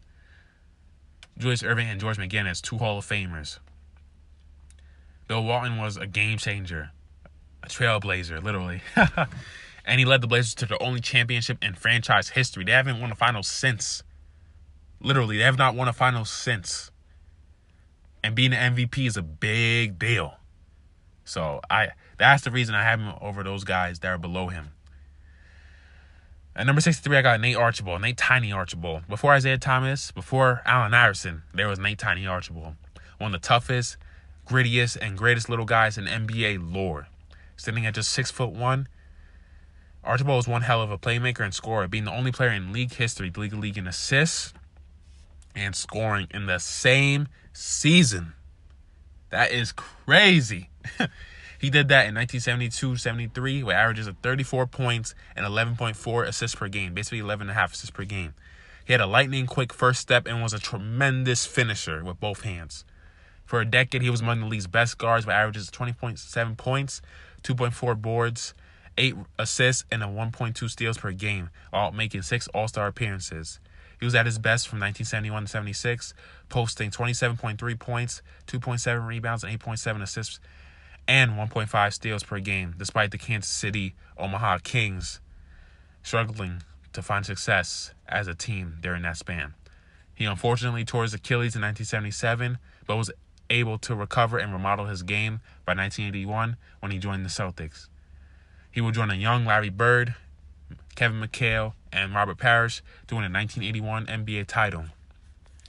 Julius 1.39 1.63
Erving 1.63 1.87
and 1.87 2.01
George 2.01 2.19
McGinnis, 2.19 2.61
two 2.61 2.79
Hall 2.79 2.99
of 2.99 3.07
Famers. 3.07 3.59
Bill 5.31 5.45
Walton 5.45 5.77
was 5.77 5.97
a 5.97 6.09
game 6.09 6.39
changer, 6.39 6.91
a 7.63 7.69
trailblazer, 7.69 8.43
literally. 8.43 8.83
and 9.87 10.01
he 10.01 10.05
led 10.05 10.23
the 10.23 10.27
Blazers 10.27 10.57
to 10.57 10.67
the 10.67 10.77
only 10.83 11.01
championship 11.01 11.57
in 11.63 11.75
franchise 11.75 12.31
history. 12.31 12.65
They 12.65 12.73
haven't 12.73 13.01
won 13.01 13.13
a 13.13 13.15
final 13.15 13.45
since. 13.45 14.03
Literally, 15.01 15.39
they 15.39 15.45
have 15.45 15.57
not 15.57 15.77
won 15.77 15.87
a 15.87 15.93
final 15.93 16.25
since. 16.25 16.91
And 18.25 18.35
being 18.35 18.53
an 18.53 18.75
MVP 18.75 19.07
is 19.07 19.17
a 19.17 19.23
big 19.23 20.01
deal. 20.01 20.35
So 21.25 21.61
I 21.71 21.91
that's 22.19 22.43
the 22.43 22.51
reason 22.51 22.75
I 22.75 22.83
have 22.83 22.99
him 22.99 23.13
over 23.21 23.45
those 23.45 23.63
guys 23.63 24.01
that 24.01 24.09
are 24.09 24.19
below 24.19 24.49
him. 24.49 24.71
At 26.57 26.67
number 26.67 26.81
63, 26.81 27.19
I 27.19 27.23
got 27.23 27.41
Nate 27.41 27.55
Archibald, 27.55 28.03
Nate 28.03 28.17
Tiny 28.17 28.51
Archibald. 28.51 29.07
Before 29.07 29.37
Isiah 29.37 29.59
Thomas, 29.59 30.11
before 30.11 30.61
Allen 30.65 30.93
Iverson, 30.93 31.43
there 31.55 31.69
was 31.69 31.79
Nate 31.79 32.01
Tiny 32.01 32.27
Archibald. 32.27 32.75
One 33.19 33.33
of 33.33 33.41
the 33.41 33.47
toughest, 33.47 33.97
grittiest, 34.51 34.97
and 35.01 35.17
greatest 35.17 35.49
little 35.49 35.65
guys 35.65 35.97
in 35.97 36.07
NBA 36.07 36.75
lore. 36.75 37.07
Standing 37.57 37.87
at 37.87 37.95
just 37.95 38.11
six 38.11 38.31
foot 38.31 38.51
one, 38.51 38.89
Archibald 40.03 40.39
was 40.39 40.49
one 40.49 40.63
hell 40.63 40.83
of 40.83 40.91
a 40.91 40.99
playmaker 40.99 41.41
and 41.41 41.55
scorer, 41.55 41.87
being 41.87 42.05
the 42.05 42.13
only 42.13 42.33
player 42.33 42.51
in 42.51 42.73
league 42.73 42.95
history 42.95 43.31
to 43.31 43.41
lead 43.41 43.53
the 43.53 43.57
league 43.57 43.79
in 43.79 43.87
assists 43.87 44.53
and 45.55 45.77
scoring 45.77 46.27
in 46.33 46.47
the 46.47 46.59
same 46.59 47.29
season. 47.53 48.33
That 49.29 49.53
is 49.53 49.73
crazy. 49.73 50.71
he 51.61 51.71
did 51.71 51.87
that 51.89 52.09
in 52.09 52.15
1972-73 52.15 53.63
with 53.63 53.77
averages 53.77 54.09
of 54.09 54.17
34 54.19 54.67
points 54.67 55.15
and 55.37 55.47
11.4 55.47 56.27
assists 56.27 56.57
per 56.57 56.69
game, 56.69 56.93
basically 56.95 57.21
11 57.21 57.43
and 57.43 57.51
a 57.51 57.61
half 57.61 57.73
assists 57.73 57.91
per 57.91 58.05
game. 58.05 58.35
He 58.85 58.93
had 58.95 59.01
a 59.01 59.07
lightning 59.07 59.47
quick 59.47 59.73
first 59.73 60.01
step 60.01 60.27
and 60.27 60.43
was 60.43 60.53
a 60.53 60.59
tremendous 60.59 61.47
finisher 61.47 62.03
with 62.03 62.19
both 62.19 62.43
hands. 62.43 62.85
For 63.51 63.61
a 63.61 63.65
decade, 63.65 64.03
he 64.03 64.11
was 64.11 64.21
among 64.21 64.39
the 64.39 64.47
league's 64.47 64.69
best 64.69 64.97
guards 64.97 65.27
with 65.27 65.35
averages 65.35 65.67
of 65.67 65.75
20.7 65.75 66.57
points, 66.57 67.03
2.4 67.43 68.01
boards, 68.01 68.55
8 68.97 69.17
assists, 69.41 69.85
and 69.91 70.05
a 70.05 70.07
1.2 70.07 70.71
steals 70.71 70.99
per 70.99 71.11
game, 71.11 71.51
while 71.71 71.91
making 71.91 72.23
6 72.23 72.47
All-Star 72.55 72.87
appearances. 72.87 73.59
He 73.99 74.05
was 74.05 74.15
at 74.15 74.25
his 74.25 74.39
best 74.39 74.69
from 74.69 74.79
1971 74.79 75.43
to 75.43 75.49
76, 75.49 76.15
posting 76.49 76.93
27.3 76.93 77.77
points, 77.81 78.23
2.7 78.47 79.05
rebounds, 79.05 79.43
and 79.43 79.59
8.7 79.59 80.01
assists, 80.01 80.39
and 81.09 81.33
1.5 81.33 81.93
steals 81.93 82.23
per 82.23 82.39
game, 82.39 82.77
despite 82.79 83.11
the 83.11 83.19
Kansas 83.19 83.51
City 83.51 83.97
Omaha 84.17 84.59
Kings 84.63 85.21
struggling 86.05 86.63
to 86.93 87.03
find 87.03 87.27
success 87.27 87.95
as 88.07 88.29
a 88.29 88.35
team 88.37 88.79
during 88.81 89.03
that 89.03 89.17
span. 89.17 89.55
He 90.15 90.25
unfortunately 90.25 90.85
tore 90.85 91.03
his 91.03 91.15
Achilles 91.15 91.57
in 91.57 91.63
1977, 91.63 92.59
but 92.87 92.97
was 92.97 93.11
able 93.51 93.79
to 93.79 93.95
recover 93.95 94.39
and 94.39 94.53
remodel 94.53 94.87
his 94.87 95.03
game 95.03 95.41
by 95.67 95.75
1981 95.75 96.57
when 96.81 96.93
he 96.93 96.99
joined 96.99 97.25
the 97.25 97.29
Celtics. 97.29 97.89
He 98.71 98.81
would 98.81 98.95
join 98.95 99.11
a 99.11 99.15
young 99.15 99.45
Larry 99.45 99.69
Bird, 99.69 100.15
Kevin 100.95 101.21
McHale, 101.21 101.75
and 101.93 102.15
Robert 102.15 102.39
Parish 102.39 102.83
to 103.09 103.17
win 103.17 103.25
a 103.25 103.31
1981 103.31 104.07
NBA 104.07 104.47
title 104.47 104.85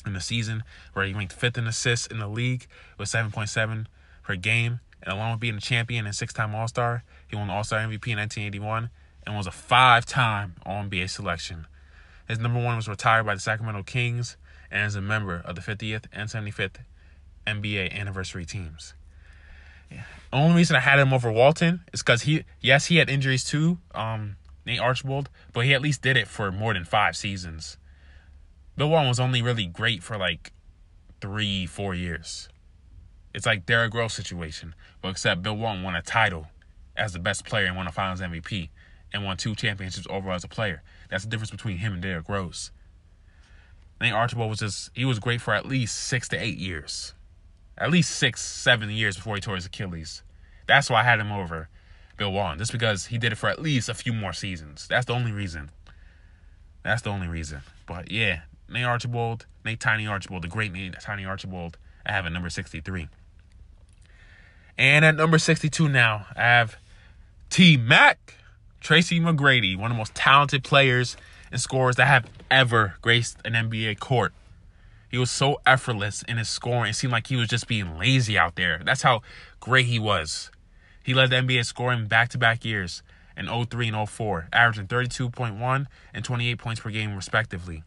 in 0.05 0.13
the 0.13 0.21
season 0.21 0.63
where 0.93 1.05
he 1.05 1.13
ranked 1.13 1.33
fifth 1.33 1.57
in 1.57 1.67
assists 1.67 2.07
in 2.07 2.19
the 2.19 2.27
league 2.27 2.67
with 2.97 3.09
7.7 3.09 3.85
per 4.23 4.35
game. 4.35 4.79
And 5.03 5.13
along 5.13 5.31
with 5.31 5.39
being 5.39 5.55
a 5.55 5.61
champion 5.61 6.05
and 6.05 6.15
six 6.15 6.31
time 6.31 6.53
All 6.53 6.67
Star, 6.67 7.03
he 7.27 7.35
won 7.35 7.47
the 7.47 7.53
All 7.53 7.63
Star 7.63 7.79
MVP 7.79 8.07
in 8.09 8.19
1981 8.19 8.89
and 9.25 9.35
was 9.35 9.47
a 9.47 9.51
five 9.51 10.05
time 10.05 10.55
All 10.65 10.83
NBA 10.83 11.09
selection. 11.09 11.65
His 12.27 12.39
number 12.39 12.61
one 12.61 12.75
was 12.75 12.87
retired 12.87 13.25
by 13.25 13.33
the 13.33 13.41
Sacramento 13.41 13.83
Kings 13.83 14.37
and 14.69 14.85
is 14.85 14.95
a 14.95 15.01
member 15.01 15.41
of 15.43 15.55
the 15.55 15.61
50th 15.61 16.05
and 16.13 16.29
75th 16.29 16.77
NBA 17.45 17.93
anniversary 17.93 18.45
teams. 18.45 18.93
Yeah. 19.89 20.03
Only 20.31 20.57
reason 20.57 20.75
I 20.75 20.79
had 20.79 20.99
him 20.99 21.13
over 21.13 21.31
Walton 21.31 21.81
is 21.93 22.01
because 22.01 22.23
he, 22.23 22.43
yes, 22.61 22.85
he 22.85 22.97
had 22.97 23.09
injuries 23.09 23.43
too, 23.43 23.79
um, 23.93 24.37
Nate 24.65 24.79
Archibald, 24.79 25.29
but 25.53 25.65
he 25.65 25.73
at 25.73 25.81
least 25.81 26.01
did 26.01 26.15
it 26.17 26.27
for 26.27 26.51
more 26.51 26.73
than 26.73 26.85
five 26.85 27.17
seasons. 27.17 27.77
Bill 28.77 28.89
Walton 28.89 29.09
was 29.09 29.19
only 29.19 29.41
really 29.41 29.65
great 29.65 30.01
for 30.01 30.17
like 30.17 30.53
three, 31.19 31.65
four 31.65 31.93
years. 31.93 32.47
It's 33.33 33.45
like 33.45 33.65
Derrick 33.65 33.93
Rose 33.93 34.13
situation, 34.13 34.75
but 35.01 35.09
except 35.09 35.41
Bill 35.41 35.55
Walton 35.55 35.83
won 35.83 35.95
a 35.95 36.01
title 36.01 36.47
as 36.95 37.13
the 37.13 37.19
best 37.19 37.45
player 37.45 37.65
and 37.65 37.75
won 37.77 37.87
a 37.87 37.91
Finals 37.91 38.21
MVP 38.21 38.69
and 39.13 39.23
won 39.23 39.37
two 39.37 39.55
championships 39.55 40.07
overall 40.09 40.35
as 40.35 40.43
a 40.43 40.49
player. 40.49 40.83
That's 41.09 41.23
the 41.23 41.29
difference 41.29 41.51
between 41.51 41.77
him 41.77 41.93
and 41.93 42.01
Derrick 42.01 42.29
Rose. 42.29 42.71
Nate 43.99 44.13
Archibald 44.13 44.49
was 44.49 44.59
just 44.59 44.89
he 44.95 45.05
was 45.05 45.19
great 45.19 45.41
for 45.41 45.53
at 45.53 45.65
least 45.65 45.95
six 45.95 46.27
to 46.29 46.37
eight 46.37 46.57
years, 46.57 47.13
at 47.81 47.89
least 47.89 48.11
six, 48.11 48.41
seven 48.41 48.89
years 48.91 49.15
before 49.15 49.35
he 49.35 49.41
tore 49.41 49.55
his 49.55 49.65
Achilles. 49.65 50.21
That's 50.67 50.89
why 50.89 51.01
I 51.01 51.03
had 51.03 51.19
him 51.19 51.31
over 51.31 51.67
Bill 52.15 52.31
Walton, 52.31 52.59
just 52.59 52.71
because 52.71 53.07
he 53.07 53.17
did 53.17 53.31
it 53.31 53.35
for 53.35 53.49
at 53.49 53.59
least 53.59 53.89
a 53.89 53.93
few 53.95 54.13
more 54.13 54.33
seasons. 54.33 54.87
That's 54.87 55.07
the 55.07 55.13
only 55.13 55.31
reason. 55.31 55.71
That's 56.83 57.01
the 57.01 57.09
only 57.09 57.27
reason. 57.27 57.61
But 57.87 58.11
yeah, 58.11 58.41
Nate 58.69 58.85
Archibald, 58.85 59.47
Nate 59.65 59.79
Tiny 59.79 60.05
Archibald, 60.05 60.43
the 60.43 60.47
great 60.47 60.71
Nate 60.71 60.99
Tiny 61.01 61.25
Archibald. 61.25 61.77
I 62.05 62.11
have 62.11 62.25
at 62.25 62.31
number 62.31 62.49
63. 62.49 63.07
And 64.77 65.03
at 65.03 65.15
number 65.15 65.39
62 65.39 65.89
now, 65.89 66.27
I 66.35 66.41
have 66.41 66.77
T 67.49 67.77
Mac, 67.77 68.35
Tracy 68.79 69.19
McGrady, 69.19 69.75
one 69.75 69.91
of 69.91 69.95
the 69.95 69.99
most 69.99 70.15
talented 70.15 70.63
players 70.63 71.17
and 71.51 71.59
scorers 71.59 71.95
that 71.97 72.05
have 72.05 72.29
ever 72.49 72.95
graced 73.01 73.37
an 73.43 73.53
NBA 73.53 73.99
court. 73.99 74.33
He 75.11 75.17
was 75.17 75.29
so 75.29 75.59
effortless 75.65 76.23
in 76.23 76.37
his 76.37 76.47
scoring. 76.47 76.91
It 76.91 76.93
seemed 76.93 77.11
like 77.11 77.27
he 77.27 77.35
was 77.35 77.49
just 77.49 77.67
being 77.67 77.99
lazy 77.99 78.37
out 78.37 78.55
there. 78.55 78.81
That's 78.83 79.01
how 79.01 79.21
great 79.59 79.87
he 79.87 79.99
was. 79.99 80.49
He 81.03 81.13
led 81.13 81.31
the 81.31 81.35
NBA 81.35 81.65
scoring 81.65 82.07
back 82.07 82.29
to 82.29 82.37
back 82.37 82.63
years 82.63 83.03
in 83.35 83.47
03 83.47 83.89
and 83.89 84.09
04, 84.09 84.47
averaging 84.53 84.87
32.1 84.87 85.87
and 86.13 86.25
28 86.25 86.57
points 86.57 86.81
per 86.81 86.89
game, 86.89 87.15
respectively. 87.15 87.83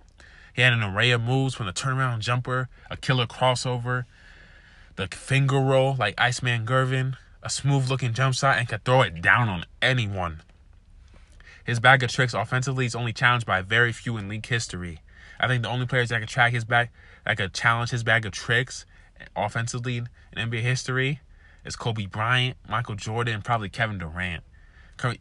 He 0.53 0.63
had 0.63 0.73
an 0.75 0.83
array 0.83 1.11
of 1.11 1.23
moves 1.23 1.55
from 1.55 1.67
the 1.67 1.73
turnaround 1.73 2.21
jumper, 2.21 2.69
a 2.91 2.97
killer 2.97 3.27
crossover, 3.27 4.05
the 4.97 5.09
finger 5.09 5.59
roll 5.59 5.97
like 5.99 6.15
Iceman 6.19 6.67
Gervin, 6.67 7.17
a 7.43 7.51
smooth 7.51 7.89
looking 7.89 8.13
jump 8.13 8.35
shot, 8.35 8.59
and 8.59 8.69
could 8.69 8.85
throw 8.85 9.03
it 9.03 9.23
down 9.23 9.49
on 9.49 9.65
anyone. 9.83 10.43
His 11.65 11.81
bag 11.81 12.03
of 12.03 12.11
tricks 12.11 12.35
offensively 12.35 12.87
is 12.87 12.95
only 12.95 13.13
challenged 13.13 13.47
by 13.47 13.63
very 13.63 13.93
few 13.93 14.17
in 14.17 14.29
league 14.29 14.47
history. 14.47 15.01
I 15.41 15.49
think 15.49 15.63
the 15.63 15.71
only 15.71 15.87
players 15.87 16.11
that 16.11 16.21
could 16.21 16.29
track 16.29 16.53
his 16.53 16.65
bag, 16.65 16.91
that 17.25 17.37
could 17.37 17.53
challenge 17.55 17.91
his 17.91 18.03
bag 18.03 18.27
of 18.27 18.33
tricks 18.33 18.87
offensively 19.37 19.99
in 19.99 20.07
NBA 20.37 20.61
history 20.61 21.21
is 21.65 21.77
Kobe 21.77 22.07
Bryant, 22.07 22.57
Michael 22.69 22.95
Jordan, 22.95 23.35
and 23.35 23.45
probably 23.45 23.69
Kevin 23.69 23.99
Durant. 23.99 24.45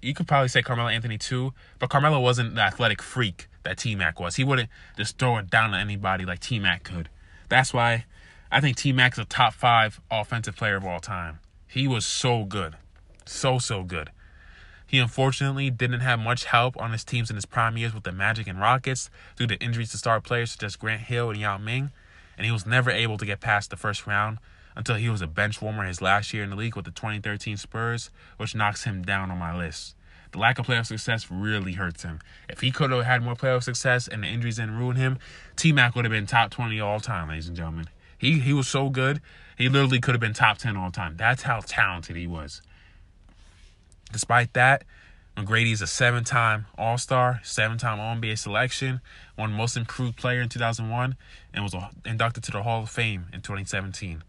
You 0.02 0.14
could 0.14 0.28
probably 0.28 0.50
say 0.50 0.62
Carmelo 0.62 0.90
Anthony 0.90 1.18
too, 1.18 1.54
but 1.80 1.90
Carmelo 1.90 2.20
wasn't 2.20 2.56
the 2.56 2.62
athletic 2.62 3.02
freak 3.02 3.48
that 3.64 3.78
T 3.78 3.96
Mac 3.96 4.20
was. 4.20 4.36
He 4.36 4.44
wouldn't 4.44 4.70
just 4.98 5.18
throw 5.18 5.38
it 5.38 5.50
down 5.50 5.72
to 5.72 5.78
anybody 5.78 6.26
like 6.26 6.40
T 6.40 6.60
Mac 6.60 6.84
could. 6.84 7.10
That's 7.50 7.74
why 7.74 8.06
I 8.52 8.62
think 8.62 8.78
T 8.78 8.94
Mac 8.94 9.14
is 9.14 9.20
a 9.20 9.26
top 9.26 9.54
five 9.54 10.00
offensive 10.12 10.56
player 10.56 10.76
of 10.76 10.86
all 10.86 11.00
time. 11.00 11.40
He 11.68 11.88
was 11.88 12.06
so 12.06 12.44
good. 12.44 12.76
So, 13.26 13.58
so 13.58 13.84
good. 13.84 14.12
He 14.94 15.00
unfortunately 15.00 15.72
didn't 15.72 16.02
have 16.02 16.20
much 16.20 16.46
help 16.46 16.80
on 16.80 16.92
his 16.92 17.04
teams 17.04 17.32
in 17.32 17.36
his 17.36 17.48
prime 17.48 17.78
years 17.78 17.96
with 17.96 18.04
the 18.04 18.12
Magic 18.12 18.46
and 18.46 18.60
Rockets 18.60 19.10
due 19.36 19.48
to 19.48 19.56
injuries 19.56 19.90
to 19.90 19.98
star 19.98 20.22
players 20.22 20.52
such 20.52 20.62
as 20.62 20.76
Grant 20.76 21.02
Hill 21.02 21.32
and 21.32 21.40
Yao 21.40 21.58
Ming, 21.58 21.90
and 22.38 22.46
he 22.46 22.52
was 22.52 22.68
never 22.68 22.92
able 22.92 23.18
to 23.18 23.26
get 23.26 23.40
past 23.40 23.72
the 23.72 23.76
first 23.76 24.06
round 24.06 24.38
until 24.76 24.94
he 24.94 25.10
was 25.10 25.24
a 25.24 25.26
bench 25.26 25.64
warmer 25.64 25.84
his 25.84 26.00
last 26.00 26.32
year 26.32 26.44
in 26.44 26.52
the 26.52 26.56
league 26.56 26.76
with 26.76 26.86
the 26.86 26.92
2013 26.92 27.58
Spurs, 27.58 28.12
which 28.38 28.54
knocks 28.54 28.84
him 28.84 29.02
down 29.02 29.32
on 29.32 29.40
my 29.40 29.58
list. 29.58 29.96
The 30.32 30.38
lack 30.38 30.60
of 30.60 30.68
playoff 30.68 30.86
success 30.86 31.32
really 31.32 31.74
hurts 31.74 32.04
him. 32.04 32.20
If 32.48 32.62
he 32.62 32.70
could 32.70 32.92
have 32.92 33.06
had 33.06 33.24
more 33.24 33.34
playoff 33.34 33.64
success 33.64 34.08
and 34.08 34.22
the 34.22 34.28
injuries 34.28 34.58
didn't 34.58 34.78
ruin 34.78 34.98
him, 34.98 35.18
T 35.56 35.72
Mac 35.72 35.96
would 35.96 36.06
have 36.06 36.12
been 36.12 36.28
top 36.28 36.52
20 36.52 36.80
all 36.80 37.00
time, 37.00 37.30
ladies 37.30 37.48
and 37.48 37.58
gentlemen. 37.58 37.90
He 38.16 38.42
he 38.42 38.54
was 38.54 38.68
so 38.68 38.92
good, 38.92 39.22
he 39.58 39.70
literally 39.70 40.00
could 40.00 40.14
have 40.14 40.22
been 40.22 40.34
top 40.34 40.60
10 40.60 40.78
all 40.78 40.92
time. 40.92 41.18
That's 41.18 41.42
how 41.42 41.62
talented 41.66 42.16
he 42.16 42.28
was. 42.28 42.62
Despite 44.14 44.54
that, 44.54 44.84
McGrady 45.36 45.74
is 45.74 45.82
a 45.82 45.88
seven 45.88 46.24
time 46.24 46.68
All 46.78 47.00
Star, 47.00 47.42
seven 47.44 47.80
time 47.80 48.00
All 48.00 48.16
NBA 48.16 48.38
selection, 48.38 49.02
won 49.36 49.52
Most 49.52 49.76
Improved 49.76 50.16
Player 50.16 50.42
in 50.42 50.50
2001, 50.50 51.16
and 51.52 51.64
was 51.64 51.76
inducted 52.06 52.44
to 52.44 52.52
the 52.52 52.62
Hall 52.62 52.84
of 52.84 52.92
Fame 52.92 53.26
in 53.34 53.42
2017. 53.42 54.24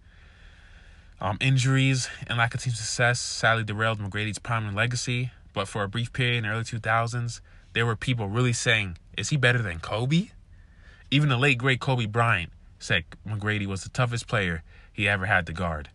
Um, 1.20 1.36
injuries 1.39 2.09
and 2.27 2.39
lack 2.39 2.55
of 2.55 2.62
team 2.62 2.73
success 2.73 3.20
sadly 3.20 3.62
derailed 3.62 3.98
McGrady's 3.98 4.39
prominent 4.39 4.74
legacy, 4.74 5.31
but 5.52 5.69
for 5.69 5.85
a 5.85 5.89
brief 5.89 6.11
period 6.15 6.39
in 6.39 6.43
the 6.44 6.48
early 6.48 6.65
2000s, 6.65 7.43
there 7.74 7.85
were 7.85 7.97
people 7.97 8.28
really 8.28 8.55
saying, 8.55 8.97
"Is 9.19 9.28
he 9.28 9.36
better 9.36 9.61
than 9.61 9.81
Kobe?" 9.81 10.31
Even 11.11 11.28
the 11.28 11.36
late 11.36 11.59
great 11.59 11.81
Kobe 11.81 12.06
Bryant 12.06 12.51
said 12.78 13.05
McGrady 13.28 13.66
was 13.66 13.82
the 13.82 13.90
toughest 13.90 14.27
player 14.27 14.62
he 14.90 15.06
ever 15.06 15.27
had 15.27 15.44
to 15.47 15.52
guard. 15.52 15.90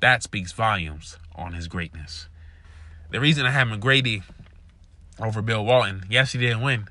That 0.00 0.22
speaks 0.22 0.52
volumes 0.52 1.18
on 1.34 1.52
his 1.52 1.68
greatness. 1.68 2.28
The 3.10 3.20
reason 3.20 3.46
I 3.46 3.50
have 3.50 3.68
McGrady 3.68 4.22
over 5.20 5.42
Bill 5.42 5.64
Walton, 5.64 6.04
yes, 6.10 6.32
he 6.32 6.38
didn't 6.38 6.62
win, 6.62 6.88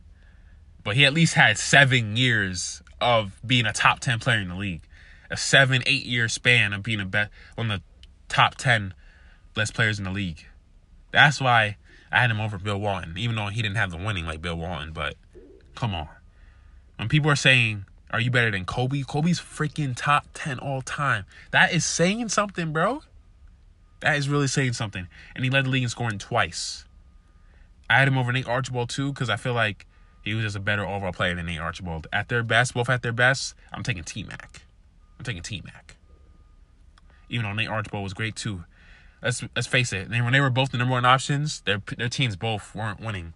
but 0.84 0.96
he 0.96 1.06
at 1.06 1.14
least 1.14 1.34
had 1.34 1.58
seven 1.58 2.16
years 2.16 2.82
of 3.02 3.40
being 3.46 3.66
a 3.66 3.74
top 3.74 4.00
10 4.00 4.20
player 4.20 4.40
in 4.40 4.50
the 4.50 4.56
league. 4.56 4.82
A 5.30 5.38
seven, 5.38 5.84
eight 5.86 6.06
year 6.06 6.30
span 6.30 6.72
of 6.74 6.84
being 6.84 7.00
a 7.00 7.06
bet 7.06 7.30
on 7.58 7.68
the 7.68 7.82
top 8.30 8.56
10 8.56 8.94
best 9.54 9.74
players 9.74 9.98
in 9.98 10.06
the 10.06 10.12
league. 10.12 10.46
That's 11.12 11.42
why 11.42 11.78
I 12.12 12.20
had 12.22 12.32
him 12.32 12.40
over 12.40 12.58
Bill 12.58 12.80
Walton, 12.80 13.16
even 13.18 13.36
though 13.36 13.48
he 13.48 13.62
didn't 13.62 13.78
have 13.78 13.92
the 13.92 13.98
winning 13.98 14.26
like 14.26 14.42
Bill 14.42 14.56
Walton. 14.56 14.94
But 14.94 15.16
come 15.74 15.96
on. 15.96 16.08
When 16.98 17.10
people 17.10 17.30
are 17.30 17.36
saying, 17.36 17.86
Are 18.12 18.22
you 18.22 18.32
better 18.32 18.52
than 18.52 18.66
Kobe? 18.66 19.02
Kobe's 19.02 19.40
freaking 19.40 19.94
top 19.96 20.28
10 20.34 20.60
all 20.60 20.82
time. 20.82 21.26
That 21.52 21.74
is 21.74 21.84
saying 21.86 22.30
something, 22.30 22.72
bro. 22.72 23.02
That 24.06 24.18
is 24.18 24.30
really 24.30 24.46
saying 24.46 24.74
something. 24.74 25.08
And 25.36 25.44
he 25.44 25.50
led 25.50 25.66
the 25.66 25.70
league 25.72 25.82
in 25.82 25.90
scoring 25.90 26.20
twice. 26.20 26.86
I 27.90 27.98
had 27.98 28.08
him 28.08 28.20
over 28.20 28.32
Nate 28.32 28.48
Archibald 28.48 28.90
too, 28.90 29.12
because 29.12 29.32
I 29.32 29.36
feel 29.36 29.56
like 29.56 29.88
he 30.24 30.36
was 30.36 30.44
just 30.44 30.56
a 30.56 30.60
better 30.60 30.86
overall 30.86 31.12
player 31.12 31.34
than 31.34 31.48
Nate 31.48 31.60
Archibald. 31.60 32.06
At 32.14 32.30
their 32.30 32.44
best, 32.44 32.76
both 32.76 32.88
at 32.88 33.02
their 33.02 33.12
best, 33.12 33.56
I'm 33.74 33.82
taking 33.82 34.04
T 34.04 34.22
Mac. 34.22 34.62
I'm 35.18 35.26
taking 35.26 35.42
T 35.42 35.64
Mac. 35.66 35.98
Even 37.30 37.46
though 37.46 37.54
Nate 37.54 37.68
Archibald 37.68 38.04
was 38.04 38.14
great 38.14 38.36
too. 38.36 38.66
Let's 39.24 39.44
let's 39.56 39.68
face 39.68 39.92
it. 39.92 40.08
When 40.08 40.34
they 40.34 40.40
were 40.40 40.52
both 40.52 40.72
the 40.72 40.78
number 40.78 40.92
one 40.92 41.04
options, 41.04 41.62
their 41.62 41.82
their 41.98 42.08
teams 42.08 42.36
both 42.36 42.76
weren't 42.76 43.00
winning. 43.00 43.34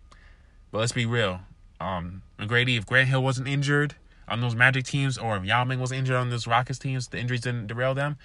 But 0.71 0.77
let's 0.77 0.91
be 0.91 1.07
real. 1.07 1.41
Um, 1.81 2.21
McGrady, 2.37 2.77
if 2.77 2.85
Grant 2.85 3.09
Hill 3.09 3.23
wasn't 3.23 3.47
injured 3.47 3.95
on 4.27 4.39
those 4.39 4.53
Magic 4.53 4.85
teams, 4.85 5.17
or 5.17 5.35
if 5.35 5.45
Yao 5.45 5.63
Ming 5.63 5.79
was 5.79 5.91
injured 5.91 6.15
on 6.15 6.29
those 6.29 6.45
Rockets 6.45 6.77
teams, 6.77 7.07
the 7.07 7.17
injuries 7.17 7.41
didn't 7.41 7.65
derail 7.65 7.95
them. 7.95 8.17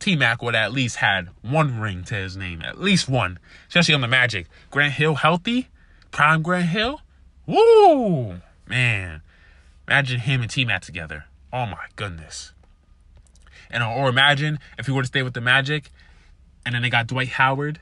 T 0.00 0.16
Mac 0.16 0.42
would 0.42 0.54
at 0.54 0.72
least 0.72 0.96
had 0.96 1.28
one 1.42 1.78
ring 1.78 2.04
to 2.04 2.14
his 2.14 2.34
name, 2.36 2.62
at 2.62 2.80
least 2.80 3.08
one, 3.08 3.38
especially 3.68 3.94
on 3.94 4.00
the 4.00 4.08
Magic. 4.08 4.46
Grant 4.70 4.94
Hill 4.94 5.16
healthy, 5.16 5.68
prime 6.10 6.42
Grant 6.42 6.70
Hill, 6.70 7.02
woo 7.46 8.40
man. 8.66 9.20
Imagine 9.86 10.20
him 10.20 10.40
and 10.40 10.50
T 10.50 10.64
Mac 10.64 10.80
together. 10.82 11.26
Oh 11.52 11.66
my 11.66 11.84
goodness. 11.96 12.52
And 13.70 13.82
or 13.84 14.08
imagine 14.08 14.58
if 14.78 14.86
he 14.86 14.92
were 14.92 15.02
to 15.02 15.06
stay 15.06 15.22
with 15.22 15.34
the 15.34 15.40
Magic, 15.42 15.90
and 16.64 16.74
then 16.74 16.80
they 16.82 16.90
got 16.90 17.06
Dwight 17.06 17.28
Howard, 17.28 17.78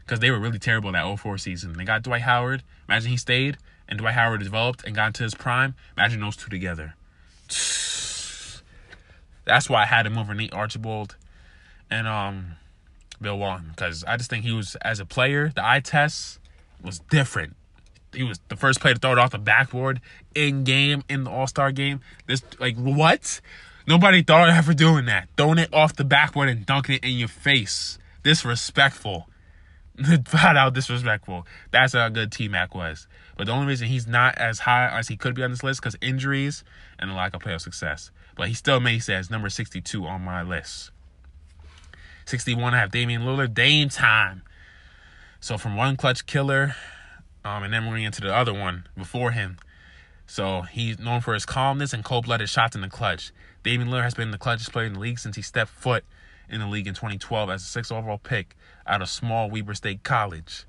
because 0.00 0.20
they 0.20 0.30
were 0.30 0.38
really 0.38 0.58
terrible 0.58 0.90
that 0.92 1.18
04 1.18 1.36
season. 1.36 1.74
They 1.74 1.84
got 1.84 2.02
Dwight 2.02 2.22
Howard. 2.22 2.62
Imagine 2.88 3.10
he 3.10 3.18
stayed, 3.18 3.58
and 3.88 3.98
Dwight 3.98 4.14
Howard 4.14 4.42
developed 4.42 4.84
and 4.84 4.94
got 4.94 5.08
into 5.08 5.22
his 5.22 5.34
prime. 5.34 5.74
Imagine 5.98 6.22
those 6.22 6.36
two 6.36 6.48
together. 6.48 6.94
That's 9.44 9.68
why 9.68 9.82
I 9.82 9.86
had 9.86 10.06
him 10.06 10.16
over 10.16 10.32
Nate 10.34 10.54
Archibald 10.54 11.16
and 11.90 12.06
um 12.06 12.56
Bill 13.20 13.38
Walton 13.38 13.68
because 13.70 14.04
I 14.04 14.16
just 14.16 14.30
think 14.30 14.44
he 14.44 14.52
was 14.52 14.76
as 14.76 15.00
a 15.00 15.06
player, 15.06 15.50
the 15.54 15.66
eye 15.66 15.80
test 15.80 16.38
was 16.82 17.00
different. 17.10 17.56
He 18.12 18.22
was 18.22 18.40
the 18.48 18.56
first 18.56 18.80
player 18.80 18.94
to 18.94 19.00
throw 19.00 19.12
it 19.12 19.18
off 19.18 19.32
the 19.32 19.38
backboard 19.38 20.00
in 20.34 20.64
game 20.64 21.02
in 21.08 21.24
the 21.24 21.30
All 21.30 21.46
Star 21.46 21.72
game. 21.72 22.00
This 22.26 22.42
like 22.58 22.76
what? 22.76 23.40
Nobody 23.86 24.22
thought 24.22 24.48
of 24.48 24.54
ever 24.54 24.74
doing 24.74 25.06
that. 25.06 25.28
Throwing 25.36 25.58
it 25.58 25.72
off 25.72 25.96
the 25.96 26.04
backboard 26.04 26.48
and 26.48 26.66
dunking 26.66 26.96
it 26.96 27.04
in 27.04 27.12
your 27.12 27.28
face. 27.28 27.98
Disrespectful. 28.22 29.28
Flat 30.26 30.56
out 30.56 30.74
disrespectful. 30.74 31.46
That's 31.70 31.94
how 31.94 32.08
good 32.08 32.30
T 32.30 32.48
Mac 32.48 32.74
was. 32.74 33.08
But 33.36 33.46
the 33.46 33.52
only 33.52 33.66
reason 33.66 33.88
he's 33.88 34.06
not 34.06 34.36
as 34.36 34.60
high 34.60 34.88
as 34.88 35.08
he 35.08 35.16
could 35.16 35.34
be 35.34 35.42
on 35.42 35.50
this 35.50 35.62
list 35.62 35.80
because 35.80 35.96
injuries 36.00 36.64
and 36.98 37.10
a 37.10 37.14
lack 37.14 37.34
of 37.34 37.42
playoff 37.42 37.62
success. 37.62 38.10
But 38.36 38.48
he 38.48 38.54
still 38.54 38.78
makes 38.78 39.08
it 39.08 39.14
as 39.14 39.30
number 39.30 39.48
62 39.48 40.06
on 40.06 40.22
my 40.22 40.42
list. 40.42 40.90
61, 42.28 42.74
I 42.74 42.78
have 42.78 42.90
Damian 42.90 43.22
Lillard. 43.22 43.54
Dame 43.54 43.88
time. 43.88 44.42
So 45.40 45.56
from 45.56 45.76
one 45.76 45.96
clutch 45.96 46.26
killer, 46.26 46.74
um, 47.42 47.62
and 47.62 47.72
then 47.72 47.86
we're 47.86 47.96
into 47.96 48.20
the 48.20 48.34
other 48.34 48.52
one 48.52 48.86
before 48.98 49.30
him. 49.30 49.56
So 50.26 50.60
he's 50.60 50.98
known 50.98 51.22
for 51.22 51.32
his 51.32 51.46
calmness 51.46 51.94
and 51.94 52.04
cold-blooded 52.04 52.50
shots 52.50 52.76
in 52.76 52.82
the 52.82 52.90
clutch. 52.90 53.32
Damian 53.62 53.88
Lillard 53.88 54.02
has 54.02 54.12
been 54.12 54.30
the 54.30 54.36
clutchest 54.36 54.72
player 54.72 54.84
in 54.84 54.92
the 54.92 55.00
league 55.00 55.18
since 55.18 55.36
he 55.36 55.42
stepped 55.42 55.70
foot 55.70 56.04
in 56.50 56.60
the 56.60 56.66
league 56.66 56.86
in 56.86 56.92
2012 56.92 57.48
as 57.48 57.62
a 57.62 57.66
sixth 57.66 57.90
overall 57.90 58.18
pick 58.18 58.54
out 58.86 59.00
of 59.00 59.08
small 59.08 59.48
Weber 59.48 59.72
State 59.72 60.02
College. 60.02 60.64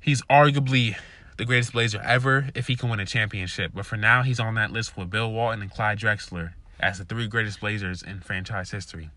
He's 0.00 0.22
arguably 0.22 0.96
the 1.36 1.44
greatest 1.44 1.72
Blazer 1.72 2.00
ever 2.02 2.48
if 2.56 2.66
he 2.66 2.74
can 2.74 2.88
win 2.88 2.98
a 2.98 3.06
championship, 3.06 3.70
but 3.74 3.86
for 3.86 3.96
now 3.96 4.22
he's 4.22 4.40
on 4.40 4.54
that 4.54 4.72
list 4.72 4.96
with 4.96 5.08
Bill 5.08 5.30
Walton 5.30 5.62
and 5.62 5.70
Clyde 5.70 6.00
Drexler 6.00 6.54
as 6.80 6.98
the 6.98 7.04
three 7.04 7.28
greatest 7.28 7.60
Blazers 7.60 8.02
in 8.02 8.18
franchise 8.18 8.72
history. 8.72 9.10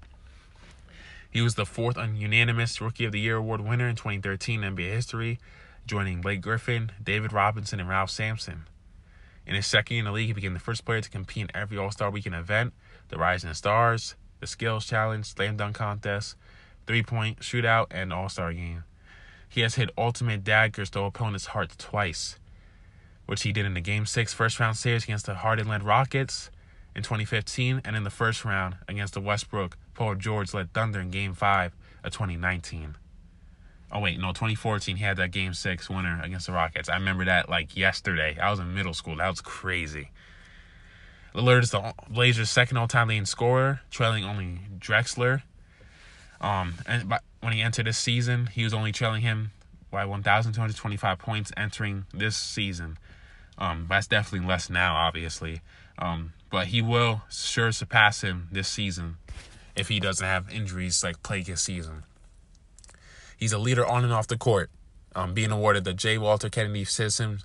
He 1.35 1.41
was 1.41 1.55
the 1.55 1.65
fourth 1.65 1.97
unanimous 1.97 2.79
Rookie 2.79 3.03
of 3.03 3.11
the 3.11 3.19
Year 3.19 3.35
award 3.35 3.59
winner 3.59 3.89
in 3.89 3.97
2013 3.97 4.61
NBA 4.61 4.89
history, 4.89 5.37
joining 5.85 6.21
Blake 6.21 6.39
Griffin, 6.39 6.93
David 7.03 7.33
Robinson, 7.33 7.81
and 7.81 7.89
Ralph 7.89 8.09
Sampson. 8.09 8.67
In 9.45 9.53
his 9.53 9.67
second 9.67 9.95
year 9.95 9.99
in 9.99 10.05
the 10.05 10.13
league, 10.13 10.27
he 10.27 10.33
became 10.33 10.53
the 10.53 10.61
first 10.61 10.85
player 10.85 11.01
to 11.01 11.09
compete 11.09 11.41
in 11.41 11.51
every 11.53 11.77
All 11.77 11.91
Star 11.91 12.09
Weekend 12.09 12.35
event, 12.35 12.73
the 13.09 13.17
Rising 13.17 13.53
Stars, 13.53 14.15
the 14.39 14.47
Skills 14.47 14.85
Challenge, 14.85 15.25
Slam 15.25 15.57
Dunk 15.57 15.75
Contest, 15.75 16.37
Three 16.87 17.03
Point 17.03 17.39
Shootout, 17.41 17.87
and 17.91 18.13
All 18.13 18.29
Star 18.29 18.53
Game. 18.53 18.85
He 19.49 19.59
has 19.59 19.75
hit 19.75 19.89
ultimate 19.97 20.45
daggers 20.45 20.89
to 20.91 21.01
opponents' 21.01 21.47
hearts 21.47 21.75
twice, 21.75 22.39
which 23.25 23.43
he 23.43 23.51
did 23.51 23.65
in 23.65 23.73
the 23.73 23.81
Game 23.81 24.05
6 24.05 24.33
first 24.33 24.57
round 24.61 24.77
series 24.77 25.03
against 25.03 25.25
the 25.25 25.35
Harden 25.35 25.67
Rockets 25.83 26.49
in 26.95 27.03
2015 27.03 27.81
and 27.83 27.97
in 27.97 28.05
the 28.05 28.09
first 28.09 28.45
round 28.45 28.77
against 28.87 29.15
the 29.15 29.19
Westbrook 29.19 29.75
Paul 29.95 30.15
George 30.15 30.53
led 30.53 30.73
Thunder 30.73 30.99
in 30.99 31.09
Game 31.09 31.33
5 31.33 31.73
of 32.03 32.11
2019. 32.11 32.95
Oh, 33.91 33.99
wait, 33.99 34.19
no, 34.19 34.29
2014, 34.29 34.97
he 34.97 35.03
had 35.03 35.17
that 35.17 35.31
Game 35.31 35.53
6 35.53 35.89
winner 35.89 36.19
against 36.21 36.47
the 36.47 36.51
Rockets. 36.51 36.89
I 36.89 36.95
remember 36.95 37.25
that 37.25 37.49
like 37.49 37.75
yesterday. 37.75 38.37
I 38.39 38.51
was 38.51 38.59
in 38.59 38.73
middle 38.75 38.93
school. 38.93 39.15
That 39.15 39.29
was 39.29 39.41
crazy. 39.41 40.11
Lillard 41.33 41.63
is 41.63 41.71
the 41.71 41.93
Blazers' 42.09 42.49
second 42.49 42.77
all-time 42.77 43.07
leading 43.07 43.25
scorer, 43.25 43.81
trailing 43.89 44.23
only 44.23 44.61
Drexler. 44.77 45.43
Um, 46.41 46.75
and 46.85 47.13
when 47.41 47.53
he 47.53 47.61
entered 47.61 47.87
this 47.87 47.97
season, 47.97 48.47
he 48.47 48.63
was 48.63 48.73
only 48.73 48.91
trailing 48.91 49.21
him 49.21 49.51
by 49.91 50.05
1,225 50.05 51.19
points 51.19 51.51
entering 51.55 52.05
this 52.13 52.35
season. 52.35 52.97
Um, 53.57 53.85
that's 53.89 54.07
definitely 54.07 54.47
less 54.47 54.69
now, 54.69 54.95
obviously. 54.95 55.61
Um, 55.97 56.33
but 56.49 56.67
he 56.67 56.81
will 56.81 57.21
sure 57.29 57.71
surpass 57.71 58.21
him 58.21 58.49
this 58.51 58.67
season 58.67 59.17
if 59.75 59.89
he 59.89 59.99
doesn't 59.99 60.25
have 60.25 60.49
injuries 60.49 61.03
like 61.03 61.23
plague 61.23 61.47
his 61.47 61.61
season. 61.61 62.03
He's 63.37 63.53
a 63.53 63.57
leader 63.57 63.85
on 63.85 64.03
and 64.03 64.13
off 64.13 64.27
the 64.27 64.37
court, 64.37 64.69
um, 65.15 65.33
being 65.33 65.51
awarded 65.51 65.83
the 65.83 65.93
J. 65.93 66.17
Walter 66.17 66.49
Kennedy 66.49 66.85
Citizenship 66.85 67.43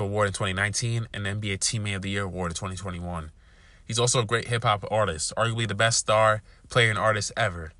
Award 0.00 0.28
in 0.28 0.32
2019 0.32 1.08
and 1.12 1.24
NBA 1.24 1.58
Teammate 1.58 1.96
of 1.96 2.02
the 2.02 2.10
Year 2.10 2.24
Award 2.24 2.52
in 2.52 2.54
2021. 2.54 3.30
He's 3.84 3.98
also 3.98 4.20
a 4.20 4.24
great 4.24 4.48
hip 4.48 4.62
hop 4.62 4.84
artist, 4.90 5.32
arguably 5.36 5.66
the 5.66 5.74
best 5.74 5.98
star 5.98 6.42
player 6.68 6.90
and 6.90 6.98
artist 6.98 7.32
ever. 7.36 7.72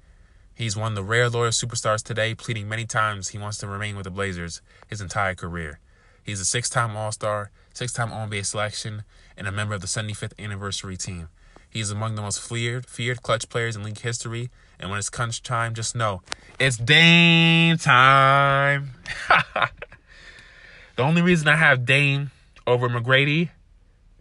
He's 0.55 0.77
one 0.77 0.93
of 0.93 0.97
the 0.97 1.03
rare 1.03 1.29
loyal 1.29 1.51
superstars 1.51 2.03
today, 2.03 2.35
pleading 2.35 2.69
many 2.69 2.85
times 2.85 3.29
he 3.29 3.39
wants 3.39 3.59
to 3.59 3.67
remain 3.67 3.97
with 3.97 4.05
the 4.05 4.11
Blazers 4.11 4.61
his 4.89 5.01
entire 5.01 5.35
career. 5.35 5.81
He's 6.23 6.41
a 6.41 6.45
six 6.45 6.69
time 6.69 6.97
All 6.97 7.13
Star, 7.13 7.51
six 7.73 7.93
time 7.93 8.13
All 8.13 8.27
NBA 8.27 8.45
selection, 8.47 9.05
and 9.37 9.49
a 9.49 9.53
member 9.53 9.75
of 9.75 9.81
the 9.81 9.87
75th 9.87 10.39
anniversary 10.39 10.97
team. 10.97 11.29
He 11.73 11.81
is 11.81 11.91
among 11.91 12.17
the 12.17 12.23
most 12.23 12.39
feared, 12.39 12.85
feared 12.85 13.23
clutch 13.23 13.49
players 13.49 13.77
in 13.77 13.83
league 13.83 13.99
history, 13.99 14.51
and 14.79 14.91
when 14.91 14.99
it's 14.99 15.09
crunch 15.09 15.43
time, 15.43 15.73
just 15.73 15.97
know 15.97 16.21
it's 16.61 16.77
Dame 16.77 17.79
time. 17.79 18.91
the 20.97 21.03
only 21.03 21.23
reason 21.23 21.49
I 21.49 21.57
have 21.57 21.87
Dame 21.87 22.31
over 22.67 22.91
McGrady, 22.91 23.49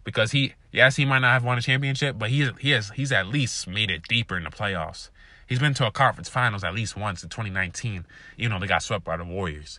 because 0.02 0.32
he, 0.32 0.54
yes, 0.72 0.96
he 0.96 1.04
might 1.04 1.18
not 1.18 1.32
have 1.34 1.44
won 1.44 1.58
a 1.58 1.60
championship, 1.60 2.18
but 2.18 2.30
he 2.30 2.48
he 2.58 2.70
has 2.70 2.88
he's 2.96 3.12
at 3.12 3.26
least 3.26 3.68
made 3.68 3.90
it 3.90 4.08
deeper 4.08 4.38
in 4.38 4.44
the 4.44 4.50
playoffs. 4.50 5.10
He's 5.46 5.58
been 5.58 5.74
to 5.74 5.86
a 5.86 5.90
conference 5.90 6.30
finals 6.30 6.64
at 6.64 6.74
least 6.74 6.96
once 6.96 7.22
in 7.22 7.28
2019, 7.28 8.06
even 8.38 8.52
though 8.52 8.60
they 8.60 8.66
got 8.66 8.82
swept 8.82 9.04
by 9.04 9.18
the 9.18 9.24
Warriors. 9.24 9.78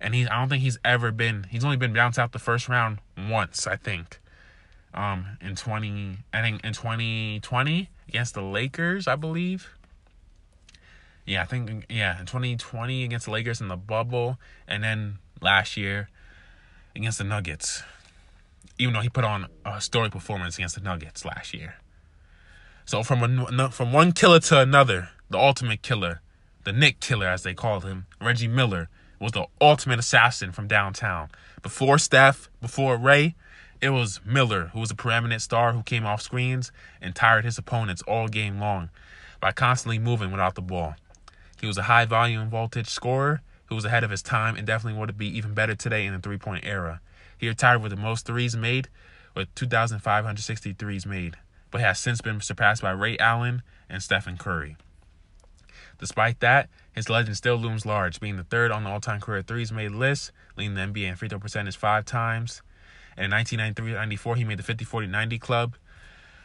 And 0.00 0.14
he, 0.14 0.26
I 0.26 0.40
don't 0.40 0.48
think 0.48 0.62
he's 0.62 0.78
ever 0.86 1.12
been. 1.12 1.44
He's 1.50 1.66
only 1.66 1.76
been 1.76 1.92
bounced 1.92 2.18
out 2.18 2.32
the 2.32 2.38
first 2.38 2.66
round 2.66 3.00
once, 3.28 3.66
I 3.66 3.76
think. 3.76 4.20
Um, 4.92 5.38
in 5.40 5.54
20, 5.54 6.16
I 6.32 6.40
think 6.40 6.64
in 6.64 6.72
2020 6.72 7.88
against 8.08 8.34
the 8.34 8.42
Lakers, 8.42 9.06
I 9.06 9.16
believe. 9.16 9.68
Yeah, 11.26 11.42
I 11.42 11.44
think 11.44 11.86
yeah, 11.88 12.18
in 12.18 12.26
2020 12.26 13.04
against 13.04 13.26
the 13.26 13.32
Lakers 13.32 13.60
in 13.60 13.68
the 13.68 13.76
bubble, 13.76 14.38
and 14.66 14.82
then 14.82 15.18
last 15.40 15.76
year 15.76 16.08
against 16.96 17.18
the 17.18 17.24
Nuggets. 17.24 17.82
Even 18.78 18.94
though 18.94 19.00
he 19.00 19.08
put 19.08 19.24
on 19.24 19.46
a 19.64 19.76
historic 19.76 20.12
performance 20.12 20.56
against 20.56 20.74
the 20.74 20.80
Nuggets 20.80 21.24
last 21.24 21.54
year. 21.54 21.76
So 22.84 23.02
from 23.02 23.22
a, 23.22 23.70
from 23.70 23.92
one 23.92 24.10
killer 24.10 24.40
to 24.40 24.58
another, 24.58 25.10
the 25.28 25.38
ultimate 25.38 25.82
killer, 25.82 26.20
the 26.64 26.72
Knick 26.72 26.98
Killer 26.98 27.28
as 27.28 27.42
they 27.42 27.54
called 27.54 27.84
him, 27.84 28.06
Reggie 28.20 28.48
Miller, 28.48 28.88
was 29.20 29.32
the 29.32 29.46
ultimate 29.60 29.98
assassin 29.98 30.50
from 30.50 30.66
downtown. 30.66 31.28
Before 31.62 31.98
Steph, 31.98 32.50
before 32.60 32.96
Ray, 32.96 33.36
it 33.80 33.90
was 33.90 34.20
Miller, 34.24 34.70
who 34.72 34.80
was 34.80 34.90
a 34.90 34.94
preeminent 34.94 35.42
star 35.42 35.72
who 35.72 35.82
came 35.82 36.04
off 36.04 36.20
screens 36.20 36.70
and 37.00 37.14
tired 37.14 37.44
his 37.44 37.56
opponents 37.56 38.02
all 38.02 38.28
game 38.28 38.58
long 38.58 38.90
by 39.40 39.52
constantly 39.52 39.98
moving 39.98 40.30
without 40.30 40.54
the 40.54 40.62
ball. 40.62 40.96
He 41.60 41.66
was 41.66 41.78
a 41.78 41.84
high 41.84 42.04
volume 42.04 42.50
voltage 42.50 42.88
scorer 42.88 43.42
who 43.66 43.74
was 43.74 43.84
ahead 43.84 44.04
of 44.04 44.10
his 44.10 44.22
time 44.22 44.56
and 44.56 44.66
definitely 44.66 44.98
would 44.98 45.16
be 45.16 45.34
even 45.36 45.54
better 45.54 45.74
today 45.74 46.04
in 46.04 46.12
the 46.12 46.18
three 46.18 46.36
point 46.36 46.64
era. 46.64 47.00
He 47.38 47.48
retired 47.48 47.82
with 47.82 47.90
the 47.90 47.96
most 47.96 48.26
threes 48.26 48.54
made, 48.54 48.88
with 49.34 49.54
2,560 49.54 50.74
threes 50.74 51.06
made, 51.06 51.36
but 51.70 51.80
has 51.80 51.98
since 51.98 52.20
been 52.20 52.40
surpassed 52.40 52.82
by 52.82 52.90
Ray 52.90 53.16
Allen 53.16 53.62
and 53.88 54.02
Stephen 54.02 54.36
Curry. 54.36 54.76
Despite 55.98 56.40
that, 56.40 56.68
his 56.92 57.08
legend 57.08 57.36
still 57.36 57.56
looms 57.56 57.86
large, 57.86 58.20
being 58.20 58.36
the 58.36 58.44
third 58.44 58.70
on 58.70 58.84
the 58.84 58.90
all-time 58.90 59.20
career 59.20 59.42
threes 59.42 59.70
made 59.70 59.92
list, 59.92 60.32
leading 60.56 60.74
the 60.74 60.80
NBA 60.80 61.08
in 61.08 61.16
free 61.16 61.28
throw 61.28 61.38
percentage 61.38 61.76
five 61.76 62.04
times. 62.04 62.62
And 63.16 63.32
in 63.32 63.44
1993-94, 63.44 64.36
he 64.36 64.44
made 64.44 64.58
the 64.58 64.74
50-40-90 64.74 65.40
club, 65.40 65.74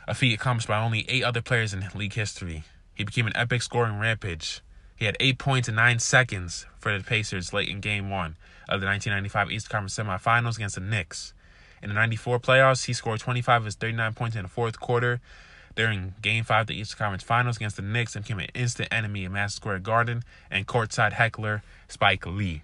a 0.07 0.13
feat 0.13 0.33
accomplished 0.33 0.67
by 0.67 0.79
only 0.79 1.05
eight 1.09 1.23
other 1.23 1.41
players 1.41 1.73
in 1.73 1.87
league 1.95 2.13
history. 2.13 2.63
He 2.93 3.03
became 3.03 3.27
an 3.27 3.35
epic 3.35 3.61
scoring 3.61 3.99
rampage. 3.99 4.61
He 4.95 5.05
had 5.05 5.17
eight 5.19 5.37
points 5.37 5.67
in 5.67 5.75
nine 5.75 5.99
seconds 5.99 6.65
for 6.79 6.97
the 6.97 7.03
Pacers 7.03 7.51
late 7.51 7.67
in 7.67 7.81
Game 7.81 8.09
One 8.09 8.37
of 8.69 8.81
the 8.81 8.87
1995 8.87 9.51
East 9.51 9.69
Conference 9.69 9.95
Semifinals 9.95 10.55
against 10.55 10.75
the 10.75 10.81
Knicks. 10.81 11.33
In 11.81 11.89
the 11.89 11.95
94 11.95 12.39
playoffs, 12.39 12.85
he 12.85 12.93
scored 12.93 13.19
25 13.19 13.61
of 13.61 13.65
his 13.65 13.75
39 13.75 14.13
points 14.13 14.35
in 14.35 14.43
the 14.43 14.47
fourth 14.47 14.79
quarter 14.79 15.19
during 15.75 16.15
Game 16.21 16.43
5 16.43 16.61
of 16.61 16.67
the 16.67 16.73
Eastern 16.73 16.97
Conference 16.97 17.23
Finals 17.23 17.57
against 17.57 17.75
the 17.75 17.81
Knicks 17.81 18.15
and 18.15 18.23
became 18.23 18.39
an 18.39 18.47
instant 18.53 18.87
enemy 18.91 19.25
in 19.25 19.33
Madison 19.33 19.57
Square 19.57 19.79
Garden 19.79 20.23
and 20.49 20.65
courtside 20.65 21.13
heckler 21.13 21.61
Spike 21.87 22.25
Lee. 22.25 22.63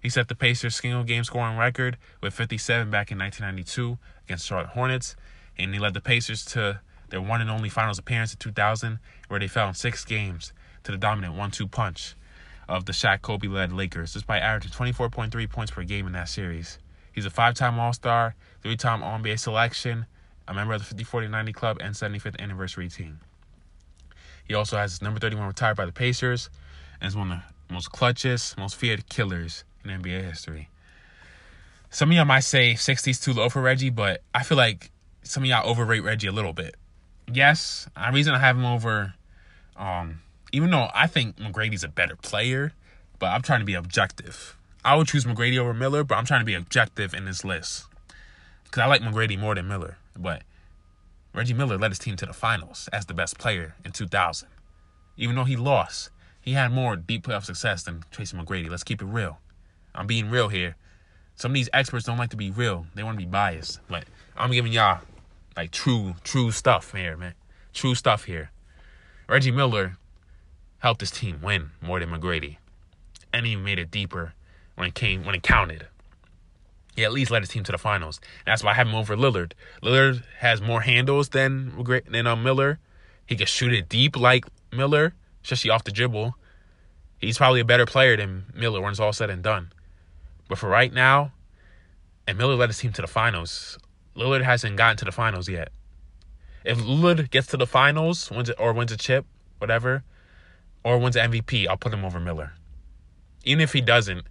He 0.00 0.08
set 0.08 0.28
the 0.28 0.34
Pacers' 0.34 0.76
single 0.76 1.02
game 1.02 1.24
scoring 1.24 1.56
record 1.56 1.96
with 2.22 2.34
57 2.34 2.90
back 2.90 3.10
in 3.10 3.18
1992 3.18 3.98
against 4.26 4.46
Charlotte 4.46 4.68
Hornets, 4.68 5.16
and 5.58 5.74
he 5.74 5.80
led 5.80 5.94
the 5.94 6.00
Pacers 6.00 6.44
to 6.46 6.80
their 7.08 7.20
one 7.20 7.40
and 7.40 7.50
only 7.50 7.68
finals 7.68 7.98
appearance 7.98 8.32
in 8.32 8.38
2000, 8.38 8.98
where 9.28 9.40
they 9.40 9.48
fell 9.48 9.68
in 9.68 9.74
six 9.74 10.04
games 10.04 10.52
to 10.84 10.92
the 10.92 10.98
dominant 10.98 11.34
one 11.34 11.50
two 11.50 11.66
punch 11.66 12.14
of 12.68 12.84
the 12.84 12.92
Shaq 12.92 13.22
Kobe 13.22 13.48
led 13.48 13.72
Lakers, 13.72 14.12
despite 14.12 14.42
averaging 14.42 14.72
24.3 14.72 15.50
points 15.50 15.72
per 15.72 15.82
game 15.82 16.06
in 16.06 16.12
that 16.12 16.28
series. 16.28 16.78
He's 17.12 17.26
a 17.26 17.30
five 17.30 17.54
time 17.54 17.80
All 17.80 17.92
Star, 17.92 18.36
three 18.62 18.76
time 18.76 19.02
All 19.02 19.18
NBA 19.18 19.40
selection, 19.40 20.06
a 20.46 20.54
member 20.54 20.74
of 20.74 20.80
the 20.80 20.86
50 20.86 21.02
40 21.02 21.28
90 21.28 21.52
Club, 21.52 21.78
and 21.80 21.94
75th 21.94 22.38
anniversary 22.38 22.88
team. 22.88 23.20
He 24.44 24.54
also 24.54 24.76
has 24.76 24.92
his 24.92 25.02
number 25.02 25.18
31 25.18 25.48
retired 25.48 25.76
by 25.76 25.86
the 25.86 25.92
Pacers 25.92 26.50
and 27.00 27.08
is 27.08 27.16
one 27.16 27.32
of 27.32 27.38
the 27.68 27.74
most 27.74 27.90
clutchest, 27.90 28.56
most 28.56 28.76
feared 28.76 29.08
killers 29.08 29.64
in 29.88 30.02
NBA 30.02 30.24
history. 30.24 30.68
Some 31.90 32.10
of 32.10 32.16
y'all 32.16 32.24
might 32.24 32.40
say 32.40 32.74
60's 32.74 33.20
too 33.20 33.32
low 33.32 33.48
for 33.48 33.62
Reggie, 33.62 33.90
but 33.90 34.22
I 34.34 34.42
feel 34.42 34.58
like 34.58 34.90
some 35.22 35.42
of 35.42 35.48
y'all 35.48 35.68
overrate 35.68 36.02
Reggie 36.02 36.26
a 36.26 36.32
little 36.32 36.52
bit. 36.52 36.76
Yes, 37.32 37.88
the 37.96 38.12
reason 38.12 38.34
I 38.34 38.38
have 38.38 38.56
him 38.56 38.64
over, 38.64 39.14
um, 39.76 40.20
even 40.52 40.70
though 40.70 40.88
I 40.94 41.06
think 41.06 41.36
McGrady's 41.36 41.84
a 41.84 41.88
better 41.88 42.16
player, 42.16 42.72
but 43.18 43.26
I'm 43.26 43.42
trying 43.42 43.60
to 43.60 43.66
be 43.66 43.74
objective. 43.74 44.56
I 44.84 44.96
would 44.96 45.08
choose 45.08 45.24
McGrady 45.24 45.58
over 45.58 45.74
Miller, 45.74 46.04
but 46.04 46.16
I'm 46.16 46.24
trying 46.24 46.40
to 46.40 46.46
be 46.46 46.54
objective 46.54 47.14
in 47.14 47.24
this 47.24 47.44
list. 47.44 47.86
Because 48.64 48.82
I 48.82 48.86
like 48.86 49.02
McGrady 49.02 49.38
more 49.38 49.54
than 49.54 49.68
Miller. 49.68 49.96
But 50.16 50.42
Reggie 51.34 51.54
Miller 51.54 51.78
led 51.78 51.90
his 51.90 51.98
team 51.98 52.16
to 52.16 52.26
the 52.26 52.32
finals 52.32 52.88
as 52.92 53.06
the 53.06 53.14
best 53.14 53.38
player 53.38 53.74
in 53.84 53.92
2000. 53.92 54.48
Even 55.16 55.36
though 55.36 55.44
he 55.44 55.56
lost, 55.56 56.10
he 56.40 56.52
had 56.52 56.72
more 56.72 56.96
deep 56.96 57.26
playoff 57.26 57.44
success 57.44 57.82
than 57.82 58.04
Tracy 58.10 58.36
McGrady. 58.36 58.70
Let's 58.70 58.84
keep 58.84 59.02
it 59.02 59.06
real. 59.06 59.38
I'm 59.94 60.06
being 60.06 60.30
real 60.30 60.48
here. 60.48 60.76
Some 61.34 61.52
of 61.52 61.54
these 61.54 61.68
experts 61.72 62.04
don't 62.04 62.18
like 62.18 62.30
to 62.30 62.36
be 62.36 62.50
real. 62.50 62.86
They 62.94 63.02
want 63.02 63.18
to 63.18 63.24
be 63.24 63.30
biased. 63.30 63.80
But 63.88 64.04
I'm 64.36 64.50
giving 64.50 64.72
y'all 64.72 65.00
like 65.56 65.70
true, 65.70 66.14
true 66.24 66.50
stuff 66.50 66.92
here, 66.92 67.16
man. 67.16 67.34
True 67.72 67.94
stuff 67.94 68.24
here. 68.24 68.50
Reggie 69.28 69.50
Miller 69.50 69.98
helped 70.78 71.00
his 71.00 71.10
team 71.10 71.40
win 71.42 71.70
more 71.80 72.00
than 72.00 72.10
McGrady. 72.10 72.56
And 73.32 73.46
he 73.46 73.56
made 73.56 73.78
it 73.78 73.90
deeper 73.90 74.34
when 74.74 74.88
it 74.88 74.94
came 74.94 75.24
when 75.24 75.34
it 75.34 75.42
counted. 75.42 75.86
He 76.96 77.04
at 77.04 77.12
least 77.12 77.30
led 77.30 77.42
his 77.42 77.48
team 77.50 77.62
to 77.64 77.72
the 77.72 77.78
finals. 77.78 78.20
That's 78.44 78.64
why 78.64 78.72
I 78.72 78.74
have 78.74 78.88
him 78.88 78.94
over 78.94 79.16
Lillard. 79.16 79.52
Lillard 79.82 80.24
has 80.38 80.60
more 80.60 80.80
handles 80.80 81.28
than 81.28 81.72
than 82.10 82.26
um, 82.26 82.42
Miller. 82.42 82.80
He 83.26 83.36
can 83.36 83.46
shoot 83.46 83.72
it 83.72 83.88
deep 83.88 84.16
like 84.16 84.46
Miller, 84.72 85.14
especially 85.44 85.70
off 85.70 85.84
the 85.84 85.92
dribble. 85.92 86.34
He's 87.18 87.38
probably 87.38 87.60
a 87.60 87.64
better 87.64 87.86
player 87.86 88.16
than 88.16 88.46
Miller 88.54 88.80
when 88.80 88.90
it's 88.90 89.00
all 89.00 89.12
said 89.12 89.30
and 89.30 89.42
done. 89.42 89.70
But 90.48 90.58
for 90.58 90.68
right 90.68 90.92
now, 90.92 91.32
and 92.26 92.36
Miller 92.36 92.56
led 92.56 92.70
his 92.70 92.78
team 92.78 92.92
to 92.92 93.02
the 93.02 93.08
finals. 93.08 93.78
Lillard 94.16 94.42
hasn't 94.42 94.76
gotten 94.76 94.96
to 94.98 95.04
the 95.04 95.12
finals 95.12 95.48
yet. 95.48 95.70
If 96.64 96.78
Lillard 96.78 97.30
gets 97.30 97.46
to 97.48 97.56
the 97.56 97.66
finals, 97.66 98.30
wins 98.30 98.48
it, 98.48 98.56
or 98.58 98.72
wins 98.72 98.92
a 98.92 98.96
chip, 98.96 99.26
whatever, 99.58 100.04
or 100.84 100.98
wins 100.98 101.16
MVP, 101.16 101.66
I'll 101.68 101.76
put 101.76 101.92
him 101.94 102.04
over 102.04 102.18
Miller. 102.18 102.52
Even 103.44 103.60
if 103.60 103.72
he 103.72 103.80
doesn't, 103.80 104.26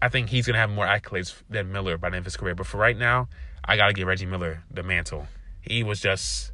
I 0.00 0.08
think 0.08 0.28
he's 0.28 0.46
gonna 0.46 0.58
have 0.58 0.70
more 0.70 0.86
accolades 0.86 1.34
than 1.48 1.72
Miller 1.72 1.96
by 1.96 2.10
the 2.10 2.16
end 2.16 2.22
of 2.22 2.26
his 2.26 2.36
career. 2.36 2.54
But 2.54 2.66
for 2.66 2.76
right 2.78 2.96
now, 2.96 3.28
I 3.64 3.76
gotta 3.76 3.92
give 3.92 4.06
Reggie 4.06 4.26
Miller 4.26 4.62
the 4.70 4.82
mantle. 4.82 5.26
He 5.62 5.82
was 5.82 6.00
just, 6.00 6.52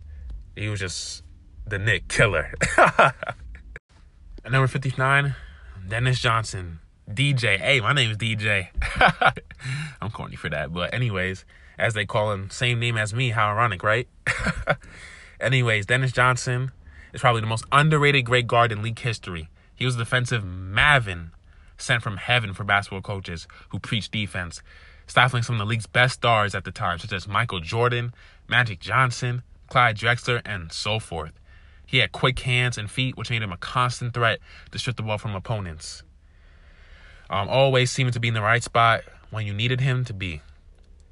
he 0.56 0.68
was 0.68 0.80
just 0.80 1.22
the 1.66 1.78
Knick 1.78 2.08
Killer. 2.08 2.54
At 2.78 3.14
number 4.50 4.66
fifty-nine, 4.66 5.34
Dennis 5.86 6.20
Johnson, 6.20 6.78
DJ. 7.10 7.58
Hey, 7.58 7.80
my 7.80 7.92
name 7.92 8.10
is 8.10 8.16
DJ. 8.16 8.68
I'm 10.00 10.10
corny 10.10 10.36
for 10.36 10.48
that, 10.48 10.72
but 10.72 10.94
anyways, 10.94 11.44
as 11.78 11.94
they 11.94 12.06
call 12.06 12.32
him, 12.32 12.48
same 12.50 12.78
name 12.78 12.96
as 12.96 13.12
me. 13.12 13.30
How 13.30 13.50
ironic, 13.50 13.82
right? 13.82 14.08
anyways, 15.40 15.86
Dennis 15.86 16.12
Johnson 16.12 16.70
is 17.12 17.20
probably 17.20 17.40
the 17.40 17.46
most 17.46 17.64
underrated 17.72 18.24
great 18.24 18.46
guard 18.46 18.72
in 18.72 18.82
league 18.82 18.98
history. 18.98 19.48
He 19.74 19.84
was 19.84 19.96
a 19.96 19.98
defensive 19.98 20.44
maven 20.44 21.30
sent 21.76 22.02
from 22.02 22.16
heaven 22.16 22.54
for 22.54 22.64
basketball 22.64 23.02
coaches 23.02 23.48
who 23.70 23.78
preach 23.78 24.10
defense, 24.10 24.62
stifling 25.06 25.42
some 25.42 25.56
of 25.56 25.58
the 25.58 25.66
league's 25.66 25.86
best 25.86 26.14
stars 26.14 26.54
at 26.54 26.64
the 26.64 26.70
time, 26.70 26.98
such 26.98 27.12
as 27.12 27.26
Michael 27.26 27.60
Jordan, 27.60 28.14
Magic 28.48 28.78
Johnson, 28.78 29.42
Clyde 29.68 29.96
Drexler, 29.96 30.40
and 30.44 30.72
so 30.72 30.98
forth. 30.98 31.32
He 31.84 31.98
had 31.98 32.12
quick 32.12 32.38
hands 32.40 32.78
and 32.78 32.90
feet, 32.90 33.16
which 33.16 33.28
made 33.28 33.42
him 33.42 33.52
a 33.52 33.56
constant 33.56 34.14
threat 34.14 34.38
to 34.70 34.78
strip 34.78 34.96
the 34.96 35.02
ball 35.02 35.18
from 35.18 35.34
opponents. 35.34 36.04
Um, 37.32 37.48
always 37.48 37.90
seeming 37.90 38.12
to 38.12 38.20
be 38.20 38.28
in 38.28 38.34
the 38.34 38.42
right 38.42 38.62
spot 38.62 39.04
when 39.30 39.46
you 39.46 39.54
needed 39.54 39.80
him 39.80 40.04
to 40.04 40.12
be. 40.12 40.42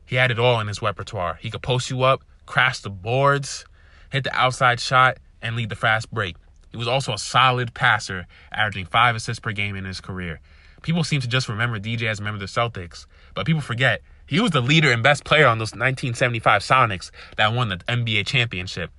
He 0.05 0.17
had 0.17 0.31
it 0.31 0.39
all 0.39 0.61
in 0.61 0.67
his 0.67 0.83
repertoire. 0.83 1.39
He 1.41 1.51
could 1.51 1.63
post 1.63 1.89
you 1.89 2.03
up, 2.03 2.23
crash 2.45 2.81
the 2.81 2.91
boards, 2.91 3.65
hit 4.13 4.25
the 4.25 4.37
outside 4.37 4.81
shot, 4.81 5.17
and 5.41 5.57
lead 5.57 5.71
the 5.71 5.77
fast 5.77 6.13
break. 6.13 6.37
He 6.71 6.77
was 6.77 6.87
also 6.87 7.15
a 7.15 7.19
solid 7.19 7.73
passer, 7.73 8.27
averaging 8.53 8.85
five 8.85 9.17
assists 9.17 9.41
per 9.41 9.53
game 9.53 9.77
in 9.77 9.87
his 9.87 10.03
career. 10.03 10.41
People 10.83 11.05
seem 11.05 11.23
to 11.23 11.29
just 11.29 11.49
remember 11.49 11.81
DJ 11.81 12.03
as 12.03 12.21
a 12.21 12.23
member 12.23 12.43
of 12.43 12.53
the 12.53 12.61
Celtics, 12.61 13.07
but 13.35 13.47
people 13.47 13.63
forget 13.63 14.03
he 14.27 14.41
was 14.41 14.51
the 14.51 14.61
leader 14.61 14.93
and 14.93 15.03
best 15.03 15.25
player 15.25 15.47
on 15.47 15.57
those 15.57 15.73
1975 15.73 16.61
Sonics 16.61 17.11
that 17.39 17.55
won 17.55 17.71
the 17.71 17.79
NBA 17.79 18.27
championship. 18.27 18.91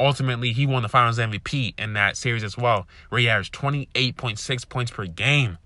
Ultimately, 0.00 0.52
he 0.52 0.66
won 0.66 0.82
the 0.82 0.88
Finals 0.88 1.18
MVP 1.18 1.78
in 1.78 1.92
that 1.92 2.16
series 2.16 2.42
as 2.42 2.58
well, 2.58 2.88
where 3.10 3.20
he 3.20 3.28
averaged 3.28 3.54
28.6 3.54 4.68
points 4.68 4.90
per 4.90 5.06
game. 5.06 5.58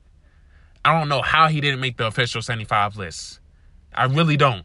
I 0.84 0.98
don't 0.98 1.08
know 1.08 1.22
how 1.22 1.48
he 1.48 1.60
didn't 1.60 1.80
make 1.80 1.96
the 1.96 2.06
official 2.06 2.40
75 2.40 2.96
list. 2.96 3.40
I 3.94 4.04
really 4.04 4.36
don't. 4.36 4.64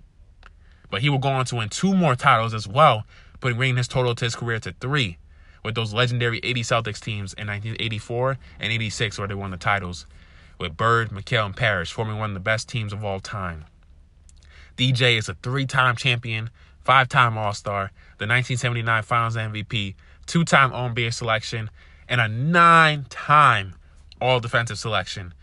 But 0.90 1.02
he 1.02 1.10
will 1.10 1.18
go 1.18 1.30
on 1.30 1.45
to 1.45 1.56
win 1.56 1.69
two 1.69 1.95
more 1.95 2.15
titles 2.15 2.53
as 2.53 2.68
well, 2.68 3.06
putting 3.40 3.57
bringing 3.57 3.77
his 3.77 3.88
total 3.88 4.14
to 4.15 4.26
his 4.26 4.35
career 4.35 4.60
to 4.60 4.73
three, 4.80 5.18
with 5.64 5.76
those 5.76 5.94
legendary 5.94 6.40
80 6.44 6.61
Celtics 6.61 6.99
teams 6.99 7.34
in 7.34 7.48
1984 7.48 8.38
and 8.60 8.72
86, 8.72 9.18
where 9.18 9.27
they 9.27 9.34
won 9.34 9.52
the 9.52 9.57
titles, 9.57 10.06
with 10.60 10.77
Bird, 10.77 11.10
McHale, 11.10 11.48
and 11.48 11.56
Parish 11.56 11.91
forming 11.91 12.19
one 12.19 12.30
of 12.30 12.34
the 12.35 12.40
best 12.40 12.69
teams 12.69 12.94
of 12.94 13.03
all 13.03 13.19
time. 13.19 13.65
DJ 14.77 15.18
is 15.18 15.30
a 15.30 15.35
three-time 15.35 15.95
champion, 15.95 16.49
five-time 16.84 17.38
All-Star, 17.38 17.91
the 18.18 18.27
1979 18.27 19.03
Finals 19.03 19.35
MVP, 19.35 19.95
two-time 20.26 20.73
All-NBA 20.73 21.14
selection, 21.14 21.69
and 22.07 22.22
a 22.22 22.27
nine-time 22.27 23.76
All-Defensive 24.22 24.77
selection. 24.77 25.34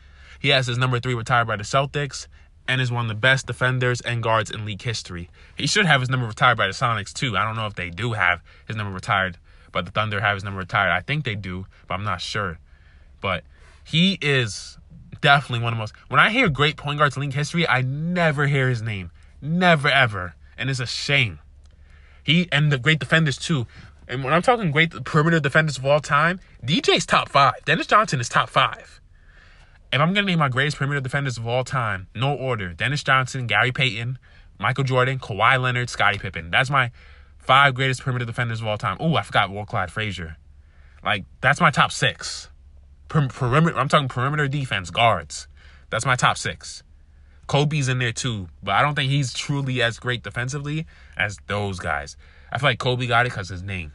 He 0.40 0.48
has 0.48 0.66
his 0.66 0.78
number 0.78 0.98
three 0.98 1.14
retired 1.14 1.46
by 1.46 1.56
the 1.56 1.62
Celtics 1.62 2.26
and 2.66 2.80
is 2.80 2.90
one 2.90 3.04
of 3.04 3.08
the 3.08 3.14
best 3.14 3.46
defenders 3.46 4.00
and 4.00 4.22
guards 4.22 4.50
in 4.50 4.64
league 4.64 4.82
history. 4.82 5.28
He 5.56 5.66
should 5.66 5.86
have 5.86 6.00
his 6.00 6.10
number 6.10 6.26
retired 6.26 6.56
by 6.56 6.66
the 6.66 6.72
Sonics 6.72 7.12
too. 7.12 7.36
I 7.36 7.44
don't 7.44 7.56
know 7.56 7.66
if 7.66 7.74
they 7.74 7.90
do 7.90 8.12
have 8.12 8.40
his 8.66 8.74
number 8.76 8.92
retired, 8.92 9.36
but 9.70 9.84
the 9.84 9.90
Thunder 9.90 10.20
have 10.20 10.36
his 10.36 10.44
number 10.44 10.60
retired. 10.60 10.90
I 10.90 11.00
think 11.00 11.24
they 11.24 11.34
do, 11.34 11.66
but 11.86 11.94
I'm 11.94 12.04
not 12.04 12.20
sure. 12.20 12.58
But 13.20 13.44
he 13.84 14.18
is 14.22 14.78
definitely 15.20 15.62
one 15.62 15.72
of 15.72 15.76
the 15.76 15.80
most. 15.82 15.94
When 16.08 16.20
I 16.20 16.30
hear 16.30 16.48
great 16.48 16.76
point 16.76 16.98
guards 16.98 17.16
in 17.16 17.22
league 17.22 17.34
history, 17.34 17.68
I 17.68 17.82
never 17.82 18.46
hear 18.46 18.68
his 18.68 18.82
name, 18.82 19.10
never 19.42 19.88
ever, 19.88 20.34
and 20.56 20.70
it's 20.70 20.80
a 20.80 20.86
shame. 20.86 21.38
He 22.22 22.48
and 22.52 22.70
the 22.70 22.78
great 22.78 22.98
defenders 22.98 23.36
too. 23.36 23.66
And 24.06 24.24
when 24.24 24.32
I'm 24.32 24.42
talking 24.42 24.70
great 24.70 25.04
perimeter 25.04 25.40
defenders 25.40 25.78
of 25.78 25.86
all 25.86 26.00
time, 26.00 26.40
DJ's 26.64 27.06
top 27.06 27.28
five. 27.28 27.54
Dennis 27.64 27.86
Johnson 27.86 28.20
is 28.20 28.28
top 28.28 28.48
five. 28.48 28.99
If 29.92 30.00
I'm 30.00 30.14
gonna 30.14 30.26
name 30.26 30.38
my 30.38 30.48
greatest 30.48 30.76
perimeter 30.76 31.00
defenders 31.00 31.38
of 31.38 31.46
all 31.46 31.64
time, 31.64 32.08
no 32.14 32.34
order: 32.34 32.72
Dennis 32.72 33.02
Johnson, 33.02 33.46
Gary 33.46 33.72
Payton, 33.72 34.18
Michael 34.58 34.84
Jordan, 34.84 35.18
Kawhi 35.18 35.60
Leonard, 35.60 35.90
Scottie 35.90 36.18
Pippen. 36.18 36.50
That's 36.50 36.70
my 36.70 36.90
five 37.38 37.74
greatest 37.74 38.02
perimeter 38.02 38.24
defenders 38.24 38.60
of 38.60 38.66
all 38.66 38.78
time. 38.78 38.96
Oh, 39.00 39.14
I 39.16 39.22
forgot 39.22 39.50
Walt 39.50 39.68
Clyde 39.68 39.90
Frazier. 39.90 40.36
Like 41.04 41.24
that's 41.40 41.60
my 41.60 41.70
top 41.70 41.92
six. 41.92 42.48
Per- 43.08 43.28
perimeter. 43.28 43.76
I'm 43.78 43.88
talking 43.88 44.08
perimeter 44.08 44.46
defense 44.48 44.90
guards. 44.90 45.48
That's 45.90 46.06
my 46.06 46.14
top 46.14 46.36
six. 46.38 46.82
Kobe's 47.46 47.88
in 47.88 47.98
there 47.98 48.12
too, 48.12 48.48
but 48.62 48.76
I 48.76 48.82
don't 48.82 48.94
think 48.94 49.10
he's 49.10 49.32
truly 49.32 49.82
as 49.82 49.98
great 49.98 50.22
defensively 50.22 50.86
as 51.16 51.38
those 51.48 51.80
guys. 51.80 52.16
I 52.52 52.58
feel 52.58 52.68
like 52.68 52.78
Kobe 52.78 53.08
got 53.08 53.26
it 53.26 53.30
because 53.30 53.48
his 53.48 53.62
name. 53.62 53.92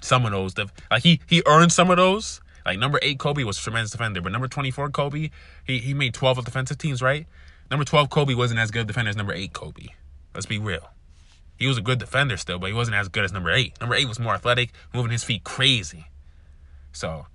Some 0.00 0.26
of 0.26 0.32
those, 0.32 0.54
like 0.90 1.02
he 1.02 1.20
he 1.28 1.42
earned 1.46 1.70
some 1.70 1.90
of 1.90 1.96
those. 1.96 2.40
Like 2.66 2.80
number 2.80 2.98
eight, 3.00 3.20
Kobe 3.20 3.44
was 3.44 3.58
a 3.58 3.62
tremendous 3.62 3.92
defender, 3.92 4.20
but 4.20 4.32
number 4.32 4.48
twenty 4.48 4.72
four, 4.72 4.90
Kobe, 4.90 5.30
he 5.64 5.78
he 5.78 5.94
made 5.94 6.12
twelve 6.12 6.36
of 6.36 6.44
defensive 6.44 6.78
teams, 6.78 7.00
right? 7.00 7.26
Number 7.70 7.84
twelve, 7.84 8.10
Kobe 8.10 8.34
wasn't 8.34 8.58
as 8.58 8.72
good 8.72 8.82
a 8.82 8.84
defender 8.84 9.08
as 9.08 9.16
number 9.16 9.32
eight, 9.32 9.52
Kobe. 9.52 9.86
Let's 10.34 10.46
be 10.46 10.58
real. 10.58 10.90
He 11.56 11.68
was 11.68 11.78
a 11.78 11.80
good 11.80 12.00
defender 12.00 12.36
still, 12.36 12.58
but 12.58 12.66
he 12.66 12.72
wasn't 12.72 12.96
as 12.96 13.08
good 13.08 13.24
as 13.24 13.32
number 13.32 13.52
eight. 13.52 13.80
Number 13.80 13.94
eight 13.94 14.08
was 14.08 14.18
more 14.18 14.34
athletic, 14.34 14.72
moving 14.92 15.12
his 15.12 15.22
feet 15.22 15.44
crazy. 15.44 16.06
So, 16.92 17.26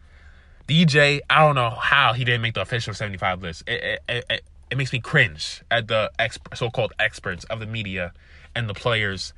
DJ, 0.67 1.21
I 1.29 1.39
don't 1.39 1.55
know 1.55 1.69
how 1.69 2.11
he 2.11 2.25
didn't 2.25 2.41
make 2.41 2.53
the 2.53 2.61
official 2.61 2.93
75 2.93 3.41
list. 3.41 3.63
It, 3.67 4.01
it, 4.07 4.25
it, 4.29 4.43
it 4.69 4.77
makes 4.77 4.93
me 4.93 4.99
cringe 4.99 5.63
at 5.71 5.87
the 5.87 6.11
exp- 6.19 6.55
so-called 6.55 6.93
experts 6.99 7.45
of 7.45 7.59
the 7.59 7.65
media 7.65 8.13
and 8.53 8.69
the 8.69 8.73
players. 8.73 9.33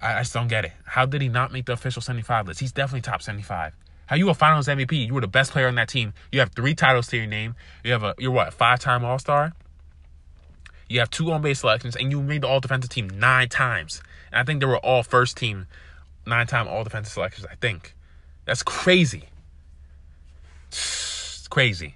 I, 0.00 0.14
I 0.14 0.20
just 0.22 0.34
don't 0.34 0.48
get 0.48 0.64
it. 0.64 0.72
How 0.84 1.06
did 1.06 1.22
he 1.22 1.28
not 1.28 1.52
make 1.52 1.66
the 1.66 1.72
official 1.72 2.02
75 2.02 2.48
list? 2.48 2.60
He's 2.60 2.72
definitely 2.72 3.02
top 3.02 3.22
75. 3.22 3.74
How 4.12 4.16
you 4.18 4.28
a 4.28 4.34
Finals 4.34 4.68
MVP? 4.68 5.06
You 5.06 5.14
were 5.14 5.22
the 5.22 5.26
best 5.26 5.52
player 5.52 5.68
on 5.68 5.74
that 5.76 5.88
team. 5.88 6.12
You 6.30 6.40
have 6.40 6.52
three 6.52 6.74
titles 6.74 7.06
to 7.06 7.16
your 7.16 7.24
name. 7.24 7.54
You 7.82 7.92
have 7.92 8.02
a 8.02 8.14
you're 8.18 8.30
what 8.30 8.52
five-time 8.52 9.06
All 9.06 9.18
Star. 9.18 9.54
You 10.86 10.98
have 10.98 11.08
two 11.08 11.32
All-NBA 11.32 11.56
selections, 11.56 11.96
and 11.96 12.10
you 12.10 12.20
made 12.20 12.42
the 12.42 12.46
All-Defensive 12.46 12.90
Team 12.90 13.08
nine 13.08 13.48
times. 13.48 14.02
And 14.30 14.38
I 14.38 14.44
think 14.44 14.60
they 14.60 14.66
were 14.66 14.76
all 14.76 15.02
first-team, 15.02 15.66
nine-time 16.26 16.68
All-Defensive 16.68 17.10
selections. 17.10 17.46
I 17.50 17.54
think 17.54 17.94
that's 18.44 18.62
crazy. 18.62 19.30
It's 20.68 21.48
crazy. 21.48 21.94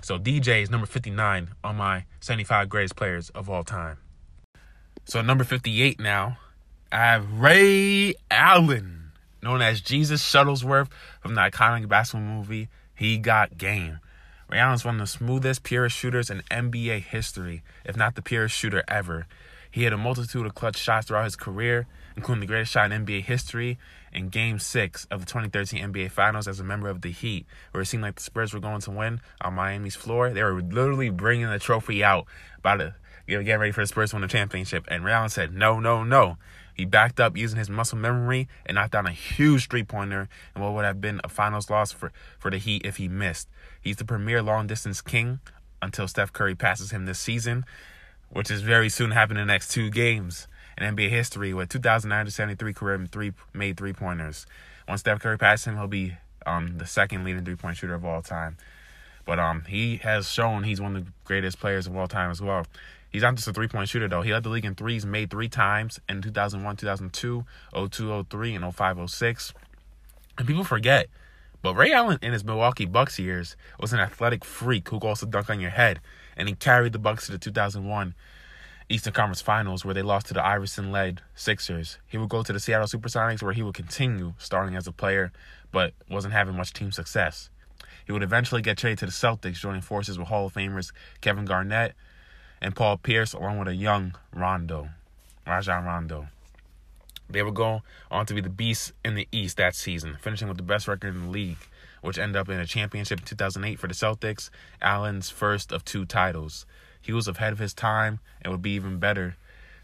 So 0.00 0.18
DJ 0.18 0.62
is 0.62 0.70
number 0.70 0.86
59 0.86 1.50
on 1.62 1.76
my 1.76 2.06
75 2.20 2.70
greatest 2.70 2.96
players 2.96 3.28
of 3.28 3.50
all 3.50 3.64
time. 3.64 3.98
So 5.04 5.20
number 5.20 5.44
58 5.44 6.00
now, 6.00 6.38
I 6.90 6.96
have 6.96 7.30
Ray 7.30 8.14
Allen, 8.30 8.99
known 9.42 9.62
as 9.62 9.80
Jesus 9.80 10.22
Shuttlesworth 10.22 10.88
from 11.20 11.34
the 11.34 11.40
iconic 11.40 11.88
basketball 11.88 12.26
movie 12.26 12.68
He 12.94 13.18
Got 13.18 13.58
Game. 13.58 14.00
Ray 14.48 14.58
Allen's 14.58 14.84
one 14.84 14.96
of 14.96 15.00
the 15.00 15.06
smoothest, 15.06 15.62
purest 15.62 15.96
shooters 15.96 16.28
in 16.28 16.42
NBA 16.50 17.02
history, 17.02 17.62
if 17.84 17.96
not 17.96 18.16
the 18.16 18.22
purest 18.22 18.54
shooter 18.54 18.82
ever. 18.88 19.26
He 19.70 19.84
had 19.84 19.92
a 19.92 19.96
multitude 19.96 20.44
of 20.44 20.54
clutch 20.56 20.76
shots 20.76 21.06
throughout 21.06 21.24
his 21.24 21.36
career, 21.36 21.86
including 22.16 22.40
the 22.40 22.46
greatest 22.46 22.72
shot 22.72 22.90
in 22.90 23.06
NBA 23.06 23.22
history 23.22 23.78
in 24.12 24.28
Game 24.28 24.58
6 24.58 25.06
of 25.12 25.20
the 25.20 25.26
2013 25.26 25.92
NBA 25.92 26.10
Finals 26.10 26.48
as 26.48 26.58
a 26.58 26.64
member 26.64 26.88
of 26.88 27.02
the 27.02 27.12
Heat, 27.12 27.46
where 27.70 27.82
it 27.82 27.86
seemed 27.86 28.02
like 28.02 28.16
the 28.16 28.22
Spurs 28.22 28.52
were 28.52 28.58
going 28.58 28.80
to 28.80 28.90
win 28.90 29.20
on 29.40 29.54
Miami's 29.54 29.94
floor. 29.94 30.30
They 30.30 30.42
were 30.42 30.60
literally 30.60 31.10
bringing 31.10 31.48
the 31.48 31.60
trophy 31.60 32.02
out, 32.02 32.26
about 32.58 32.78
to 32.78 32.94
get 33.28 33.60
ready 33.60 33.70
for 33.70 33.82
the 33.82 33.86
Spurs 33.86 34.10
to 34.10 34.16
win 34.16 34.22
the 34.22 34.28
championship. 34.28 34.84
And 34.88 35.04
Ray 35.04 35.12
Allen 35.12 35.28
said, 35.28 35.54
no, 35.54 35.78
no, 35.78 36.02
no. 36.02 36.36
He 36.80 36.86
backed 36.86 37.20
up 37.20 37.36
using 37.36 37.58
his 37.58 37.68
muscle 37.68 37.98
memory 37.98 38.48
and 38.64 38.76
knocked 38.76 38.92
down 38.92 39.06
a 39.06 39.12
huge 39.12 39.68
three 39.68 39.84
pointer 39.84 40.30
and 40.54 40.64
what 40.64 40.72
would 40.72 40.86
have 40.86 40.98
been 40.98 41.20
a 41.22 41.28
finals 41.28 41.68
loss 41.68 41.92
for, 41.92 42.10
for 42.38 42.50
the 42.50 42.56
Heat 42.56 42.86
if 42.86 42.96
he 42.96 43.06
missed. 43.06 43.50
He's 43.78 43.96
the 43.96 44.04
premier 44.06 44.40
long 44.40 44.66
distance 44.66 45.02
king 45.02 45.40
until 45.82 46.08
Steph 46.08 46.32
Curry 46.32 46.54
passes 46.54 46.90
him 46.90 47.04
this 47.04 47.18
season, 47.18 47.66
which 48.30 48.50
is 48.50 48.62
very 48.62 48.88
soon 48.88 49.10
happening 49.10 49.42
in 49.42 49.46
the 49.46 49.52
next 49.52 49.68
two 49.68 49.90
games 49.90 50.48
in 50.78 50.96
NBA 50.96 51.10
history 51.10 51.52
with 51.52 51.68
2,973 51.68 52.72
career 52.72 53.06
three 53.12 53.34
made 53.52 53.76
three 53.76 53.92
pointers. 53.92 54.46
Once 54.88 55.00
Steph 55.00 55.20
Curry 55.20 55.36
passes 55.36 55.66
him, 55.66 55.76
he'll 55.76 55.86
be 55.86 56.16
um, 56.46 56.78
the 56.78 56.86
second 56.86 57.24
leading 57.24 57.44
three 57.44 57.56
point 57.56 57.76
shooter 57.76 57.92
of 57.92 58.06
all 58.06 58.22
time. 58.22 58.56
But 59.26 59.38
um, 59.38 59.64
he 59.68 59.98
has 59.98 60.30
shown 60.30 60.62
he's 60.62 60.80
one 60.80 60.96
of 60.96 61.04
the 61.04 61.12
greatest 61.26 61.60
players 61.60 61.86
of 61.86 61.94
all 61.94 62.08
time 62.08 62.30
as 62.30 62.40
well. 62.40 62.64
He's 63.10 63.22
not 63.22 63.34
just 63.34 63.48
a 63.48 63.52
three 63.52 63.68
point 63.68 63.88
shooter, 63.88 64.08
though. 64.08 64.22
He 64.22 64.32
led 64.32 64.44
the 64.44 64.48
league 64.48 64.64
in 64.64 64.74
threes, 64.74 65.04
made 65.04 65.30
three 65.30 65.48
times 65.48 66.00
in 66.08 66.22
2001, 66.22 66.76
2002, 66.76 67.44
02, 67.90 68.26
03, 68.30 68.54
and 68.54 68.74
05, 68.74 69.10
06. 69.10 69.52
And 70.38 70.46
people 70.46 70.64
forget, 70.64 71.08
but 71.60 71.74
Ray 71.74 71.92
Allen 71.92 72.18
in 72.22 72.32
his 72.32 72.44
Milwaukee 72.44 72.86
Bucks 72.86 73.18
years 73.18 73.56
was 73.78 73.92
an 73.92 74.00
athletic 74.00 74.44
freak 74.44 74.88
who 74.88 75.00
could 75.00 75.08
also 75.08 75.26
dunk 75.26 75.50
on 75.50 75.60
your 75.60 75.70
head. 75.70 76.00
And 76.36 76.48
he 76.48 76.54
carried 76.54 76.92
the 76.92 76.98
Bucks 76.98 77.26
to 77.26 77.32
the 77.32 77.38
2001 77.38 78.14
Eastern 78.88 79.12
Conference 79.12 79.42
Finals 79.42 79.84
where 79.84 79.94
they 79.94 80.02
lost 80.02 80.26
to 80.26 80.34
the 80.34 80.44
Iverson 80.44 80.90
led 80.90 81.20
Sixers. 81.34 81.98
He 82.06 82.16
would 82.16 82.28
go 82.28 82.42
to 82.42 82.52
the 82.52 82.60
Seattle 82.60 82.86
Supersonics 82.86 83.42
where 83.42 83.52
he 83.52 83.62
would 83.62 83.74
continue 83.74 84.34
starting 84.38 84.74
as 84.74 84.86
a 84.86 84.92
player 84.92 85.32
but 85.70 85.92
wasn't 86.08 86.32
having 86.32 86.56
much 86.56 86.72
team 86.72 86.92
success. 86.92 87.50
He 88.06 88.12
would 88.12 88.22
eventually 88.22 88.62
get 88.62 88.78
traded 88.78 88.98
to 89.00 89.06
the 89.06 89.12
Celtics, 89.12 89.60
joining 89.60 89.82
forces 89.82 90.18
with 90.18 90.28
Hall 90.28 90.46
of 90.46 90.54
Famers 90.54 90.92
Kevin 91.20 91.44
Garnett 91.44 91.94
and 92.60 92.76
Paul 92.76 92.98
Pierce, 92.98 93.32
along 93.32 93.58
with 93.58 93.68
a 93.68 93.74
young 93.74 94.14
Rondo, 94.32 94.90
Rajon 95.46 95.84
Rondo. 95.84 96.28
They 97.28 97.42
would 97.42 97.54
go 97.54 97.82
on 98.10 98.26
to 98.26 98.34
be 98.34 98.40
the 98.40 98.50
beasts 98.50 98.92
in 99.04 99.14
the 99.14 99.28
East 99.30 99.56
that 99.56 99.74
season, 99.74 100.18
finishing 100.20 100.48
with 100.48 100.56
the 100.56 100.62
best 100.62 100.88
record 100.88 101.14
in 101.14 101.26
the 101.26 101.30
league, 101.30 101.68
which 102.02 102.18
ended 102.18 102.36
up 102.36 102.48
in 102.48 102.58
a 102.58 102.66
championship 102.66 103.20
in 103.20 103.24
2008 103.24 103.78
for 103.78 103.86
the 103.86 103.94
Celtics, 103.94 104.50
Allen's 104.82 105.30
first 105.30 105.72
of 105.72 105.84
two 105.84 106.04
titles. 106.04 106.66
He 107.00 107.12
was 107.12 107.28
ahead 107.28 107.52
of 107.52 107.58
his 107.58 107.72
time 107.72 108.18
and 108.42 108.52
would 108.52 108.62
be 108.62 108.72
even 108.72 108.98
better 108.98 109.36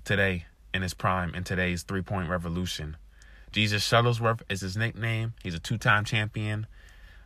today 0.05 0.47
in 0.75 0.83
his 0.83 0.95
prime 0.95 1.35
in 1.35 1.45
today's 1.45 1.83
three 1.83 2.03
point 2.03 2.29
revolution. 2.29 2.97
Jesus 3.53 3.89
Shuttlesworth 3.89 4.43
is 4.51 4.61
his 4.61 4.77
nickname. 4.77 5.33
He's 5.43 5.55
a 5.55 5.59
two 5.59 5.79
time 5.79 6.05
champion, 6.05 6.67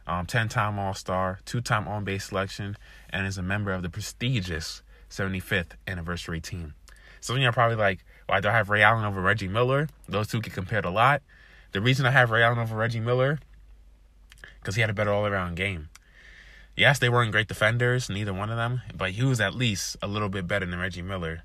um, 0.06 0.26
10 0.26 0.48
time 0.48 0.78
All 0.78 0.94
Star, 0.94 1.40
two 1.44 1.60
time 1.60 1.88
All-NBA 1.88 2.22
selection, 2.22 2.76
and 3.08 3.26
is 3.26 3.38
a 3.38 3.42
member 3.42 3.72
of 3.72 3.82
the 3.82 3.88
prestigious 3.88 4.82
75th 5.10 5.72
anniversary 5.86 6.40
team. 6.40 6.74
Some 7.20 7.36
of 7.36 7.42
you 7.42 7.48
are 7.48 7.52
probably 7.52 7.76
like, 7.76 8.04
why 8.26 8.40
do 8.40 8.48
I 8.48 8.52
have 8.52 8.70
Ray 8.70 8.82
Allen 8.82 9.04
over 9.04 9.20
Reggie 9.20 9.48
Miller? 9.48 9.88
Those 10.08 10.28
two 10.28 10.40
get 10.40 10.52
compared 10.52 10.84
a 10.84 10.90
lot. 10.90 11.22
The 11.72 11.80
reason 11.80 12.06
I 12.06 12.10
have 12.10 12.30
Ray 12.30 12.42
Allen 12.42 12.58
over 12.58 12.76
Reggie 12.76 13.00
Miller, 13.00 13.38
because 14.60 14.76
he 14.76 14.80
had 14.80 14.90
a 14.90 14.94
better 14.94 15.12
all 15.12 15.26
around 15.26 15.56
game. 15.56 15.88
Yes, 16.76 16.98
they 16.98 17.08
weren't 17.08 17.32
great 17.32 17.48
defenders, 17.48 18.08
neither 18.08 18.32
one 18.32 18.50
of 18.50 18.56
them, 18.56 18.82
but 18.96 19.10
he 19.10 19.24
was 19.24 19.40
at 19.40 19.54
least 19.54 19.96
a 20.00 20.06
little 20.06 20.28
bit 20.28 20.46
better 20.46 20.64
than 20.64 20.78
Reggie 20.78 21.02
Miller. 21.02 21.42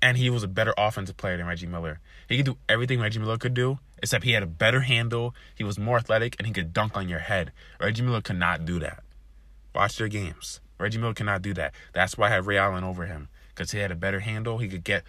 And 0.00 0.16
he 0.16 0.30
was 0.30 0.44
a 0.44 0.48
better 0.48 0.72
offensive 0.78 1.16
player 1.16 1.36
than 1.36 1.46
Reggie 1.46 1.66
Miller. 1.66 1.98
He 2.28 2.36
could 2.36 2.46
do 2.46 2.58
everything 2.68 3.00
Reggie 3.00 3.18
Miller 3.18 3.38
could 3.38 3.54
do, 3.54 3.80
except 4.00 4.24
he 4.24 4.32
had 4.32 4.42
a 4.44 4.46
better 4.46 4.82
handle, 4.82 5.34
he 5.54 5.64
was 5.64 5.78
more 5.78 5.96
athletic, 5.96 6.36
and 6.38 6.46
he 6.46 6.52
could 6.52 6.72
dunk 6.72 6.96
on 6.96 7.08
your 7.08 7.18
head. 7.18 7.50
Reggie 7.80 8.02
Miller 8.02 8.20
could 8.20 8.38
not 8.38 8.64
do 8.64 8.78
that. 8.78 9.02
Watch 9.74 9.96
their 9.96 10.08
games. 10.08 10.60
Reggie 10.78 10.98
Miller 10.98 11.14
cannot 11.14 11.42
do 11.42 11.54
that. 11.54 11.74
That's 11.92 12.16
why 12.16 12.28
I 12.28 12.30
have 12.30 12.46
Ray 12.46 12.58
Allen 12.58 12.84
over 12.84 13.06
him. 13.06 13.28
Because 13.54 13.72
he 13.72 13.78
had 13.78 13.90
a 13.90 13.96
better 13.96 14.20
handle. 14.20 14.58
He 14.58 14.68
could 14.68 14.84
get, 14.84 15.02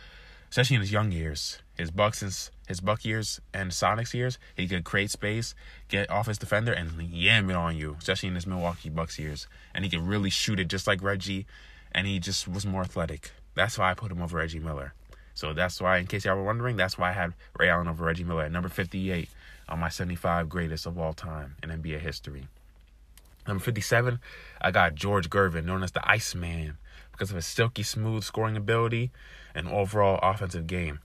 especially 0.50 0.76
in 0.76 0.82
his 0.82 0.92
young 0.92 1.12
years, 1.12 1.60
his 1.76 1.92
Bucks 1.92 2.22
and 2.22 2.50
his 2.68 2.80
Buck 2.82 3.06
years 3.06 3.40
and 3.54 3.72
Sonics 3.72 4.14
years, 4.14 4.38
he 4.56 4.68
could 4.68 4.84
create 4.84 5.12
space, 5.12 5.56
get 5.88 6.10
off 6.10 6.28
his 6.28 6.38
defender, 6.38 6.74
and 6.74 7.02
yam 7.02 7.50
it 7.50 7.56
on 7.56 7.76
you, 7.76 7.96
especially 8.00 8.30
in 8.30 8.36
his 8.36 8.48
Milwaukee 8.48 8.90
Bucks 8.90 9.18
years. 9.18 9.48
And 9.74 9.84
he 9.84 9.92
could 9.92 10.02
really 10.02 10.30
shoot 10.30 10.60
it 10.60 10.68
just 10.68 10.88
like 10.88 11.02
Reggie, 11.02 11.46
and 11.92 12.06
he 12.06 12.20
just 12.20 12.48
was 12.48 12.66
more 12.66 12.82
athletic. 12.82 13.32
That's 13.56 13.78
why 13.78 13.92
I 13.92 13.94
put 13.94 14.12
him 14.12 14.22
over 14.22 14.38
Reggie 14.38 14.60
Miller. 14.60 14.94
So 15.34 15.54
that's 15.54 15.80
why, 15.80 15.98
in 15.98 16.08
case 16.08 16.26
y'all 16.26 16.36
were 16.36 16.44
wondering, 16.44 16.76
that's 16.76 16.98
why 16.98 17.10
I 17.10 17.14
had 17.14 17.34
Ray 17.58 17.70
Allen 17.70 17.88
over 17.88 18.04
Reggie 18.06 18.26
Miller 18.26 18.44
at 18.44 18.52
number 18.52 18.70
58 18.70 19.30
on 19.70 19.80
my 19.80 19.90
75 19.90 20.50
greatest 20.50 20.86
of 20.86 20.98
all 21.00 21.14
time 21.14 21.56
in 21.64 21.70
NBA 21.70 22.00
history. 22.00 22.48
Number 23.50 23.64
57, 23.64 24.20
I 24.62 24.70
got 24.70 24.94
George 24.94 25.28
Gervin, 25.28 25.66
known 25.66 25.82
as 25.82 25.92
the 25.92 26.08
Iceman, 26.08 26.78
because 27.12 27.32
of 27.32 27.36
his 27.36 27.48
silky 27.48 27.82
smooth 27.82 28.24
scoring 28.24 28.56
ability 28.56 29.12
and 29.56 29.68
overall 29.68 30.20
offensive 30.22 30.68
game. 30.68 31.00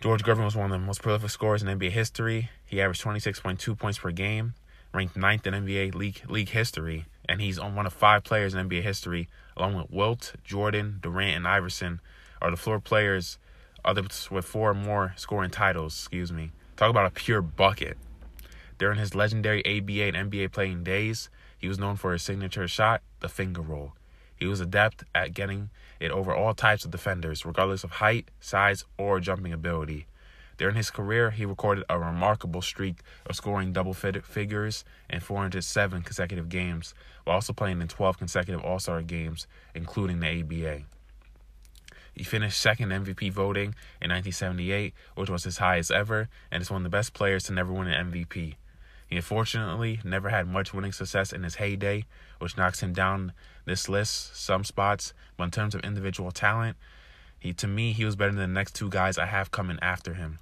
George 0.00 0.24
Gervin 0.24 0.44
was 0.44 0.56
one 0.56 0.66
of 0.66 0.72
the 0.72 0.84
most 0.84 1.00
prolific 1.00 1.30
scorers 1.30 1.62
in 1.62 1.78
NBA 1.78 1.92
history. 1.92 2.50
He 2.66 2.80
averaged 2.80 3.04
26.2 3.04 3.78
points 3.78 3.98
per 3.98 4.10
game, 4.10 4.54
ranked 4.92 5.16
ninth 5.16 5.46
in 5.46 5.54
NBA 5.54 5.94
league, 5.94 6.22
league 6.28 6.48
history, 6.48 7.06
and 7.28 7.40
he's 7.40 7.56
on 7.56 7.76
one 7.76 7.86
of 7.86 7.92
five 7.92 8.24
players 8.24 8.52
in 8.52 8.68
NBA 8.68 8.82
history, 8.82 9.28
along 9.56 9.76
with 9.76 9.90
Wilt, 9.90 10.34
Jordan, 10.42 10.98
Durant, 11.00 11.36
and 11.36 11.46
Iverson, 11.46 12.00
are 12.42 12.50
the 12.50 12.56
floor 12.56 12.80
players 12.80 13.38
others 13.84 14.28
with 14.28 14.44
four 14.44 14.70
or 14.70 14.74
more 14.74 15.12
scoring 15.16 15.50
titles, 15.50 15.94
excuse 15.94 16.32
me. 16.32 16.50
Talk 16.76 16.90
about 16.90 17.06
a 17.06 17.10
pure 17.10 17.42
bucket. 17.42 17.96
During 18.78 18.98
his 18.98 19.14
legendary 19.14 19.64
ABA 19.64 20.16
and 20.16 20.30
NBA 20.30 20.52
playing 20.52 20.82
days, 20.82 21.28
he 21.64 21.68
was 21.68 21.78
known 21.78 21.96
for 21.96 22.12
his 22.12 22.22
signature 22.22 22.68
shot, 22.68 23.00
the 23.20 23.28
finger 23.30 23.62
roll. 23.62 23.94
He 24.36 24.44
was 24.44 24.60
adept 24.60 25.02
at 25.14 25.32
getting 25.32 25.70
it 25.98 26.10
over 26.10 26.34
all 26.34 26.52
types 26.52 26.84
of 26.84 26.90
defenders, 26.90 27.46
regardless 27.46 27.84
of 27.84 27.92
height, 27.92 28.28
size, 28.38 28.84
or 28.98 29.18
jumping 29.18 29.50
ability. 29.50 30.06
During 30.58 30.74
his 30.74 30.90
career, 30.90 31.30
he 31.30 31.46
recorded 31.46 31.84
a 31.88 31.98
remarkable 31.98 32.60
streak 32.60 32.98
of 33.24 33.34
scoring 33.34 33.72
double 33.72 33.94
figures 33.94 34.84
in 35.08 35.20
407 35.20 36.02
consecutive 36.02 36.50
games, 36.50 36.92
while 37.24 37.36
also 37.36 37.54
playing 37.54 37.80
in 37.80 37.88
12 37.88 38.18
consecutive 38.18 38.62
All 38.62 38.78
Star 38.78 39.00
games, 39.00 39.46
including 39.74 40.20
the 40.20 40.40
ABA. 40.40 40.82
He 42.12 42.24
finished 42.24 42.60
second 42.60 42.90
MVP 42.90 43.32
voting 43.32 43.74
in 44.02 44.10
1978, 44.10 44.92
which 45.14 45.30
was 45.30 45.44
his 45.44 45.56
highest 45.56 45.90
ever, 45.90 46.28
and 46.50 46.60
is 46.60 46.70
one 46.70 46.82
of 46.82 46.84
the 46.84 46.94
best 46.94 47.14
players 47.14 47.44
to 47.44 47.54
never 47.54 47.72
win 47.72 47.88
an 47.88 48.12
MVP. 48.12 48.56
He 49.14 49.18
unfortunately 49.18 50.00
never 50.02 50.28
had 50.28 50.48
much 50.48 50.74
winning 50.74 50.90
success 50.90 51.32
in 51.32 51.44
his 51.44 51.54
heyday, 51.54 52.04
which 52.40 52.56
knocks 52.56 52.82
him 52.82 52.92
down 52.92 53.32
this 53.64 53.88
list 53.88 54.34
some 54.34 54.64
spots, 54.64 55.14
but 55.36 55.44
in 55.44 55.50
terms 55.52 55.76
of 55.76 55.82
individual 55.82 56.32
talent, 56.32 56.76
he 57.38 57.52
to 57.52 57.68
me 57.68 57.92
he 57.92 58.04
was 58.04 58.16
better 58.16 58.32
than 58.32 58.40
the 58.40 58.48
next 58.48 58.74
two 58.74 58.90
guys 58.90 59.16
I 59.16 59.26
have 59.26 59.52
coming 59.52 59.78
after 59.80 60.14
him. 60.14 60.40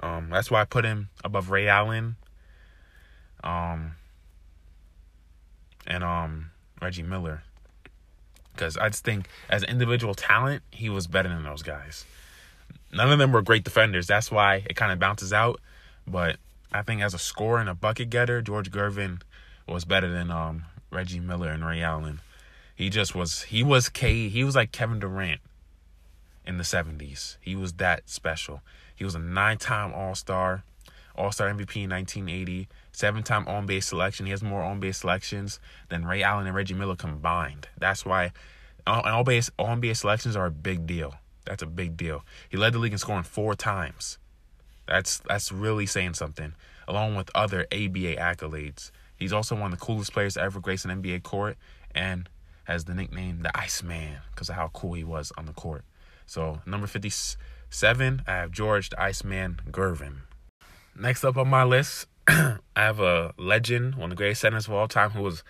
Um, 0.00 0.30
that's 0.30 0.50
why 0.50 0.62
I 0.62 0.64
put 0.64 0.86
him 0.86 1.10
above 1.22 1.50
Ray 1.50 1.68
Allen, 1.68 2.16
um, 3.44 3.96
and 5.86 6.02
um 6.02 6.52
Reggie 6.80 7.02
Miller 7.02 7.42
because 8.54 8.78
I 8.78 8.88
just 8.88 9.04
think 9.04 9.28
as 9.50 9.62
individual 9.64 10.14
talent, 10.14 10.62
he 10.70 10.88
was 10.88 11.06
better 11.06 11.28
than 11.28 11.42
those 11.42 11.62
guys. 11.62 12.06
None 12.90 13.12
of 13.12 13.18
them 13.18 13.32
were 13.32 13.42
great 13.42 13.64
defenders. 13.64 14.06
That's 14.06 14.30
why 14.30 14.64
it 14.64 14.76
kind 14.76 14.92
of 14.92 14.98
bounces 14.98 15.34
out. 15.34 15.60
But 16.06 16.38
I 16.72 16.82
think 16.82 17.02
as 17.02 17.14
a 17.14 17.18
scorer 17.18 17.60
and 17.60 17.68
a 17.68 17.74
bucket 17.74 18.10
getter, 18.10 18.42
George 18.42 18.70
Gervin 18.70 19.22
was 19.68 19.84
better 19.84 20.10
than 20.10 20.30
um, 20.30 20.64
Reggie 20.90 21.20
Miller 21.20 21.50
and 21.50 21.64
Ray 21.64 21.82
Allen. 21.82 22.20
He 22.74 22.90
just 22.90 23.14
was. 23.14 23.42
He 23.42 23.62
was 23.62 23.88
K. 23.88 24.28
He 24.28 24.44
was 24.44 24.54
like 24.54 24.72
Kevin 24.72 24.98
Durant 24.98 25.40
in 26.44 26.58
the 26.58 26.64
'70s. 26.64 27.36
He 27.40 27.56
was 27.56 27.74
that 27.74 28.08
special. 28.08 28.60
He 28.94 29.04
was 29.04 29.14
a 29.14 29.18
nine-time 29.18 29.92
All-Star, 29.92 30.64
All-Star 31.14 31.48
MVP 31.48 31.84
in 31.84 31.90
1980, 31.90 32.66
seven-time 32.92 33.46
All-NBA 33.46 33.82
selection. 33.82 34.24
He 34.24 34.30
has 34.30 34.42
more 34.42 34.62
All-NBA 34.62 34.94
selections 34.94 35.60
than 35.90 36.06
Ray 36.06 36.22
Allen 36.22 36.46
and 36.46 36.56
Reggie 36.56 36.72
Miller 36.74 36.96
combined. 36.96 37.68
That's 37.78 38.06
why 38.06 38.32
All-NBA 38.86 39.50
All-NBA 39.58 39.96
selections 39.96 40.36
are 40.36 40.46
a 40.46 40.50
big 40.50 40.86
deal. 40.86 41.14
That's 41.44 41.62
a 41.62 41.66
big 41.66 41.96
deal. 41.96 42.24
He 42.48 42.56
led 42.56 42.72
the 42.72 42.78
league 42.78 42.92
in 42.92 42.98
scoring 42.98 43.22
four 43.22 43.54
times. 43.54 44.18
That's 44.86 45.18
that's 45.28 45.50
really 45.52 45.86
saying 45.86 46.14
something. 46.14 46.54
Along 46.88 47.16
with 47.16 47.30
other 47.34 47.66
ABA 47.72 48.16
accolades, 48.16 48.90
he's 49.16 49.32
also 49.32 49.56
one 49.56 49.72
of 49.72 49.78
the 49.78 49.84
coolest 49.84 50.12
players 50.12 50.34
to 50.34 50.42
ever 50.42 50.60
grace 50.60 50.84
an 50.84 51.02
NBA 51.02 51.22
court, 51.22 51.56
and 51.94 52.28
has 52.64 52.84
the 52.84 52.94
nickname 52.94 53.42
the 53.42 53.56
Iceman 53.56 54.18
because 54.30 54.48
of 54.48 54.54
how 54.54 54.68
cool 54.68 54.94
he 54.94 55.04
was 55.04 55.32
on 55.36 55.46
the 55.46 55.52
court. 55.52 55.84
So 56.26 56.60
number 56.66 56.86
fifty-seven, 56.86 58.22
I 58.26 58.32
have 58.32 58.52
George 58.52 58.90
the 58.90 59.00
Iceman 59.00 59.60
Gervin. 59.70 60.18
Next 60.98 61.24
up 61.24 61.36
on 61.36 61.48
my 61.48 61.64
list, 61.64 62.06
I 62.28 62.58
have 62.74 63.00
a 63.00 63.34
legend, 63.36 63.96
one 63.96 64.04
of 64.04 64.10
the 64.10 64.16
greatest 64.16 64.40
centers 64.40 64.66
of 64.66 64.74
all 64.74 64.88
time, 64.88 65.10
who 65.10 65.22
was 65.22 65.42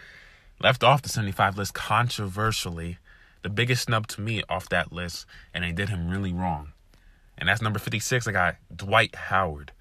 left 0.61 0.83
off 0.83 1.03
the 1.03 1.09
75 1.09 1.57
list 1.57 1.75
controversially. 1.75 2.99
The 3.43 3.51
biggest 3.51 3.85
snub 3.85 4.09
to 4.09 4.21
me 4.21 4.43
off 4.49 4.69
that 4.71 4.93
list, 4.93 5.25
and 5.55 5.63
they 5.63 5.73
did 5.73 5.89
him 5.89 6.09
really 6.09 6.33
wrong. 6.33 6.73
And 7.39 7.49
that's 7.49 7.63
number 7.63 7.79
56. 7.79 8.27
I 8.27 8.33
got 8.33 8.57
Dwight 8.75 9.15
Howard. 9.15 9.73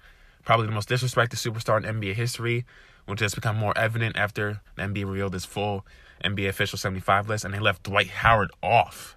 Probably 0.44 0.66
the 0.66 0.72
most 0.72 0.88
disrespected 0.88 1.36
superstar 1.36 1.82
in 1.82 2.00
NBA 2.00 2.14
history, 2.14 2.64
which 3.06 3.20
has 3.20 3.34
become 3.34 3.56
more 3.56 3.76
evident 3.76 4.16
after 4.16 4.60
the 4.76 4.82
NBA 4.82 5.08
revealed 5.08 5.34
its 5.34 5.44
full 5.44 5.84
NBA 6.24 6.48
official 6.48 6.78
75 6.78 7.28
list, 7.28 7.44
and 7.44 7.52
they 7.52 7.58
left 7.58 7.82
Dwight 7.82 8.08
Howard 8.08 8.50
off. 8.62 9.16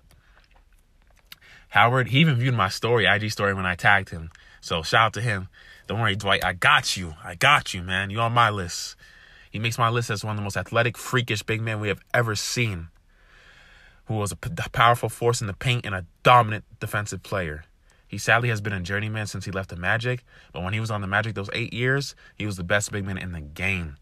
Howard, 1.70 2.08
he 2.08 2.20
even 2.20 2.36
viewed 2.36 2.56
my 2.56 2.70
story, 2.70 3.06
IG 3.06 3.32
story, 3.32 3.54
when 3.54 3.66
I 3.66 3.76
tagged 3.76 4.10
him. 4.10 4.32
So 4.62 4.82
shout 4.82 5.08
out 5.08 5.14
to 5.14 5.22
him. 5.22 5.50
Don't 5.88 6.00
worry, 6.00 6.16
Dwight. 6.16 6.44
I 6.44 6.54
got 6.54 6.98
you. 6.98 7.16
I 7.24 7.36
got 7.36 7.74
you, 7.74 7.82
man. 7.82 8.10
You 8.10 8.20
on 8.20 8.34
my 8.34 8.50
list. 8.50 8.96
He 9.52 9.60
makes 9.60 9.78
my 9.78 9.90
list 9.90 10.10
as 10.10 10.24
one 10.24 10.32
of 10.32 10.38
the 10.38 10.44
most 10.44 10.58
athletic, 10.58 10.98
freakish 10.98 11.44
big 11.44 11.62
men 11.62 11.80
we 11.80 11.88
have 11.88 12.02
ever 12.14 12.36
seen. 12.36 12.90
Who 14.06 14.16
was 14.16 14.32
a 14.32 14.36
p- 14.36 14.50
powerful 14.72 15.10
force 15.10 15.42
in 15.42 15.48
the 15.48 15.54
paint 15.54 15.86
and 15.86 15.96
a 15.96 16.06
dominant 16.24 16.66
defensive 16.80 17.24
player. 17.24 17.64
He 18.10 18.18
sadly 18.18 18.50
has 18.50 18.60
been 18.60 18.74
a 18.74 18.82
journeyman 18.82 19.28
since 19.28 19.46
he 19.46 19.52
left 19.52 19.70
the 19.70 19.76
Magic, 19.76 20.26
but 20.52 20.64
when 20.64 20.74
he 20.74 20.80
was 20.80 20.90
on 20.90 21.02
the 21.02 21.08
Magic 21.08 21.36
those 21.36 21.50
eight 21.54 21.72
years, 21.72 22.16
he 22.36 22.46
was 22.46 22.58
the 22.58 22.64
best 22.64 22.92
big 22.92 23.06
man 23.06 23.20
in 23.20 23.32
the 23.32 23.40
game. 23.40 23.98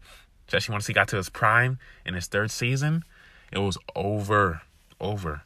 Especially 0.48 0.72
once 0.72 0.86
he 0.86 0.94
got 0.94 1.08
to 1.08 1.16
his 1.16 1.28
prime 1.28 1.78
in 2.06 2.14
his 2.14 2.26
third 2.26 2.50
season, 2.50 3.04
it 3.52 3.58
was 3.58 3.76
over. 3.94 4.62
Over. 4.98 5.42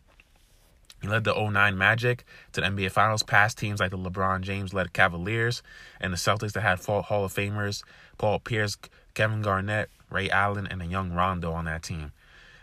He 1.03 1.09
led 1.09 1.25
the 1.25 1.35
09 1.35 1.77
Magic 1.77 2.25
to 2.53 2.61
the 2.61 2.67
NBA 2.69 2.93
Finals, 2.93 3.25
past 3.25 3.59
teams 3.59 3.81
like 3.81 3.91
the 3.91 3.99
LeBron 3.99 4.43
James 4.43 4.73
led 4.73 4.93
Cavaliers 4.93 5.61
and 6.01 6.13
the 6.13 6.17
Celtics 6.17 6.53
that 6.53 6.61
had 6.61 6.79
Hall 6.79 7.25
of 7.25 7.35
Famers 7.35 7.83
Paul 8.17 8.39
Pierce, 8.39 8.79
Kevin 9.15 9.43
Garnett, 9.43 9.91
Ray 10.09 10.31
Allen, 10.31 10.69
and 10.69 10.81
a 10.81 10.87
young 10.87 11.13
Rondo 11.13 11.53
on 11.53 11.65
that 11.65 11.83
team. 11.83 12.13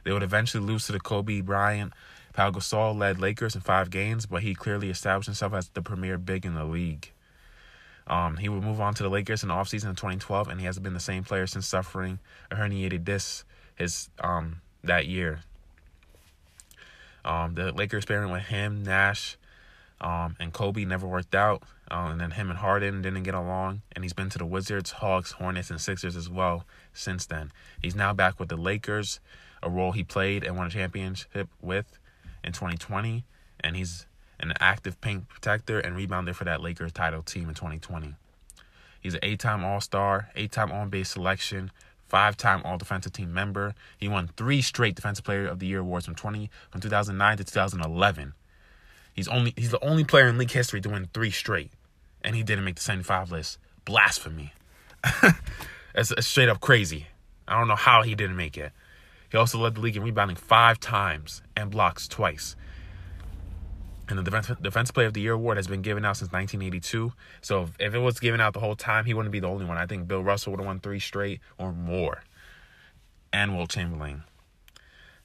They 0.06 0.14
would 0.14 0.24
eventually 0.24 0.66
lose 0.66 0.86
to 0.86 0.94
the 0.94 1.00
Kobe 1.00 1.42
Bryant. 1.42 1.92
Pau 2.40 2.52
Gasol 2.52 2.98
led 2.98 3.20
Lakers 3.20 3.54
in 3.54 3.60
five 3.60 3.90
games, 3.90 4.26
but 4.26 4.44
he 4.44 4.56
clearly 4.56 4.90
established 4.90 5.26
himself 5.26 5.54
as 5.54 5.68
the 5.68 5.82
premier 5.82 6.18
big 6.18 6.46
in 6.46 6.56
the 6.56 6.64
league. 6.64 7.12
Um, 8.08 8.38
he 8.38 8.48
would 8.48 8.64
move 8.64 8.80
on 8.80 8.94
to 8.94 9.04
the 9.04 9.10
Lakers 9.10 9.44
in 9.44 9.50
the 9.50 9.56
offseason 9.56 9.90
in 9.90 9.96
2012, 9.96 10.48
and 10.48 10.58
he 10.58 10.66
hasn't 10.66 10.86
been 10.86 10.94
the 10.94 11.02
same 11.02 11.26
player 11.26 11.48
since 11.48 11.68
suffering 11.68 12.20
a 12.50 12.56
herniated 12.56 13.04
disc 13.04 13.46
his 13.76 14.10
um, 14.22 14.62
that 14.86 15.06
year. 15.06 15.42
Um, 17.26 17.56
the 17.56 17.74
Lakers 17.74 18.06
pairing 18.06 18.32
with 18.32 18.44
him, 18.44 18.84
Nash, 18.84 19.36
um, 20.00 20.38
and 20.40 20.54
Kobe 20.54 20.86
never 20.86 21.06
worked 21.06 21.36
out. 21.36 21.64
Uh, 21.92 22.08
and 22.12 22.22
then 22.22 22.32
him 22.32 22.50
and 22.50 22.60
Harden 22.60 23.02
didn't 23.02 23.24
get 23.24 23.34
along. 23.34 23.82
And 23.92 24.06
he's 24.06 24.14
been 24.14 24.30
to 24.30 24.38
the 24.38 24.46
Wizards, 24.46 24.92
Hawks, 24.92 25.34
Hornets, 25.34 25.72
and 25.72 25.82
Sixers 25.82 26.16
as 26.16 26.30
well 26.30 26.66
since 26.94 27.26
then. 27.26 27.52
He's 27.82 27.96
now 27.98 28.14
back 28.14 28.40
with 28.40 28.48
the 28.48 28.56
Lakers, 28.56 29.20
a 29.62 29.70
role 29.70 29.92
he 29.92 30.06
played 30.06 30.46
and 30.46 30.56
won 30.56 30.68
a 30.68 30.70
championship 30.70 31.50
with 31.62 31.99
in 32.44 32.54
2020. 32.54 33.24
And 33.62 33.76
he's 33.76 34.06
an 34.40 34.54
active 34.60 35.00
paint 35.02 35.28
protector 35.28 35.80
and 35.80 35.96
rebounder 35.96 36.34
for 36.34 36.46
that 36.46 36.62
Lakers 36.62 36.92
title 36.92 37.22
team 37.22 37.50
in 37.50 37.56
2020. 37.56 38.16
He's 39.02 39.14
an 39.14 39.20
eight 39.24 39.40
time 39.40 39.64
All 39.64 39.82
Star, 39.82 40.30
eight 40.36 40.52
time 40.52 40.72
All-NBA 40.72 41.06
selection, 41.06 41.72
five 42.08 42.36
time 42.38 42.62
All 42.66 42.78
Defensive 42.78 43.14
Team 43.14 43.34
member. 43.34 43.76
He 43.98 44.08
won 44.08 44.30
three 44.36 44.62
straight 44.62 44.96
Defensive 44.96 45.26
Player 45.26 45.48
of 45.48 45.60
the 45.60 45.68
Year 45.68 45.80
awards 45.80 46.06
from 46.06 46.16
20 46.16 46.50
from 46.70 46.82
2009 46.82 47.38
to 47.38 47.44
2011. 47.44 48.34
He's 49.14 49.28
only 49.28 49.54
he's 49.56 49.72
the 49.72 49.84
only 49.84 50.04
player 50.04 50.28
in 50.28 50.38
league 50.38 50.52
history 50.52 50.82
to 50.82 50.90
win 50.90 51.10
three 51.14 51.32
straight, 51.32 51.72
and 52.24 52.36
he 52.36 52.44
didn't 52.44 52.66
make 52.66 52.76
the 52.76 52.82
75 52.82 53.32
list. 53.32 53.58
Blasphemy. 53.86 54.54
that's 55.94 56.26
straight 56.26 56.50
up 56.50 56.60
crazy. 56.60 57.08
I 57.48 57.58
don't 57.58 57.68
know 57.68 57.76
how 57.76 58.04
he 58.04 58.16
didn't 58.16 58.36
make 58.36 58.58
it. 58.58 58.72
He 59.32 59.38
also 59.38 59.60
led 59.60 59.76
the 59.76 59.82
league 59.82 59.96
in 59.96 60.04
rebounding 60.04 60.38
five 60.38 60.80
times 60.80 61.42
and 61.56 61.70
blocks 61.70 62.08
twice. 62.08 62.56
And 64.08 64.18
the 64.18 64.24
Defense, 64.24 64.52
Defense 64.60 64.90
Player 64.90 65.08
of 65.08 65.14
the 65.14 65.22
Year 65.22 65.34
award 65.34 65.58
has 65.58 65.68
been 65.68 65.84
given 65.84 66.04
out 66.04 66.18
since 66.18 66.32
1982. 66.32 67.14
So 67.42 67.64
if, 67.64 67.70
if 67.80 67.94
it 67.94 68.00
was 68.00 68.20
given 68.20 68.42
out 68.42 68.54
the 68.54 68.60
whole 68.60 68.76
time, 68.76 69.06
he 69.06 69.14
wouldn't 69.14 69.32
be 69.32 69.40
the 69.40 69.48
only 69.48 69.66
one. 69.66 69.78
I 69.78 69.86
think 69.86 70.08
Bill 70.08 70.24
Russell 70.24 70.52
would 70.52 70.60
have 70.60 70.66
won 70.66 70.80
three 70.80 71.00
straight 71.00 71.42
or 71.60 71.72
more. 71.72 72.24
And 73.32 73.56
Wilt 73.56 73.70
Chamberlain. 73.70 74.24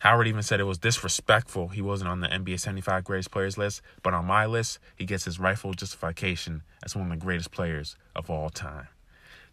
Howard 0.01 0.29
even 0.29 0.43
said 0.43 0.61
it 0.61 0.65
was 0.65 0.77
disrespectful 0.77 1.69
he 1.69 1.81
wasn't 1.81 2.11
on 2.11 2.21
the 2.21 2.27
NBA 2.29 2.61
75 2.61 3.05
greatest 3.05 3.31
players 3.31 3.57
list, 3.57 3.81
but 4.03 4.13
on 4.13 4.27
my 4.27 4.45
list, 4.45 4.79
he 4.97 5.07
gets 5.07 5.25
his 5.25 5.41
rightful 5.41 5.73
justification 5.73 6.63
as 6.85 6.95
one 6.95 7.11
of 7.11 7.19
the 7.19 7.25
greatest 7.25 7.51
players 7.51 7.97
of 8.15 8.29
all 8.29 8.51
time. 8.51 8.89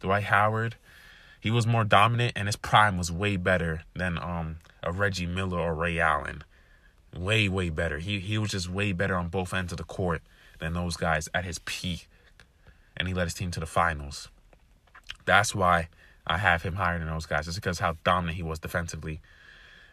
Dwight 0.01 0.23
Howard, 0.23 0.75
he 1.41 1.51
was 1.51 1.67
more 1.67 1.83
dominant 1.83 2.33
and 2.35 2.47
his 2.47 2.55
prime 2.55 2.97
was 2.97 3.11
way 3.11 3.35
better 3.35 3.83
than 3.93 4.17
um 4.17 4.57
a 4.81 4.91
Reggie 4.91 5.25
Miller 5.25 5.59
or 5.59 5.75
Ray 5.75 5.99
Allen. 5.99 6.43
Way, 7.15 7.49
way 7.49 7.69
better. 7.69 7.99
He 7.99 8.19
he 8.19 8.37
was 8.37 8.51
just 8.51 8.69
way 8.69 8.93
better 8.93 9.15
on 9.15 9.27
both 9.27 9.53
ends 9.53 9.73
of 9.73 9.77
the 9.77 9.83
court 9.83 10.21
than 10.59 10.73
those 10.73 10.95
guys 10.95 11.27
at 11.33 11.43
his 11.43 11.59
peak. 11.59 12.07
And 12.95 13.07
he 13.07 13.13
led 13.13 13.25
his 13.25 13.33
team 13.33 13.51
to 13.51 13.59
the 13.59 13.65
finals. 13.65 14.29
That's 15.25 15.53
why 15.53 15.89
I 16.25 16.37
have 16.37 16.63
him 16.63 16.75
higher 16.75 16.99
than 16.99 17.07
those 17.07 17.25
guys, 17.25 17.47
It's 17.47 17.57
because 17.57 17.79
how 17.79 17.97
dominant 18.03 18.37
he 18.37 18.43
was 18.43 18.59
defensively 18.59 19.19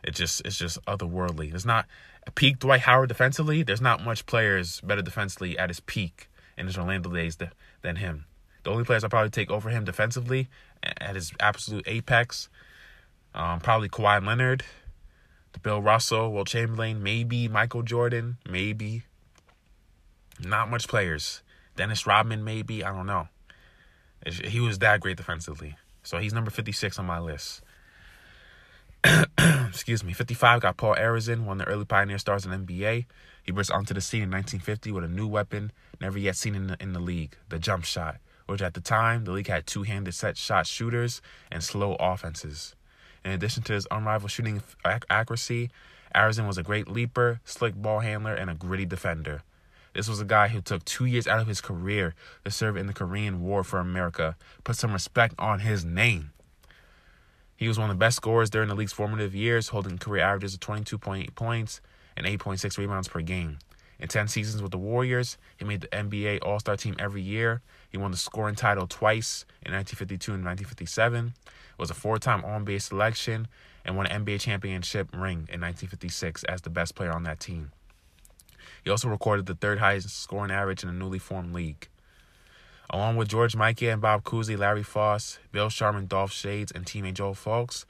it 0.05 0.15
just 0.15 0.43
it's 0.45 0.57
just 0.57 0.83
otherworldly. 0.87 1.51
There's 1.51 1.67
not 1.67 1.87
a 2.27 2.31
peak 2.31 2.59
Dwight 2.59 2.81
Howard 2.81 3.09
defensively. 3.09 3.63
There's 3.63 3.81
not 3.81 4.05
much 4.05 4.27
players 4.27 4.81
better 4.81 5.03
defensively 5.03 5.59
at 5.59 5.71
his 5.71 5.81
peak 5.81 6.29
in 6.57 6.67
his 6.67 6.79
Orlando 6.79 7.11
days 7.11 7.37
than 7.83 7.97
him. 7.97 8.25
The 8.65 8.71
only 8.71 8.85
players 8.85 9.05
I 9.05 9.09
probably 9.09 9.31
take 9.31 9.51
over 9.51 9.71
him 9.71 9.85
defensively 9.85 10.49
at 11.01 11.15
his 11.15 11.33
absolute 11.41 11.85
apex, 11.87 12.49
um, 13.35 13.61
probably 13.61 13.89
Kawhi 13.89 14.25
Leonard, 14.25 14.65
Bill 15.63 15.83
Russell, 15.83 16.33
Wilt 16.33 16.49
Chamberlain, 16.49 17.03
maybe 17.03 17.49
Michael 17.49 17.83
Jordan, 17.83 18.39
maybe. 18.49 19.03
Not 20.41 20.71
much 20.71 20.87
players. 20.87 21.43
Dennis 21.77 22.07
Rodman, 22.07 22.45
maybe. 22.45 22.85
I 22.85 22.93
don't 22.93 23.07
know. 23.07 23.29
He 24.45 24.61
was 24.61 24.79
that 24.79 25.01
great 25.01 25.17
defensively. 25.17 25.77
So 26.03 26.19
he's 26.19 26.33
number 26.33 26.51
56 26.51 26.99
on 26.99 27.07
my 27.07 27.19
list. 27.19 27.63
excuse 29.69 30.03
me, 30.03 30.13
55 30.13 30.61
got 30.61 30.77
Paul 30.77 30.95
Arizin, 30.95 31.45
one 31.45 31.61
of 31.61 31.67
the 31.67 31.73
early 31.73 31.85
pioneer 31.85 32.19
stars 32.19 32.45
in 32.45 32.53
NBA. 32.53 33.07
He 33.43 33.53
burst 33.53 33.71
onto 33.71 33.95
the 33.95 34.01
scene 34.01 34.23
in 34.23 34.31
1950 34.31 34.93
with 34.93 35.05
a 35.05 35.09
new 35.09 35.27
weapon 35.27 35.73
never 36.01 36.19
yet 36.19 36.37
seen 36.37 36.55
in 36.55 36.69
the, 36.69 36.77
in 36.81 36.93
the 36.93 37.01
league, 37.01 37.37
the 37.49 37.59
jump 37.59 37.85
shot, 37.85 38.17
which 38.49 38.63
at 38.63 38.75
the 38.75 38.81
time 38.81 39.25
the 39.25 39.33
league 39.33 39.47
had 39.47 39.67
two-handed 39.67 40.15
set 40.15 40.37
shot 40.37 40.67
shooters 40.67 41.21
and 41.53 41.63
slow 41.63 41.95
offenses. 42.01 42.75
In 43.25 43.31
addition 43.31 43.63
to 43.65 43.75
his 43.75 43.87
unrivaled 43.91 44.31
shooting 44.31 44.63
ac- 44.87 45.03
accuracy, 45.11 45.71
Arizin 46.15 46.47
was 46.47 46.57
a 46.57 46.63
great 46.63 46.89
leaper, 46.89 47.41
slick 47.45 47.75
ball 47.75 48.01
handler, 48.01 48.35
and 48.35 48.49
a 48.49 48.55
gritty 48.55 48.87
defender. 48.87 49.43
This 49.95 50.09
was 50.09 50.21
a 50.21 50.25
guy 50.25 50.49
who 50.49 50.61
took 50.61 50.85
two 50.85 51.05
years 51.05 51.27
out 51.27 51.41
of 51.41 51.47
his 51.47 51.61
career 51.61 52.15
to 52.45 52.51
serve 52.51 52.77
in 52.77 52.87
the 52.87 52.95
Korean 52.95 53.43
War 53.43 53.65
for 53.65 53.81
America. 53.81 54.37
Put 54.65 54.77
some 54.77 54.93
respect 54.93 55.35
on 55.39 55.61
his 55.61 55.85
name. 55.85 56.31
He 57.57 57.69
was 57.69 57.79
one 57.79 57.91
of 57.91 57.97
the 57.97 58.01
best 58.01 58.17
scorers 58.17 58.51
during 58.51 58.69
the 58.69 58.75
league's 58.75 58.93
formative 58.93 59.35
years, 59.35 59.69
holding 59.69 59.99
career 59.99 60.23
averages 60.23 60.55
of 60.55 60.61
22.8 60.61 61.35
points 61.35 61.81
and 62.17 62.27
8.6 62.27 62.79
rebounds 62.79 63.09
per 63.09 63.21
game. 63.21 63.59
In 63.99 64.07
10 64.07 64.29
seasons 64.29 64.63
with 64.63 64.71
the 64.71 64.79
Warriors, 64.79 65.39
he 65.57 65.65
made 65.65 65.81
the 65.81 65.89
NBA 65.89 66.39
All 66.43 66.61
Star 66.61 66.77
team 66.77 66.95
every 66.99 67.23
year. 67.23 67.63
He 67.89 67.97
won 67.97 68.11
the 68.11 68.17
scoring 68.17 68.55
title 68.55 68.87
twice 68.87 69.45
in 69.65 69.73
1952 69.73 70.35
and 70.35 70.45
1957, 70.45 71.35
was 71.79 71.91
a 71.91 71.95
four 71.95 72.19
time 72.19 72.45
All 72.45 72.61
NBA 72.61 72.83
selection, 72.83 73.49
and 73.85 73.97
won 73.97 74.07
an 74.07 74.25
NBA 74.25 74.41
championship 74.41 75.09
ring 75.13 75.49
in 75.51 75.61
1956 75.61 76.45
as 76.45 76.61
the 76.61 76.71
best 76.71 76.95
player 76.95 77.13
on 77.13 77.23
that 77.25 77.41
team. 77.41 77.73
He 78.85 78.91
also 78.91 79.09
recorded 79.09 79.47
the 79.47 79.55
third 79.55 79.79
highest 79.79 80.11
scoring 80.11 80.51
average 80.51 80.83
in 80.83 80.89
the 80.89 80.95
newly 80.95 81.19
formed 81.19 81.55
league. 81.55 81.89
Along 82.91 83.17
with 83.17 83.29
George 83.29 83.55
Mikan 83.55 83.95
and 83.95 84.03
Bob 84.03 84.25
Cousy, 84.25 84.59
Larry 84.59 84.83
Foust, 84.83 85.41
Bill 85.53 85.69
Sharman, 85.69 86.07
Dolph 86.07 86.33
Schayes, 86.33 86.75
and 86.75 86.87
teammate 86.87 87.15
Joe 87.15 87.33
Fulks, 87.33 87.85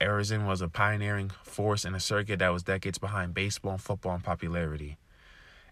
Arizin 0.00 0.46
was 0.46 0.60
a 0.60 0.68
pioneering 0.68 1.30
force 1.42 1.84
in 1.84 1.94
a 1.94 2.00
circuit 2.00 2.38
that 2.38 2.52
was 2.52 2.62
decades 2.62 2.98
behind 2.98 3.34
baseball 3.34 3.72
and 3.72 3.80
football 3.80 4.14
in 4.14 4.20
popularity. 4.20 4.96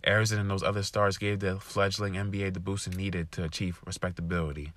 Arizin 0.07 0.39
and 0.39 0.51
those 0.51 0.63
other 0.63 0.83
stars 0.83 1.19
gave 1.19 1.41
the 1.41 1.59
fledgling 1.59 2.15
NBA 2.15 2.55
the 2.55 2.61
boost 2.61 2.87
it 2.87 2.97
needed 2.97 3.33
to 3.33 3.45
achieve 3.45 3.81
respectability. 3.85 4.73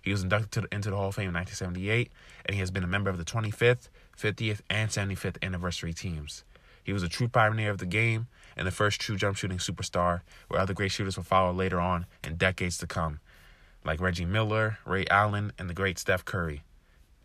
He 0.00 0.12
was 0.12 0.22
inducted 0.22 0.64
the, 0.64 0.74
into 0.74 0.90
the 0.90 0.96
Hall 0.96 1.08
of 1.08 1.16
Fame 1.16 1.28
in 1.28 1.34
1978, 1.34 2.10
and 2.46 2.54
he 2.54 2.60
has 2.60 2.70
been 2.70 2.84
a 2.84 2.88
member 2.88 3.10
of 3.10 3.18
the 3.18 3.24
25th, 3.24 3.88
50th, 4.18 4.60
and 4.70 4.88
75th 4.88 5.36
anniversary 5.42 5.92
teams. 5.92 6.44
He 6.82 6.92
was 6.92 7.02
a 7.02 7.08
true 7.08 7.28
pioneer 7.28 7.70
of 7.70 7.78
the 7.78 7.86
game 7.86 8.28
and 8.56 8.66
the 8.66 8.72
first 8.72 9.00
true 9.00 9.16
jump 9.16 9.36
shooting 9.36 9.58
superstar, 9.58 10.22
where 10.48 10.60
other 10.60 10.74
great 10.74 10.92
shooters 10.92 11.16
will 11.16 11.24
follow 11.24 11.52
later 11.52 11.80
on 11.80 12.06
in 12.24 12.36
decades 12.36 12.78
to 12.78 12.86
come, 12.86 13.20
like 13.84 14.00
Reggie 14.00 14.24
Miller, 14.24 14.78
Ray 14.86 15.06
Allen, 15.10 15.52
and 15.58 15.68
the 15.68 15.74
great 15.74 15.98
Steph 15.98 16.24
Curry. 16.24 16.62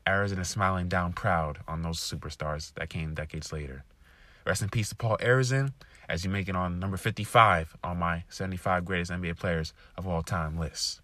Arizin 0.05 0.39
is 0.39 0.49
smiling 0.49 0.87
down 0.87 1.13
proud 1.13 1.59
on 1.67 1.81
those 1.81 1.99
superstars 1.99 2.73
that 2.75 2.89
came 2.89 3.13
decades 3.13 3.51
later. 3.51 3.83
Rest 4.45 4.61
in 4.61 4.69
peace 4.69 4.89
to 4.89 4.95
Paul 4.95 5.17
Arizin, 5.17 5.73
as 6.07 6.23
you 6.23 6.29
make 6.29 6.47
it 6.47 6.55
on 6.55 6.79
number 6.79 6.97
55 6.97 7.75
on 7.83 7.97
my 7.97 8.23
75 8.29 8.85
greatest 8.85 9.11
NBA 9.11 9.37
players 9.37 9.73
of 9.97 10.07
all 10.07 10.23
time 10.23 10.57
list. 10.57 11.01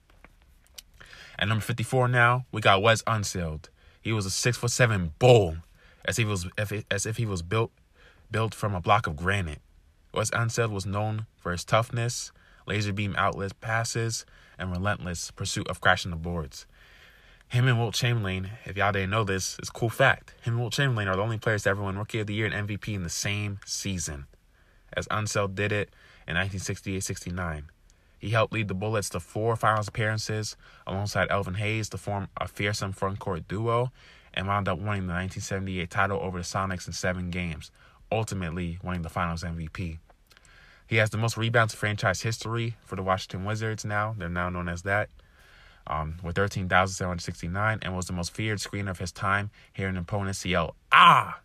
At 1.39 1.47
number 1.47 1.63
54 1.63 2.07
now, 2.07 2.45
we 2.51 2.61
got 2.61 2.81
Wes 2.81 3.01
Unseld. 3.03 3.69
He 4.01 4.13
was 4.13 4.25
a 4.25 4.31
six 4.31 4.57
foot 4.57 4.71
seven 4.71 5.13
bull, 5.19 5.57
as 6.05 6.19
if 6.19 6.25
he 6.25 6.29
was 6.29 6.47
as 6.89 7.05
if 7.05 7.17
he 7.17 7.25
was 7.25 7.41
built 7.41 7.71
built 8.29 8.53
from 8.53 8.73
a 8.73 8.81
block 8.81 9.07
of 9.07 9.15
granite. 9.15 9.61
Wes 10.13 10.29
Unseld 10.31 10.71
was 10.71 10.85
known 10.85 11.25
for 11.37 11.51
his 11.51 11.63
toughness, 11.63 12.31
laser 12.67 12.93
beam 12.93 13.15
outlet 13.17 13.59
passes, 13.61 14.25
and 14.57 14.71
relentless 14.71 15.31
pursuit 15.31 15.67
of 15.67 15.81
crashing 15.81 16.11
the 16.11 16.17
boards. 16.17 16.65
Him 17.49 17.67
and 17.67 17.77
Wilt 17.77 17.95
Chamberlain, 17.95 18.51
if 18.63 18.77
y'all 18.77 18.93
didn't 18.93 19.09
know 19.09 19.25
this, 19.25 19.57
is 19.61 19.67
a 19.67 19.73
cool 19.73 19.89
fact. 19.89 20.33
Him 20.43 20.53
and 20.53 20.61
Wilt 20.61 20.73
Chamberlain 20.73 21.09
are 21.09 21.17
the 21.17 21.21
only 21.21 21.37
players 21.37 21.63
to 21.63 21.69
ever 21.69 21.83
win 21.83 21.97
Rookie 21.97 22.19
of 22.19 22.27
the 22.27 22.33
Year 22.33 22.45
and 22.45 22.67
MVP 22.67 22.93
in 22.93 23.03
the 23.03 23.09
same 23.09 23.59
season, 23.65 24.25
as 24.93 25.07
Unseld 25.07 25.55
did 25.55 25.71
it 25.71 25.93
in 26.27 26.35
1968-69. 26.35 27.63
He 28.19 28.29
helped 28.29 28.53
lead 28.53 28.67
the 28.67 28.75
Bullets 28.75 29.09
to 29.09 29.19
four 29.19 29.55
finals 29.55 29.87
appearances 29.87 30.55
alongside 30.85 31.31
Elvin 31.31 31.55
Hayes 31.55 31.89
to 31.89 31.97
form 31.97 32.27
a 32.37 32.47
fearsome 32.47 32.93
frontcourt 32.93 33.47
duo 33.47 33.91
and 34.33 34.47
wound 34.47 34.67
up 34.67 34.77
winning 34.77 35.07
the 35.07 35.13
1978 35.13 35.89
title 35.89 36.19
over 36.21 36.37
the 36.37 36.43
Sonics 36.43 36.85
in 36.85 36.93
seven 36.93 37.31
games, 37.31 37.71
ultimately 38.11 38.77
winning 38.83 39.01
the 39.01 39.09
finals 39.09 39.43
MVP. 39.43 39.97
He 40.85 40.97
has 40.97 41.09
the 41.09 41.17
most 41.17 41.37
rebounds 41.37 41.73
in 41.73 41.79
franchise 41.79 42.21
history 42.21 42.75
for 42.85 42.95
the 42.95 43.01
Washington 43.01 43.45
Wizards 43.45 43.85
now. 43.85 44.13
They're 44.17 44.29
now 44.29 44.49
known 44.49 44.69
as 44.69 44.83
that. 44.83 45.09
Um, 45.87 46.17
with 46.21 46.35
13,769 46.35 47.79
and 47.81 47.95
was 47.95 48.05
the 48.05 48.13
most 48.13 48.33
feared 48.33 48.59
screener 48.59 48.91
of 48.91 48.99
his 48.99 49.11
time, 49.11 49.49
hearing 49.73 49.97
opponents 49.97 50.45
yell, 50.45 50.75
ah, 50.91 51.39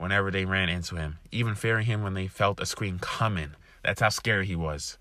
whenever 0.00 0.30
they 0.30 0.46
ran 0.46 0.70
into 0.70 0.96
him, 0.96 1.18
even 1.30 1.54
fearing 1.54 1.84
him 1.84 2.02
when 2.02 2.14
they 2.14 2.26
felt 2.26 2.58
a 2.58 2.64
screen 2.64 2.98
coming. 2.98 3.50
That's 3.84 4.00
how 4.00 4.08
scary 4.08 4.46
he 4.46 4.56
was. 4.56 4.96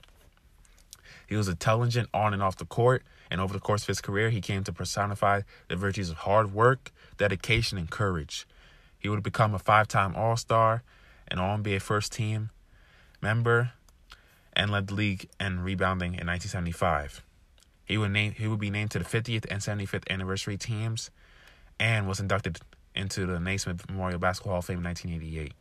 He 1.26 1.38
was 1.38 1.48
intelligent 1.48 2.10
on 2.14 2.34
and 2.34 2.44
off 2.44 2.58
the 2.58 2.66
court, 2.66 3.04
and 3.32 3.40
over 3.40 3.54
the 3.54 3.62
course 3.62 3.84
of 3.84 3.88
his 3.88 4.02
career, 4.02 4.30
he 4.30 4.42
came 4.42 4.66
to 4.66 4.74
personify 4.74 5.44
the 5.70 5.78
virtues 5.78 6.10
of 6.10 6.18
hard 6.18 6.54
work, 6.54 6.92
dedication, 7.18 7.78
and 7.78 7.90
courage. 7.90 8.46
He 9.00 9.08
would 9.08 9.24
become 9.24 9.56
a 9.56 9.60
five 9.60 9.88
time 9.88 10.18
All 10.18 10.36
Star, 10.36 10.84
an 11.30 11.40
All 11.40 11.58
NBA 11.58 11.82
first 11.82 12.12
team 12.12 12.50
member, 13.22 13.72
and 14.52 14.70
led 14.70 14.88
the 14.88 14.96
league 14.96 15.30
in 15.40 15.62
rebounding 15.62 16.16
in 16.16 16.28
1975. 16.28 17.24
He 17.86 17.98
would 17.98 18.12
name 18.12 18.34
he 18.34 18.48
would 18.48 18.60
be 18.60 18.70
named 18.70 18.92
to 18.92 19.00
the 19.00 19.06
50th 19.06 19.46
and 19.50 19.62
75th 19.62 20.10
anniversary 20.10 20.58
teams, 20.58 21.10
and 21.80 22.06
was 22.06 22.20
inducted 22.20 22.60
into 23.00 23.26
the 23.26 23.40
Naismith 23.40 23.90
Memorial 23.90 24.20
Basketball 24.20 24.54
Hall 24.54 24.60
of 24.60 24.66
Fame 24.66 24.80
in 24.80 24.84
1988. 24.84 25.54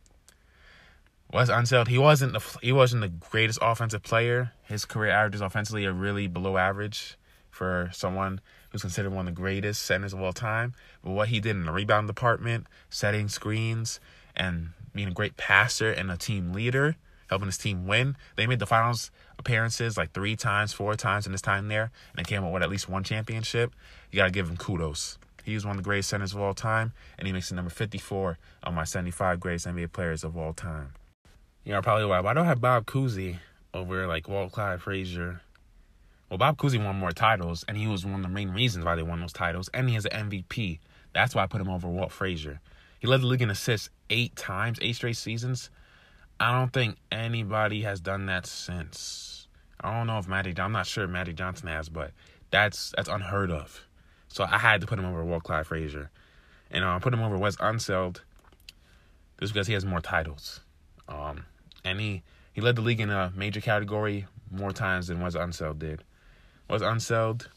Wes 1.31 1.49
Unseld, 1.49 1.87
he 1.87 1.97
wasn't 1.97 2.33
the 2.33 2.57
he 2.61 2.71
wasn't 2.71 3.01
the 3.01 3.07
greatest 3.07 3.59
offensive 3.61 4.01
player. 4.03 4.51
His 4.63 4.85
career 4.85 5.11
averages 5.11 5.41
offensively 5.41 5.85
are 5.85 5.93
really 5.93 6.27
below 6.27 6.57
average 6.57 7.17
for 7.51 7.89
someone 7.93 8.41
who's 8.69 8.81
considered 8.81 9.11
one 9.11 9.27
of 9.27 9.35
the 9.35 9.39
greatest 9.39 9.83
centers 9.83 10.13
of 10.13 10.21
all 10.21 10.33
time. 10.33 10.73
But 11.03 11.11
what 11.11 11.29
he 11.29 11.39
did 11.39 11.55
in 11.55 11.65
the 11.65 11.71
rebound 11.71 12.07
department, 12.07 12.67
setting 12.89 13.27
screens, 13.27 13.99
and 14.35 14.69
being 14.93 15.09
a 15.09 15.13
great 15.13 15.37
passer 15.37 15.91
and 15.91 16.09
a 16.09 16.17
team 16.17 16.51
leader, 16.51 16.95
helping 17.29 17.47
his 17.47 17.57
team 17.57 17.85
win. 17.85 18.15
They 18.35 18.47
made 18.47 18.59
the 18.59 18.65
finals 18.65 19.11
appearances 19.37 19.97
like 19.97 20.13
three 20.13 20.35
times, 20.35 20.73
four 20.73 20.95
times 20.95 21.25
in 21.25 21.31
his 21.31 21.41
time 21.41 21.67
there, 21.67 21.91
and 22.11 22.25
they 22.25 22.27
came 22.27 22.43
up 22.43 22.51
with 22.51 22.63
at 22.63 22.69
least 22.69 22.89
one 22.89 23.03
championship. 23.03 23.73
You 24.11 24.17
got 24.17 24.25
to 24.25 24.31
give 24.31 24.49
him 24.49 24.57
kudos. 24.57 25.19
He 25.49 25.55
was 25.55 25.65
one 25.65 25.77
of 25.77 25.83
the 25.83 25.87
greatest 25.87 26.09
centers 26.09 26.33
of 26.33 26.39
all 26.39 26.53
time, 26.53 26.93
and 27.17 27.27
he 27.27 27.33
makes 27.33 27.51
it 27.51 27.55
number 27.55 27.71
54 27.71 28.37
on 28.63 28.73
my 28.73 28.83
75 28.83 29.39
greatest 29.39 29.67
NBA 29.67 29.91
players 29.91 30.23
of 30.23 30.37
all 30.37 30.53
time. 30.53 30.93
You 31.63 31.73
know, 31.73 31.81
probably 31.81 32.05
why. 32.05 32.19
Why 32.19 32.33
do 32.33 32.41
I 32.41 32.45
have 32.45 32.61
Bob 32.61 32.85
Cousy 32.85 33.37
over 33.73 34.07
like 34.07 34.27
Walt 34.27 34.51
Clyde 34.51 34.81
Frazier? 34.81 35.41
Well, 36.29 36.37
Bob 36.37 36.57
Cousy 36.57 36.83
won 36.83 36.95
more 36.95 37.11
titles, 37.11 37.65
and 37.67 37.75
he 37.75 37.87
was 37.87 38.05
one 38.05 38.15
of 38.15 38.21
the 38.21 38.29
main 38.29 38.51
reasons 38.51 38.85
why 38.85 38.95
they 38.95 39.03
won 39.03 39.19
those 39.19 39.33
titles, 39.33 39.69
and 39.73 39.89
he 39.89 39.95
has 39.95 40.05
an 40.05 40.29
MVP. 40.29 40.79
That's 41.13 41.33
why 41.33 41.43
I 41.43 41.47
put 41.47 41.61
him 41.61 41.69
over 41.69 41.87
Walt 41.87 42.11
Frazier. 42.11 42.61
He 42.99 43.07
led 43.07 43.21
the 43.21 43.27
league 43.27 43.41
in 43.41 43.49
assists 43.49 43.89
eight 44.09 44.35
times, 44.35 44.77
eight 44.81 44.95
straight 44.95 45.17
seasons. 45.17 45.69
I 46.39 46.57
don't 46.57 46.71
think 46.71 46.97
anybody 47.11 47.81
has 47.81 47.99
done 47.99 48.27
that 48.27 48.45
since. 48.45 49.47
I 49.81 49.97
don't 49.97 50.07
know 50.07 50.19
if 50.19 50.27
Matty. 50.27 50.53
I'm 50.57 50.71
not 50.71 50.85
sure 50.85 51.03
if 51.03 51.35
Johnson 51.35 51.67
has, 51.67 51.89
but 51.89 52.11
that's 52.51 52.93
that's 52.95 53.09
unheard 53.09 53.51
of. 53.51 53.85
So 54.29 54.43
I 54.43 54.57
had 54.57 54.81
to 54.81 54.87
put 54.87 54.99
him 54.99 55.05
over 55.05 55.23
Walt 55.23 55.43
Clyde 55.43 55.67
Frazier, 55.67 56.11
and 56.71 56.83
uh, 56.83 56.95
I 56.95 56.99
put 56.99 57.13
him 57.13 57.21
over 57.21 57.37
Wes 57.37 57.55
Unseld 57.57 58.21
just 59.39 59.53
because 59.53 59.67
he 59.67 59.73
has 59.73 59.85
more 59.85 60.01
titles. 60.01 60.61
Um, 61.07 61.45
and 61.83 61.99
he 61.99 62.23
he 62.53 62.61
led 62.61 62.75
the 62.75 62.81
league 62.81 62.99
in 62.99 63.09
a 63.09 63.31
major 63.35 63.61
category 63.61 64.25
more 64.51 64.71
times 64.71 65.07
than 65.07 65.21
Wes 65.21 65.35
Unseld 65.35 65.79
did. 65.79 66.03
Wes 66.69 66.81
Unseld, 66.81 67.47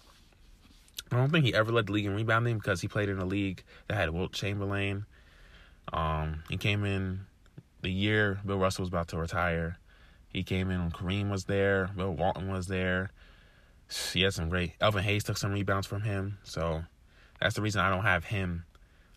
I 1.11 1.17
don't 1.17 1.31
think 1.31 1.45
he 1.45 1.55
ever 1.55 1.73
led 1.73 1.87
the 1.87 1.93
league 1.93 2.07
in 2.07 2.15
rebounding 2.15 2.57
because 2.57 2.81
he 2.81 2.89
played 2.89 3.09
in 3.09 3.19
a 3.19 3.27
league 3.27 3.63
that 3.89 3.97
had 3.97 4.11
Wilt 4.11 4.33
Chamberlain. 4.33 5.05
Um, 5.93 6.45
he 6.49 6.57
came 6.57 6.85
in 6.85 7.27
the 7.83 7.91
year 7.91 8.41
Bill 8.47 8.59
Russell 8.59 8.83
was 8.83 8.89
about 8.89 9.09
to 9.09 9.19
retire. 9.19 9.77
He 10.29 10.43
came 10.43 10.71
in 10.71 10.81
when 10.81 10.91
Kareem 10.93 11.31
was 11.31 11.45
there, 11.45 11.91
Bill 11.95 12.13
Walton 12.13 12.51
was 12.51 12.69
there. 12.69 13.11
He 14.13 14.23
had 14.23 14.35
some 14.35 14.49
great. 14.49 14.73
Elvin 14.81 15.03
Hayes 15.03 15.25
took 15.25 15.37
some 15.37 15.53
rebounds 15.53 15.87
from 15.87 16.03
him, 16.03 16.39
so 16.43 16.85
that's 17.41 17.57
the 17.57 17.63
reason 17.63 17.81
I 17.81 17.91
don't 17.91 18.05
have 18.05 18.25
him 18.25 18.65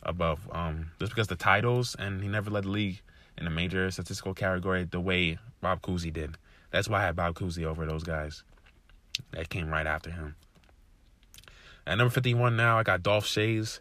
above. 0.04 0.50
Um, 0.52 0.92
just 1.00 1.12
because 1.12 1.28
the 1.28 1.36
titles, 1.36 1.96
and 1.98 2.22
he 2.22 2.28
never 2.28 2.50
led 2.50 2.66
the 2.66 2.70
league 2.70 3.02
in 3.38 3.48
a 3.48 3.50
major 3.50 3.90
statistical 3.92 4.34
category 4.34 4.84
the 4.84 5.00
way 5.00 5.38
Bob 5.62 5.82
Cousy 5.82 6.12
did. 6.12 6.38
That's 6.72 6.90
why 6.90 7.00
I 7.02 7.06
had 7.06 7.16
Bob 7.16 7.36
Cousy 7.36 7.64
over 7.66 7.86
those 7.86 8.04
guys 8.04 8.44
that 9.32 9.50
came 9.50 9.70
right 9.70 9.88
after 9.88 10.12
him. 10.12 10.36
At 11.88 11.98
number 11.98 12.12
51 12.12 12.56
now, 12.56 12.80
I 12.80 12.84
got 12.84 13.04
Dolph 13.04 13.26
Schayes, 13.26 13.80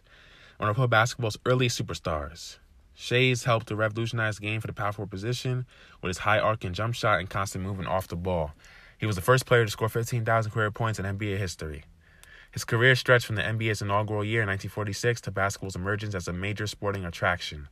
one 0.57 0.69
of 0.69 0.75
pro 0.75 0.87
basketball's 0.87 1.37
early 1.45 1.67
superstars. 1.67 2.57
Schayes 2.97 3.43
helped 3.43 3.67
to 3.67 3.75
revolutionize 3.75 4.37
the 4.37 4.43
game 4.43 4.61
for 4.61 4.67
the 4.67 4.73
power 4.73 4.93
forward 4.93 5.11
position 5.11 5.65
with 6.01 6.09
his 6.09 6.19
high 6.19 6.39
arcing 6.39 6.73
jump 6.73 6.95
shot 6.95 7.19
and 7.19 7.29
constant 7.29 7.63
movement 7.63 7.89
off 7.89 8.07
the 8.07 8.15
ball. 8.15 8.53
He 9.05 9.07
was 9.07 9.17
the 9.17 9.21
first 9.21 9.45
player 9.45 9.63
to 9.63 9.69
score 9.69 9.87
15,000 9.87 10.51
career 10.51 10.71
points 10.71 10.97
in 10.97 11.05
NBA 11.05 11.37
history. 11.37 11.83
His 12.51 12.65
career 12.65 12.95
stretched 12.95 13.27
from 13.27 13.35
the 13.35 13.43
NBA's 13.43 13.83
inaugural 13.83 14.25
year 14.25 14.41
in 14.41 14.47
1946 14.47 15.21
to 15.21 15.31
basketball's 15.31 15.75
emergence 15.75 16.15
as 16.15 16.27
a 16.27 16.33
major 16.33 16.65
sporting 16.65 17.05
attraction. 17.05 17.67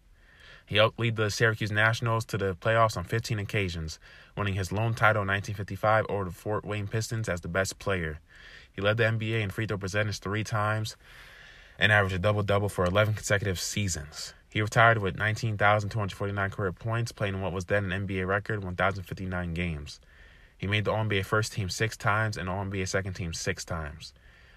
He 0.68 0.76
helped 0.76 1.00
lead 1.00 1.16
the 1.16 1.32
Syracuse 1.32 1.72
Nationals 1.72 2.24
to 2.26 2.38
the 2.38 2.54
playoffs 2.54 2.96
on 2.96 3.04
15 3.04 3.40
occasions, 3.40 3.98
winning 4.38 4.54
his 4.54 4.72
lone 4.72 4.94
title 4.94 5.24
in 5.24 5.28
1955 5.28 6.06
over 6.08 6.26
the 6.26 6.30
Fort 6.30 6.66
Wayne 6.66 6.86
Pistons 6.86 7.28
as 7.28 7.42
the 7.42 7.48
best 7.48 7.80
player. 7.80 8.20
He 8.72 8.84
led 8.84 8.98
the 8.98 9.06
NBA 9.06 9.42
in 9.42 9.50
free 9.50 9.66
throw 9.66 9.80
percentage 9.80 10.20
three 10.20 10.44
times 10.44 10.96
and 11.80 11.92
averaged 11.92 12.14
a 12.14 12.20
double 12.20 12.44
double 12.44 12.70
for 12.70 12.86
11 12.86 13.16
consecutive 13.16 13.60
seasons. 13.60 14.36
He 14.52 14.62
retired 14.62 15.00
with 15.00 15.18
19,249 15.18 16.52
career 16.52 16.72
points, 16.72 17.12
playing 17.12 17.34
in 17.34 17.42
what 17.42 17.54
was 17.54 17.66
then 17.66 17.92
an 17.92 18.08
NBA 18.08 18.28
record 18.28 18.64
1,059 18.64 19.56
games. 19.56 20.00
He 20.64 20.68
made 20.68 20.86
the 20.86 20.94
All 20.94 21.04
NBA 21.04 21.26
first 21.26 21.52
team 21.52 21.68
six 21.68 21.98
times 21.98 22.38
and 22.38 22.48
All 22.48 22.64
NBA 22.64 22.88
second 22.88 23.16
team 23.16 23.34
six 23.34 23.66
times. 23.66 24.14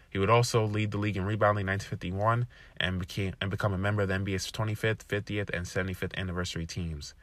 He 0.09 0.21
would 0.21 0.31
also 0.31 0.65
lead 0.65 0.93
the 0.93 0.99
league 0.99 1.17
in 1.17 1.25
rebounding 1.25 1.63
in 1.63 1.73
1951 1.73 2.47
and 2.77 3.01
became 3.01 3.35
and 3.41 3.51
become 3.51 3.73
a 3.73 3.77
member 3.77 4.03
of 4.03 4.09
the 4.09 4.15
NBA's 4.15 4.53
25th, 4.53 5.05
50th, 5.09 5.51
and 5.53 5.67
75th 5.67 6.17
anniversary 6.17 6.65
teams. 6.65 7.15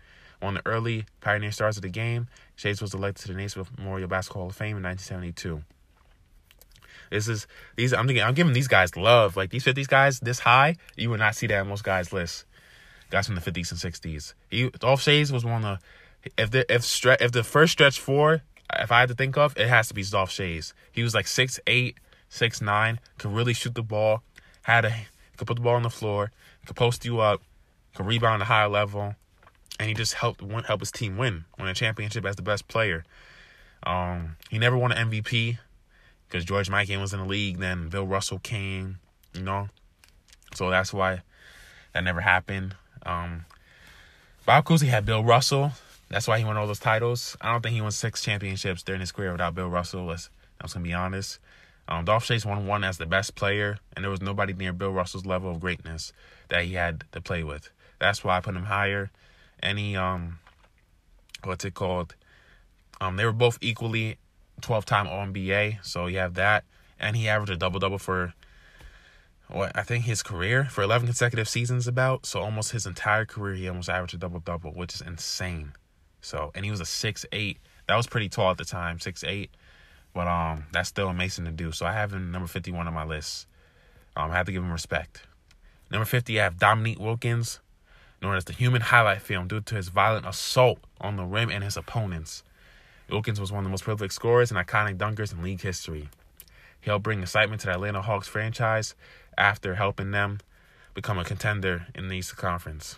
One 0.42 0.58
of 0.58 0.66
the 0.66 0.70
early 0.70 1.06
pioneer 1.22 1.54
stars 1.54 1.78
of 1.78 1.84
the 1.84 1.88
game, 1.88 2.28
Schayes 2.58 2.82
was 2.82 2.94
elected 2.94 3.28
to 3.28 3.32
the 3.32 3.38
Naismith 3.38 3.70
Memorial 3.78 4.10
Basketball 4.10 4.42
Hall 4.42 4.50
of 4.50 4.56
Fame 4.58 4.76
in 4.76 4.84
1972. 4.84 5.64
This 7.10 7.30
is 7.30 7.48
these. 7.78 7.94
I'm. 7.94 8.10
I'm 8.10 8.34
giving 8.34 8.52
these 8.52 8.68
guys 8.68 8.98
love. 8.98 9.38
Like 9.38 9.50
these 9.50 9.64
50s 9.64 9.88
guys 9.88 10.20
this 10.20 10.40
high, 10.40 10.76
you 10.98 11.10
would 11.10 11.22
not 11.22 11.36
see 11.36 11.48
that 11.48 11.66
most 11.66 11.86
guys' 11.86 12.12
lists. 12.12 12.44
Guys 13.12 13.28
from 13.28 13.36
the 13.36 13.42
50s 13.42 13.72
and 13.72 13.94
60s. 13.94 14.34
He 14.50 14.70
Dolph 14.72 15.00
Schayes 15.00 15.32
was 15.32 15.46
one 15.46 15.64
of 15.64 15.80
the. 15.80 16.34
If 16.38 16.52
the 16.52 16.74
if 16.74 16.82
stre- 16.82 17.22
if 17.22 17.32
the 17.32 17.44
first 17.44 17.72
stretch 17.72 17.98
four, 17.98 18.42
if 18.80 18.92
I 18.92 19.00
had 19.02 19.10
to 19.10 19.16
think 19.16 19.38
of, 19.38 19.58
it 19.58 19.68
has 19.68 19.88
to 19.88 19.94
be 19.94 20.04
Dolph 20.04 20.32
Schayes. 20.32 20.74
He 20.92 21.04
was 21.04 21.14
like 21.14 21.28
six 21.28 21.60
eight, 21.68 21.98
six 22.30 22.62
nine, 22.62 23.00
could 23.18 23.32
really 23.32 23.54
shoot 23.54 23.76
the 23.76 23.84
ball, 23.84 24.24
had 24.64 24.86
a 24.86 24.94
could 25.38 25.48
put 25.48 25.56
the 25.56 25.62
ball 25.62 25.76
on 25.76 25.84
the 25.84 25.90
floor, 25.90 26.32
could 26.66 26.76
post 26.76 27.06
you 27.06 27.20
up, 27.20 27.42
could 27.96 28.06
rebound 28.06 28.42
at 28.42 28.46
a 28.46 28.46
high 28.46 28.66
level, 28.66 29.16
and 29.80 29.88
he 29.88 29.94
just 29.94 30.14
helped 30.14 30.42
help 30.66 30.80
his 30.80 30.92
team 30.92 31.18
win, 31.18 31.46
win 31.58 31.68
a 31.68 31.74
championship 31.74 32.26
as 32.26 32.36
the 32.36 32.42
best 32.42 32.68
player. 32.68 33.04
Um, 33.86 34.38
he 34.50 34.60
never 34.60 34.78
won 34.78 34.92
an 34.92 35.10
MVP 35.10 35.58
because 36.28 36.46
George 36.46 36.70
Mikan 36.70 37.02
was 37.02 37.14
in 37.14 37.20
the 37.20 37.26
league. 37.26 37.60
Then 37.60 37.90
Bill 37.90 38.08
Russell 38.08 38.40
came, 38.40 39.00
you 39.34 39.42
know, 39.42 39.70
so 40.56 40.70
that's 40.70 40.94
why 40.94 41.22
that 41.94 42.04
never 42.04 42.22
happened. 42.22 42.76
Um, 43.06 43.46
Bob 44.46 44.66
Cousy 44.66 44.88
had 44.88 45.06
Bill 45.06 45.24
Russell. 45.24 45.74
That's 46.10 46.28
why 46.28 46.38
he 46.38 46.46
won 46.46 46.58
all 46.58 46.68
those 46.68 46.80
titles. 46.80 47.36
I 47.42 47.52
don't 47.52 47.62
think 47.62 47.76
he 47.76 47.82
won 47.82 47.92
six 47.92 48.22
championships 48.22 48.84
during 48.84 49.02
his 49.02 49.12
career 49.12 49.32
without 49.32 49.56
Bill 49.56 49.70
Russell. 49.70 50.06
Let's, 50.06 50.30
I'm 50.60 50.66
just 50.66 50.76
gonna 50.76 50.84
be 50.84 50.94
honest. 50.94 51.40
Um, 51.88 52.06
Dolph 52.06 52.26
Schayes 52.26 52.46
won 52.46 52.66
one 52.66 52.84
as 52.84 52.98
the 52.98 53.06
best 53.06 53.36
player, 53.36 53.78
and 53.96 54.04
there 54.04 54.12
was 54.12 54.22
nobody 54.22 54.54
near 54.54 54.72
Bill 54.72 54.92
Russell's 54.92 55.26
level 55.26 55.52
of 55.52 55.60
greatness 55.60 56.14
that 56.50 56.64
he 56.64 56.74
had 56.74 57.04
to 57.12 57.22
play 57.22 57.44
with. 57.44 57.72
That's 58.00 58.24
why 58.24 58.38
I 58.38 58.42
put 58.42 58.56
him 58.56 58.66
higher. 58.66 59.12
Any 59.62 59.96
um, 59.96 60.40
what's 61.44 61.66
it 61.66 61.74
called? 61.74 62.16
Um, 63.02 63.18
they 63.18 63.26
were 63.26 63.34
both 63.34 63.58
equally 63.60 64.18
12-time 64.62 65.08
All 65.08 65.26
NBA, 65.26 65.86
so 65.86 66.06
you 66.06 66.20
have 66.20 66.36
that, 66.36 66.64
and 67.00 67.18
he 67.18 67.28
averaged 67.28 67.52
a 67.52 67.58
double 67.58 67.80
double 67.80 67.98
for 67.98 68.34
what 69.50 69.72
I 69.76 69.84
think 69.84 70.06
his 70.06 70.24
career 70.24 70.66
for 70.66 70.84
11 70.84 71.08
consecutive 71.08 71.50
seasons 71.50 71.88
about. 71.88 72.26
So 72.26 72.40
almost 72.40 72.72
his 72.72 72.86
entire 72.86 73.26
career, 73.26 73.56
he 73.56 73.68
almost 73.68 73.90
averaged 73.90 74.16
a 74.16 74.18
double 74.18 74.40
double, 74.40 74.72
which 74.72 74.96
is 74.96 75.02
insane. 75.02 75.74
So 76.24 76.52
and 76.56 76.66
he 76.66 76.72
was 76.72 76.80
a 76.80 76.86
six 76.86 77.26
eight. 77.32 77.60
That 77.88 77.96
was 77.96 78.08
pretty 78.08 78.30
tall 78.30 78.50
at 78.52 78.58
the 78.58 78.66
time, 78.66 79.00
six 79.00 79.24
eight. 79.24 79.52
But 80.14 80.28
um, 80.28 80.66
that's 80.72 80.90
still 80.90 81.10
amazing 81.10 81.46
to 81.46 81.52
do. 81.52 81.72
So 81.72 81.86
I 81.86 81.92
have 81.94 82.14
him 82.14 82.32
number 82.32 82.48
51 82.48 82.88
on 82.88 82.94
my 82.94 83.04
list. 83.04 83.48
Um, 84.16 84.30
I 84.30 84.36
have 84.36 84.46
to 84.46 84.52
give 84.52 84.64
him 84.64 84.72
respect. 84.72 85.24
Number 85.90 86.06
50, 86.06 86.40
I 86.40 86.44
have 86.44 86.60
Dominique 86.60 87.00
Wilkins, 87.00 87.60
known 88.22 88.36
as 88.36 88.46
the 88.46 88.54
human 88.54 88.82
highlight 88.82 89.22
film 89.22 89.48
due 89.48 89.62
to 89.62 89.76
his 89.76 89.90
violent 89.90 90.28
assault 90.28 90.80
on 91.02 91.16
the 91.16 91.24
rim 91.24 91.50
and 91.50 91.64
his 91.64 91.78
opponents. 91.78 92.44
Wilkins 93.10 93.40
was 93.40 93.52
one 93.52 93.60
of 93.60 93.64
the 93.64 93.70
most 93.70 93.84
prolific 93.84 94.12
scorers 94.12 94.52
and 94.52 94.60
iconic 94.60 94.98
dunkers 94.98 95.34
in 95.34 95.42
league 95.42 95.62
history. 95.62 96.10
He 96.80 96.90
helped 96.90 97.04
bring 97.04 97.22
excitement 97.22 97.62
to 97.62 97.68
the 97.68 97.74
Atlanta 97.74 98.02
Hawks 98.02 98.28
franchise 98.28 98.96
after 99.38 99.76
helping 99.76 100.12
them 100.12 100.40
become 100.94 101.18
a 101.18 101.24
contender 101.24 101.88
in 101.96 102.08
the 102.08 102.16
Eastern 102.16 102.38
Conference. 102.38 102.98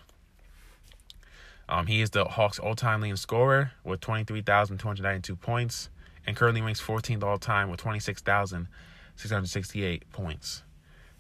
Um, 1.68 1.88
he 1.88 2.02
is 2.02 2.12
the 2.12 2.26
Hawks' 2.26 2.60
all-time 2.60 3.02
leading 3.02 3.16
scorer 3.16 3.72
with 3.84 4.00
23,292 4.02 5.36
points 5.36 5.90
and 6.28 6.36
currently 6.36 6.62
ranks 6.62 6.80
14th 6.82 7.24
all-time 7.24 7.70
with 7.70 7.80
26,668 7.80 10.12
points. 10.12 10.62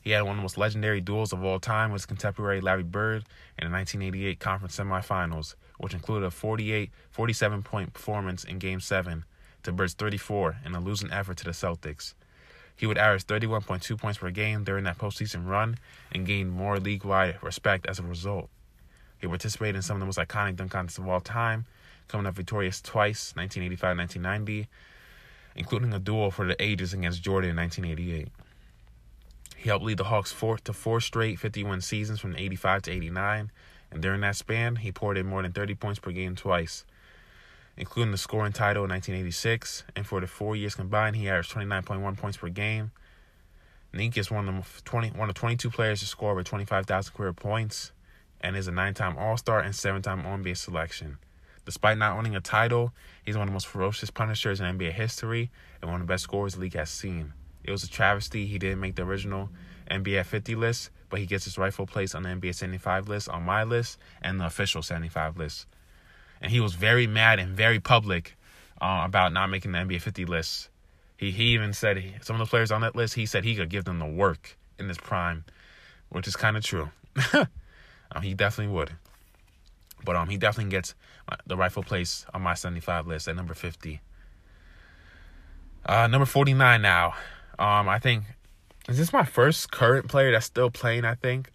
He 0.01 0.11
had 0.11 0.21
one 0.21 0.33
of 0.33 0.37
the 0.37 0.43
most 0.43 0.59
legendary 0.59 1.01
duels 1.01 1.33
of 1.33 1.43
all 1.43 1.59
time 1.59 1.91
with 1.91 2.01
his 2.01 2.05
contemporary 2.05 2.61
Larry 2.61 2.83
Bird 2.83 3.23
in 3.57 3.65
the 3.65 3.73
1988 3.73 4.39
conference 4.39 4.77
semifinals, 4.77 5.55
which 5.79 5.95
included 5.95 6.27
a 6.27 6.31
48, 6.31 6.91
47 7.09 7.63
point 7.63 7.91
performance 7.91 8.43
in 8.43 8.59
Game 8.59 8.79
7 8.79 9.25
to 9.63 9.71
Bird's 9.71 9.95
34 9.95 10.57
in 10.63 10.75
a 10.75 10.79
losing 10.79 11.11
effort 11.11 11.37
to 11.37 11.43
the 11.43 11.51
Celtics. 11.51 12.13
He 12.75 12.85
would 12.85 12.99
average 12.99 13.25
31.2 13.25 13.97
points 13.97 14.19
per 14.19 14.29
game 14.29 14.63
during 14.63 14.83
that 14.83 14.99
postseason 14.99 15.47
run 15.47 15.79
and 16.11 16.27
gained 16.27 16.51
more 16.51 16.79
league 16.79 17.03
wide 17.03 17.39
respect 17.41 17.87
as 17.87 17.97
a 17.97 18.03
result. 18.03 18.51
He 19.19 19.27
participated 19.27 19.75
in 19.75 19.81
some 19.81 19.95
of 19.97 19.99
the 19.99 20.05
most 20.05 20.17
iconic 20.17 20.55
dunk 20.55 20.71
contests 20.71 20.97
of 20.97 21.07
all 21.07 21.21
time, 21.21 21.65
coming 22.07 22.25
up 22.25 22.35
victorious 22.35 22.81
twice, 22.81 23.33
1985 23.35 23.97
1990, 23.97 24.67
including 25.55 25.93
a 25.93 25.99
duel 25.99 26.31
for 26.31 26.45
the 26.45 26.61
ages 26.61 26.93
against 26.93 27.23
Jordan 27.23 27.51
in 27.51 27.55
1988. 27.55 28.27
He 29.55 29.69
helped 29.69 29.85
lead 29.85 29.97
the 29.97 30.03
Hawks 30.03 30.31
four 30.31 30.57
to 30.59 30.73
four 30.73 31.01
straight 31.01 31.39
51 31.39 31.81
seasons 31.81 32.19
from 32.19 32.35
85 32.35 32.83
to 32.83 32.91
89, 32.91 33.51
and 33.91 34.01
during 34.01 34.21
that 34.21 34.35
span, 34.35 34.75
he 34.75 34.91
poured 34.91 35.17
in 35.17 35.25
more 35.25 35.41
than 35.41 35.53
30 35.53 35.75
points 35.75 35.99
per 35.99 36.11
game 36.11 36.35
twice, 36.35 36.83
including 37.77 38.11
the 38.11 38.17
scoring 38.17 38.51
title 38.51 38.83
in 38.83 38.89
1986. 38.89 39.85
And 39.95 40.05
for 40.05 40.19
the 40.19 40.27
four 40.27 40.55
years 40.55 40.75
combined, 40.75 41.15
he 41.15 41.29
averaged 41.29 41.53
29.1 41.53 42.17
points 42.17 42.37
per 42.37 42.49
game. 42.49 42.91
Nique 43.93 44.17
is 44.17 44.29
one 44.29 44.49
of 44.49 44.75
the 44.75 44.81
20, 44.81 45.09
one 45.11 45.29
of 45.29 45.35
22 45.35 45.69
players 45.69 46.01
to 46.01 46.05
score 46.05 46.31
over 46.31 46.43
25,000 46.43 47.13
career 47.13 47.31
points, 47.31 47.93
and 48.45 48.55
is 48.55 48.67
a 48.67 48.71
nine-time 48.71 49.17
All-Star 49.17 49.59
and 49.59 49.75
seven-time 49.75 50.23
All-NBA 50.23 50.55
selection. 50.55 51.17
Despite 51.65 51.97
not 51.97 52.15
owning 52.15 52.35
a 52.35 52.41
title, 52.41 52.93
he's 53.25 53.35
one 53.35 53.41
of 53.41 53.49
the 53.49 53.53
most 53.53 53.65
ferocious 53.65 54.11
punishers 54.11 54.59
in 54.59 54.77
NBA 54.77 54.91
history 54.91 55.49
and 55.81 55.89
one 55.89 55.99
of 55.99 56.07
the 56.07 56.11
best 56.11 56.25
scorers 56.25 56.53
the 56.53 56.61
league 56.61 56.75
has 56.75 56.91
seen. 56.91 57.33
It 57.63 57.71
was 57.71 57.83
a 57.83 57.89
travesty 57.89 58.45
he 58.45 58.59
didn't 58.59 58.81
make 58.81 58.95
the 58.95 59.01
original 59.01 59.49
NBA 59.89 60.25
50 60.25 60.53
list, 60.53 60.91
but 61.09 61.19
he 61.19 61.25
gets 61.25 61.45
his 61.45 61.57
rightful 61.57 61.87
place 61.87 62.13
on 62.13 62.21
the 62.21 62.29
NBA 62.29 62.53
75 62.53 63.09
list, 63.09 63.29
on 63.29 63.41
my 63.41 63.63
list, 63.63 63.97
and 64.21 64.39
the 64.39 64.45
official 64.45 64.83
75 64.83 65.37
list. 65.37 65.65
And 66.39 66.51
he 66.51 66.59
was 66.59 66.75
very 66.75 67.07
mad 67.07 67.39
and 67.39 67.57
very 67.57 67.79
public 67.79 68.37
uh, 68.79 69.01
about 69.05 69.33
not 69.33 69.49
making 69.49 69.71
the 69.71 69.79
NBA 69.79 70.01
50 70.01 70.25
list. 70.25 70.69
He 71.17 71.31
he 71.31 71.45
even 71.55 71.73
said 71.73 71.97
he, 71.97 72.13
some 72.21 72.39
of 72.39 72.45
the 72.45 72.49
players 72.49 72.71
on 72.71 72.81
that 72.81 72.95
list, 72.95 73.15
he 73.15 73.25
said 73.25 73.43
he 73.43 73.55
could 73.55 73.69
give 73.69 73.85
them 73.85 73.97
the 73.97 74.05
work 74.05 74.55
in 74.77 74.87
his 74.87 74.99
prime, 74.99 75.45
which 76.09 76.27
is 76.27 76.35
kind 76.35 76.55
of 76.55 76.63
true. 76.63 76.89
um, 78.15 78.23
he 78.23 78.33
definitely 78.33 78.73
would. 78.73 78.93
But 80.03 80.15
um, 80.15 80.29
he 80.29 80.37
definitely 80.37 80.71
gets 80.71 80.95
the 81.45 81.57
rightful 81.57 81.83
place 81.83 82.25
on 82.33 82.41
my 82.41 82.53
75 82.53 83.07
list 83.07 83.27
at 83.27 83.35
number 83.35 83.53
50. 83.53 84.01
Uh, 85.85 86.07
number 86.07 86.25
49 86.25 86.81
now. 86.81 87.15
Um, 87.57 87.87
I 87.89 87.99
think 87.99 88.23
is 88.87 88.97
this 88.97 89.11
my 89.11 89.25
first 89.25 89.71
current 89.71 90.07
player 90.07 90.31
that's 90.31 90.45
still 90.45 90.69
playing? 90.69 91.05
I 91.05 91.15
think 91.15 91.51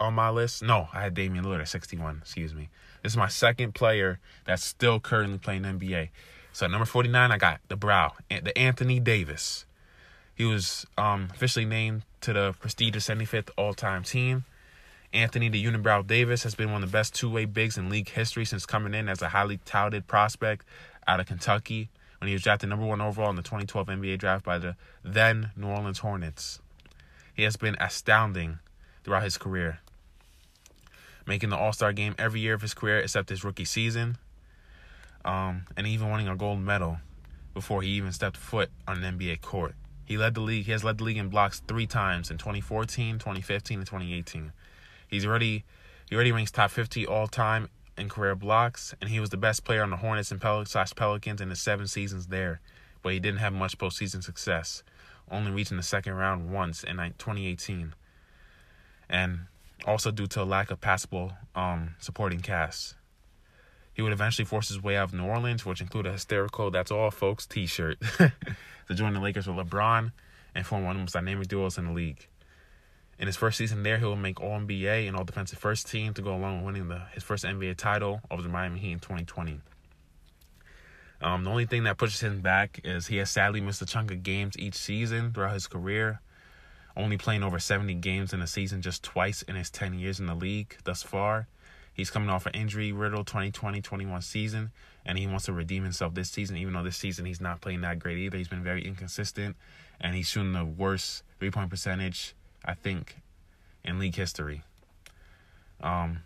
on 0.00 0.14
my 0.14 0.30
list. 0.30 0.62
No, 0.62 0.88
I 0.92 1.02
had 1.02 1.14
Damian 1.14 1.44
Lillard 1.44 1.60
at 1.60 1.68
61. 1.68 2.18
Excuse 2.22 2.54
me. 2.54 2.68
This 3.02 3.12
is 3.12 3.16
my 3.16 3.28
second 3.28 3.74
player 3.74 4.18
that's 4.44 4.64
still 4.64 5.00
currently 5.00 5.38
playing 5.38 5.62
NBA. 5.62 6.10
So 6.52 6.66
number 6.66 6.84
49, 6.84 7.32
I 7.32 7.38
got 7.38 7.60
the 7.68 7.76
Brow, 7.76 8.12
the 8.28 8.56
Anthony 8.56 9.00
Davis. 9.00 9.66
He 10.34 10.44
was 10.44 10.86
um, 10.98 11.28
officially 11.32 11.64
named 11.64 12.02
to 12.22 12.32
the 12.32 12.54
prestigious 12.60 13.08
75th 13.08 13.50
all-time 13.56 14.02
team. 14.02 14.44
Anthony 15.14 15.48
the 15.48 15.64
Unibrow 15.64 16.04
Davis 16.04 16.42
has 16.42 16.56
been 16.56 16.72
one 16.72 16.82
of 16.82 16.90
the 16.90 16.92
best 16.92 17.14
two-way 17.14 17.44
bigs 17.44 17.78
in 17.78 17.88
league 17.88 18.08
history 18.08 18.44
since 18.44 18.66
coming 18.66 18.94
in 18.94 19.08
as 19.08 19.22
a 19.22 19.28
highly 19.28 19.58
touted 19.58 20.08
prospect 20.08 20.66
out 21.06 21.20
of 21.20 21.26
Kentucky 21.26 21.88
when 22.18 22.26
he 22.26 22.34
was 22.34 22.42
drafted 22.42 22.68
number 22.68 22.84
one 22.84 23.00
overall 23.00 23.30
in 23.30 23.36
the 23.36 23.42
2012 23.42 23.86
NBA 23.86 24.18
draft 24.18 24.44
by 24.44 24.58
the 24.58 24.74
then 25.04 25.50
New 25.56 25.68
Orleans 25.68 26.00
Hornets. 26.00 26.58
He 27.32 27.44
has 27.44 27.56
been 27.56 27.76
astounding 27.78 28.58
throughout 29.04 29.22
his 29.22 29.38
career, 29.38 29.78
making 31.28 31.50
the 31.50 31.56
All 31.56 31.72
Star 31.72 31.92
game 31.92 32.16
every 32.18 32.40
year 32.40 32.54
of 32.54 32.62
his 32.62 32.74
career 32.74 32.98
except 32.98 33.28
his 33.28 33.44
rookie 33.44 33.64
season, 33.64 34.16
um, 35.24 35.66
and 35.76 35.86
even 35.86 36.10
winning 36.10 36.28
a 36.28 36.34
gold 36.34 36.58
medal 36.58 36.98
before 37.52 37.82
he 37.82 37.90
even 37.90 38.10
stepped 38.10 38.36
foot 38.36 38.70
on 38.88 39.02
an 39.02 39.16
NBA 39.16 39.42
court. 39.42 39.76
He 40.04 40.18
led 40.18 40.34
the 40.34 40.40
league. 40.40 40.66
He 40.66 40.72
has 40.72 40.82
led 40.82 40.98
the 40.98 41.04
league 41.04 41.18
in 41.18 41.28
blocks 41.28 41.62
three 41.68 41.86
times 41.86 42.32
in 42.32 42.36
2014, 42.36 43.20
2015, 43.20 43.78
and 43.78 43.86
2018. 43.86 44.52
He's 45.14 45.24
already 45.24 45.64
he 46.08 46.16
already 46.16 46.32
ranks 46.32 46.50
top 46.50 46.72
50 46.72 47.06
all 47.06 47.28
time 47.28 47.68
in 47.96 48.08
career 48.08 48.34
blocks, 48.34 48.94
and 49.00 49.08
he 49.08 49.20
was 49.20 49.30
the 49.30 49.36
best 49.36 49.64
player 49.64 49.82
on 49.82 49.90
the 49.90 49.96
Hornets 49.96 50.32
and 50.32 50.40
Pel- 50.40 50.64
Pelicans 50.96 51.40
in 51.40 51.48
the 51.48 51.56
seven 51.56 51.86
seasons 51.86 52.26
there, 52.26 52.60
but 53.02 53.12
he 53.12 53.20
didn't 53.20 53.38
have 53.38 53.52
much 53.52 53.78
postseason 53.78 54.24
success, 54.24 54.82
only 55.30 55.52
reaching 55.52 55.76
the 55.76 55.84
second 55.84 56.14
round 56.14 56.50
once 56.50 56.82
in 56.82 56.96
2018. 56.96 57.94
And 59.08 59.46
also 59.86 60.10
due 60.10 60.26
to 60.26 60.42
a 60.42 60.44
lack 60.44 60.72
of 60.72 60.80
passable 60.80 61.32
um, 61.54 61.94
supporting 62.00 62.40
cast. 62.40 62.96
He 63.92 64.02
would 64.02 64.12
eventually 64.12 64.44
force 64.44 64.68
his 64.68 64.82
way 64.82 64.96
out 64.96 65.04
of 65.04 65.14
New 65.14 65.24
Orleans, 65.24 65.64
which 65.64 65.80
included 65.80 66.08
a 66.08 66.12
hysterical 66.12 66.72
"That's 66.72 66.90
all, 66.90 67.12
folks" 67.12 67.46
T-shirt, 67.46 68.00
to 68.18 68.94
join 68.94 69.14
the 69.14 69.20
Lakers 69.20 69.46
with 69.46 69.56
LeBron 69.56 70.10
and 70.56 70.66
form 70.66 70.82
one 70.82 70.96
of 70.96 70.96
the 70.96 71.02
most 71.02 71.12
dynamic 71.12 71.46
duos 71.46 71.78
in 71.78 71.86
the 71.86 71.92
league. 71.92 72.26
In 73.18 73.26
his 73.26 73.36
first 73.36 73.58
season 73.58 73.82
there, 73.82 73.98
he 73.98 74.04
will 74.04 74.16
make 74.16 74.40
All 74.40 74.58
NBA 74.58 75.06
and 75.06 75.16
All 75.16 75.24
Defensive 75.24 75.58
First 75.58 75.88
Team 75.88 76.14
to 76.14 76.22
go 76.22 76.34
along 76.34 76.58
with 76.58 76.66
winning 76.66 76.88
the, 76.88 77.02
his 77.12 77.22
first 77.22 77.44
NBA 77.44 77.76
title 77.76 78.20
over 78.30 78.42
the 78.42 78.48
Miami 78.48 78.80
Heat 78.80 78.92
in 78.92 78.98
2020. 78.98 79.60
Um, 81.20 81.44
the 81.44 81.50
only 81.50 81.64
thing 81.64 81.84
that 81.84 81.96
pushes 81.96 82.20
him 82.20 82.40
back 82.40 82.80
is 82.84 83.06
he 83.06 83.16
has 83.16 83.30
sadly 83.30 83.60
missed 83.60 83.80
a 83.80 83.86
chunk 83.86 84.10
of 84.10 84.22
games 84.22 84.58
each 84.58 84.74
season 84.74 85.32
throughout 85.32 85.54
his 85.54 85.66
career, 85.66 86.20
only 86.96 87.16
playing 87.16 87.42
over 87.42 87.58
70 87.58 87.94
games 87.94 88.32
in 88.32 88.42
a 88.42 88.46
season 88.46 88.82
just 88.82 89.02
twice 89.02 89.42
in 89.42 89.54
his 89.54 89.70
10 89.70 89.94
years 89.94 90.20
in 90.20 90.26
the 90.26 90.34
league 90.34 90.76
thus 90.84 91.02
far. 91.02 91.46
He's 91.94 92.10
coming 92.10 92.28
off 92.28 92.46
an 92.46 92.54
injury 92.54 92.90
riddled 92.90 93.28
2020 93.28 93.80
21 93.80 94.20
season, 94.22 94.72
and 95.06 95.16
he 95.16 95.28
wants 95.28 95.44
to 95.44 95.52
redeem 95.52 95.84
himself 95.84 96.12
this 96.14 96.28
season, 96.28 96.56
even 96.56 96.74
though 96.74 96.82
this 96.82 96.96
season 96.96 97.24
he's 97.24 97.40
not 97.40 97.60
playing 97.60 97.82
that 97.82 98.00
great 98.00 98.18
either. 98.18 98.36
He's 98.36 98.48
been 98.48 98.64
very 98.64 98.84
inconsistent, 98.84 99.56
and 100.00 100.16
he's 100.16 100.28
shooting 100.28 100.52
the 100.52 100.64
worst 100.64 101.22
three 101.38 101.52
point 101.52 101.70
percentage, 101.70 102.34
I 102.64 102.74
think, 102.74 103.16
in 103.84 103.98
league 103.98 104.16
history. 104.16 104.62
Um, 105.82 106.20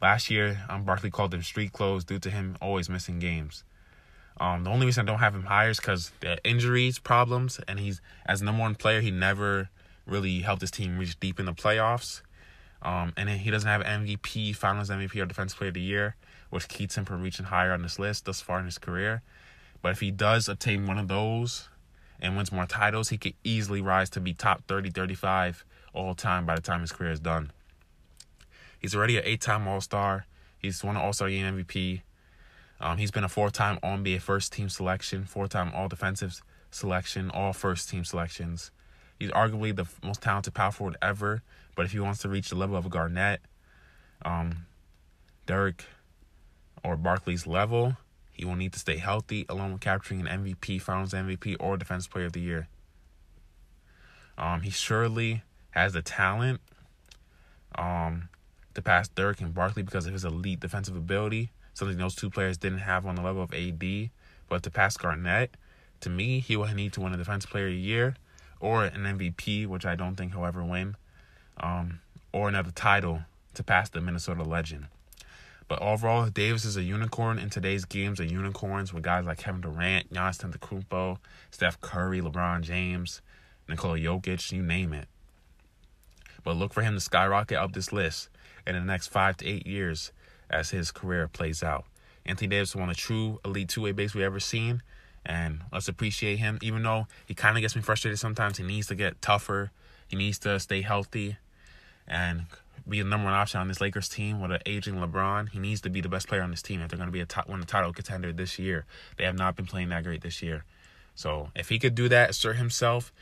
last 0.00 0.30
year, 0.30 0.64
um, 0.68 0.84
Barkley 0.84 1.10
called 1.10 1.34
him 1.34 1.42
street 1.42 1.72
clothes 1.72 2.04
due 2.04 2.18
to 2.20 2.30
him 2.30 2.56
always 2.60 2.88
missing 2.88 3.18
games. 3.18 3.64
Um, 4.38 4.64
the 4.64 4.70
only 4.70 4.86
reason 4.86 5.06
I 5.06 5.10
don't 5.10 5.20
have 5.20 5.34
him 5.34 5.44
higher 5.44 5.70
is 5.70 5.78
because 5.78 6.12
the 6.20 6.38
injuries 6.48 6.98
problems, 6.98 7.60
and 7.68 7.78
he's 7.78 8.00
as 8.26 8.42
number 8.42 8.60
one 8.60 8.74
player, 8.74 9.00
he 9.00 9.10
never 9.10 9.70
really 10.06 10.40
helped 10.40 10.60
his 10.60 10.70
team 10.70 10.98
reach 10.98 11.18
deep 11.20 11.38
in 11.38 11.46
the 11.46 11.52
playoffs. 11.52 12.22
Um, 12.82 13.12
and 13.16 13.30
he 13.30 13.50
doesn't 13.50 13.68
have 13.68 13.82
MVP, 13.82 14.54
Finals 14.54 14.90
MVP, 14.90 15.16
or 15.16 15.24
Defensive 15.24 15.56
Player 15.56 15.68
of 15.68 15.74
the 15.74 15.80
Year, 15.80 16.16
which 16.50 16.68
keeps 16.68 16.96
him 16.96 17.04
from 17.04 17.22
reaching 17.22 17.46
higher 17.46 17.72
on 17.72 17.82
this 17.82 17.98
list 17.98 18.26
thus 18.26 18.40
far 18.40 18.58
in 18.58 18.66
his 18.66 18.76
career. 18.76 19.22
But 19.80 19.92
if 19.92 20.00
he 20.00 20.10
does 20.10 20.48
obtain 20.48 20.86
one 20.86 20.98
of 20.98 21.08
those 21.08 21.68
and 22.24 22.36
wins 22.36 22.50
more 22.50 22.66
titles, 22.66 23.10
he 23.10 23.18
could 23.18 23.34
easily 23.44 23.80
rise 23.80 24.10
to 24.10 24.20
be 24.20 24.32
top 24.32 24.66
30, 24.66 24.90
35 24.90 25.64
all 25.92 26.14
time 26.14 26.46
by 26.46 26.54
the 26.54 26.62
time 26.62 26.80
his 26.80 26.90
career 26.90 27.12
is 27.12 27.20
done. 27.20 27.52
He's 28.80 28.94
already 28.94 29.16
an 29.16 29.22
eight-time 29.24 29.68
All-Star. 29.68 30.26
He's 30.58 30.82
won 30.82 30.96
an 30.96 31.02
All-Star 31.02 31.28
Game 31.28 31.64
MVP. 31.64 32.02
Um, 32.80 32.98
he's 32.98 33.10
been 33.10 33.24
a 33.24 33.28
four-time 33.28 33.78
All-NBA 33.82 34.20
first-team 34.20 34.68
selection, 34.68 35.24
four-time 35.24 35.72
All-Defensive 35.74 36.42
selection, 36.70 37.30
all 37.30 37.52
first-team 37.52 38.04
selections. 38.04 38.70
He's 39.18 39.30
arguably 39.30 39.74
the 39.74 39.86
most 40.02 40.22
talented 40.22 40.54
power 40.54 40.72
forward 40.72 40.96
ever. 41.00 41.42
But 41.76 41.86
if 41.86 41.92
he 41.92 42.00
wants 42.00 42.20
to 42.22 42.28
reach 42.28 42.48
the 42.48 42.56
level 42.56 42.76
of 42.76 42.88
Garnett, 42.90 43.40
um, 44.24 44.66
Dirk, 45.46 45.84
or 46.82 46.96
Barkley's 46.96 47.46
level, 47.46 47.96
he 48.34 48.44
will 48.44 48.56
need 48.56 48.72
to 48.72 48.78
stay 48.78 48.98
healthy, 48.98 49.46
along 49.48 49.72
with 49.72 49.80
capturing 49.80 50.26
an 50.26 50.44
MVP, 50.44 50.82
Finals 50.82 51.12
MVP, 51.12 51.56
or 51.60 51.76
Defensive 51.76 52.10
Player 52.12 52.26
of 52.26 52.32
the 52.32 52.40
Year. 52.40 52.68
Um, 54.36 54.62
he 54.62 54.70
surely 54.70 55.42
has 55.70 55.92
the 55.92 56.02
talent 56.02 56.60
um, 57.76 58.28
to 58.74 58.82
pass 58.82 59.08
Dirk 59.08 59.40
and 59.40 59.54
Barkley 59.54 59.84
because 59.84 60.06
of 60.06 60.12
his 60.12 60.24
elite 60.24 60.60
defensive 60.60 60.96
ability, 60.96 61.52
something 61.72 61.96
those 61.96 62.16
two 62.16 62.28
players 62.28 62.58
didn't 62.58 62.78
have 62.78 63.06
on 63.06 63.14
the 63.14 63.22
level 63.22 63.42
of 63.42 63.54
AD. 63.54 64.10
But 64.48 64.64
to 64.64 64.70
pass 64.70 64.96
Garnett, 64.96 65.56
to 66.00 66.10
me, 66.10 66.40
he 66.40 66.56
will 66.56 66.66
need 66.74 66.92
to 66.94 67.00
win 67.00 67.14
a 67.14 67.16
Defensive 67.16 67.50
Player 67.50 67.66
of 67.66 67.72
the 67.72 67.78
Year 67.78 68.16
or 68.60 68.84
an 68.84 69.04
MVP, 69.04 69.66
which 69.66 69.86
I 69.86 69.94
don't 69.94 70.16
think 70.16 70.32
he'll 70.32 70.44
ever 70.44 70.64
win, 70.64 70.96
um, 71.58 72.00
or 72.32 72.48
another 72.48 72.72
title 72.72 73.22
to 73.54 73.62
pass 73.62 73.88
the 73.88 74.00
Minnesota 74.00 74.42
legend. 74.42 74.86
But 75.66 75.80
overall, 75.80 76.28
Davis 76.28 76.64
is 76.64 76.76
a 76.76 76.82
unicorn 76.82 77.38
in 77.38 77.48
today's 77.48 77.84
games 77.84 78.20
of 78.20 78.30
unicorns 78.30 78.92
with 78.92 79.02
guys 79.02 79.24
like 79.24 79.38
Kevin 79.38 79.62
Durant, 79.62 80.12
Giannis 80.12 80.44
Antetokounmpo, 80.44 81.18
Steph 81.50 81.80
Curry, 81.80 82.20
LeBron 82.20 82.60
James, 82.60 83.22
Nikola 83.68 83.98
Jokic, 83.98 84.52
you 84.52 84.62
name 84.62 84.92
it. 84.92 85.08
But 86.42 86.56
look 86.56 86.74
for 86.74 86.82
him 86.82 86.94
to 86.94 87.00
skyrocket 87.00 87.56
up 87.56 87.72
this 87.72 87.92
list 87.92 88.28
in 88.66 88.74
the 88.74 88.80
next 88.82 89.08
five 89.08 89.38
to 89.38 89.46
eight 89.46 89.66
years 89.66 90.12
as 90.50 90.70
his 90.70 90.90
career 90.90 91.28
plays 91.28 91.62
out. 91.62 91.86
Anthony 92.26 92.48
Davis 92.48 92.70
is 92.70 92.76
one 92.76 92.90
of 92.90 92.96
the 92.96 93.00
true 93.00 93.40
elite 93.44 93.68
two-way 93.68 93.92
base 93.92 94.14
we've 94.14 94.24
ever 94.24 94.40
seen, 94.40 94.82
and 95.24 95.62
let's 95.72 95.88
appreciate 95.88 96.38
him. 96.38 96.58
Even 96.60 96.82
though 96.82 97.06
he 97.24 97.34
kind 97.34 97.56
of 97.56 97.62
gets 97.62 97.74
me 97.74 97.80
frustrated 97.80 98.18
sometimes, 98.18 98.58
he 98.58 98.64
needs 98.64 98.88
to 98.88 98.94
get 98.94 99.22
tougher. 99.22 99.70
He 100.06 100.16
needs 100.16 100.38
to 100.40 100.60
stay 100.60 100.82
healthy 100.82 101.38
and 102.06 102.44
be 102.88 103.00
the 103.00 103.08
number 103.08 103.24
one 103.24 103.34
option 103.34 103.60
on 103.60 103.68
this 103.68 103.80
Lakers 103.80 104.08
team 104.08 104.40
with 104.40 104.50
an 104.50 104.60
aging 104.66 104.96
LeBron. 104.96 105.48
He 105.50 105.58
needs 105.58 105.80
to 105.82 105.90
be 105.90 106.00
the 106.00 106.08
best 106.08 106.28
player 106.28 106.42
on 106.42 106.50
this 106.50 106.62
team 106.62 106.80
if 106.80 106.90
they're 106.90 106.98
going 106.98 107.08
to 107.08 107.12
be 107.12 107.20
a 107.20 107.26
top, 107.26 107.46
the 107.48 107.64
title 107.64 107.92
contender 107.92 108.32
this 108.32 108.58
year. 108.58 108.84
They 109.16 109.24
have 109.24 109.38
not 109.38 109.56
been 109.56 109.66
playing 109.66 109.88
that 109.88 110.04
great 110.04 110.22
this 110.22 110.42
year. 110.42 110.64
So 111.14 111.50
if 111.54 111.68
he 111.68 111.78
could 111.78 111.94
do 111.94 112.08
that, 112.08 112.30
assert 112.30 112.56
himself 112.56 113.12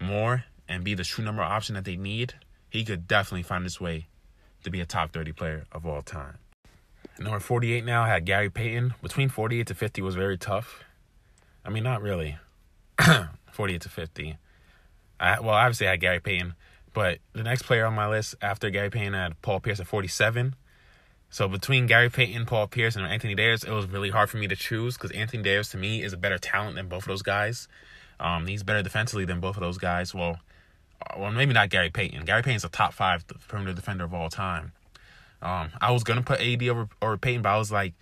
more, 0.00 0.44
and 0.70 0.84
be 0.84 0.94
the 0.94 1.04
true 1.04 1.24
number 1.24 1.42
option 1.42 1.74
that 1.74 1.84
they 1.84 1.96
need, 1.96 2.34
he 2.70 2.84
could 2.84 3.08
definitely 3.08 3.42
find 3.42 3.64
his 3.64 3.80
way 3.80 4.06
to 4.62 4.70
be 4.70 4.80
a 4.80 4.86
top 4.86 5.12
30 5.12 5.32
player 5.32 5.66
of 5.72 5.84
all 5.84 6.00
time. 6.00 6.38
Number 7.18 7.40
48 7.40 7.84
now 7.84 8.04
had 8.04 8.24
Gary 8.24 8.48
Payton. 8.48 8.94
Between 9.02 9.28
48 9.28 9.66
to 9.66 9.74
50 9.74 10.00
was 10.00 10.14
very 10.14 10.38
tough. 10.38 10.84
I 11.64 11.70
mean, 11.70 11.82
not 11.82 12.00
really. 12.00 12.38
48 13.50 13.80
to 13.82 13.88
50. 13.88 14.36
I, 15.18 15.40
well, 15.40 15.54
obviously 15.54 15.88
I 15.88 15.90
had 15.90 16.00
Gary 16.00 16.20
Payton, 16.20 16.54
but 16.92 17.18
the 17.32 17.42
next 17.42 17.62
player 17.62 17.86
on 17.86 17.94
my 17.94 18.08
list 18.08 18.34
after 18.42 18.70
Gary 18.70 18.90
Payton 18.90 19.14
had 19.14 19.40
Paul 19.42 19.60
Pierce 19.60 19.80
at 19.80 19.86
47. 19.86 20.54
So 21.30 21.46
between 21.46 21.86
Gary 21.86 22.10
Payton, 22.10 22.46
Paul 22.46 22.66
Pierce, 22.66 22.96
and 22.96 23.06
Anthony 23.06 23.36
Davis, 23.36 23.62
it 23.62 23.70
was 23.70 23.86
really 23.86 24.10
hard 24.10 24.28
for 24.28 24.36
me 24.36 24.48
to 24.48 24.56
choose 24.56 24.96
because 24.96 25.12
Anthony 25.12 25.42
Davis 25.44 25.68
to 25.70 25.76
me 25.76 26.02
is 26.02 26.12
a 26.12 26.16
better 26.16 26.38
talent 26.38 26.74
than 26.74 26.88
both 26.88 27.04
of 27.04 27.08
those 27.08 27.22
guys. 27.22 27.68
Um, 28.18 28.46
he's 28.46 28.64
better 28.64 28.82
defensively 28.82 29.24
than 29.24 29.38
both 29.38 29.56
of 29.56 29.60
those 29.60 29.78
guys. 29.78 30.12
Well, 30.12 30.40
uh, 31.00 31.18
well, 31.18 31.30
maybe 31.30 31.52
not 31.52 31.70
Gary 31.70 31.88
Payton. 31.88 32.24
Gary 32.24 32.42
Payton's 32.42 32.64
a 32.64 32.68
top 32.68 32.92
five 32.92 33.24
perimeter 33.48 33.72
defender 33.72 34.04
of 34.04 34.12
all 34.12 34.28
time. 34.28 34.72
Um, 35.40 35.70
I 35.80 35.92
was 35.92 36.04
gonna 36.04 36.22
put 36.22 36.40
AD 36.40 36.62
over 36.68 36.88
over 37.00 37.16
Payton, 37.16 37.42
but 37.42 37.50
I 37.50 37.58
was 37.58 37.72
like, 37.72 37.94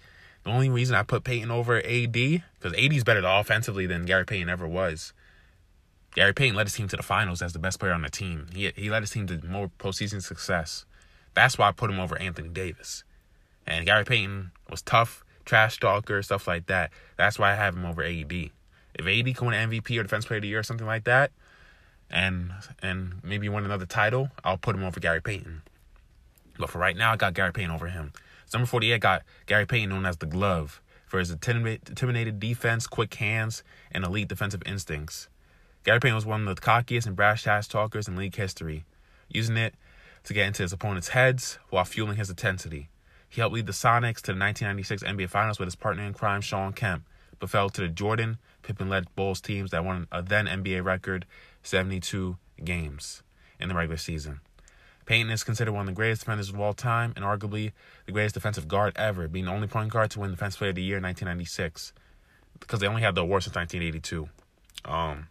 the 0.43 0.51
only 0.51 0.71
reason 0.71 0.97
I 0.97 1.03
put 1.03 1.23
Payton 1.23 1.51
over 1.51 1.77
AD 1.77 2.13
because 2.13 2.75
AD's 2.77 3.05
better 3.05 3.23
offensively 3.25 3.87
than 3.87 4.07
Gary 4.07 4.25
Payton 4.25 4.49
ever 4.49 4.67
was. 4.67 5.13
Gary 6.15 6.33
Payton 6.33 6.57
led 6.57 6.67
his 6.67 6.75
team 6.75 6.89
to 6.89 6.97
the 6.97 7.03
finals 7.03 7.43
as 7.43 7.53
the 7.53 7.59
best 7.59 7.79
player 7.79 7.93
on 7.93 8.03
the 8.03 8.11
team. 8.11 8.47
He 8.55 8.73
he 8.75 8.91
led 8.91 9.03
his 9.03 9.11
team 9.11 9.27
to 9.29 9.45
more 9.47 9.71
postseason 9.79 10.23
success. 10.23 10.85
That's 11.35 11.59
why 11.59 11.69
I 11.69 11.73
put 11.73 11.91
him 11.91 12.01
over 12.01 12.19
Anthony 12.19 12.49
Davis. 12.49 13.05
And 13.67 13.85
Gary 13.85 14.05
Payton 14.05 14.51
was 14.71 14.83
tough, 14.83 15.25
trash 15.45 15.79
talker, 15.79 16.23
stuff 16.23 16.47
like 16.47 16.67
that. 16.67 16.91
That's 17.17 17.39
why 17.39 17.53
I 17.53 17.55
have 17.55 17.77
him 17.77 17.85
over 17.85 18.03
AD. 18.03 18.33
If 18.33 19.07
AD 19.07 19.37
can 19.37 19.47
win 19.47 19.71
MVP 19.71 19.99
or 19.99 20.03
Defense 20.03 20.25
Player 20.25 20.39
of 20.39 20.43
the 20.43 20.49
Year 20.49 20.61
or 20.61 20.63
something 20.63 20.87
like 20.87 21.05
that, 21.05 21.31
and 22.11 22.53
and 22.83 23.23
maybe 23.23 23.49
win 23.49 23.65
another 23.65 23.87
title, 23.87 24.31
I'll 24.43 24.59
put 24.59 24.75
him 24.75 24.83
over 24.83 24.99
Gary 24.99 25.21
Payton. 25.21 25.63
But 26.59 26.71
for 26.71 26.79
right 26.79 26.97
now, 26.97 27.13
I 27.13 27.17
got 27.17 27.35
Gary 27.35 27.53
Payton 27.53 27.71
over 27.71 27.87
him. 27.87 28.13
Number 28.53 28.67
48 28.67 29.01
got 29.01 29.23
Gary 29.47 29.67
Payton 29.67 29.91
known 29.91 30.07
as 30.07 30.17
the 30.17 30.27
glove 30.27 30.81
for 31.07 31.19
his 31.19 31.31
intimidated 31.31 32.41
defense, 32.41 32.87
quick 32.87 33.15
hands, 33.15 33.63
and 33.93 34.05
elite 34.05 34.29
defensive 34.29 34.63
instincts. 34.67 35.29
Gary 35.85 36.01
Payton 36.01 36.15
was 36.15 36.27
one 36.27 36.47
of 36.47 36.57
the 36.57 36.61
cockiest 36.61 37.07
and 37.07 37.17
brash 37.17 37.43
trash 37.43 37.69
talkers 37.69 38.09
in 38.09 38.17
league 38.17 38.35
history, 38.35 38.85
using 39.29 39.57
it 39.57 39.75
to 40.25 40.35
get 40.35 40.47
into 40.47 40.63
his 40.63 40.73
opponent's 40.73 41.09
heads 41.09 41.59
while 41.71 41.85
fueling 41.85 42.17
his 42.17 42.31
intensity. 42.31 42.89
He 43.29 43.41
helped 43.41 43.55
lead 43.55 43.67
the 43.67 43.73
Sonics 43.73 44.21
to 44.23 44.33
the 44.33 44.39
1996 44.39 45.03
NBA 45.03 45.29
Finals 45.29 45.59
with 45.59 45.67
his 45.67 45.77
partner 45.77 46.03
in 46.03 46.15
crime, 46.15 46.41
Shawn 46.41 46.73
Kemp, 46.73 47.05
but 47.39 47.51
fell 47.51 47.71
to 47.71 47.81
the 47.81 47.89
Jordan, 47.89 48.39
Pippen-led 48.63 49.15
Bulls 49.15 49.41
teams 49.41 49.71
that 49.71 49.85
won 49.85 50.09
a 50.11 50.23
then 50.23 50.47
NBA 50.47 50.85
record 50.85 51.27
72 51.63 52.37
games 52.65 53.23
in 53.61 53.69
the 53.69 53.75
regular 53.75 53.97
season. 53.97 54.41
Payton 55.07 55.31
is 55.31 55.45
considered 55.45 55.73
one 55.73 55.83
of 55.83 55.87
the 55.87 55.93
greatest 55.93 56.23
defenders 56.23 56.51
of 56.51 56.61
all 56.61 56.75
time 56.75 57.15
and 57.17 57.25
arguably 57.25 57.73
the 58.05 58.13
greatest 58.13 58.35
defensive 58.35 58.69
guard 58.69 58.93
ever, 58.97 59.27
being 59.27 59.47
the 59.47 59.53
only 59.53 59.67
point 59.67 59.91
guard 59.91 60.11
to 60.11 60.21
win 60.21 60.31
Defensive 60.31 60.59
Player 60.59 60.71
of 60.71 60.77
the 60.77 60.83
Year 60.83 60.99
in 60.99 61.03
1996 61.03 61.95
because 62.61 62.81
they 62.81 62.87
only 62.87 63.01
had 63.01 63.15
the 63.15 63.23
award 63.23 63.43
since 63.43 63.57
1982. 63.57 64.29
Um, 64.85 65.29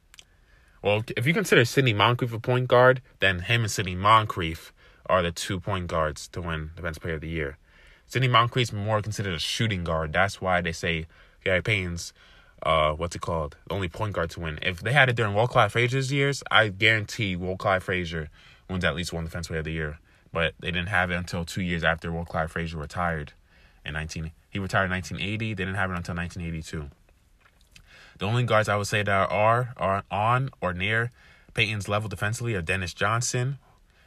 well, 0.81 1.03
if 1.15 1.25
you 1.25 1.33
consider 1.33 1.65
Sidney 1.65 1.93
Moncrief 1.93 2.33
a 2.33 2.39
point 2.39 2.67
guard, 2.67 3.01
then 3.19 3.39
him 3.39 3.61
and 3.61 3.71
Sidney 3.71 3.95
Moncrief 3.95 4.71
are 5.07 5.21
the 5.21 5.31
two 5.31 5.59
point 5.59 5.87
guards 5.87 6.27
to 6.29 6.41
win 6.41 6.71
Defensive 6.75 7.01
Player 7.01 7.15
of 7.15 7.21
the 7.21 7.29
Year. 7.29 7.57
Sidney 8.05 8.27
Moncrief's 8.27 8.71
more 8.71 9.01
considered 9.01 9.33
a 9.33 9.39
shooting 9.39 9.83
guard. 9.83 10.13
That's 10.13 10.39
why 10.39 10.61
they 10.61 10.71
say 10.71 11.07
Gary 11.43 11.61
Payne's, 11.61 12.13
uh, 12.63 12.93
what's 12.93 13.15
it 13.15 13.21
called? 13.21 13.57
The 13.67 13.73
only 13.73 13.89
point 13.89 14.13
guard 14.13 14.29
to 14.31 14.39
win. 14.39 14.59
If 14.61 14.81
they 14.81 14.93
had 14.93 15.09
it 15.09 15.15
during 15.15 15.33
Walt 15.33 15.49
Clyde 15.49 15.71
Frazier's 15.71 16.11
years, 16.11 16.43
I 16.49 16.69
guarantee 16.69 17.35
Walt 17.35 17.59
Clyde 17.59 17.83
Frazier 17.83 18.29
wins 18.69 18.85
at 18.85 18.95
least 18.95 19.11
one 19.11 19.25
Defense 19.25 19.47
Player 19.47 19.59
of 19.59 19.65
the 19.65 19.71
Year. 19.71 19.99
But 20.31 20.53
they 20.59 20.71
didn't 20.71 20.89
have 20.89 21.11
it 21.11 21.15
until 21.15 21.43
two 21.43 21.61
years 21.61 21.83
after 21.83 22.11
Walt 22.11 22.29
Clyde 22.29 22.51
Frazier 22.51 22.77
retired 22.77 23.33
in 23.85 23.93
19. 23.93 24.31
He 24.49 24.59
retired 24.59 24.85
in 24.85 24.91
1980. 24.91 25.53
They 25.53 25.63
didn't 25.63 25.75
have 25.75 25.91
it 25.91 25.97
until 25.97 26.15
1982. 26.15 26.89
The 28.17 28.25
only 28.25 28.43
guards 28.43 28.67
I 28.67 28.75
would 28.75 28.87
say 28.87 29.03
that 29.03 29.31
are 29.31 29.73
are 29.77 30.03
on 30.09 30.49
or 30.61 30.73
near 30.73 31.11
Payton's 31.53 31.87
level 31.87 32.09
defensively 32.09 32.55
are 32.55 32.61
Dennis 32.61 32.93
Johnson 32.93 33.57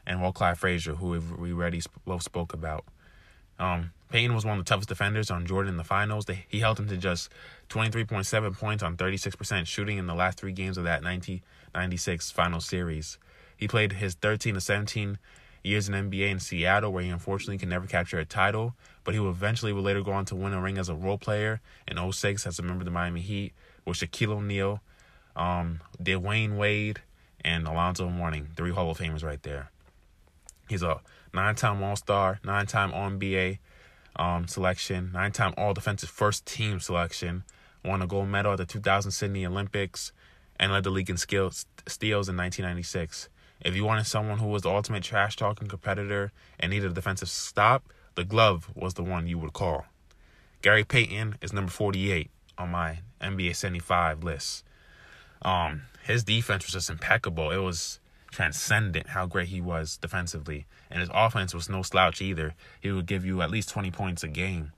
and 0.06 0.22
Walt 0.22 0.36
Clyde 0.36 0.58
Frazier, 0.58 0.94
who 0.94 1.20
we 1.38 1.52
already 1.52 1.82
both 2.04 2.22
spoke 2.22 2.52
about. 2.52 2.84
Um, 3.58 3.92
Payton 4.10 4.34
was 4.34 4.44
one 4.44 4.58
of 4.58 4.64
the 4.64 4.68
toughest 4.68 4.88
defenders 4.88 5.30
on 5.30 5.46
Jordan 5.46 5.70
in 5.70 5.76
the 5.76 5.84
finals. 5.84 6.24
They, 6.24 6.46
he 6.48 6.60
held 6.60 6.78
him 6.78 6.88
to 6.88 6.96
just 6.96 7.30
23.7 7.68 8.58
points 8.58 8.82
on 8.82 8.96
36% 8.96 9.66
shooting 9.66 9.98
in 9.98 10.06
the 10.06 10.14
last 10.14 10.38
three 10.38 10.52
games 10.52 10.78
of 10.78 10.84
that 10.84 11.04
1996 11.04 12.30
final 12.30 12.60
series. 12.60 13.18
He 13.56 13.68
played 13.68 13.92
his 13.94 14.14
13 14.14 14.54
to 14.54 14.60
17 14.60 15.18
years 15.62 15.88
in 15.88 15.94
NBA 15.94 16.30
in 16.30 16.40
Seattle, 16.40 16.92
where 16.92 17.02
he 17.02 17.10
unfortunately 17.10 17.58
could 17.58 17.68
never 17.68 17.86
capture 17.86 18.18
a 18.18 18.24
title, 18.24 18.74
but 19.04 19.14
he 19.14 19.20
will 19.20 19.30
eventually 19.30 19.72
will 19.72 19.82
later 19.82 20.02
go 20.02 20.12
on 20.12 20.24
to 20.26 20.34
win 20.34 20.52
a 20.52 20.60
ring 20.60 20.78
as 20.78 20.88
a 20.88 20.94
role 20.94 21.18
player 21.18 21.60
in 21.86 22.12
06 22.12 22.46
as 22.46 22.58
a 22.58 22.62
member 22.62 22.80
of 22.80 22.86
the 22.86 22.90
Miami 22.90 23.20
Heat 23.20 23.52
with 23.84 23.98
Shaquille 23.98 24.36
O'Neal, 24.36 24.80
um, 25.36 25.80
Dwyane 26.02 26.56
Wade, 26.56 27.00
and 27.44 27.66
Alonzo 27.66 28.08
Mourning, 28.08 28.48
three 28.56 28.70
Hall 28.70 28.90
of 28.90 28.98
Famers 28.98 29.24
right 29.24 29.42
there. 29.42 29.70
He's 30.68 30.82
a 30.82 31.00
nine-time 31.32 31.82
All-Star, 31.82 32.38
nine-time 32.44 32.92
All-NBA 32.92 33.58
um, 34.16 34.46
selection, 34.46 35.10
nine-time 35.12 35.54
All-Defensive 35.56 36.10
First 36.10 36.46
Team 36.46 36.80
selection, 36.80 37.44
won 37.84 38.02
a 38.02 38.06
gold 38.06 38.28
medal 38.28 38.52
at 38.52 38.58
the 38.58 38.66
2000 38.66 39.10
Sydney 39.10 39.46
Olympics, 39.46 40.12
and 40.58 40.72
led 40.72 40.84
the 40.84 40.90
league 40.90 41.08
in 41.08 41.16
steals 41.16 41.66
in 41.88 42.36
1996. 42.36 43.28
If 43.62 43.74
you 43.74 43.84
wanted 43.84 44.06
someone 44.06 44.38
who 44.38 44.48
was 44.48 44.62
the 44.62 44.70
ultimate 44.70 45.02
trash 45.02 45.36
talking 45.36 45.68
competitor 45.68 46.32
and 46.58 46.70
needed 46.70 46.90
a 46.90 46.94
defensive 46.94 47.28
stop, 47.28 47.84
the 48.14 48.24
glove 48.24 48.70
was 48.74 48.94
the 48.94 49.02
one 49.02 49.26
you 49.26 49.38
would 49.38 49.52
call. 49.52 49.86
Gary 50.62 50.84
Payton 50.84 51.36
is 51.40 51.52
number 51.52 51.70
48 51.70 52.30
on 52.58 52.70
my 52.70 52.98
NBA 53.20 53.56
75 53.56 54.22
list. 54.24 54.64
Um, 55.42 55.82
his 56.04 56.24
defense 56.24 56.66
was 56.66 56.72
just 56.72 56.90
impeccable. 56.90 57.50
It 57.50 57.58
was 57.58 58.00
transcendent 58.30 59.08
how 59.08 59.26
great 59.26 59.48
he 59.48 59.60
was 59.60 59.96
defensively. 59.96 60.66
And 60.90 61.00
his 61.00 61.10
offense 61.12 61.54
was 61.54 61.68
no 61.68 61.82
slouch 61.82 62.20
either. 62.20 62.54
He 62.80 62.90
would 62.90 63.06
give 63.06 63.24
you 63.24 63.42
at 63.42 63.50
least 63.50 63.68
20 63.70 63.90
points 63.90 64.22
a 64.22 64.28
game 64.28 64.72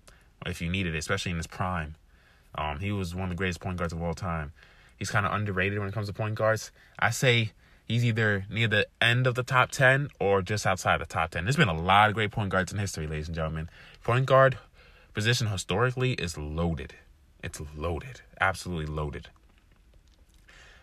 if 0.47 0.61
you 0.61 0.71
needed 0.71 0.95
it, 0.95 0.99
especially 0.99 1.31
in 1.31 1.37
his 1.37 1.47
prime. 1.47 1.95
Um, 2.55 2.81
he 2.81 2.93
was 2.93 3.15
one 3.15 3.25
of 3.25 3.31
the 3.31 3.37
greatest 3.37 3.61
point 3.61 3.79
guards 3.79 3.93
of 3.93 4.03
all 4.03 4.15
time. 4.15 4.53
He's 4.99 5.11
kind 5.11 5.27
of 5.27 5.33
underrated 5.33 5.79
when 5.79 5.89
it 5.89 5.95
comes 5.95 6.09
to 6.09 6.13
point 6.13 6.35
guards. 6.35 6.71
I 6.99 7.11
say 7.11 7.53
he's 7.85 8.05
either 8.05 8.47
near 8.51 8.69
the 8.69 8.87
end 9.01 9.27
of 9.27 9.35
the 9.35 9.43
top 9.43 9.71
10 9.71 10.09
or 10.21 10.43
just 10.43 10.67
outside 10.67 11.01
the 11.01 11.07
top 11.07 11.31
10. 11.31 11.45
There's 11.45 11.57
been 11.57 11.69
a 11.69 11.79
lot 11.79 12.09
of 12.09 12.15
great 12.15 12.31
point 12.31 12.51
guards 12.51 12.73
in 12.73 12.79
history, 12.79 13.07
ladies 13.07 13.29
and 13.29 13.35
gentlemen. 13.35 13.69
Point 14.05 14.27
guard 14.27 14.59
position 15.15 15.47
historically 15.49 16.13
is 16.13 16.39
loaded. 16.39 16.95
It's 17.43 17.61
loaded. 17.77 18.21
Absolutely 18.41 18.87
loaded. 18.87 19.29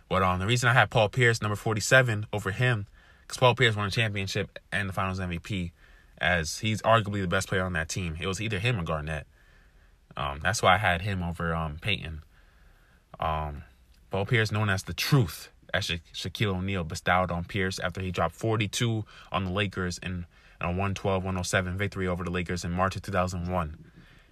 But 0.09 0.23
um, 0.23 0.39
the 0.39 0.47
reason 0.47 0.69
I 0.69 0.73
had 0.73 0.89
Paul 0.89 1.09
Pierce, 1.09 1.41
number 1.41 1.55
47, 1.55 2.25
over 2.33 2.51
him, 2.51 2.87
because 3.21 3.37
Paul 3.37 3.55
Pierce 3.55 3.75
won 3.75 3.87
a 3.87 3.91
championship 3.91 4.57
and 4.71 4.89
the 4.89 4.93
finals 4.93 5.19
MVP, 5.19 5.71
as 6.19 6.59
he's 6.59 6.81
arguably 6.81 7.21
the 7.21 7.27
best 7.27 7.47
player 7.47 7.63
on 7.63 7.73
that 7.73 7.89
team. 7.89 8.17
It 8.19 8.27
was 8.27 8.41
either 8.41 8.59
him 8.59 8.79
or 8.79 8.83
Garnett. 8.83 9.27
Um, 10.17 10.39
that's 10.41 10.61
why 10.61 10.73
I 10.73 10.77
had 10.77 11.03
him 11.03 11.21
over 11.21 11.53
um, 11.53 11.77
Payton. 11.79 12.23
Um, 13.19 13.63
Paul 14.09 14.25
Pierce, 14.25 14.51
known 14.51 14.69
as 14.69 14.83
the 14.83 14.93
truth, 14.93 15.49
as 15.73 15.85
Sha- 15.85 15.97
Shaquille 16.13 16.55
O'Neal 16.55 16.83
bestowed 16.83 17.31
on 17.31 17.45
Pierce 17.45 17.79
after 17.79 18.01
he 18.01 18.11
dropped 18.11 18.35
42 18.35 19.05
on 19.31 19.45
the 19.45 19.51
Lakers 19.51 19.99
in, 19.99 20.25
in 20.59 20.67
a 20.67 20.73
112-107 20.73 21.75
victory 21.75 22.07
over 22.07 22.23
the 22.23 22.31
Lakers 22.31 22.65
in 22.65 22.71
March 22.71 22.95
of 22.95 23.03
2001. 23.03 23.88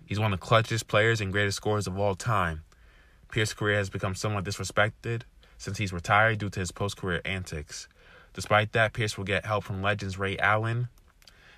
He's 0.07 0.19
one 0.19 0.31
of 0.31 0.39
the 0.39 0.45
clutchest 0.45 0.87
players 0.87 1.19
and 1.19 1.33
greatest 1.33 1.57
scorers 1.57 1.85
of 1.85 1.99
all 1.99 2.15
time. 2.15 2.63
Pierce's 3.29 3.53
career 3.53 3.75
has 3.75 3.89
become 3.89 4.15
somewhat 4.15 4.45
disrespected 4.45 5.23
since 5.57 5.77
he's 5.77 5.91
retired 5.91 6.39
due 6.39 6.49
to 6.49 6.61
his 6.61 6.71
post-career 6.71 7.21
antics. 7.25 7.89
Despite 8.33 8.71
that, 8.71 8.93
Pierce 8.93 9.17
will 9.17 9.25
get 9.25 9.45
help 9.45 9.65
from 9.65 9.81
legends 9.81 10.17
Ray 10.17 10.37
Allen 10.37 10.87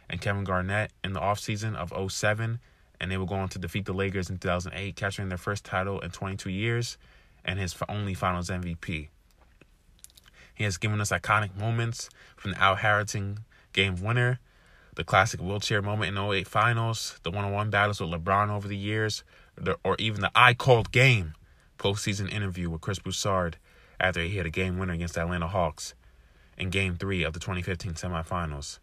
and 0.09 0.19
Kevin 0.19 0.45
Garnett 0.45 0.91
in 1.03 1.13
the 1.13 1.19
offseason 1.19 1.75
of 1.75 2.11
07, 2.11 2.59
and 2.99 3.11
they 3.11 3.17
will 3.17 3.27
go 3.27 3.35
on 3.35 3.49
to 3.49 3.59
defeat 3.59 3.85
the 3.85 3.93
Lakers 3.93 4.31
in 4.31 4.39
2008, 4.39 4.95
capturing 4.95 5.29
their 5.29 5.37
first 5.37 5.63
title 5.63 5.99
in 5.99 6.09
22 6.09 6.49
years 6.49 6.97
and 7.45 7.59
his 7.59 7.75
only 7.87 8.15
finals 8.15 8.49
MVP. 8.49 9.09
He 10.55 10.63
has 10.63 10.77
given 10.77 10.99
us 10.99 11.11
iconic 11.11 11.55
moments 11.55 12.09
from 12.35 12.51
the 12.51 12.61
Al 12.61 12.75
Harrington 12.75 13.45
game 13.73 14.01
winner, 14.01 14.39
the 14.99 15.05
classic 15.05 15.39
wheelchair 15.39 15.81
moment 15.81 16.09
in 16.09 16.21
08 16.21 16.45
finals, 16.45 17.21
the 17.23 17.31
one-on-one 17.31 17.69
battles 17.69 18.01
with 18.01 18.09
LeBron 18.09 18.49
over 18.49 18.67
the 18.67 18.75
years, 18.75 19.23
or 19.85 19.95
even 19.97 20.19
the 20.19 20.29
I 20.35 20.53
called 20.53 20.91
game 20.91 21.35
postseason 21.77 22.29
interview 22.29 22.69
with 22.69 22.81
Chris 22.81 22.99
Broussard 22.99 23.55
after 23.97 24.21
he 24.21 24.27
hit 24.27 24.45
a 24.45 24.49
game 24.49 24.77
winner 24.77 24.91
against 24.91 25.13
the 25.13 25.21
Atlanta 25.21 25.47
Hawks 25.47 25.93
in 26.57 26.69
Game 26.69 26.97
3 26.97 27.23
of 27.23 27.31
the 27.31 27.39
2015 27.39 27.93
semifinals. 27.93 28.79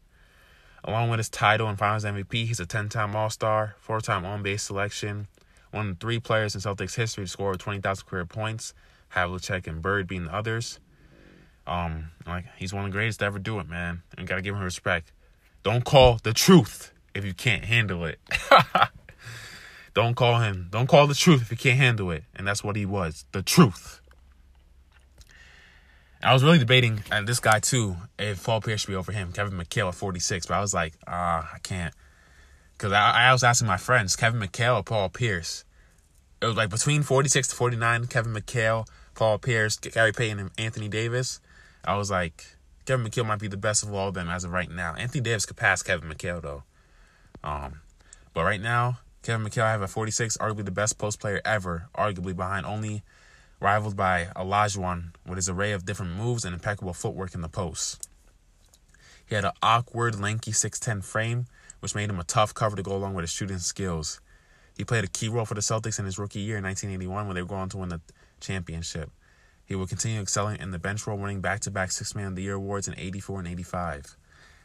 Along 0.85 1.11
with 1.11 1.19
his 1.19 1.29
title 1.29 1.69
and 1.69 1.79
Finals 1.79 2.07
MVP, 2.07 2.47
he's 2.47 2.61
a 2.61 2.67
10-time 2.67 3.15
All-Star, 3.15 3.77
four-time 3.79 4.25
All-NBA 4.25 4.59
selection, 4.59 5.29
one 5.71 5.91
of 5.91 6.01
three 6.01 6.19
players 6.19 6.55
in 6.55 6.63
Celtics 6.63 6.95
history 6.95 7.25
to 7.25 7.31
score 7.31 7.55
20,000 7.57 8.07
career 8.07 8.25
points, 8.25 8.73
Havlicek 9.15 9.67
and 9.67 9.83
Bird 9.83 10.07
being 10.07 10.25
the 10.25 10.35
others. 10.35 10.81
Um, 11.67 12.13
like 12.27 12.47
he's 12.57 12.73
one 12.73 12.87
of 12.87 12.91
the 12.91 12.97
greatest 12.97 13.19
to 13.19 13.27
ever 13.27 13.39
do 13.39 13.59
it, 13.59 13.69
man. 13.69 14.03
And 14.17 14.27
gotta 14.27 14.41
give 14.41 14.55
him 14.55 14.63
respect. 14.63 15.13
Don't 15.67 15.85
call 15.85 16.21
the 16.23 16.33
truth 16.33 16.93
if 17.13 17.25
you 17.25 17.35
can't 17.35 17.65
handle 17.65 18.05
it. 18.05 18.21
don't 19.95 20.15
call 20.15 20.39
him. 20.39 20.69
Don't 20.71 20.87
call 20.87 21.09
the 21.09 21.15
truth 21.15 21.43
if 21.43 21.51
you 21.51 21.57
can't 21.57 21.77
handle 21.77 22.13
it. 22.13 22.23
And 22.37 22.47
that's 22.47 22.63
what 22.63 22.77
he 22.77 22.87
was. 22.87 23.25
The 23.33 23.43
truth. 23.43 24.01
I 26.23 26.33
was 26.33 26.45
really 26.45 26.61
debating 26.61 27.03
and 27.11 27.27
this 27.27 27.41
guy 27.41 27.59
too 27.59 27.97
if 28.17 28.45
Paul 28.45 28.61
Pierce 28.61 28.83
should 28.83 28.91
be 28.91 28.95
over 28.95 29.11
him, 29.11 29.33
Kevin 29.33 29.59
McHale 29.59 29.89
at 29.89 29.97
46, 29.97 30.47
but 30.47 30.55
I 30.55 30.61
was 30.61 30.73
like, 30.73 30.93
ah, 31.09 31.51
I 31.53 31.59
can't. 31.59 31.93
Because 32.79 32.93
I, 32.93 33.27
I 33.27 33.33
was 33.33 33.43
asking 33.43 33.67
my 33.67 33.77
friends, 33.77 34.15
Kevin 34.15 34.41
McHale 34.41 34.79
or 34.79 34.85
Paul 34.85 35.09
Pierce. 35.09 35.65
It 36.41 36.47
was 36.47 36.55
like 36.55 36.71
between 36.71 37.03
46 37.03 37.49
to 37.49 37.57
49, 37.57 38.07
Kevin 38.07 38.33
McHale, 38.33 38.87
Paul 39.17 39.39
Pierce, 39.39 39.79
Gary 39.79 40.13
Payton, 40.13 40.39
and 40.39 40.51
Anthony 40.59 40.89
Davis. 40.89 41.41
I 41.85 41.97
was 41.97 42.09
like, 42.09 42.56
Kevin 42.87 43.05
McHale 43.05 43.27
might 43.27 43.41
be 43.41 43.49
the 43.49 43.57
best 43.57 43.83
of 43.83 43.93
all 43.93 44.09
of 44.09 44.15
them 44.15 44.29
as 44.29 44.45
of 44.45 44.53
right 44.53 44.71
now. 44.71 44.95
Anthony 44.95 45.21
Davis 45.21 45.45
could 45.45 45.57
pass 45.57 45.83
Kevin 45.83 46.09
McHale 46.09 46.41
though. 46.41 46.63
Um, 47.43 47.81
but 48.33 48.45
right 48.45 48.61
now, 48.61 49.01
Kevin 49.23 49.45
McHale 49.45 49.65
I 49.65 49.73
have 49.73 49.83
a 49.83 49.89
46, 49.89 50.37
arguably 50.37 50.65
the 50.65 50.71
best 50.71 50.97
post 50.97 51.21
player 51.21 51.41
ever, 51.45 51.89
arguably 51.97 52.35
behind 52.35 52.65
only 52.65 53.03
rivaled 53.59 53.97
by 53.97 54.29
Olajuwon 54.37 55.15
with 55.27 55.37
his 55.37 55.49
array 55.49 55.73
of 55.73 55.85
different 55.85 56.13
moves 56.13 56.45
and 56.45 56.55
impeccable 56.55 56.93
footwork 56.93 57.35
in 57.35 57.41
the 57.41 57.49
post. 57.49 58.09
He 59.27 59.35
had 59.35 59.45
an 59.45 59.53
awkward, 59.63 60.21
lanky 60.21 60.53
6'10 60.53 61.03
frame, 61.03 61.47
which 61.81 61.95
made 61.95 62.09
him 62.09 62.21
a 62.21 62.25
tough 62.25 62.55
cover 62.55 62.77
to 62.77 62.83
go 62.83 62.95
along 62.95 63.15
with 63.15 63.25
his 63.25 63.33
shooting 63.33 63.59
skills. 63.59 64.21
He 64.77 64.85
played 64.85 65.05
a 65.05 65.09
key 65.09 65.29
role 65.29 65.45
for 65.45 65.55
the 65.55 65.61
Celtics 65.61 65.99
in 65.99 66.05
his 66.05 66.19
rookie 66.19 66.41
year 66.41 66.59
in 66.59 66.65
1981 66.65 67.27
when 67.27 67.35
they 67.35 67.43
were 67.43 67.49
going 67.49 67.69
to 67.71 67.79
win 67.79 67.89
the 67.89 68.01
championship. 68.41 69.11
He 69.67 69.75
would 69.75 69.89
continue 69.89 70.21
excelling 70.21 70.61
in 70.61 70.71
the 70.71 70.79
bench 70.79 71.07
role, 71.07 71.19
winning 71.19 71.41
back 71.41 71.61
to 71.61 71.71
back 71.71 71.91
Six 71.91 72.15
Man 72.15 72.29
of 72.29 72.37
the 72.37 72.43
Year 72.43 72.55
awards 72.55 72.87
in 72.87 72.99
84 72.99 73.41
and 73.41 73.49
85. 73.49 74.17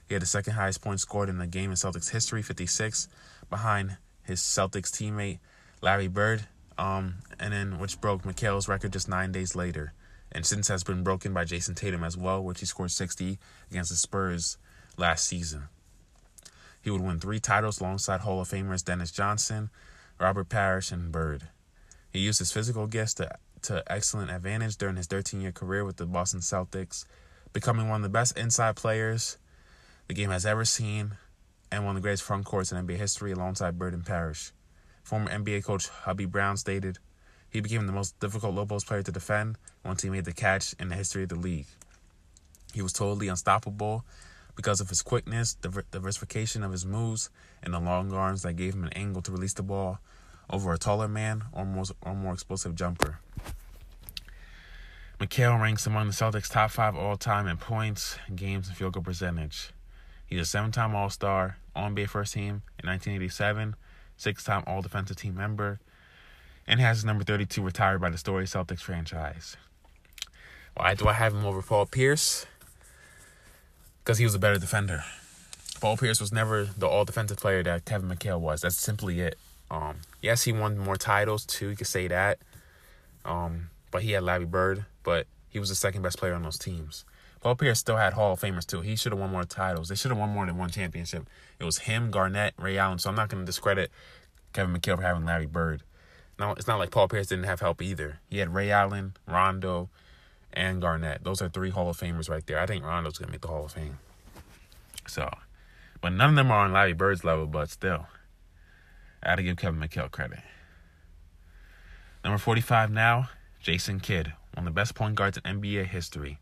He 0.08 0.14
had 0.14 0.22
the 0.22 0.28
second 0.28 0.54
highest 0.54 0.82
points 0.82 1.02
scored 1.02 1.28
in 1.28 1.40
the 1.40 1.48
game 1.48 1.72
in 1.72 1.76
Celtics 1.76 2.12
history, 2.12 2.42
56, 2.42 3.08
behind 3.50 3.98
his 4.24 4.40
Celtics 4.42 4.92
teammate 4.92 5.40
Larry 5.82 6.08
Bird, 6.08 6.44
um, 6.78 7.16
and 7.40 7.52
then 7.52 7.80
which 7.80 8.00
broke 8.00 8.24
McHale's 8.24 8.68
record 8.68 8.94
just 8.94 9.10
nine 9.10 9.32
days 9.32 9.56
later, 9.56 9.94
and 10.32 10.46
since 10.46 10.68
has 10.68 10.84
been 10.84 11.04
broken 11.04 11.34
by 11.34 11.46
Jayson 11.46 11.76
Tatum 11.76 12.04
as 12.04 12.16
well, 12.16 12.44
which 12.44 12.60
he 12.60 12.66
scored 12.68 12.92
60 12.92 13.40
against 13.72 13.90
the 13.90 13.98
Spurs 13.98 14.58
last 14.98 15.26
season. 15.26 15.64
He 16.82 16.92
would 16.92 17.02
win 17.02 17.20
three 17.20 17.40
titles 17.40 17.80
alongside 17.80 18.22
Hall 18.22 18.42
of 18.42 18.50
Famers 18.50 18.84
Dennis 18.84 19.12
Johnson, 19.12 19.70
Robert 20.20 20.50
Parish, 20.50 20.92
and 20.92 21.12
Bird. 21.12 21.48
He 22.12 22.20
used 22.20 22.40
his 22.40 22.52
physical 22.52 22.88
gifts 22.88 23.16
to, 23.16 23.32
to 23.64 23.84
excellent 23.88 24.32
advantage 24.32 24.78
during 24.78 24.96
his 24.96 25.08
13 25.08 25.42
year 25.42 25.52
career 25.52 25.86
with 25.86 25.98
the 25.98 26.06
Boston 26.06 26.40
Celtics, 26.40 27.06
becoming 27.54 27.90
one 27.90 27.98
of 27.98 28.04
the 28.04 28.10
best 28.10 28.38
inside 28.38 28.76
players 28.76 29.38
the 30.08 30.14
game 30.14 30.30
has 30.30 30.46
ever 30.46 30.66
seen 30.66 31.12
and 31.72 31.86
one 31.86 31.96
of 31.96 32.02
the 32.02 32.06
greatest 32.06 32.24
front 32.24 32.46
courts 32.46 32.72
in 32.72 32.86
NBA 32.86 32.98
history 32.98 33.32
alongside 33.32 33.80
Bird 33.80 33.94
and 33.94 34.06
Parish. 34.06 34.52
Former 35.04 35.32
NBA 35.32 35.64
coach 35.64 35.90
Hubie 35.90 36.30
Brown 36.30 36.58
stated, 36.58 37.00
he 37.50 37.62
became 37.62 37.86
the 37.86 37.94
most 37.94 38.20
difficult 38.20 38.56
low 38.56 38.66
post 38.66 38.88
player 38.88 39.04
to 39.04 39.12
defend 39.12 39.58
once 39.84 40.02
he 40.02 40.10
made 40.10 40.26
the 40.26 40.34
catch 40.34 40.74
in 40.80 40.90
the 40.90 40.96
history 40.96 41.24
of 41.24 41.30
the 41.30 41.36
league. 41.36 41.68
He 42.74 42.82
was 42.82 42.94
totally 42.94 43.28
unstoppable 43.28 44.06
because 44.56 44.80
of 44.82 44.90
his 44.90 45.02
quickness, 45.02 45.56
the 45.62 45.84
diversification 45.92 46.64
of 46.64 46.72
his 46.72 46.86
moves, 46.86 47.30
and 47.64 47.74
the 47.74 47.80
long 47.80 48.12
arms 48.14 48.44
that 48.44 48.54
gave 48.54 48.74
him 48.74 48.84
an 48.84 48.94
angle 48.94 49.22
to 49.22 49.32
release 49.32 49.54
the 49.54 49.64
ball 49.64 50.00
over 50.52 50.74
a 50.74 50.78
taller 50.78 51.08
man 51.08 51.44
or 51.54 51.66
more, 51.66 51.86
or 52.02 52.14
more 52.14 52.34
explosive 52.34 52.76
jumper. 52.76 53.20
McHale 55.20 55.60
ranks 55.62 55.86
among 55.86 56.08
the 56.08 56.14
Celtics' 56.14 56.52
top 56.52 56.72
five 56.72 56.96
all 56.96 57.16
time 57.16 57.48
in 57.48 57.58
points, 57.58 58.18
games, 58.36 58.68
and 58.68 58.76
field 58.76 58.94
goal 58.94 59.04
percentage. 59.04 59.72
He's 60.26 60.42
a 60.42 60.46
seven 60.46 60.72
time 60.72 60.96
All 60.96 61.10
Star, 61.10 61.58
on 61.76 61.96
NBA 61.96 62.10
first 62.10 62.34
team 62.34 62.64
in 62.82 62.90
1987, 62.90 63.76
six 64.18 64.44
time 64.44 64.64
All 64.66 64.82
Defensive 64.82 65.18
Team 65.18 65.36
member, 65.36 65.80
and 66.66 66.80
has 66.80 66.98
his 66.98 67.06
number 67.06 67.24
32 67.24 67.62
retired 67.62 68.02
by 68.02 68.10
the 68.10 68.18
Story 68.18 68.46
Celtics 68.46 68.82
franchise. 68.82 69.58
Why 70.76 70.96
do 70.96 71.08
I 71.08 71.14
have 71.14 71.34
him 71.34 71.46
over 71.46 71.62
Paul 71.62 71.86
Pierce? 71.86 72.46
because 74.04 74.18
he 74.18 74.26
was 74.26 74.36
a 74.36 74.40
better 74.40 74.58
defender. 74.58 75.04
Paul 75.80 75.98
Pierce 75.98 76.20
was 76.20 76.32
never 76.32 76.66
the 76.66 76.88
all 76.88 77.06
defensive 77.06 77.38
player 77.38 77.64
that 77.64 77.86
Kevin 77.86 78.10
McHale 78.10 78.40
was. 78.40 78.62
That's 78.62 78.76
simply 78.76 79.20
it. 79.22 79.38
Um, 79.70 79.98
yes, 80.22 80.44
he 80.44 80.52
won 80.52 80.78
more 80.78 80.96
titles 80.96 81.46
too. 81.46 81.70
You 81.70 81.76
could 81.76 81.88
say 81.88 82.08
that. 82.08 82.40
Um, 83.26 83.70
but 83.92 84.04
he 84.04 84.12
had 84.12 84.24
Larry 84.24 84.46
Bird, 84.46 84.86
but 85.04 85.28
he 85.50 85.60
was 85.60 85.70
the 85.70 85.76
second 85.76 86.02
best 86.02 86.18
player 86.18 86.34
on 86.34 86.44
those 86.44 86.58
teams. 86.58 87.06
Paul 87.42 87.56
Pierce 87.56 87.80
still 87.80 87.98
had 87.98 88.14
Hall 88.14 88.34
of 88.34 88.40
Famers 88.40 88.66
too. 88.66 88.82
He 88.82 88.96
should 88.96 89.12
have 89.12 89.20
won 89.20 89.32
more 89.32 89.44
titles. 89.44 89.90
They 89.90 89.96
should 89.96 90.12
have 90.12 90.18
won 90.18 90.30
more 90.30 90.46
than 90.46 90.58
one 90.58 90.70
championship. 90.70 91.28
It 91.60 91.64
was 91.64 91.80
him, 91.80 92.12
Garnett, 92.12 92.54
Ray 92.58 92.78
Allen. 92.78 93.00
So 93.00 93.10
I'm 93.10 93.16
not 93.16 93.30
going 93.30 93.42
to 93.42 93.46
discredit 93.46 93.92
Kevin 94.54 94.76
McHale 94.76 94.98
for 94.98 95.02
having 95.02 95.26
Larry 95.26 95.48
Bird. 95.48 95.82
No, 96.40 96.52
it's 96.52 96.68
not 96.68 96.80
like 96.80 96.92
Paul 96.92 97.08
Pierce 97.08 97.28
didn't 97.28 97.46
have 97.46 97.60
help 97.60 97.82
either. 97.82 98.20
He 98.30 98.38
had 98.38 98.54
Ray 98.54 98.72
Allen, 98.72 99.14
Rondo, 99.28 99.90
and 100.54 100.82
Garnett. 100.82 101.24
Those 101.24 101.42
are 101.42 101.50
three 101.50 101.72
Hall 101.72 101.90
of 101.90 101.98
Famers 101.98 102.30
right 102.30 102.46
there. 102.46 102.60
I 102.60 102.66
think 102.66 102.84
Rondo's 102.84 103.18
going 103.18 103.28
to 103.28 103.32
make 103.32 103.42
the 103.42 103.48
Hall 103.48 103.66
of 103.66 103.72
Fame. 103.72 103.98
So, 105.08 105.30
but 106.00 106.14
none 106.14 106.30
of 106.30 106.36
them 106.36 106.52
are 106.52 106.66
on 106.66 106.74
Larry 106.74 106.94
Bird's 106.94 107.24
level, 107.24 107.48
but 107.48 107.70
still. 107.70 108.08
I 109.24 109.30
got 109.30 109.36
to 109.36 109.44
give 109.44 109.58
Kevin 109.58 109.80
McHale 109.80 110.10
credit. 110.10 110.40
Number 112.24 112.38
45 112.38 112.92
now, 112.92 113.30
Jason 113.60 114.00
Kidd, 114.00 114.34
one 114.54 114.66
of 114.68 114.74
the 114.74 114.80
best 114.80 114.96
point 114.96 115.16
guards 115.16 115.38
in 115.38 115.62
NBA 115.62 115.86
history. 115.86 116.40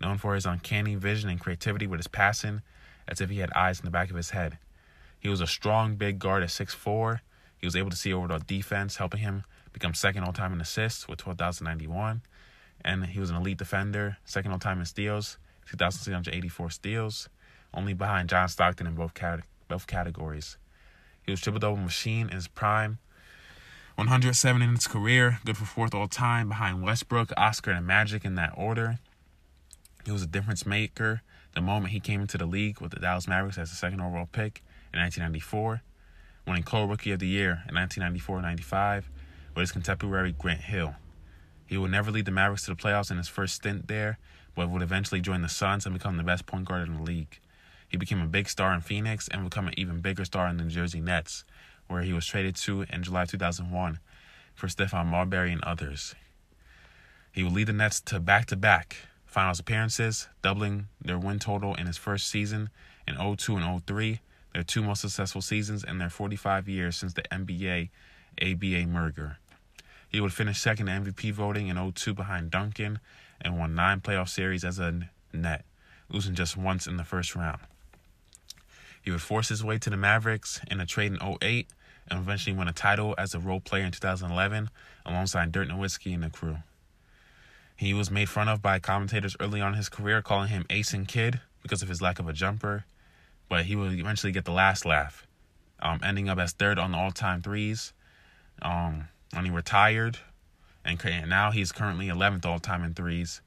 Known 0.00 0.18
for 0.18 0.34
his 0.34 0.46
uncanny 0.46 0.94
vision 0.94 1.28
and 1.28 1.38
creativity 1.38 1.86
with 1.86 1.98
his 1.98 2.08
passing, 2.08 2.62
as 3.06 3.20
if 3.20 3.30
he 3.30 3.38
had 3.38 3.52
eyes 3.54 3.80
in 3.80 3.84
the 3.84 3.90
back 3.90 4.10
of 4.10 4.16
his 4.16 4.30
head. 4.30 4.58
He 5.18 5.28
was 5.28 5.40
a 5.40 5.46
strong 5.46 5.96
big 5.96 6.18
guard 6.18 6.42
at 6.42 6.48
6'4. 6.48 7.20
He 7.58 7.66
was 7.66 7.76
able 7.76 7.90
to 7.90 7.96
see 7.96 8.12
over 8.12 8.28
the 8.28 8.38
defense, 8.38 8.96
helping 8.96 9.20
him 9.20 9.44
become 9.72 9.92
second 9.92 10.24
all 10.24 10.32
time 10.32 10.52
in 10.52 10.60
assists 10.60 11.06
with 11.06 11.18
12,091. 11.18 12.22
And 12.82 13.06
he 13.06 13.20
was 13.20 13.28
an 13.28 13.36
elite 13.36 13.58
defender, 13.58 14.16
second 14.24 14.52
all 14.52 14.58
time 14.58 14.78
in 14.78 14.86
steals, 14.86 15.36
2,684 15.68 16.70
steals, 16.70 17.28
only 17.74 17.92
behind 17.92 18.30
John 18.30 18.48
Stockton 18.48 18.86
in 18.86 18.94
both, 18.94 19.12
cat- 19.12 19.44
both 19.68 19.86
categories. 19.86 20.56
He 21.30 21.32
was 21.32 21.40
triple 21.40 21.60
double 21.60 21.76
machine 21.76 22.26
in 22.26 22.34
his 22.34 22.48
prime. 22.48 22.98
107 23.94 24.62
in 24.62 24.70
his 24.70 24.88
career, 24.88 25.38
good 25.44 25.56
for 25.56 25.64
fourth 25.64 25.94
all 25.94 26.08
time 26.08 26.48
behind 26.48 26.82
Westbrook, 26.82 27.30
Oscar, 27.36 27.70
and 27.70 27.86
Magic 27.86 28.24
in 28.24 28.34
that 28.34 28.52
order. 28.56 28.98
He 30.04 30.10
was 30.10 30.24
a 30.24 30.26
difference 30.26 30.66
maker 30.66 31.22
the 31.54 31.60
moment 31.60 31.92
he 31.92 32.00
came 32.00 32.20
into 32.20 32.36
the 32.36 32.46
league 32.46 32.80
with 32.80 32.90
the 32.90 32.98
Dallas 32.98 33.28
Mavericks 33.28 33.58
as 33.58 33.70
the 33.70 33.76
second 33.76 34.00
overall 34.00 34.26
pick 34.26 34.64
in 34.92 34.98
1994, 34.98 35.82
winning 36.48 36.64
Co 36.64 36.84
Rookie 36.84 37.12
of 37.12 37.20
the 37.20 37.28
Year 37.28 37.62
in 37.68 37.76
1994-95 37.76 39.04
with 39.54 39.60
his 39.60 39.70
contemporary 39.70 40.34
Grant 40.36 40.62
Hill. 40.62 40.96
He 41.64 41.78
would 41.78 41.92
never 41.92 42.10
lead 42.10 42.24
the 42.24 42.32
Mavericks 42.32 42.64
to 42.64 42.74
the 42.74 42.82
playoffs 42.82 43.12
in 43.12 43.18
his 43.18 43.28
first 43.28 43.54
stint 43.54 43.86
there, 43.86 44.18
but 44.56 44.68
would 44.68 44.82
eventually 44.82 45.20
join 45.20 45.42
the 45.42 45.48
Suns 45.48 45.86
and 45.86 45.94
become 45.94 46.16
the 46.16 46.24
best 46.24 46.46
point 46.46 46.64
guard 46.64 46.88
in 46.88 46.96
the 46.96 47.02
league. 47.04 47.38
He 47.90 47.96
became 47.96 48.22
a 48.22 48.26
big 48.26 48.48
star 48.48 48.72
in 48.72 48.80
Phoenix 48.80 49.28
and 49.28 49.42
became 49.42 49.66
an 49.66 49.74
even 49.76 50.00
bigger 50.00 50.24
star 50.24 50.46
in 50.46 50.56
the 50.56 50.64
New 50.64 50.70
Jersey 50.70 51.00
Nets, 51.00 51.44
where 51.88 52.02
he 52.02 52.12
was 52.12 52.24
traded 52.24 52.54
to 52.56 52.82
in 52.82 53.02
July 53.02 53.24
2001 53.24 53.98
for 54.54 54.68
Stephon 54.68 55.06
Marbury 55.06 55.52
and 55.52 55.62
others. 55.64 56.14
He 57.32 57.42
would 57.42 57.52
lead 57.52 57.66
the 57.66 57.72
Nets 57.72 58.00
to 58.02 58.20
back-to-back 58.20 58.96
finals 59.26 59.58
appearances, 59.58 60.28
doubling 60.40 60.86
their 61.00 61.18
win 61.18 61.40
total 61.40 61.74
in 61.74 61.86
his 61.86 61.96
first 61.96 62.28
season 62.28 62.70
in 63.08 63.16
02 63.16 63.56
and 63.56 63.86
03, 63.86 64.20
their 64.54 64.62
two 64.62 64.82
most 64.82 65.00
successful 65.00 65.42
seasons 65.42 65.82
in 65.82 65.98
their 65.98 66.10
45 66.10 66.68
years 66.68 66.96
since 66.96 67.14
the 67.14 67.22
NBA 67.32 67.90
ABA 68.40 68.86
merger. 68.86 69.38
He 70.08 70.20
would 70.20 70.32
finish 70.32 70.60
second 70.60 70.88
in 70.88 71.04
MVP 71.04 71.32
voting 71.32 71.68
in 71.68 71.92
02 71.92 72.14
behind 72.14 72.50
Duncan 72.50 73.00
and 73.40 73.58
won 73.58 73.74
nine 73.74 74.00
playoff 74.00 74.28
series 74.28 74.64
as 74.64 74.78
a 74.78 75.08
net, 75.32 75.64
losing 76.08 76.34
just 76.34 76.56
once 76.56 76.86
in 76.86 76.96
the 76.96 77.04
first 77.04 77.34
round. 77.34 77.60
He 79.02 79.10
would 79.10 79.22
force 79.22 79.48
his 79.48 79.64
way 79.64 79.78
to 79.78 79.90
the 79.90 79.96
Mavericks 79.96 80.60
in 80.70 80.80
a 80.80 80.86
trade 80.86 81.12
in 81.12 81.36
08 81.42 81.68
and 82.08 82.18
eventually 82.18 82.54
win 82.54 82.68
a 82.68 82.72
title 82.72 83.14
as 83.16 83.34
a 83.34 83.38
role 83.38 83.60
player 83.60 83.84
in 83.84 83.92
2011 83.92 84.70
alongside 85.06 85.52
Dirk 85.52 85.68
Nowitzki 85.68 86.12
and 86.14 86.22
the 86.22 86.30
crew. 86.30 86.58
He 87.76 87.94
was 87.94 88.10
made 88.10 88.28
fun 88.28 88.48
of 88.48 88.60
by 88.60 88.78
commentators 88.78 89.36
early 89.40 89.60
on 89.60 89.72
in 89.72 89.78
his 89.78 89.88
career, 89.88 90.20
calling 90.20 90.48
him 90.48 90.66
Ason 90.68 91.06
Kidd 91.06 91.40
because 91.62 91.82
of 91.82 91.88
his 91.88 92.02
lack 92.02 92.18
of 92.18 92.28
a 92.28 92.32
jumper, 92.32 92.84
but 93.48 93.64
he 93.64 93.74
would 93.74 93.98
eventually 93.98 94.32
get 94.32 94.44
the 94.44 94.52
last 94.52 94.84
laugh, 94.84 95.26
um, 95.80 95.98
ending 96.04 96.28
up 96.28 96.38
as 96.38 96.52
third 96.52 96.78
on 96.78 96.92
the 96.92 96.98
all-time 96.98 97.40
threes. 97.40 97.94
Um, 98.60 99.08
when 99.32 99.46
he 99.46 99.50
retired, 99.50 100.18
and 100.84 101.00
now 101.30 101.50
he's 101.52 101.72
currently 101.72 102.08
11th 102.08 102.44
all-time 102.44 102.84
in 102.84 102.92
threes, 102.92 103.40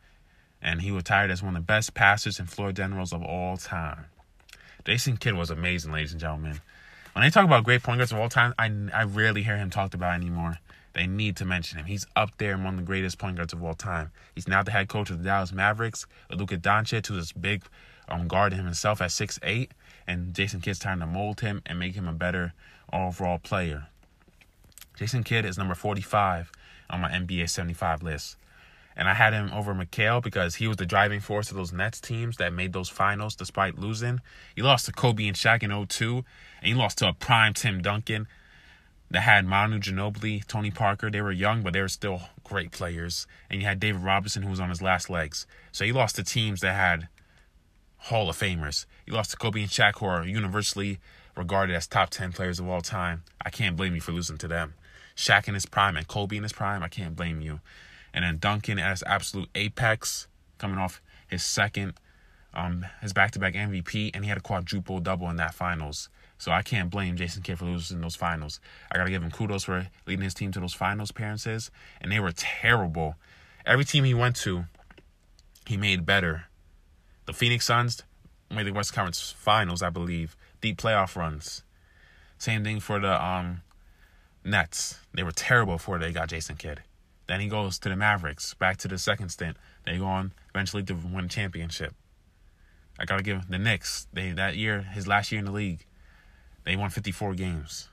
and 0.61 0.81
he 0.81 0.89
retired 0.89 1.29
as 1.29 1.43
one 1.43 1.55
of 1.55 1.61
the 1.61 1.65
best 1.65 1.93
passers 1.93 2.39
and 2.39 2.49
floor 2.49 2.71
generals 2.71 3.13
of 3.13 3.21
all 3.21 3.57
time. 3.57 4.05
Jason 4.85 5.15
Kidd 5.15 5.35
was 5.35 5.49
amazing, 5.49 5.93
ladies 5.93 6.11
and 6.11 6.19
gentlemen. 6.19 6.59
When 7.13 7.23
they 7.23 7.29
talk 7.29 7.45
about 7.45 7.63
great 7.63 7.83
point 7.83 7.99
guards 7.99 8.11
of 8.11 8.19
all 8.19 8.27
time, 8.27 8.53
I, 8.59 8.71
I 8.93 9.03
rarely 9.03 9.43
hear 9.43 9.55
him 9.55 9.69
talked 9.69 9.93
about 9.93 10.15
anymore. 10.15 10.59
They 10.93 11.07
need 11.07 11.37
to 11.37 11.45
mention 11.45 11.79
him. 11.79 11.85
He's 11.85 12.05
up 12.15 12.37
there 12.37 12.53
among 12.53 12.75
the 12.75 12.83
greatest 12.83 13.17
point 13.17 13.37
guards 13.37 13.53
of 13.53 13.63
all 13.63 13.75
time. 13.75 14.11
He's 14.35 14.47
now 14.47 14.61
the 14.61 14.71
head 14.71 14.89
coach 14.89 15.09
of 15.09 15.19
the 15.19 15.23
Dallas 15.23 15.53
Mavericks. 15.53 16.05
Luka 16.29 16.57
Doncic, 16.57 17.07
who's 17.07 17.17
this 17.17 17.31
big 17.31 17.63
um, 18.09 18.27
guard 18.27 18.53
himself 18.53 19.01
at 19.01 19.09
6'8", 19.09 19.69
and 20.05 20.33
Jason 20.33 20.59
Kidd's 20.59 20.79
trying 20.79 20.99
to 20.99 21.07
mold 21.07 21.39
him 21.39 21.61
and 21.65 21.79
make 21.79 21.95
him 21.95 22.07
a 22.07 22.13
better 22.13 22.53
overall 22.91 23.39
player. 23.39 23.87
Jason 24.97 25.23
Kidd 25.23 25.45
is 25.45 25.57
number 25.57 25.75
45 25.75 26.51
on 26.89 27.01
my 27.01 27.09
NBA 27.09 27.49
75 27.49 28.03
list. 28.03 28.35
And 28.95 29.09
I 29.09 29.13
had 29.13 29.33
him 29.33 29.51
over 29.53 29.73
McHale 29.73 30.21
because 30.21 30.55
he 30.55 30.67
was 30.67 30.77
the 30.77 30.85
driving 30.85 31.19
force 31.19 31.49
of 31.49 31.57
those 31.57 31.73
Nets 31.73 31.99
teams 31.99 32.37
that 32.37 32.53
made 32.53 32.73
those 32.73 32.89
finals 32.89 33.35
despite 33.35 33.77
losing. 33.77 34.21
He 34.55 34.61
lost 34.61 34.85
to 34.85 34.91
Kobe 34.91 35.27
and 35.27 35.35
Shaq 35.35 35.63
in 35.63 35.87
02, 35.87 36.17
and 36.17 36.67
he 36.67 36.73
lost 36.73 36.99
to 36.99 37.09
a 37.09 37.13
prime 37.13 37.53
Tim 37.53 37.81
Duncan 37.81 38.27
that 39.09 39.21
had 39.21 39.45
Manu 39.45 39.79
Ginobili, 39.79 40.45
Tony 40.47 40.71
Parker. 40.71 41.09
They 41.09 41.21
were 41.21 41.31
young, 41.31 41.61
but 41.61 41.73
they 41.73 41.81
were 41.81 41.87
still 41.87 42.21
great 42.43 42.71
players. 42.71 43.27
And 43.49 43.61
you 43.61 43.67
had 43.67 43.79
David 43.79 44.01
Robinson, 44.01 44.43
who 44.43 44.49
was 44.49 44.59
on 44.59 44.69
his 44.69 44.81
last 44.81 45.09
legs. 45.09 45.45
So 45.71 45.85
he 45.85 45.91
lost 45.91 46.15
to 46.15 46.23
teams 46.23 46.61
that 46.61 46.75
had 46.75 47.07
Hall 47.97 48.29
of 48.29 48.37
Famers. 48.37 48.85
He 49.05 49.11
lost 49.11 49.31
to 49.31 49.37
Kobe 49.37 49.61
and 49.61 49.69
Shaq, 49.69 49.99
who 49.99 50.05
are 50.05 50.25
universally 50.25 50.99
regarded 51.35 51.75
as 51.75 51.87
top 51.87 52.09
10 52.09 52.31
players 52.31 52.59
of 52.59 52.67
all 52.67 52.81
time. 52.81 53.23
I 53.43 53.49
can't 53.49 53.75
blame 53.75 53.95
you 53.95 54.01
for 54.01 54.11
losing 54.11 54.37
to 54.39 54.47
them. 54.47 54.73
Shaq 55.15 55.47
in 55.47 55.53
his 55.53 55.65
prime 55.65 55.95
and 55.95 56.07
Kobe 56.07 56.37
in 56.37 56.43
his 56.43 56.53
prime, 56.53 56.83
I 56.83 56.87
can't 56.87 57.15
blame 57.15 57.41
you. 57.41 57.59
And 58.13 58.23
then 58.23 58.37
Duncan 58.37 58.79
at 58.79 58.91
his 58.91 59.03
absolute 59.05 59.49
apex, 59.55 60.27
coming 60.57 60.77
off 60.77 61.01
his 61.27 61.43
second, 61.43 61.93
um, 62.53 62.85
his 63.01 63.13
back-to-back 63.13 63.55
MVP, 63.55 64.11
and 64.13 64.23
he 64.23 64.29
had 64.29 64.37
a 64.37 64.41
quadruple 64.41 64.99
double 64.99 65.29
in 65.29 65.37
that 65.37 65.53
finals. 65.53 66.09
So 66.37 66.51
I 66.51 66.61
can't 66.61 66.89
blame 66.89 67.15
Jason 67.15 67.41
Kidd 67.41 67.59
for 67.59 67.65
losing 67.65 68.01
those 68.01 68.15
finals. 68.15 68.59
I 68.91 68.97
gotta 68.97 69.09
give 69.09 69.23
him 69.23 69.31
kudos 69.31 69.63
for 69.63 69.87
leading 70.05 70.23
his 70.23 70.33
team 70.33 70.51
to 70.51 70.59
those 70.59 70.73
finals 70.73 71.09
appearances, 71.09 71.71
and 72.01 72.11
they 72.11 72.19
were 72.19 72.33
terrible. 72.33 73.15
Every 73.65 73.85
team 73.85 74.03
he 74.03 74.13
went 74.13 74.35
to, 74.37 74.65
he 75.65 75.77
made 75.77 76.05
better. 76.05 76.45
The 77.25 77.33
Phoenix 77.33 77.65
Suns 77.65 78.03
made 78.51 78.67
the 78.67 78.73
West 78.73 78.93
Conference 78.93 79.31
Finals, 79.31 79.81
I 79.81 79.89
believe, 79.89 80.35
deep 80.61 80.77
playoff 80.77 81.15
runs. 81.15 81.63
Same 82.37 82.63
thing 82.63 82.81
for 82.81 82.99
the 82.99 83.25
um, 83.25 83.61
Nets. 84.43 84.99
They 85.13 85.23
were 85.23 85.31
terrible 85.31 85.75
before 85.75 85.97
they 85.97 86.11
got 86.11 86.27
Jason 86.27 86.57
Kidd. 86.57 86.81
Then 87.27 87.39
he 87.39 87.47
goes 87.47 87.79
to 87.79 87.89
the 87.89 87.95
Mavericks, 87.95 88.53
back 88.53 88.77
to 88.77 88.87
the 88.87 88.97
second 88.97 89.29
stint. 89.29 89.57
They 89.85 89.97
go 89.97 90.05
on 90.05 90.33
eventually 90.53 90.83
to 90.83 90.93
win 90.93 91.25
a 91.25 91.29
championship. 91.29 91.93
I 92.99 93.05
gotta 93.05 93.23
give 93.23 93.37
him 93.37 93.45
the 93.49 93.57
Knicks. 93.57 94.07
They 94.13 94.31
that 94.31 94.55
year, 94.55 94.81
his 94.81 95.07
last 95.07 95.31
year 95.31 95.39
in 95.39 95.45
the 95.45 95.51
league, 95.51 95.85
they 96.63 96.75
won 96.75 96.89
54 96.89 97.33
games, 97.33 97.89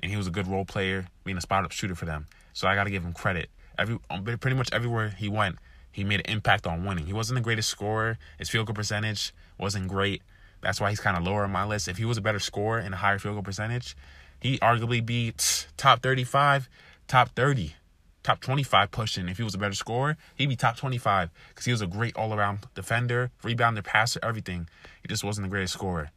and 0.00 0.10
he 0.10 0.16
was 0.16 0.26
a 0.26 0.30
good 0.30 0.46
role 0.46 0.64
player, 0.64 1.06
being 1.24 1.36
a 1.36 1.40
spot 1.40 1.64
up 1.64 1.72
shooter 1.72 1.94
for 1.94 2.04
them. 2.04 2.26
So 2.52 2.68
I 2.68 2.74
gotta 2.74 2.90
give 2.90 3.04
him 3.04 3.12
credit. 3.12 3.48
Every 3.78 3.98
um, 4.10 4.24
pretty 4.24 4.56
much 4.56 4.70
everywhere 4.72 5.10
he 5.10 5.28
went, 5.28 5.56
he 5.92 6.04
made 6.04 6.20
an 6.20 6.32
impact 6.32 6.66
on 6.66 6.84
winning. 6.84 7.06
He 7.06 7.12
wasn't 7.12 7.36
the 7.36 7.42
greatest 7.42 7.68
scorer. 7.68 8.18
His 8.38 8.50
field 8.50 8.66
goal 8.66 8.74
percentage 8.74 9.32
wasn't 9.58 9.88
great. 9.88 10.22
That's 10.60 10.80
why 10.80 10.90
he's 10.90 11.00
kind 11.00 11.16
of 11.16 11.22
lower 11.22 11.44
on 11.44 11.52
my 11.52 11.64
list. 11.64 11.86
If 11.86 11.98
he 11.98 12.04
was 12.04 12.18
a 12.18 12.20
better 12.20 12.40
scorer 12.40 12.80
and 12.80 12.92
a 12.92 12.96
higher 12.96 13.18
field 13.18 13.36
goal 13.36 13.42
percentage, 13.44 13.96
he 14.40 14.58
arguably 14.58 15.04
be 15.04 15.32
top 15.76 16.02
35, 16.02 16.68
top 17.06 17.30
30 17.36 17.74
top 18.28 18.40
25 18.40 18.90
pushing. 18.90 19.26
If 19.26 19.38
he 19.38 19.42
was 19.42 19.54
a 19.54 19.58
better 19.58 19.74
scorer, 19.74 20.18
he'd 20.36 20.50
be 20.50 20.56
top 20.56 20.76
25 20.76 21.30
because 21.48 21.64
he 21.64 21.72
was 21.72 21.80
a 21.80 21.86
great 21.86 22.14
all 22.14 22.34
around 22.34 22.58
defender, 22.74 23.30
rebounder, 23.42 23.82
passer, 23.82 24.20
everything. 24.22 24.68
He 25.00 25.08
just 25.08 25.24
wasn't 25.24 25.46
the 25.46 25.50
greatest 25.50 25.72
scorer. 25.72 26.10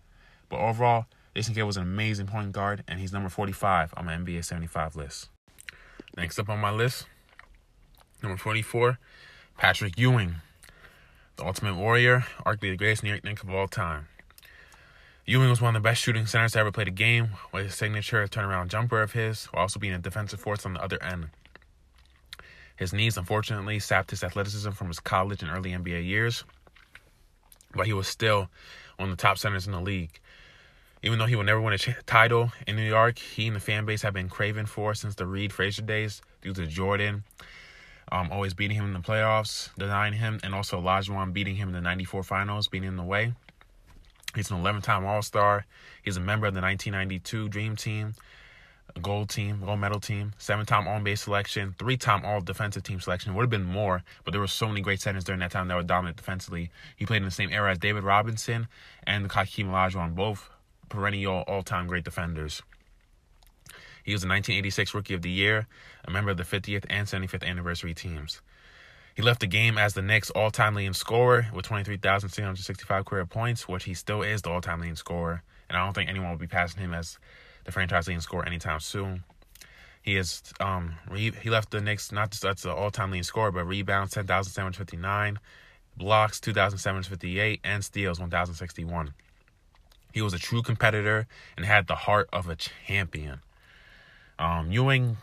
But 0.50 0.60
overall, 0.60 1.06
Jason 1.34 1.56
Kidd 1.56 1.64
was 1.64 1.78
an 1.78 1.84
amazing 1.84 2.28
point 2.28 2.52
guard, 2.52 2.84
and 2.86 3.00
he's 3.00 3.14
number 3.14 3.30
45 3.30 3.94
on 3.96 4.06
my 4.06 4.14
NBA 4.14 4.44
75 4.44 4.98
list. 4.98 5.30
Next 6.18 6.38
up 6.38 6.50
on 6.50 6.60
my 6.60 6.70
list, 6.70 7.06
number 8.22 8.38
44, 8.38 9.00
Patrick 9.58 9.98
Ewing, 9.98 10.36
the 11.38 11.46
Ultimate 11.46 11.76
Warrior, 11.76 12.26
arguably 12.46 12.72
the 12.72 12.76
greatest 12.76 13.04
New 13.04 13.10
York 13.10 13.24
Knick 13.24 13.42
of 13.42 13.50
all 13.50 13.70
time. 13.70 14.10
Ewing 15.26 15.50
was 15.50 15.62
one 15.62 15.78
of 15.78 15.82
the 15.82 15.88
best 15.88 16.02
shooting 16.02 16.26
centers 16.26 16.52
to 16.52 16.60
ever 16.60 16.74
play 16.74 16.84
the 16.84 16.92
game, 16.92 17.30
with 17.54 17.68
his 17.68 17.76
signature 17.76 18.28
turnaround 18.28 18.68
jumper 18.68 19.02
of 19.02 19.14
his, 19.14 19.46
while 19.46 19.62
also 19.62 19.80
being 19.80 19.94
a 19.94 19.98
defensive 19.98 20.42
force 20.42 20.66
on 20.66 20.74
the 20.74 20.84
other 20.84 21.02
end. 21.02 21.30
His 22.82 22.94
knees, 22.94 23.16
unfortunately, 23.16 23.78
sapped 23.78 24.10
his 24.10 24.24
athleticism 24.24 24.72
from 24.72 24.88
his 24.88 25.00
college 25.00 25.44
and 25.44 25.52
early 25.52 25.70
NBA 25.70 26.04
years. 26.04 26.44
but 27.76 27.86
he 27.86 27.94
was 27.94 28.08
still 28.08 28.50
one 28.98 29.10
of 29.10 29.16
the 29.16 29.22
top 29.22 29.38
centers 29.38 29.68
in 29.68 29.72
the 29.72 29.80
league. 29.80 30.20
Even 31.04 31.20
though 31.20 31.28
he 31.28 31.36
will 31.36 31.44
never 31.44 31.62
win 31.62 31.74
a 31.74 31.78
title 32.06 32.52
in 32.66 32.76
New 32.76 32.88
York, 32.88 33.20
he 33.20 33.46
and 33.46 33.56
the 33.56 33.60
fan 33.60 33.86
base 33.86 34.02
have 34.02 34.14
been 34.14 34.30
craving 34.30 34.66
for 34.66 34.96
since 34.96 35.14
the 35.14 35.28
Reed 35.28 35.54
Frazier 35.54 35.84
days 35.84 36.24
due 36.42 36.54
to 36.54 36.66
Jordan 36.66 37.24
um, 38.12 38.30
always 38.32 38.56
beating 38.56 38.76
him 38.76 38.86
in 38.86 38.94
the 38.94 39.00
playoffs, 39.00 39.70
denying 39.78 40.14
him, 40.14 40.40
and 40.44 40.54
also 40.54 40.82
Lajuan 40.82 41.34
beating 41.34 41.56
him 41.56 41.70
in 41.70 41.74
the 41.74 41.82
94 41.82 42.24
finals, 42.24 42.68
being 42.68 42.84
in 42.84 42.98
the 42.98 43.04
way. 43.04 43.34
He's 44.36 44.50
an 44.50 44.58
11 44.58 44.82
time 44.82 45.06
All 45.06 45.22
Star. 45.22 45.66
He's 46.04 46.18
a 46.18 46.22
member 46.22 46.48
of 46.48 46.54
the 46.54 46.62
1992 46.62 47.50
Dream 47.50 47.76
Team, 47.76 48.16
gold 49.02 49.30
team, 49.30 49.62
gold 49.66 49.80
medal 49.80 50.00
team, 50.00 50.34
seven 50.38 50.66
time 50.66 50.88
All 50.88 51.00
NBA 51.00 51.18
selection, 51.18 51.76
three 51.78 51.98
time 51.98 52.26
All 52.26 52.42
Defensive 52.42 52.84
Team 52.84 53.00
selection. 53.00 53.34
Would 53.36 53.44
have 53.44 53.50
been 53.50 53.64
more, 53.64 54.04
but 54.24 54.32
there 54.32 54.42
were 54.42 54.48
so 54.48 54.68
many 54.68 54.82
great 54.82 55.02
centers 55.02 55.24
during 55.24 55.40
that 55.40 55.52
time 55.52 55.68
that 55.68 55.76
were 55.76 55.84
dominant 55.84 56.18
defensively. 56.18 56.72
He 56.96 57.06
played 57.06 57.18
in 57.18 57.26
the 57.26 57.32
same 57.32 57.52
era 57.52 57.72
as 57.72 57.78
David 57.78 58.04
Robinson 58.04 58.68
and 59.06 59.32
Hakeem 59.32 59.68
Olajuwon, 59.68 60.16
both 60.16 60.50
perennial 60.90 61.44
all 61.48 61.64
time 61.64 61.88
great 61.88 62.04
defenders. 62.04 62.62
He 64.04 64.14
was 64.14 64.22
the 64.22 64.28
1986 64.28 64.94
Rookie 64.94 65.14
of 65.14 65.22
the 65.22 65.30
Year, 65.30 65.68
a 66.06 66.12
member 66.12 66.32
of 66.32 66.38
the 66.38 66.44
50th 66.44 66.86
and 66.90 67.08
75th 67.08 67.44
anniversary 67.44 67.94
teams. 67.94 68.42
He 69.14 69.22
left 69.22 69.42
the 69.42 69.48
game 69.48 69.78
as 69.78 69.94
the 69.94 70.02
Knicks' 70.02 70.30
all-time 70.30 70.74
leading 70.74 70.94
scorer 70.94 71.48
with 71.54 71.66
23,665 71.66 73.06
career 73.06 73.26
points, 73.26 73.68
which 73.68 73.84
he 73.84 73.94
still 73.94 74.22
is 74.22 74.42
the 74.42 74.50
all-time 74.50 74.80
leading 74.80 74.96
scorer, 74.96 75.44
and 75.70 75.78
I 75.78 75.84
don't 75.84 75.94
think 75.94 76.10
anyone 76.10 76.32
will 76.32 76.38
be 76.38 76.48
passing 76.48 76.82
him 76.82 76.94
as 76.94 77.20
the 77.66 77.72
franchise 77.72 78.08
leading 78.08 78.22
scorer 78.22 78.46
anytime 78.46 78.80
soon. 78.80 79.24
He 80.02 80.18
is 80.18 80.42
um 80.60 80.96
re- 81.10 81.32
he 81.32 81.50
left 81.50 81.72
the 81.72 81.82
Knicks 81.82 82.12
not 82.12 82.32
just 82.32 82.46
as 82.46 82.64
the 82.64 82.74
all-time 82.74 83.12
leading 83.12 83.24
scorer, 83.24 83.52
but 83.52 83.66
rebounds 83.66 84.14
10,759, 84.14 85.40
blocks 85.96 86.40
2,758, 86.40 87.60
and 87.64 87.86
steals 87.86 88.20
1,061. 88.20 89.14
He 90.14 90.22
was 90.22 90.34
a 90.34 90.40
true 90.40 90.62
competitor 90.62 91.28
and 91.56 91.66
had 91.66 91.88
the 91.88 91.96
heart 91.96 92.30
of 92.34 92.50
a 92.50 92.56
champion. 92.56 93.42
Um, 94.40 94.72
Ewing, 94.72 95.18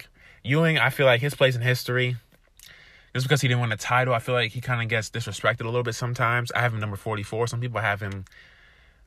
Ewing, 0.44 0.78
I 0.78 0.90
feel 0.90 1.06
like 1.06 1.20
his 1.20 1.34
place 1.34 1.56
in 1.56 1.62
history, 1.62 2.16
just 3.14 3.26
because 3.26 3.40
he 3.40 3.48
didn't 3.48 3.60
win 3.60 3.72
a 3.72 3.76
title, 3.76 4.14
I 4.14 4.20
feel 4.20 4.34
like 4.34 4.52
he 4.52 4.60
kind 4.60 4.80
of 4.80 4.88
gets 4.88 5.10
disrespected 5.10 5.62
a 5.62 5.64
little 5.64 5.82
bit 5.82 5.94
sometimes. 5.94 6.52
I 6.52 6.60
have 6.60 6.72
him 6.72 6.80
number 6.80 6.96
44. 6.96 7.48
Some 7.48 7.60
people 7.60 7.80
have 7.80 8.00
him 8.00 8.24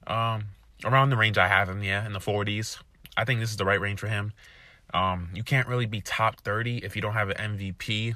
um, 0.08 0.46
around 0.84 1.12
the 1.12 1.18
range 1.18 1.38
I 1.38 1.48
have 1.48 1.70
him, 1.70 1.82
yeah, 1.82 2.06
in 2.06 2.14
the 2.14 2.20
40s. 2.20 2.80
I 3.22 3.24
think 3.24 3.40
this 3.40 3.52
is 3.52 3.58
the 3.58 3.66
right 3.66 3.80
range 3.80 4.00
for 4.00 4.08
him. 4.08 4.34
Um, 4.96 5.30
you 5.36 5.44
can't 5.44 5.68
really 5.68 5.86
be 5.86 6.02
top 6.02 6.42
30 6.42 6.80
if 6.80 6.96
you 6.96 7.04
don't 7.04 7.14
have 7.14 7.30
an 7.30 7.56
MVP 7.56 8.16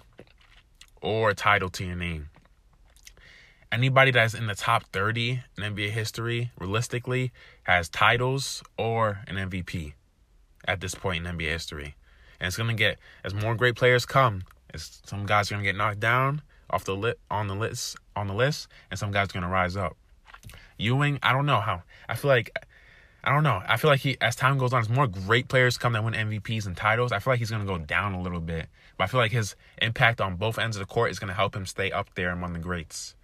or 0.99 1.29
a 1.29 1.35
title 1.35 1.69
to 1.69 1.85
your 1.85 1.95
name. 1.95 2.29
Anybody 3.71 4.09
that's 4.09 4.33
in 4.33 4.47
the 4.47 4.55
top 4.55 4.85
30 4.93 5.43
in 5.59 5.75
NBA 5.75 5.91
history, 5.91 6.49
realistically, 6.57 7.31
has 7.63 7.87
titles 7.87 8.63
or 8.79 9.19
an 9.27 9.35
MVP 9.35 9.93
at 10.67 10.81
this 10.81 10.95
point 10.95 11.27
in 11.27 11.37
NBA 11.37 11.49
history. 11.49 11.95
And 12.39 12.47
it's 12.47 12.57
gonna 12.57 12.73
get 12.73 12.97
as 13.23 13.35
more 13.35 13.53
great 13.53 13.75
players 13.75 14.07
come, 14.07 14.41
as 14.73 15.01
some 15.05 15.27
guys 15.27 15.51
are 15.51 15.53
gonna 15.53 15.63
get 15.63 15.75
knocked 15.75 15.99
down 15.99 16.41
off 16.71 16.83
the 16.83 16.95
lit 16.95 17.19
on 17.29 17.47
the 17.47 17.55
list 17.55 17.95
on 18.15 18.25
the 18.25 18.33
list, 18.33 18.69
and 18.89 18.99
some 18.99 19.11
guys 19.11 19.29
are 19.29 19.33
gonna 19.33 19.49
rise 19.49 19.77
up. 19.77 19.95
Ewing, 20.79 21.19
I 21.21 21.31
don't 21.31 21.45
know 21.45 21.59
how. 21.59 21.83
I 22.09 22.15
feel 22.15 22.29
like 22.29 22.57
I 23.25 23.31
don't 23.31 23.43
know. 23.43 23.59
I 23.67 23.77
feel 23.77 23.89
like 23.89 24.01
he 24.01 24.17
as 24.21 24.35
time 24.35 24.59
goes 24.59 24.71
on, 24.71 24.81
as 24.81 24.89
more 24.89 25.07
great 25.07 25.47
players 25.47 25.79
come 25.79 25.93
that 25.93 26.03
win 26.03 26.13
MVPs 26.13 26.67
and 26.67 26.77
titles, 26.77 27.11
I 27.11 27.17
feel 27.17 27.33
like 27.33 27.39
he's 27.39 27.49
gonna 27.49 27.65
go 27.65 27.79
down 27.79 28.13
a 28.13 28.21
little 28.21 28.39
bit. 28.39 28.67
But 28.97 29.05
I 29.05 29.07
feel 29.07 29.19
like 29.19 29.31
his 29.31 29.55
impact 29.81 30.21
on 30.21 30.35
both 30.35 30.59
ends 30.59 30.77
of 30.77 30.87
the 30.87 30.93
court 30.93 31.09
is 31.09 31.17
gonna 31.17 31.33
help 31.33 31.55
him 31.55 31.65
stay 31.65 31.91
up 31.91 32.13
there 32.13 32.29
among 32.29 32.53
the 32.53 32.59
greats. 32.59 33.15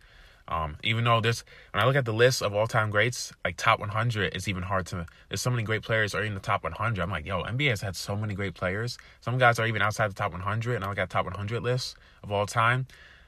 Um, 0.48 0.76
even 0.84 1.04
though 1.04 1.22
there's, 1.22 1.46
when 1.72 1.82
I 1.82 1.86
look 1.86 1.96
at 1.96 2.04
the 2.04 2.14
list 2.14 2.42
of 2.42 2.54
all-time 2.54 2.90
greats, 2.90 3.32
like 3.46 3.56
top 3.56 3.80
100, 3.80 4.34
it's 4.36 4.48
even 4.48 4.64
hard 4.64 4.86
to. 4.88 5.06
There's 5.30 5.40
so 5.40 5.50
many 5.50 5.64
great 5.64 5.82
players 5.82 6.14
are 6.14 6.24
in 6.24 6.34
the 6.34 6.42
top 6.42 6.64
100. 6.64 7.02
I'm 7.02 7.10
like, 7.10 7.26
yo, 7.26 7.44
NBA 7.44 7.70
has 7.70 7.82
had 7.82 7.96
so 7.96 8.18
many 8.18 8.34
great 8.34 8.54
players. 8.54 8.98
Some 9.22 9.38
guys 9.38 9.60
are 9.60 9.68
even 9.68 9.82
outside 9.82 10.10
the 10.10 10.16
top 10.16 10.34
100, 10.34 10.76
and 10.76 10.84
I 10.84 10.90
look 10.90 10.98
at 10.98 11.10
top 11.10 11.26
100 11.26 11.64
lists 11.64 11.96
of 12.22 12.32
all 12.32 12.46
time. 12.48 12.86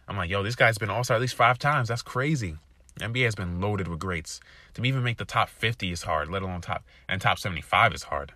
I'm 0.07 0.17
like, 0.17 0.29
yo, 0.29 0.43
this 0.43 0.55
guy's 0.55 0.77
been 0.77 0.89
All-Star 0.89 1.15
at 1.15 1.21
least 1.21 1.35
five 1.35 1.57
times. 1.57 1.87
That's 1.87 2.01
crazy. 2.01 2.57
NBA 2.99 3.23
has 3.23 3.35
been 3.35 3.61
loaded 3.61 3.87
with 3.87 3.99
greats. 3.99 4.39
To 4.75 4.83
even 4.83 5.03
make 5.03 5.17
the 5.17 5.25
top 5.25 5.49
50 5.49 5.91
is 5.91 6.03
hard, 6.03 6.29
let 6.29 6.41
alone 6.41 6.61
top 6.61 6.83
and 7.07 7.21
top 7.21 7.39
75 7.39 7.93
is 7.93 8.03
hard. 8.03 8.33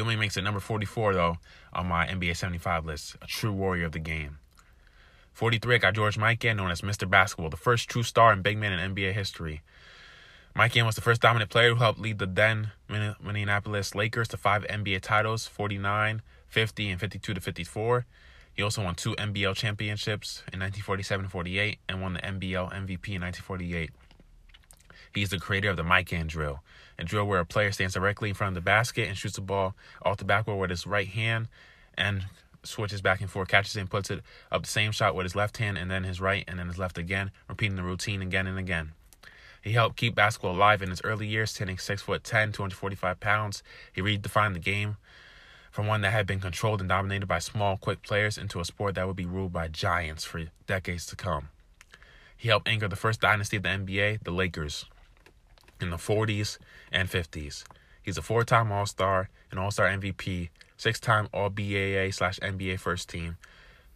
Only 0.00 0.16
makes 0.16 0.36
it 0.36 0.42
number 0.42 0.60
44 0.60 1.14
though 1.14 1.38
on 1.72 1.86
my 1.86 2.06
NBA 2.06 2.36
75 2.36 2.86
list. 2.86 3.16
A 3.20 3.26
true 3.26 3.52
warrior 3.52 3.86
of 3.86 3.92
the 3.92 3.98
game. 3.98 4.38
43, 5.32 5.76
I 5.76 5.78
got 5.78 5.94
George 5.94 6.18
Mikan, 6.18 6.56
known 6.56 6.70
as 6.70 6.82
Mr. 6.82 7.08
Basketball, 7.08 7.50
the 7.50 7.56
first 7.56 7.88
true 7.88 8.02
star 8.02 8.32
and 8.32 8.42
big 8.42 8.58
man 8.58 8.72
in 8.72 8.94
NBA 8.94 9.12
history. 9.12 9.62
Mikan 10.54 10.84
was 10.84 10.94
the 10.94 11.00
first 11.00 11.22
dominant 11.22 11.50
player 11.50 11.70
who 11.70 11.76
helped 11.76 11.98
lead 11.98 12.18
the 12.18 12.26
then 12.26 12.72
Minneapolis 12.88 13.94
Lakers 13.94 14.28
to 14.28 14.36
five 14.36 14.64
NBA 14.64 15.00
titles 15.00 15.46
49, 15.46 16.20
50, 16.48 16.90
and 16.90 17.00
52 17.00 17.34
to 17.34 17.40
54. 17.40 18.06
He 18.54 18.62
also 18.62 18.84
won 18.84 18.94
two 18.94 19.14
NBL 19.16 19.56
championships 19.56 20.42
in 20.52 20.60
1947 20.60 21.28
48 21.28 21.78
and 21.88 22.02
won 22.02 22.12
the 22.12 22.20
NBL 22.20 22.70
MVP 22.70 23.14
in 23.14 23.22
1948. 23.22 23.90
He's 25.14 25.30
the 25.30 25.38
creator 25.38 25.70
of 25.70 25.76
the 25.76 25.82
Mikan 25.82 26.26
drill, 26.26 26.60
a 26.98 27.04
drill 27.04 27.26
where 27.26 27.40
a 27.40 27.44
player 27.44 27.72
stands 27.72 27.94
directly 27.94 28.28
in 28.28 28.34
front 28.34 28.50
of 28.50 28.54
the 28.54 28.64
basket 28.64 29.08
and 29.08 29.16
shoots 29.16 29.36
the 29.36 29.42
ball 29.42 29.74
off 30.02 30.16
the 30.16 30.24
backboard 30.24 30.58
with 30.58 30.70
his 30.70 30.86
right 30.86 31.08
hand 31.08 31.48
and 31.94 32.24
switches 32.64 33.02
back 33.02 33.20
and 33.20 33.30
forth, 33.30 33.48
catches 33.48 33.76
it 33.76 33.80
and 33.80 33.90
puts 33.90 34.10
it 34.10 34.22
up 34.50 34.62
the 34.62 34.68
same 34.68 34.92
shot 34.92 35.14
with 35.14 35.24
his 35.24 35.34
left 35.34 35.58
hand 35.58 35.76
and 35.76 35.90
then 35.90 36.04
his 36.04 36.20
right 36.20 36.44
and 36.48 36.58
then 36.58 36.68
his 36.68 36.78
left 36.78 36.98
again, 36.98 37.30
repeating 37.48 37.76
the 37.76 37.82
routine 37.82 38.22
again 38.22 38.46
and 38.46 38.58
again. 38.58 38.92
He 39.60 39.72
helped 39.72 39.96
keep 39.96 40.14
basketball 40.14 40.56
alive 40.56 40.82
in 40.82 40.90
his 40.90 41.00
early 41.04 41.26
years, 41.26 41.52
standing 41.52 41.78
6 41.78 42.02
foot 42.02 42.24
10, 42.24 42.52
245 42.52 43.20
pounds. 43.20 43.62
He 43.92 44.02
redefined 44.02 44.54
the 44.54 44.58
game 44.58 44.96
from 45.70 45.86
one 45.86 46.00
that 46.02 46.12
had 46.12 46.26
been 46.26 46.40
controlled 46.40 46.80
and 46.80 46.88
dominated 46.88 47.26
by 47.26 47.38
small, 47.38 47.76
quick 47.76 48.02
players 48.02 48.36
into 48.36 48.60
a 48.60 48.64
sport 48.64 48.94
that 48.96 49.06
would 49.06 49.16
be 49.16 49.24
ruled 49.24 49.52
by 49.52 49.68
giants 49.68 50.24
for 50.24 50.44
decades 50.66 51.06
to 51.06 51.16
come. 51.16 51.48
He 52.36 52.48
helped 52.48 52.66
anchor 52.66 52.88
the 52.88 52.96
first 52.96 53.20
dynasty 53.20 53.56
of 53.56 53.62
the 53.62 53.68
NBA, 53.68 54.24
the 54.24 54.32
Lakers, 54.32 54.84
in 55.82 55.90
the 55.90 55.96
40s 55.96 56.58
and 56.90 57.08
50s. 57.08 57.64
He's 58.02 58.18
a 58.18 58.22
four 58.22 58.44
time 58.44 58.72
All 58.72 58.86
Star, 58.86 59.28
an 59.50 59.58
All 59.58 59.70
Star 59.70 59.88
MVP, 59.88 60.48
six 60.76 60.98
time 60.98 61.28
All 61.32 61.50
BAA 61.50 62.10
slash 62.10 62.38
NBA 62.40 62.80
first 62.80 63.08
team, 63.08 63.36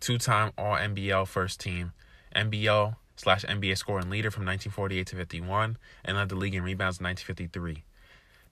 two 0.01 0.19
time 0.19 0.53
All 0.59 0.77
NBL 0.77 1.27
first 1.27 1.61
team, 1.61 1.93
NBL 2.35 2.97
slash 3.17 3.45
NBA 3.45 3.79
scoring 3.79 4.11
leader 4.11 4.31
from 4.31 4.45
1948 4.45 5.07
to 5.09 5.17
51, 5.17 5.79
and 6.05 6.17
led 6.17 6.29
the 6.29 6.37
league 6.37 6.55
in 6.55 6.63
rebounds 6.63 7.01
in 7.01 7.05
1953. 7.05 7.85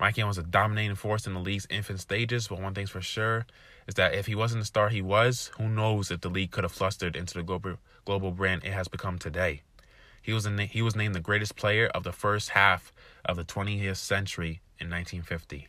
Mikan 0.01 0.27
was 0.27 0.39
a 0.39 0.43
dominating 0.43 0.97
force 0.97 1.27
in 1.27 1.35
the 1.35 1.41
league's 1.41 1.67
infant 1.71 2.01
stages, 2.01 2.49
but 2.49 2.61
one 2.61 2.75
thing's 2.75 2.91
for 2.91 3.01
sure 3.01 3.47
is 3.87 3.95
that 3.95 4.15
if 4.15 4.27
he 4.27 4.35
wasn't 4.35 4.61
the 4.61 4.67
star 4.67 4.89
he 4.89 5.03
was, 5.03 5.51
who 5.59 5.69
knows 5.69 6.11
if 6.11 6.21
the 6.21 6.29
league 6.29 6.51
could 6.51 6.65
have 6.65 6.73
flustered 6.73 7.15
into 7.15 7.35
the 7.35 7.43
global 7.43 7.77
global 8.05 8.33
brand 8.33 8.65
it 8.65 8.73
has 8.73 8.89
become 8.89 9.19
today. 9.19 9.63
He 10.21 10.33
was 10.33 10.47
na- 10.47 10.65
he 10.65 10.83
was 10.83 10.97
named 10.97 11.15
the 11.15 11.21
greatest 11.21 11.55
player 11.55 11.87
of 11.87 12.03
the 12.03 12.13
first 12.13 12.51
half 12.51 12.93
of 13.25 13.37
the 13.37 13.45
20th 13.45 13.97
century 13.97 14.61
in 14.79 14.91
1950. 14.91 15.69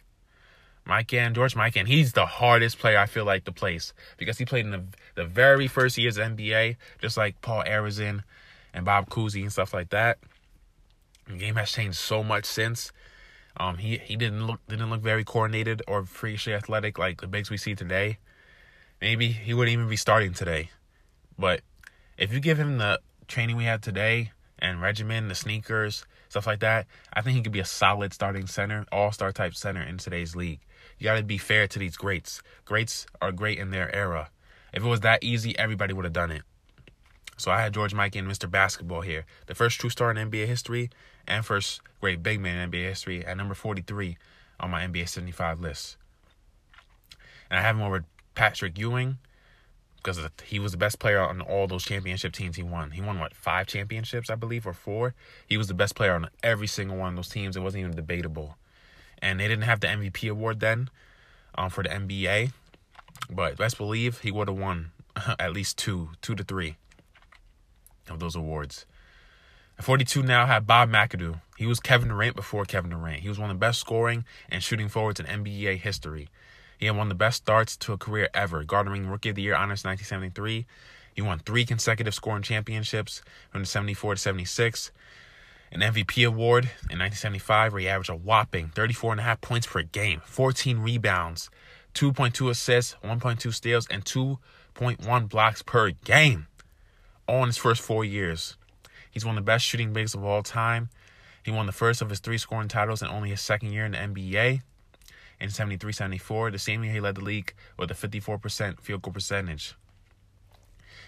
Mikan, 0.87 1.33
George 1.33 1.55
Mikan, 1.55 1.87
he's 1.87 2.13
the 2.13 2.25
hardest 2.25 2.77
player 2.77 2.99
I 2.99 3.07
feel 3.07 3.25
like 3.25 3.43
to 3.45 3.51
place 3.51 3.93
because 4.17 4.37
he 4.37 4.45
played 4.45 4.65
in 4.65 4.71
the, 4.71 4.83
the 5.15 5.25
very 5.25 5.67
first 5.67 5.97
years 5.97 6.17
of 6.17 6.27
NBA, 6.27 6.75
just 6.99 7.17
like 7.17 7.41
Paul 7.41 7.63
Arizin 7.63 8.21
and 8.73 8.85
Bob 8.85 9.09
Cousy 9.09 9.41
and 9.41 9.51
stuff 9.51 9.73
like 9.73 9.89
that. 9.89 10.19
The 11.27 11.37
game 11.37 11.55
has 11.55 11.71
changed 11.71 11.97
so 11.97 12.23
much 12.23 12.45
since. 12.45 12.91
Um, 13.57 13.77
he 13.77 13.97
he 13.97 14.15
didn't 14.15 14.45
look 14.45 14.59
didn't 14.67 14.89
look 14.89 15.01
very 15.01 15.23
coordinated 15.23 15.81
or 15.87 16.03
freakishly 16.03 16.53
athletic 16.53 16.99
like 16.99 17.21
the 17.21 17.27
bigs 17.27 17.49
we 17.49 17.57
see 17.57 17.73
today. 17.73 18.19
Maybe 19.01 19.29
he 19.29 19.53
wouldn't 19.53 19.73
even 19.73 19.89
be 19.89 19.95
starting 19.95 20.33
today. 20.33 20.69
But 21.39 21.61
if 22.17 22.31
you 22.31 22.39
give 22.39 22.59
him 22.59 22.77
the 22.77 22.99
training 23.27 23.55
we 23.55 23.63
have 23.63 23.81
today 23.81 24.31
and 24.59 24.81
regimen, 24.81 25.29
the 25.29 25.35
sneakers, 25.35 26.05
stuff 26.29 26.47
like 26.47 26.59
that, 26.59 26.87
I 27.13 27.21
think 27.21 27.35
he 27.35 27.41
could 27.41 27.51
be 27.51 27.59
a 27.59 27.65
solid 27.65 28.13
starting 28.13 28.47
center, 28.47 28.85
all 28.91 29.11
star 29.11 29.31
type 29.31 29.55
center 29.55 29.81
in 29.81 29.97
today's 29.97 30.35
league. 30.35 30.59
You 30.97 31.05
got 31.05 31.17
to 31.17 31.23
be 31.23 31.37
fair 31.37 31.67
to 31.67 31.79
these 31.79 31.97
greats. 31.97 32.41
Greats 32.63 33.05
are 33.21 33.31
great 33.31 33.59
in 33.59 33.71
their 33.71 33.93
era. 33.93 34.29
If 34.73 34.83
it 34.83 34.87
was 34.87 35.01
that 35.01 35.23
easy, 35.23 35.57
everybody 35.57 35.93
would 35.93 36.05
have 36.05 36.13
done 36.13 36.31
it. 36.31 36.43
So 37.37 37.51
I 37.51 37.61
had 37.61 37.73
George 37.73 37.93
Mikan 37.93 38.19
and 38.19 38.27
Mr. 38.27 38.49
Basketball 38.49 39.01
here, 39.01 39.25
the 39.47 39.55
first 39.55 39.79
true 39.79 39.89
star 39.89 40.11
in 40.11 40.31
NBA 40.31 40.47
history 40.47 40.89
and 41.27 41.45
first 41.45 41.81
great 41.99 42.23
big 42.23 42.39
man 42.39 42.57
in 42.57 42.71
NBA 42.71 42.83
history 42.83 43.25
at 43.25 43.35
number 43.35 43.53
43 43.53 44.17
on 44.59 44.71
my 44.71 44.85
NBA 44.85 45.09
75 45.09 45.59
list. 45.59 45.97
And 47.49 47.59
I 47.59 47.61
have 47.61 47.75
him 47.75 47.83
over 47.83 48.05
Patrick 48.35 48.77
Ewing 48.77 49.17
because 50.05 50.29
he 50.43 50.59
was 50.59 50.71
the 50.71 50.77
best 50.77 50.99
player 50.99 51.19
on 51.19 51.41
all 51.41 51.65
those 51.65 51.83
championship 51.83 52.31
teams 52.31 52.57
he 52.57 52.61
won. 52.61 52.91
He 52.91 53.01
won 53.01 53.19
what 53.19 53.33
five 53.33 53.65
championships, 53.65 54.29
I 54.29 54.35
believe, 54.35 54.67
or 54.67 54.73
four. 54.73 55.15
He 55.47 55.57
was 55.57 55.67
the 55.67 55.73
best 55.73 55.95
player 55.95 56.13
on 56.13 56.29
every 56.43 56.67
single 56.67 56.95
one 56.95 57.09
of 57.09 57.15
those 57.15 57.29
teams. 57.29 57.57
It 57.57 57.61
wasn't 57.61 57.81
even 57.81 57.95
debatable. 57.95 58.55
And 59.19 59.39
they 59.39 59.47
didn't 59.47 59.63
have 59.63 59.79
the 59.79 59.87
MVP 59.87 60.29
award 60.29 60.59
then 60.59 60.91
um, 61.55 61.71
for 61.71 61.81
the 61.83 61.89
NBA, 61.89 62.51
but 63.31 63.57
best 63.57 63.79
believe 63.79 64.19
he 64.19 64.29
would 64.29 64.47
have 64.47 64.57
won 64.57 64.91
at 65.39 65.53
least 65.53 65.79
two, 65.79 66.09
two 66.21 66.35
to 66.35 66.43
three 66.43 66.75
of 68.07 68.19
those 68.19 68.35
awards. 68.35 68.85
At 69.79 69.85
42 69.85 70.21
now 70.21 70.45
had 70.45 70.67
Bob 70.67 70.91
McAdoo. 70.91 71.41
He 71.57 71.65
was 71.65 71.79
Kevin 71.79 72.09
Durant 72.09 72.35
before 72.35 72.65
Kevin 72.65 72.91
Durant. 72.91 73.21
He 73.21 73.29
was 73.29 73.39
one 73.39 73.49
of 73.49 73.55
the 73.55 73.59
best 73.59 73.79
scoring 73.79 74.23
and 74.49 74.61
shooting 74.61 74.87
forwards 74.87 75.19
in 75.19 75.25
NBA 75.25 75.79
history. 75.79 76.29
He 76.77 76.87
had 76.87 76.95
one 76.95 77.07
of 77.07 77.09
the 77.09 77.15
best 77.15 77.37
starts 77.37 77.77
to 77.77 77.93
a 77.93 77.97
career 77.97 78.29
ever, 78.33 78.63
garnering 78.63 79.07
Rookie 79.07 79.29
of 79.29 79.35
the 79.35 79.41
Year 79.41 79.55
honors 79.55 79.83
in 79.83 79.89
1973. 79.89 80.65
He 81.13 81.21
won 81.21 81.39
three 81.39 81.65
consecutive 81.65 82.13
scoring 82.13 82.43
championships 82.43 83.21
from 83.49 83.63
74 83.63 84.15
to 84.15 84.21
76, 84.21 84.91
an 85.71 85.79
MVP 85.79 86.27
award 86.27 86.65
in 86.89 86.99
1975 86.99 87.73
where 87.73 87.81
he 87.81 87.87
averaged 87.87 88.09
a 88.09 88.15
whopping 88.15 88.69
34.5 88.75 89.41
points 89.41 89.67
per 89.67 89.83
game, 89.83 90.21
14 90.25 90.79
rebounds, 90.79 91.49
2.2 91.93 92.49
assists, 92.49 92.95
1.2 93.03 93.53
steals, 93.53 93.87
and 93.87 94.03
2.1 94.03 95.29
blocks 95.29 95.61
per 95.61 95.91
game, 95.91 96.47
all 97.27 97.43
in 97.43 97.47
his 97.47 97.57
first 97.57 97.81
four 97.81 98.03
years. 98.03 98.57
He's 99.09 99.25
one 99.25 99.37
of 99.37 99.45
the 99.45 99.49
best 99.49 99.65
shooting 99.65 99.93
bigs 99.93 100.13
of 100.13 100.25
all 100.25 100.43
time. 100.43 100.89
He 101.41 101.51
won 101.51 101.67
the 101.67 101.71
first 101.71 102.01
of 102.01 102.09
his 102.09 102.19
three 102.19 102.37
scoring 102.37 102.67
titles 102.67 103.01
in 103.01 103.07
only 103.07 103.29
his 103.29 103.39
second 103.39 103.71
year 103.71 103.85
in 103.85 103.93
the 103.93 103.97
NBA. 103.99 104.61
In 105.39 105.49
73 105.49 105.91
74, 105.91 106.51
the 106.51 106.59
same 106.59 106.83
year 106.83 106.93
he 106.93 106.99
led 106.99 107.15
the 107.15 107.23
league 107.23 107.53
with 107.77 107.91
a 107.91 107.93
54% 107.93 108.79
field 108.79 109.01
goal 109.01 109.13
percentage. 109.13 109.75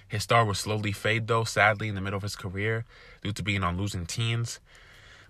His 0.08 0.24
star 0.24 0.46
would 0.46 0.56
slowly 0.56 0.92
fade, 0.92 1.28
though, 1.28 1.44
sadly, 1.44 1.90
in 1.90 1.96
the 1.96 2.02
middle 2.02 2.18
of 2.18 2.24
his 2.24 2.36
career 2.36 2.86
due 3.24 3.34
to 3.34 3.44
being 3.44 3.64
on 3.64 3.78
losing 3.78 4.06
teams. 4.06 4.60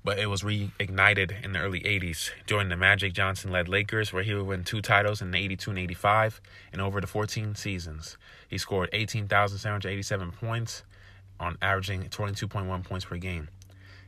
But 0.04 0.20
it 0.20 0.28
was 0.28 0.44
reignited 0.44 1.44
in 1.44 1.54
the 1.54 1.60
early 1.60 1.82
80s 1.82 2.30
during 2.46 2.70
the 2.70 2.78
Magic 2.78 3.14
Johnson 3.14 3.52
led 3.52 3.68
Lakers, 3.68 4.14
where 4.14 4.24
he 4.24 4.34
would 4.34 4.46
win 4.46 4.64
two 4.64 4.82
titles 4.82 5.22
in 5.22 5.34
82 5.34 5.72
and 5.72 5.80
85 5.80 6.42
and 6.72 6.82
over 6.82 7.02
the 7.02 7.08
14 7.08 7.56
seasons. 7.56 8.18
He 8.48 8.58
scored 8.58 8.90
18,787 8.94 10.32
points 10.32 10.84
on 11.40 11.58
averaging 11.62 12.04
22.1 12.04 12.84
points 12.84 13.06
per 13.06 13.18
game. 13.18 13.50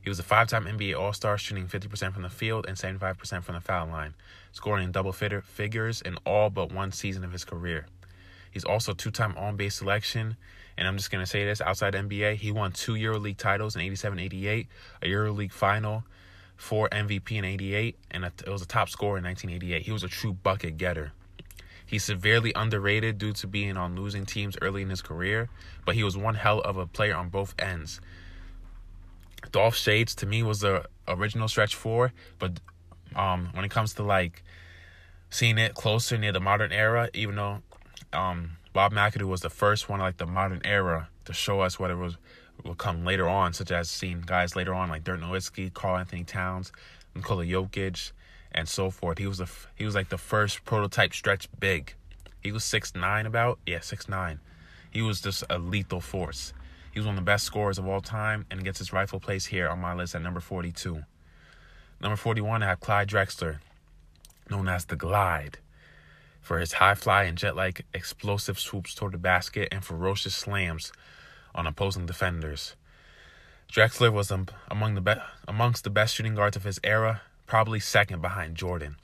He 0.01 0.09
was 0.09 0.19
a 0.19 0.23
five 0.23 0.47
time 0.47 0.65
NBA 0.65 0.97
All 0.97 1.13
Star, 1.13 1.37
shooting 1.37 1.67
50% 1.67 2.13
from 2.13 2.23
the 2.23 2.29
field 2.29 2.65
and 2.67 2.77
75% 2.77 3.43
from 3.43 3.55
the 3.55 3.61
foul 3.61 3.87
line, 3.87 4.13
scoring 4.51 4.83
in 4.83 4.91
double 4.91 5.13
figures 5.13 6.01
in 6.01 6.17
all 6.25 6.49
but 6.49 6.71
one 6.71 6.91
season 6.91 7.23
of 7.23 7.31
his 7.31 7.45
career. 7.45 7.85
He's 8.51 8.63
also 8.63 8.93
two 8.93 9.11
time 9.11 9.35
All 9.37 9.53
NBA 9.53 9.71
selection. 9.71 10.37
And 10.77 10.87
I'm 10.87 10.95
just 10.95 11.11
going 11.11 11.23
to 11.23 11.29
say 11.29 11.43
this 11.43 11.59
outside 11.59 11.93
NBA, 11.93 12.35
he 12.35 12.53
won 12.53 12.71
two 12.71 12.93
EuroLeague 12.93 13.35
titles 13.35 13.75
in 13.75 13.81
87 13.81 14.17
88, 14.17 14.67
a 15.01 15.05
EuroLeague 15.07 15.51
final, 15.51 16.05
four 16.55 16.87
MVP 16.89 17.33
in 17.33 17.43
88, 17.43 17.97
and 18.11 18.23
it 18.23 18.47
was 18.47 18.61
a 18.61 18.65
top 18.65 18.89
scorer 18.89 19.17
in 19.17 19.25
1988. 19.25 19.81
He 19.81 19.91
was 19.91 20.03
a 20.03 20.07
true 20.07 20.31
bucket 20.31 20.77
getter. 20.77 21.11
He's 21.85 22.05
severely 22.05 22.53
underrated 22.55 23.17
due 23.17 23.33
to 23.33 23.47
being 23.47 23.75
on 23.75 23.95
losing 23.95 24.25
teams 24.25 24.55
early 24.61 24.81
in 24.81 24.89
his 24.89 25.01
career, 25.01 25.49
but 25.85 25.95
he 25.95 26.03
was 26.03 26.15
one 26.15 26.35
hell 26.35 26.61
of 26.61 26.77
a 26.77 26.87
player 26.87 27.15
on 27.15 27.27
both 27.27 27.55
ends. 27.59 27.99
Dolph 29.51 29.75
Schayes 29.75 30.15
to 30.15 30.25
me 30.25 30.43
was 30.43 30.59
the 30.59 30.85
original 31.07 31.47
stretch 31.47 31.75
four, 31.75 32.13
but 32.37 32.59
um, 33.15 33.49
when 33.53 33.65
it 33.65 33.71
comes 33.71 33.93
to 33.95 34.03
like 34.03 34.43
seeing 35.29 35.57
it 35.57 35.73
closer 35.73 36.17
near 36.17 36.31
the 36.31 36.39
modern 36.39 36.71
era, 36.71 37.09
even 37.13 37.35
though 37.35 37.61
um, 38.13 38.51
Bob 38.73 38.93
McAdoo 38.93 39.27
was 39.27 39.41
the 39.41 39.49
first 39.49 39.89
one 39.89 39.99
like 39.99 40.17
the 40.17 40.25
modern 40.25 40.61
era 40.63 41.09
to 41.25 41.33
show 41.33 41.61
us 41.61 41.79
what 41.79 41.91
it 41.91 41.95
was 41.95 42.17
will 42.63 42.75
come 42.75 43.05
later 43.05 43.27
on, 43.27 43.53
such 43.53 43.71
as 43.71 43.89
seeing 43.89 44.21
guys 44.21 44.55
later 44.55 44.73
on 44.73 44.89
like 44.89 45.03
Dirk 45.03 45.21
Nowitzki, 45.21 45.73
Karl-Anthony 45.73 46.23
Towns, 46.23 46.71
Nikola 47.15 47.45
Jokic, 47.45 48.11
and 48.51 48.67
so 48.67 48.89
forth. 48.89 49.17
He 49.17 49.27
was 49.27 49.37
the 49.37 49.49
he 49.75 49.85
was 49.85 49.95
like 49.95 50.09
the 50.09 50.17
first 50.17 50.65
prototype 50.65 51.13
stretch 51.13 51.47
big. 51.59 51.93
He 52.41 52.51
was 52.51 52.63
six 52.63 52.95
nine 52.95 53.25
about 53.25 53.59
yeah 53.65 53.79
six 53.79 54.09
nine. 54.09 54.39
He 54.91 55.01
was 55.01 55.21
just 55.21 55.43
a 55.49 55.59
lethal 55.59 56.01
force. 56.01 56.53
He 56.91 56.99
was 56.99 57.05
one 57.05 57.15
of 57.15 57.21
the 57.21 57.25
best 57.25 57.45
scorers 57.45 57.77
of 57.77 57.87
all 57.87 58.01
time 58.01 58.45
and 58.49 58.63
gets 58.63 58.79
his 58.79 58.91
rightful 58.91 59.19
place 59.19 59.45
here 59.45 59.69
on 59.69 59.79
my 59.79 59.93
list 59.93 60.15
at 60.15 60.23
number 60.23 60.39
42. 60.39 61.03
Number 62.01 62.15
41, 62.15 62.63
I 62.63 62.67
have 62.67 62.79
Clyde 62.79 63.09
Drexler, 63.09 63.59
known 64.49 64.69
as 64.69 64.85
the 64.85 64.95
Glide, 64.95 65.57
for 66.39 66.59
his 66.59 66.73
high 66.73 66.95
fly 66.95 67.23
and 67.23 67.37
jet 67.37 67.57
like 67.57 67.85
explosive 67.93 68.57
swoops 68.57 68.95
toward 68.95 69.11
the 69.11 69.17
basket 69.17 69.67
and 69.71 69.83
ferocious 69.83 70.33
slams 70.33 70.93
on 71.53 71.67
opposing 71.67 72.05
defenders. 72.05 72.75
Drexler 73.69 74.13
was 74.13 74.31
among 74.31 74.95
the 74.95 75.01
be- 75.01 75.21
amongst 75.45 75.83
the 75.83 75.89
best 75.89 76.15
shooting 76.15 76.35
guards 76.35 76.55
of 76.55 76.63
his 76.63 76.79
era, 76.85 77.21
probably 77.45 77.81
second 77.81 78.21
behind 78.21 78.55
Jordan. 78.55 78.95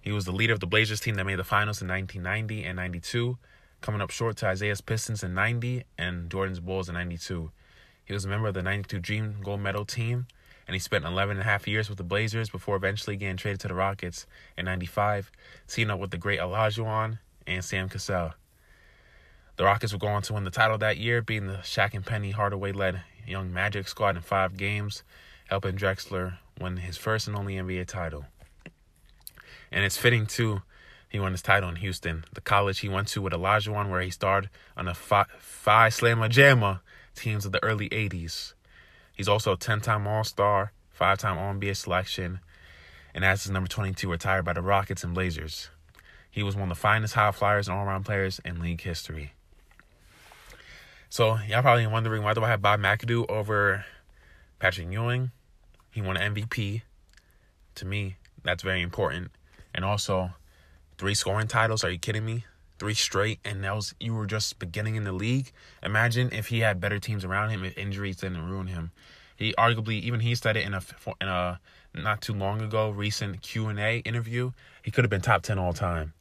He 0.00 0.12
was 0.12 0.24
the 0.24 0.32
leader 0.32 0.54
of 0.54 0.60
the 0.60 0.66
Blazers 0.66 1.00
team 1.00 1.16
that 1.16 1.26
made 1.26 1.40
the 1.40 1.44
finals 1.44 1.82
in 1.82 1.88
1990 1.88 2.64
and 2.64 2.76
92, 2.76 3.36
coming 3.80 4.00
up 4.00 4.10
short 4.10 4.36
to 4.38 4.50
Isiah's 4.50 4.80
Pistons 4.80 5.24
in 5.24 5.34
90 5.34 5.82
and 5.98 6.30
Jordan's 6.30 6.60
Bulls 6.60 6.88
in 6.88 6.94
92. 6.94 7.50
He 8.04 8.14
was 8.14 8.24
a 8.24 8.28
member 8.28 8.46
of 8.46 8.54
the 8.54 8.62
92 8.62 9.00
Dream 9.00 9.36
gold 9.42 9.60
medal 9.60 9.84
team, 9.84 10.28
and 10.68 10.74
he 10.74 10.78
spent 10.78 11.06
11 11.06 11.38
and 11.38 11.40
a 11.40 11.44
half 11.50 11.66
years 11.66 11.88
with 11.88 11.96
the 11.96 12.04
Blazers 12.04 12.50
before 12.50 12.76
eventually 12.76 13.16
getting 13.16 13.38
traded 13.38 13.58
to 13.60 13.68
the 13.68 13.74
Rockets 13.74 14.26
in 14.56 14.66
95, 14.66 15.32
teaming 15.66 15.90
up 15.90 15.98
with 15.98 16.10
the 16.10 16.18
great 16.18 16.40
Olajuwon 16.40 17.18
and 17.46 17.64
Sam 17.64 17.88
Cassell. 17.88 18.34
The 19.56 19.64
Rockets 19.64 19.92
would 19.92 20.02
go 20.02 20.08
on 20.08 20.22
to 20.22 20.34
win 20.34 20.44
the 20.44 20.50
title 20.50 20.76
that 20.78 20.98
year, 20.98 21.22
beating 21.22 21.48
the 21.48 21.54
Shaq 21.54 21.94
and 21.94 22.04
Penny 22.04 22.32
Hardaway 22.32 22.72
led 22.72 23.00
Young 23.26 23.52
Magic 23.52 23.88
squad 23.88 24.16
in 24.16 24.22
five 24.22 24.58
games, 24.58 25.02
helping 25.48 25.74
Drexler 25.74 26.36
win 26.60 26.76
his 26.76 26.98
first 26.98 27.26
and 27.26 27.36
only 27.36 27.54
NBA 27.54 27.86
title. 27.86 28.26
And 29.72 29.84
it's 29.84 29.96
fitting, 29.96 30.26
too, 30.26 30.62
he 31.08 31.18
won 31.18 31.32
his 31.32 31.42
title 31.42 31.70
in 31.70 31.76
Houston, 31.76 32.26
the 32.34 32.42
college 32.42 32.80
he 32.80 32.88
went 32.90 33.08
to 33.08 33.22
with 33.22 33.32
Olajuwon, 33.32 33.88
where 33.88 34.02
he 34.02 34.10
starred 34.10 34.50
on 34.76 34.84
the 34.84 34.94
Phi, 34.94 35.24
Phi 35.38 35.88
Slamma 35.88 36.28
Jamma 36.28 36.80
teams 37.14 37.46
of 37.46 37.52
the 37.52 37.62
early 37.64 37.88
80s. 37.88 38.52
He's 39.18 39.28
also 39.28 39.54
a 39.54 39.56
10 39.56 39.80
time 39.80 40.06
All 40.06 40.22
Star, 40.22 40.72
five 40.90 41.18
time 41.18 41.36
All 41.36 41.52
NBA 41.52 41.76
selection, 41.76 42.38
and 43.12 43.24
as 43.24 43.42
his 43.42 43.50
number 43.50 43.68
22 43.68 44.08
retired 44.08 44.44
by 44.44 44.52
the 44.52 44.62
Rockets 44.62 45.02
and 45.02 45.12
Blazers. 45.12 45.70
He 46.30 46.44
was 46.44 46.54
one 46.54 46.70
of 46.70 46.76
the 46.76 46.80
finest 46.80 47.14
high 47.14 47.32
flyers 47.32 47.66
and 47.66 47.76
all 47.76 47.84
around 47.84 48.04
players 48.04 48.40
in 48.44 48.60
league 48.60 48.80
history. 48.80 49.32
So, 51.10 51.38
y'all 51.48 51.62
probably 51.62 51.86
wondering 51.88 52.22
why 52.22 52.32
do 52.32 52.44
I 52.44 52.48
have 52.48 52.62
Bob 52.62 52.78
McAdoo 52.78 53.28
over 53.28 53.84
Patrick 54.60 54.92
Ewing? 54.92 55.32
He 55.90 56.00
won 56.00 56.16
an 56.16 56.34
MVP. 56.34 56.82
To 57.74 57.84
me, 57.84 58.18
that's 58.44 58.62
very 58.62 58.82
important. 58.82 59.32
And 59.74 59.84
also, 59.84 60.30
three 60.96 61.14
scoring 61.14 61.48
titles. 61.48 61.82
Are 61.82 61.90
you 61.90 61.98
kidding 61.98 62.24
me? 62.24 62.44
Three 62.78 62.94
straight, 62.94 63.40
and 63.44 63.64
that 63.64 63.74
was 63.74 63.94
you 63.98 64.14
were 64.14 64.26
just 64.26 64.58
beginning 64.60 64.94
in 64.94 65.02
the 65.04 65.12
league. 65.12 65.50
Imagine 65.82 66.30
if 66.32 66.46
he 66.46 66.60
had 66.60 66.80
better 66.80 67.00
teams 67.00 67.24
around 67.24 67.50
him, 67.50 67.64
if 67.64 67.76
injuries 67.76 68.16
didn't 68.16 68.48
ruin 68.48 68.68
him. 68.68 68.92
He 69.36 69.52
arguably, 69.58 70.00
even 70.02 70.20
he 70.20 70.34
said 70.36 70.56
it 70.56 70.64
in 70.64 70.74
a 70.74 70.82
in 71.20 71.28
a 71.28 71.60
not 71.94 72.20
too 72.20 72.34
long 72.34 72.60
ago 72.60 72.90
recent 72.90 73.42
Q 73.42 73.66
and 73.66 73.80
A 73.80 73.98
interview. 73.98 74.52
He 74.82 74.92
could 74.92 75.02
have 75.02 75.10
been 75.10 75.20
top 75.20 75.42
ten 75.42 75.58
all 75.58 75.72
time. 75.72 76.12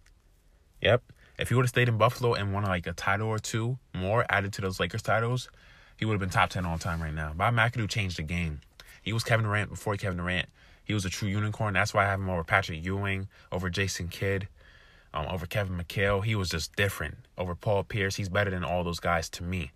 Yep. 0.82 1.04
If 1.38 1.50
he 1.50 1.56
would 1.56 1.66
have 1.66 1.70
stayed 1.70 1.90
in 1.90 2.00
Buffalo 2.00 2.34
and 2.34 2.52
won 2.52 2.64
like 2.64 2.88
a 2.88 2.94
title 2.94 3.28
or 3.28 3.38
two 3.38 3.78
more 3.94 4.26
added 4.28 4.54
to 4.54 4.62
those 4.62 4.80
Lakers 4.80 5.04
titles, 5.04 5.50
he 5.98 6.06
would 6.06 6.14
have 6.14 6.20
been 6.20 6.30
top 6.32 6.50
ten 6.50 6.66
all 6.66 6.80
time 6.80 7.02
right 7.02 7.14
now. 7.14 7.34
Bob 7.36 7.54
McAdoo 7.54 7.88
changed 7.88 8.18
the 8.18 8.24
game. 8.24 8.62
He 9.04 9.14
was 9.14 9.24
Kevin 9.24 9.46
Durant 9.46 9.70
before 9.70 9.96
Kevin 9.96 10.18
Durant. 10.18 10.48
He 10.84 10.96
was 10.96 11.06
a 11.06 11.10
true 11.10 11.30
unicorn. 11.30 11.76
That's 11.76 11.94
why 11.94 12.06
I 12.06 12.10
have 12.10 12.20
him 12.20 12.30
over 12.30 12.44
Patrick 12.44 12.84
Ewing, 12.84 13.28
over 13.52 13.70
Jason 13.70 14.08
Kidd 14.08 14.48
um, 15.14 15.28
over 15.28 15.46
Kevin 15.46 15.78
McHale. 15.78 16.24
He 16.24 16.36
was 16.36 16.50
just 16.50 16.76
different. 16.76 17.16
Over 17.38 17.56
Paul 17.56 17.84
Pierce, 17.84 18.16
he's 18.16 18.30
better 18.30 18.52
than 18.52 18.64
all 18.64 18.84
those 18.84 19.00
guys 19.00 19.30
to 19.32 19.44
me. 19.44 19.72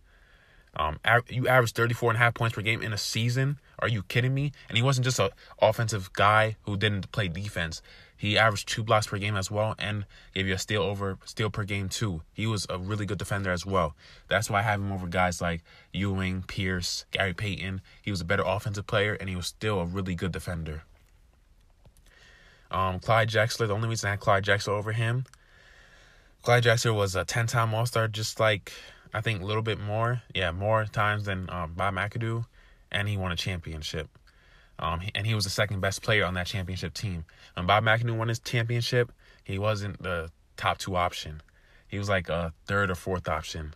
Um, 0.76 0.99
you 1.28 1.48
average 1.48 1.74
34 1.74 2.12
and 2.12 2.16
a 2.16 2.20
half 2.20 2.34
points 2.34 2.56
per 2.56 2.62
game 2.62 2.82
in 2.82 2.94
a 2.94 2.98
season. 2.98 3.60
Are 3.80 3.90
you 3.90 4.03
kidding 4.03 4.34
me? 4.34 4.53
And 4.70 4.78
he 4.78 4.84
wasn't 4.84 5.03
just 5.03 5.20
an 5.20 5.30
offensive 5.62 6.14
guy 6.14 6.56
who 6.62 6.78
didn't 6.78 7.12
play 7.12 7.28
defense. 7.28 7.82
He 8.16 8.38
averaged 8.38 8.70
two 8.70 8.84
blocks 8.84 9.08
per 9.08 9.18
game 9.18 9.36
as 9.36 9.49
well 9.49 9.76
and 9.80 10.06
gave 10.34 10.48
you 10.48 10.53
a 10.53 10.58
steal 10.60 10.84
over 10.84 11.18
steal 11.26 11.49
per 11.49 11.64
game 11.64 11.90
too. 11.90 12.22
He 12.32 12.45
was 12.45 12.68
a 12.70 12.78
really 12.78 13.06
good 13.06 13.18
defender 13.18 13.52
as 13.52 13.66
well. 13.66 13.95
That's 14.30 14.49
why 14.49 14.60
I 14.60 14.62
have 14.62 14.80
him 14.80 14.91
over 14.91 15.08
guys 15.08 15.41
like 15.41 15.64
Ewing, 15.91 16.44
Pierce, 16.44 17.06
Gary 17.12 17.34
Payton. 17.34 17.82
He 18.02 18.12
was 18.12 18.22
a 18.22 18.26
better 18.26 18.44
offensive 18.45 18.86
player 18.86 19.16
and 19.16 19.28
he 19.28 19.36
was 19.36 19.48
still 19.48 19.80
a 19.80 19.86
really 19.86 20.14
good 20.14 20.32
defender. 20.32 20.84
Um, 22.72 22.99
Clyde 22.99 23.30
Drexler, 23.30 23.68
the 23.68 23.76
only 23.76 23.89
reason 23.89 24.07
I 24.07 24.11
had 24.11 24.19
Clyde 24.19 24.43
Drexler 24.43 24.69
over 24.69 24.93
him, 24.93 25.26
Clyde 26.41 26.64
Drexler 26.64 26.95
was 26.95 27.15
a 27.15 27.23
10 27.23 27.48
time 27.48 27.73
All 27.73 27.85
Star, 27.85 28.07
just 28.07 28.39
like 28.39 28.72
I 29.14 29.22
think 29.22 29.41
a 29.41 29.45
little 29.45 29.61
bit 29.61 29.80
more. 29.80 30.23
Yeah, 30.34 30.52
more 30.52 30.85
times 30.85 31.26
than 31.26 31.49
um, 31.49 31.73
Bob 31.76 31.93
McAdoo, 31.93 32.45
and 32.91 33.07
he 33.07 33.18
won 33.18 33.31
a 33.31 33.35
championship. 33.35 34.10
Um, 34.80 35.02
and 35.14 35.27
he 35.27 35.35
was 35.35 35.43
the 35.43 35.52
second 35.52 35.81
best 35.81 36.02
player 36.02 36.26
on 36.26 36.34
that 36.34 36.48
championship 36.48 36.95
team. 36.95 37.26
When 37.53 37.68
Bob 37.68 37.84
McAdoo 37.84 38.18
won 38.18 38.30
his 38.30 38.39
championship, 38.39 39.11
he 39.43 39.60
wasn't 39.60 40.02
the 40.02 40.31
top 40.57 40.80
two 40.80 40.95
option. 40.95 41.43
He 41.88 41.99
was 41.99 42.10
like 42.10 42.30
a 42.30 42.53
third 42.65 42.89
or 42.89 42.95
fourth 42.95 43.27
option. 43.27 43.76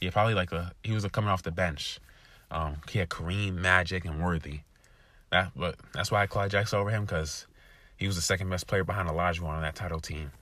Yeah, 0.00 0.10
probably 0.10 0.34
like 0.34 0.50
a 0.50 0.72
he 0.82 0.92
was 0.92 1.04
a 1.04 1.10
coming 1.10 1.30
off 1.30 1.42
the 1.42 1.52
bench. 1.52 2.00
Um, 2.50 2.78
he 2.88 2.98
had 2.98 3.10
Kareem, 3.10 3.54
Magic, 3.54 4.04
and 4.04 4.20
Worthy. 4.20 4.60
That, 5.30 5.52
but 5.54 5.76
that's 5.94 6.10
why 6.10 6.22
I 6.22 6.26
Clyde 6.26 6.50
Drexler 6.50 6.78
over 6.78 6.90
him 6.90 7.04
because 7.04 7.46
he 8.00 8.06
was 8.06 8.16
the 8.16 8.22
second 8.22 8.48
best 8.48 8.66
player 8.66 8.82
behind 8.82 9.08
Olajuwon 9.08 9.50
on 9.50 9.62
that 9.62 9.76
title 9.76 10.00
team. 10.00 10.32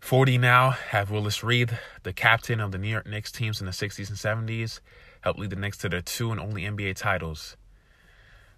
40 0.00 0.38
now 0.38 0.70
have 0.70 1.10
Willis 1.10 1.44
Reed, 1.44 1.78
the 2.02 2.12
captain 2.12 2.58
of 2.58 2.72
the 2.72 2.78
New 2.78 2.88
York 2.88 3.06
Knicks 3.06 3.30
teams 3.30 3.60
in 3.60 3.66
the 3.66 3.72
60s 3.72 4.08
and 4.08 4.48
70s. 4.48 4.80
helped 5.20 5.38
lead 5.38 5.50
the 5.50 5.56
Knicks 5.56 5.76
to 5.78 5.88
their 5.90 6.00
two 6.00 6.32
and 6.32 6.40
only 6.40 6.62
NBA 6.62 6.96
titles 6.96 7.56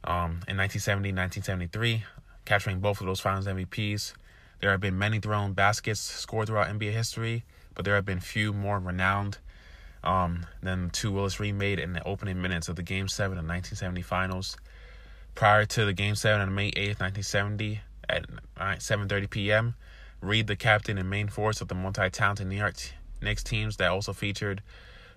um, 0.05 0.41
in 0.49 0.57
1970 0.57 1.11
1973, 1.11 2.05
capturing 2.45 2.79
both 2.79 3.01
of 3.01 3.07
those 3.07 3.21
finals 3.21 3.47
MVPs. 3.47 4.15
There 4.61 4.71
have 4.71 4.81
been 4.81 4.97
many 4.97 5.19
thrown 5.19 5.53
baskets 5.53 6.01
scored 6.01 6.47
throughout 6.47 6.69
NBA 6.69 6.93
history, 6.93 7.45
but 7.75 7.85
there 7.85 7.97
have 7.97 8.07
been 8.07 8.21
few 8.21 8.53
more 8.53 8.79
renowned 8.79 9.39
um, 10.05 10.47
than 10.63 10.91
two 10.91 11.11
Willis 11.11 11.41
Reed 11.41 11.57
made 11.57 11.79
in 11.81 11.93
the 11.93 12.03
opening 12.05 12.41
minutes 12.41 12.69
of 12.69 12.77
the 12.77 12.83
Game 12.83 13.09
7 13.09 13.33
of 13.33 13.45
1970 13.45 14.01
finals. 14.03 14.57
Prior 15.35 15.65
to 15.65 15.85
the 15.85 15.93
Game 15.93 16.15
7 16.15 16.41
on 16.41 16.55
May 16.55 16.71
8th, 16.71 17.01
1970, 17.01 17.81
at 18.09 18.25
7.30 18.57 19.31
p.m., 19.31 19.75
Reed, 20.21 20.47
the 20.47 20.57
captain 20.57 20.97
and 20.97 21.11
main 21.11 21.29
force 21.29 21.61
of 21.61 21.69
the 21.69 21.75
multi-talented 21.75 22.47
New 22.47 22.57
York 22.57 22.77
Knicks 23.21 23.43
teams 23.43 23.77
that 23.77 23.91
also 23.91 24.13
featured 24.13 24.63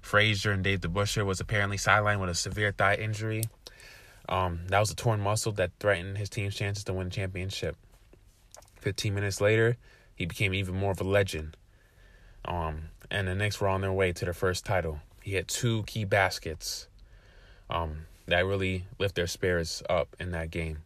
Frazier 0.01 0.51
and 0.51 0.63
Dave 0.63 0.81
DeBusschere, 0.81 1.25
was 1.25 1.39
apparently 1.39 1.77
sidelined 1.77 2.19
with 2.19 2.29
a 2.29 2.35
severe 2.35 2.71
thigh 2.71 2.95
injury. 2.95 3.43
Um, 4.27 4.61
that 4.67 4.79
was 4.79 4.91
a 4.91 4.95
torn 4.95 5.21
muscle 5.21 5.51
that 5.53 5.71
threatened 5.79 6.17
his 6.17 6.29
team's 6.29 6.55
chances 6.55 6.83
to 6.85 6.93
win 6.93 7.07
the 7.07 7.15
championship. 7.15 7.77
15 8.81 9.13
minutes 9.13 9.39
later, 9.39 9.77
he 10.15 10.25
became 10.25 10.53
even 10.53 10.75
more 10.75 10.91
of 10.91 10.99
a 10.99 11.03
legend. 11.03 11.55
Um, 12.43 12.89
and 13.11 13.27
the 13.27 13.35
Knicks 13.35 13.61
were 13.61 13.67
on 13.67 13.81
their 13.81 13.91
way 13.91 14.13
to 14.13 14.25
their 14.25 14.33
first 14.33 14.65
title. 14.65 14.99
He 15.21 15.35
had 15.35 15.47
two 15.47 15.83
key 15.83 16.05
baskets 16.05 16.87
um, 17.69 18.05
that 18.27 18.45
really 18.45 18.85
lift 18.99 19.15
their 19.15 19.27
spirits 19.27 19.81
up 19.89 20.15
in 20.19 20.31
that 20.31 20.51
game. 20.51 20.79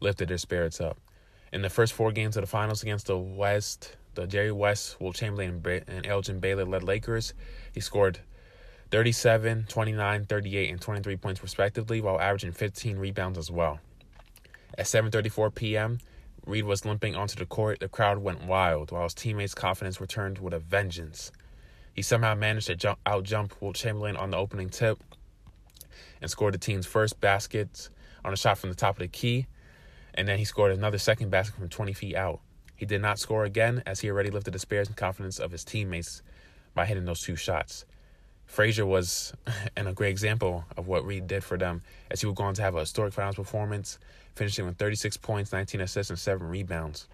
Lifted 0.00 0.28
their 0.28 0.38
spirits 0.38 0.80
up. 0.80 0.98
In 1.52 1.62
the 1.62 1.70
first 1.70 1.94
four 1.94 2.12
games 2.12 2.36
of 2.36 2.42
the 2.42 2.46
finals 2.46 2.82
against 2.82 3.06
the 3.06 3.18
West, 3.18 3.96
the 4.14 4.26
Jerry 4.26 4.52
West, 4.52 5.00
Wilt 5.00 5.16
Chamberlain, 5.16 5.62
and 5.88 6.06
Elgin 6.06 6.40
Baylor 6.40 6.66
led 6.66 6.82
Lakers, 6.82 7.32
he 7.72 7.80
scored 7.80 8.20
37, 8.90 9.66
29, 9.68 10.26
38, 10.26 10.70
and 10.70 10.80
23 10.80 11.16
points 11.16 11.42
respectively, 11.42 12.00
while 12.00 12.20
averaging 12.20 12.52
15 12.52 12.98
rebounds 12.98 13.38
as 13.38 13.50
well. 13.50 13.80
At 14.76 14.86
7:34 14.86 15.54
p.m., 15.54 15.98
Reed 16.46 16.64
was 16.64 16.84
limping 16.84 17.14
onto 17.14 17.36
the 17.36 17.46
court. 17.46 17.80
The 17.80 17.88
crowd 17.88 18.18
went 18.18 18.44
wild, 18.44 18.92
while 18.92 19.02
his 19.02 19.14
teammates' 19.14 19.54
confidence 19.54 20.00
returned 20.00 20.38
with 20.38 20.54
a 20.54 20.58
vengeance. 20.58 21.32
He 21.94 22.02
somehow 22.02 22.34
managed 22.34 22.68
to 22.68 22.76
jump, 22.76 22.98
outjump 23.04 23.52
Wilt 23.60 23.76
Chamberlain 23.76 24.16
on 24.16 24.30
the 24.30 24.36
opening 24.36 24.68
tip 24.68 24.98
and 26.20 26.30
scored 26.30 26.54
the 26.54 26.58
team's 26.58 26.86
first 26.86 27.20
basket 27.20 27.88
on 28.24 28.32
a 28.32 28.36
shot 28.36 28.58
from 28.58 28.70
the 28.70 28.76
top 28.76 28.96
of 28.96 29.00
the 29.00 29.08
key, 29.08 29.46
and 30.14 30.26
then 30.26 30.38
he 30.38 30.44
scored 30.44 30.72
another 30.72 30.98
second 30.98 31.30
basket 31.30 31.58
from 31.58 31.68
20 31.68 31.92
feet 31.92 32.16
out. 32.16 32.40
He 32.76 32.86
did 32.86 33.02
not 33.02 33.18
score 33.18 33.44
again 33.44 33.82
as 33.86 34.00
he 34.00 34.10
already 34.10 34.30
lifted 34.30 34.52
the 34.52 34.58
spirits 34.58 34.88
and 34.88 34.96
confidence 34.96 35.38
of 35.38 35.50
his 35.50 35.64
teammates 35.64 36.22
by 36.74 36.86
hitting 36.86 37.04
those 37.04 37.22
two 37.22 37.36
shots. 37.36 37.84
Frazier 38.46 38.86
was 38.86 39.32
and 39.76 39.88
a 39.88 39.92
great 39.92 40.10
example 40.10 40.64
of 40.76 40.86
what 40.86 41.04
Reed 41.04 41.26
did 41.26 41.44
for 41.44 41.56
them 41.58 41.82
as 42.10 42.20
he 42.20 42.26
would 42.26 42.36
go 42.36 42.44
on 42.44 42.54
to 42.54 42.62
have 42.62 42.74
a 42.74 42.80
historic 42.80 43.12
finals 43.12 43.36
performance, 43.36 43.98
finishing 44.34 44.64
with 44.64 44.78
36 44.78 45.16
points, 45.18 45.52
19 45.52 45.80
assists, 45.80 46.10
and 46.10 46.18
7 46.18 46.46
rebounds. 46.48 47.08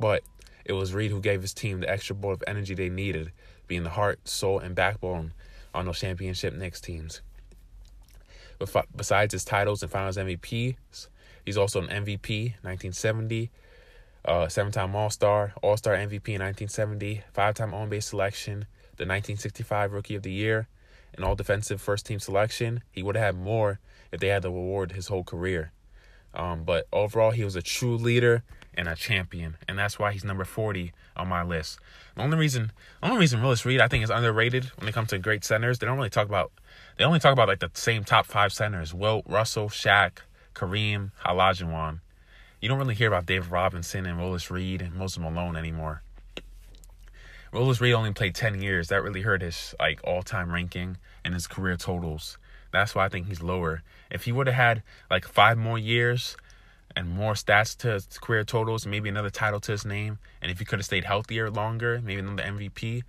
But 0.00 0.22
it 0.64 0.72
was 0.72 0.94
Reed 0.94 1.10
who 1.10 1.20
gave 1.20 1.42
his 1.42 1.54
team 1.54 1.80
the 1.80 1.90
extra 1.90 2.14
bolt 2.14 2.34
of 2.34 2.44
energy 2.46 2.74
they 2.74 2.88
needed, 2.88 3.32
being 3.66 3.84
the 3.84 3.90
heart, 3.90 4.26
soul, 4.28 4.58
and 4.58 4.74
backbone 4.74 5.32
on 5.74 5.86
those 5.86 6.00
championship 6.00 6.54
Knicks 6.54 6.80
teams. 6.80 7.20
Besides 8.96 9.32
his 9.32 9.44
titles 9.44 9.82
and 9.82 9.90
finals 9.90 10.16
MVPs, 10.16 11.08
he's 11.44 11.56
also 11.56 11.80
an 11.80 11.88
MVP 11.88 12.54
1970, 12.62 13.50
uh, 14.24 14.48
seven-time 14.48 14.94
All-Star, 14.94 15.54
All-Star 15.62 15.94
MVP 15.94 16.28
in 16.28 16.40
1970, 16.40 17.22
five-time 17.32 17.74
All-NBA 17.74 18.02
selection, 18.02 18.66
the 18.96 19.04
1965 19.04 19.92
Rookie 19.92 20.14
of 20.14 20.22
the 20.22 20.32
Year, 20.32 20.68
and 21.14 21.24
All 21.24 21.34
Defensive 21.34 21.80
First 21.80 22.06
Team 22.06 22.18
selection. 22.18 22.82
He 22.90 23.02
would 23.02 23.16
have 23.16 23.34
had 23.34 23.42
more 23.42 23.80
if 24.10 24.20
they 24.20 24.28
had 24.28 24.42
the 24.42 24.48
award 24.48 24.92
his 24.92 25.08
whole 25.08 25.24
career. 25.24 25.72
Um, 26.34 26.64
but 26.64 26.86
overall, 26.92 27.30
he 27.30 27.44
was 27.44 27.56
a 27.56 27.62
true 27.62 27.96
leader 27.96 28.42
and 28.74 28.88
a 28.88 28.94
champion, 28.94 29.56
and 29.68 29.78
that's 29.78 29.98
why 29.98 30.12
he's 30.12 30.24
number 30.24 30.44
40 30.44 30.92
on 31.16 31.28
my 31.28 31.42
list. 31.42 31.78
The 32.14 32.22
only 32.22 32.38
reason, 32.38 32.72
the 33.00 33.08
only 33.08 33.20
reason 33.20 33.42
Willis 33.42 33.66
Reed 33.66 33.80
I 33.80 33.88
think 33.88 34.02
is 34.02 34.10
underrated 34.10 34.64
when 34.78 34.88
it 34.88 34.92
comes 34.92 35.10
to 35.10 35.18
great 35.18 35.44
centers, 35.44 35.78
they 35.78 35.86
don't 35.86 35.96
really 35.96 36.10
talk 36.10 36.28
about. 36.28 36.52
They 36.96 37.04
only 37.04 37.18
talk 37.18 37.32
about 37.32 37.48
like 37.48 37.60
the 37.60 37.70
same 37.74 38.04
top 38.04 38.26
five 38.26 38.52
centers: 38.52 38.92
Wilt, 38.92 39.24
Russell, 39.26 39.68
Shaq, 39.68 40.18
Kareem, 40.54 41.10
Olajuwon. 41.24 42.00
You 42.60 42.68
don't 42.68 42.78
really 42.78 42.94
hear 42.94 43.08
about 43.08 43.26
Dave 43.26 43.50
Robinson 43.50 44.06
and 44.06 44.18
Willis 44.18 44.50
Reed 44.50 44.82
and 44.82 44.94
Moses 44.94 45.18
Malone 45.18 45.56
anymore. 45.56 46.02
Willis 47.52 47.80
Reed 47.80 47.92
only 47.92 48.12
played 48.12 48.34
10 48.34 48.62
years. 48.62 48.88
That 48.88 49.02
really 49.02 49.22
hurt 49.22 49.42
his 49.42 49.74
like 49.78 50.00
all-time 50.04 50.52
ranking 50.52 50.96
and 51.24 51.34
his 51.34 51.46
career 51.46 51.76
totals. 51.76 52.38
That's 52.70 52.94
why 52.94 53.04
I 53.04 53.08
think 53.08 53.26
he's 53.26 53.42
lower. 53.42 53.82
If 54.10 54.24
he 54.24 54.32
would 54.32 54.46
have 54.46 54.56
had 54.56 54.82
like 55.10 55.26
five 55.26 55.58
more 55.58 55.78
years 55.78 56.36
and 56.96 57.10
more 57.10 57.34
stats 57.34 57.76
to 57.78 57.92
his 57.92 58.06
career 58.20 58.44
totals, 58.44 58.86
maybe 58.86 59.08
another 59.08 59.28
title 59.28 59.60
to 59.60 59.72
his 59.72 59.84
name, 59.84 60.18
and 60.40 60.50
if 60.50 60.58
he 60.58 60.64
could 60.64 60.78
have 60.78 60.86
stayed 60.86 61.04
healthier 61.04 61.50
longer, 61.50 62.00
maybe 62.02 62.20
another 62.20 62.42
MVP, 62.42 63.02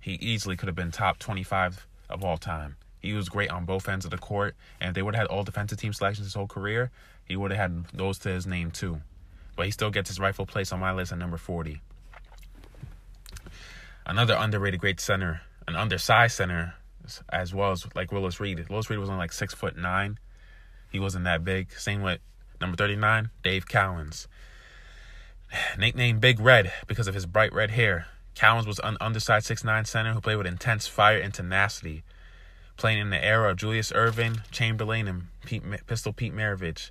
he 0.00 0.12
easily 0.12 0.56
could 0.56 0.68
have 0.68 0.76
been 0.76 0.90
top 0.90 1.18
25 1.18 1.86
of 2.08 2.24
all 2.24 2.38
time. 2.38 2.76
He 3.00 3.12
was 3.14 3.28
great 3.28 3.50
on 3.50 3.64
both 3.64 3.88
ends 3.88 4.04
of 4.04 4.10
the 4.10 4.18
court, 4.18 4.56
and 4.80 4.90
if 4.90 4.94
they 4.94 5.02
would 5.02 5.14
have 5.14 5.28
had 5.28 5.34
all 5.34 5.42
defensive 5.42 5.78
team 5.78 5.92
selections 5.92 6.26
his 6.26 6.34
whole 6.34 6.46
career, 6.46 6.90
he 7.24 7.36
would 7.36 7.50
have 7.50 7.60
had 7.60 7.84
those 7.92 8.18
to 8.20 8.28
his 8.28 8.46
name 8.46 8.70
too. 8.70 9.00
But 9.56 9.66
he 9.66 9.72
still 9.72 9.90
gets 9.90 10.08
his 10.08 10.20
rightful 10.20 10.46
place 10.46 10.72
on 10.72 10.80
my 10.80 10.92
list 10.92 11.12
at 11.12 11.18
number 11.18 11.36
40. 11.36 11.80
Another 14.06 14.36
underrated 14.38 14.80
great 14.80 15.00
center, 15.00 15.42
an 15.66 15.76
undersized 15.76 16.36
center, 16.36 16.74
as 17.32 17.54
well 17.54 17.72
as 17.72 17.86
like 17.94 18.12
Willis 18.12 18.40
Reed. 18.40 18.68
Willis 18.68 18.90
Reed 18.90 18.98
was 18.98 19.08
only 19.08 19.20
like 19.20 19.32
six 19.32 19.54
foot 19.54 19.76
nine. 19.76 20.18
He 20.90 20.98
wasn't 20.98 21.24
that 21.24 21.44
big. 21.44 21.72
Same 21.72 22.02
with 22.02 22.20
number 22.60 22.76
39, 22.76 23.30
Dave 23.42 23.66
Cowens. 23.66 24.26
Nicknamed 25.78 26.20
Big 26.20 26.40
Red 26.40 26.72
because 26.86 27.08
of 27.08 27.14
his 27.14 27.26
bright 27.26 27.52
red 27.52 27.70
hair. 27.70 28.06
Cowens 28.34 28.66
was 28.66 28.80
an 28.82 28.96
undersized 29.00 29.48
6'9 29.48 29.86
center 29.86 30.14
who 30.14 30.20
played 30.20 30.36
with 30.36 30.46
intense 30.46 30.86
fire 30.86 31.18
and 31.18 31.34
tenacity, 31.34 32.04
playing 32.80 32.98
in 32.98 33.10
the 33.10 33.24
era 33.24 33.50
of 33.50 33.56
Julius 33.56 33.92
Erving, 33.92 34.40
Chamberlain, 34.50 35.06
and 35.06 35.22
Pete, 35.44 35.62
Pistol 35.86 36.12
Pete 36.12 36.34
Maravich. 36.34 36.90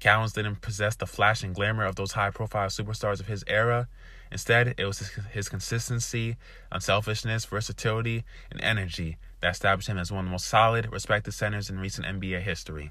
Cowens 0.00 0.32
didn't 0.32 0.60
possess 0.60 0.96
the 0.96 1.06
flash 1.06 1.42
and 1.42 1.54
glamour 1.54 1.84
of 1.84 1.94
those 1.94 2.12
high 2.12 2.30
profile 2.30 2.68
superstars 2.68 3.20
of 3.20 3.28
his 3.28 3.44
era, 3.46 3.86
Instead, 4.30 4.74
it 4.76 4.84
was 4.84 5.10
his 5.32 5.48
consistency, 5.48 6.36
unselfishness, 6.72 7.44
versatility, 7.44 8.24
and 8.50 8.60
energy 8.60 9.18
that 9.40 9.52
established 9.52 9.88
him 9.88 9.98
as 9.98 10.10
one 10.10 10.20
of 10.20 10.26
the 10.26 10.32
most 10.32 10.46
solid, 10.46 10.90
respected 10.90 11.32
centers 11.32 11.70
in 11.70 11.78
recent 11.78 12.06
NBA 12.06 12.42
history. 12.42 12.90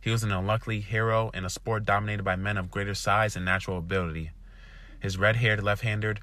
He 0.00 0.10
was 0.10 0.22
an 0.22 0.32
unlucky 0.32 0.80
hero 0.80 1.30
in 1.34 1.44
a 1.44 1.50
sport 1.50 1.84
dominated 1.84 2.22
by 2.22 2.36
men 2.36 2.56
of 2.56 2.70
greater 2.70 2.94
size 2.94 3.36
and 3.36 3.44
natural 3.44 3.78
ability. 3.78 4.30
His 5.00 5.18
red-haired 5.18 5.62
left-hander, 5.62 6.16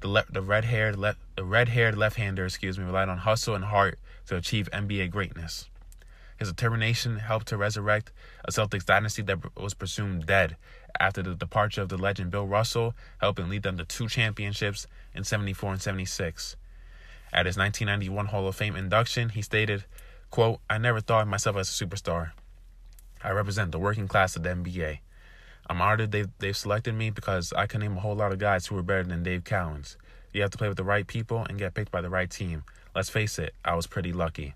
the, 0.00 0.08
le- 0.08 0.24
the 0.30 0.42
red-haired 0.42 0.96
le- 0.96 1.16
the 1.36 1.44
red-haired 1.44 1.96
left-hander, 1.96 2.46
excuse 2.46 2.78
me, 2.78 2.84
relied 2.84 3.08
on 3.08 3.18
hustle 3.18 3.54
and 3.54 3.66
heart 3.66 3.98
to 4.26 4.36
achieve 4.36 4.68
NBA 4.72 5.10
greatness. 5.10 5.68
His 6.36 6.50
determination 6.50 7.16
helped 7.18 7.48
to 7.48 7.56
resurrect 7.56 8.12
a 8.44 8.50
Celtics 8.50 8.84
dynasty 8.84 9.22
that 9.22 9.38
was 9.56 9.74
presumed 9.74 10.26
dead 10.26 10.56
after 11.00 11.22
the 11.22 11.34
departure 11.34 11.82
of 11.82 11.88
the 11.88 11.96
legend 11.96 12.30
Bill 12.30 12.46
Russell, 12.46 12.94
helping 13.20 13.48
lead 13.48 13.62
them 13.62 13.78
to 13.78 13.84
two 13.84 14.08
championships 14.08 14.86
in 15.14 15.24
74 15.24 15.72
and 15.72 15.82
76. 15.82 16.56
At 17.32 17.46
his 17.46 17.56
1991 17.56 18.26
Hall 18.26 18.46
of 18.46 18.56
Fame 18.56 18.76
induction, 18.76 19.30
he 19.30 19.42
stated, 19.42 19.84
quote, 20.30 20.60
I 20.68 20.78
never 20.78 21.00
thought 21.00 21.22
of 21.22 21.28
myself 21.28 21.56
as 21.56 21.68
a 21.68 21.84
superstar. 21.84 22.32
I 23.22 23.30
represent 23.30 23.72
the 23.72 23.78
working 23.78 24.08
class 24.08 24.36
of 24.36 24.42
the 24.42 24.50
NBA. 24.50 24.98
I'm 25.68 25.80
honored 25.80 26.12
they've, 26.12 26.28
they've 26.38 26.56
selected 26.56 26.94
me 26.94 27.10
because 27.10 27.52
I 27.54 27.66
can 27.66 27.80
name 27.80 27.96
a 27.96 28.00
whole 28.00 28.14
lot 28.14 28.32
of 28.32 28.38
guys 28.38 28.66
who 28.66 28.78
are 28.78 28.82
better 28.82 29.02
than 29.02 29.22
Dave 29.22 29.44
Cowens. 29.44 29.96
You 30.32 30.42
have 30.42 30.50
to 30.50 30.58
play 30.58 30.68
with 30.68 30.76
the 30.76 30.84
right 30.84 31.06
people 31.06 31.44
and 31.48 31.58
get 31.58 31.74
picked 31.74 31.90
by 31.90 32.02
the 32.02 32.10
right 32.10 32.30
team. 32.30 32.62
Let's 32.96 33.10
face 33.10 33.38
it, 33.38 33.52
I 33.62 33.74
was 33.74 33.86
pretty 33.86 34.14
lucky. 34.14 34.54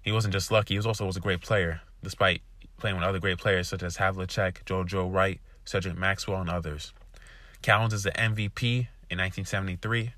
He 0.00 0.12
wasn't 0.12 0.32
just 0.32 0.50
lucky, 0.50 0.72
he 0.72 0.78
was 0.78 0.86
also 0.86 1.04
was 1.04 1.18
a 1.18 1.20
great 1.20 1.42
player, 1.42 1.82
despite 2.02 2.40
playing 2.78 2.96
with 2.96 3.04
other 3.04 3.18
great 3.18 3.36
players 3.36 3.68
such 3.68 3.82
as 3.82 3.98
Havlicek, 3.98 4.64
JoJo 4.64 5.10
White, 5.10 5.42
Cedric 5.66 5.98
Maxwell, 5.98 6.40
and 6.40 6.48
others. 6.48 6.94
Cowens 7.62 7.92
is 7.92 8.04
the 8.04 8.12
MVP 8.12 8.88
in 9.10 9.18
1973, 9.18 10.14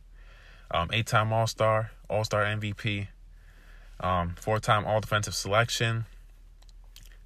um, 0.70 0.88
eight-time 0.92 1.32
All-Star, 1.32 1.90
All-Star 2.08 2.44
MVP, 2.44 3.08
um, 3.98 4.36
four-time 4.38 4.84
All-Defensive 4.84 5.34
Selection, 5.34 6.04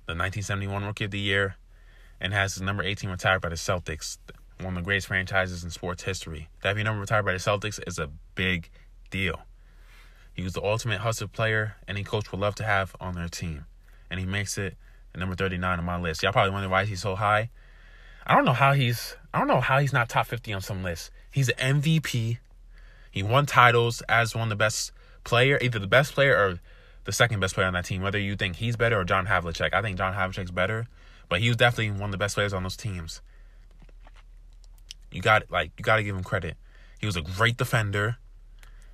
the 0.07 0.15
1971 0.15 0.82
Rookie 0.86 1.05
of 1.05 1.11
the 1.11 1.20
Year, 1.20 1.57
and 2.23 2.32
has 2.32 2.55
his 2.55 2.62
number 2.62 2.82
18 2.82 3.11
retired 3.11 3.43
by 3.43 3.51
the 3.51 3.57
Celtics, 3.57 4.16
one 4.62 4.69
of 4.69 4.77
the 4.77 4.86
greatest 4.86 5.09
franchises 5.09 5.62
in 5.62 5.69
sports 5.69 6.05
history. 6.05 6.49
To 6.62 6.69
have 6.69 6.78
your 6.78 6.85
number 6.85 7.03
retired 7.03 7.27
by 7.27 7.32
the 7.32 7.39
Celtics 7.39 7.78
is 7.86 7.99
a 7.99 8.09
big 8.35 8.70
deal. 9.11 9.43
He 10.39 10.44
was 10.44 10.52
the 10.52 10.62
ultimate 10.62 11.01
hustle 11.01 11.27
player 11.27 11.74
any 11.89 12.05
coach 12.05 12.31
would 12.31 12.40
love 12.40 12.55
to 12.55 12.62
have 12.62 12.94
on 13.01 13.16
their 13.16 13.27
team, 13.27 13.65
and 14.09 14.20
he 14.20 14.24
makes 14.24 14.56
it 14.56 14.77
number 15.16 15.35
39 15.35 15.81
on 15.81 15.85
my 15.85 15.98
list. 15.98 16.23
Y'all 16.23 16.31
probably 16.31 16.52
wonder 16.52 16.69
why 16.69 16.85
he's 16.85 17.02
so 17.02 17.16
high. 17.16 17.51
I 18.24 18.36
don't 18.36 18.44
know 18.44 18.52
how 18.52 18.73
he's 18.73 19.16
I 19.35 19.40
don't 19.40 19.48
know 19.48 19.60
how 19.60 19.81
he's 19.81 19.93
not 19.93 20.09
top 20.09 20.28
50 20.28 20.52
on 20.52 20.60
some 20.60 20.85
lists. 20.85 21.10
He's 21.32 21.48
an 21.48 21.82
MVP. 21.82 22.39
He 23.10 23.23
won 23.24 23.47
titles 23.47 24.01
as 24.09 24.36
one 24.36 24.44
of 24.44 24.48
the 24.51 24.55
best 24.55 24.93
player, 25.24 25.59
either 25.60 25.81
the 25.81 25.89
best 25.89 26.15
player 26.15 26.36
or 26.36 26.60
the 27.02 27.10
second 27.10 27.40
best 27.40 27.55
player 27.55 27.66
on 27.66 27.73
that 27.73 27.86
team. 27.86 28.01
Whether 28.01 28.20
you 28.20 28.36
think 28.36 28.55
he's 28.55 28.77
better 28.77 29.01
or 29.01 29.02
John 29.02 29.27
Havlicek, 29.27 29.74
I 29.74 29.82
think 29.82 29.98
John 29.98 30.15
Havlicek's 30.15 30.52
better, 30.52 30.86
but 31.28 31.40
he 31.40 31.48
was 31.48 31.56
definitely 31.56 31.98
one 31.98 32.10
of 32.10 32.12
the 32.12 32.16
best 32.16 32.36
players 32.36 32.52
on 32.52 32.62
those 32.62 32.77
teams. 32.77 33.23
You 35.10 35.20
got 35.20 35.51
like 35.51 35.73
you 35.77 35.82
got 35.82 35.97
to 35.97 36.05
give 36.05 36.15
him 36.15 36.23
credit. 36.23 36.56
He 37.01 37.06
was 37.06 37.16
a 37.16 37.23
great 37.23 37.56
defender. 37.56 38.19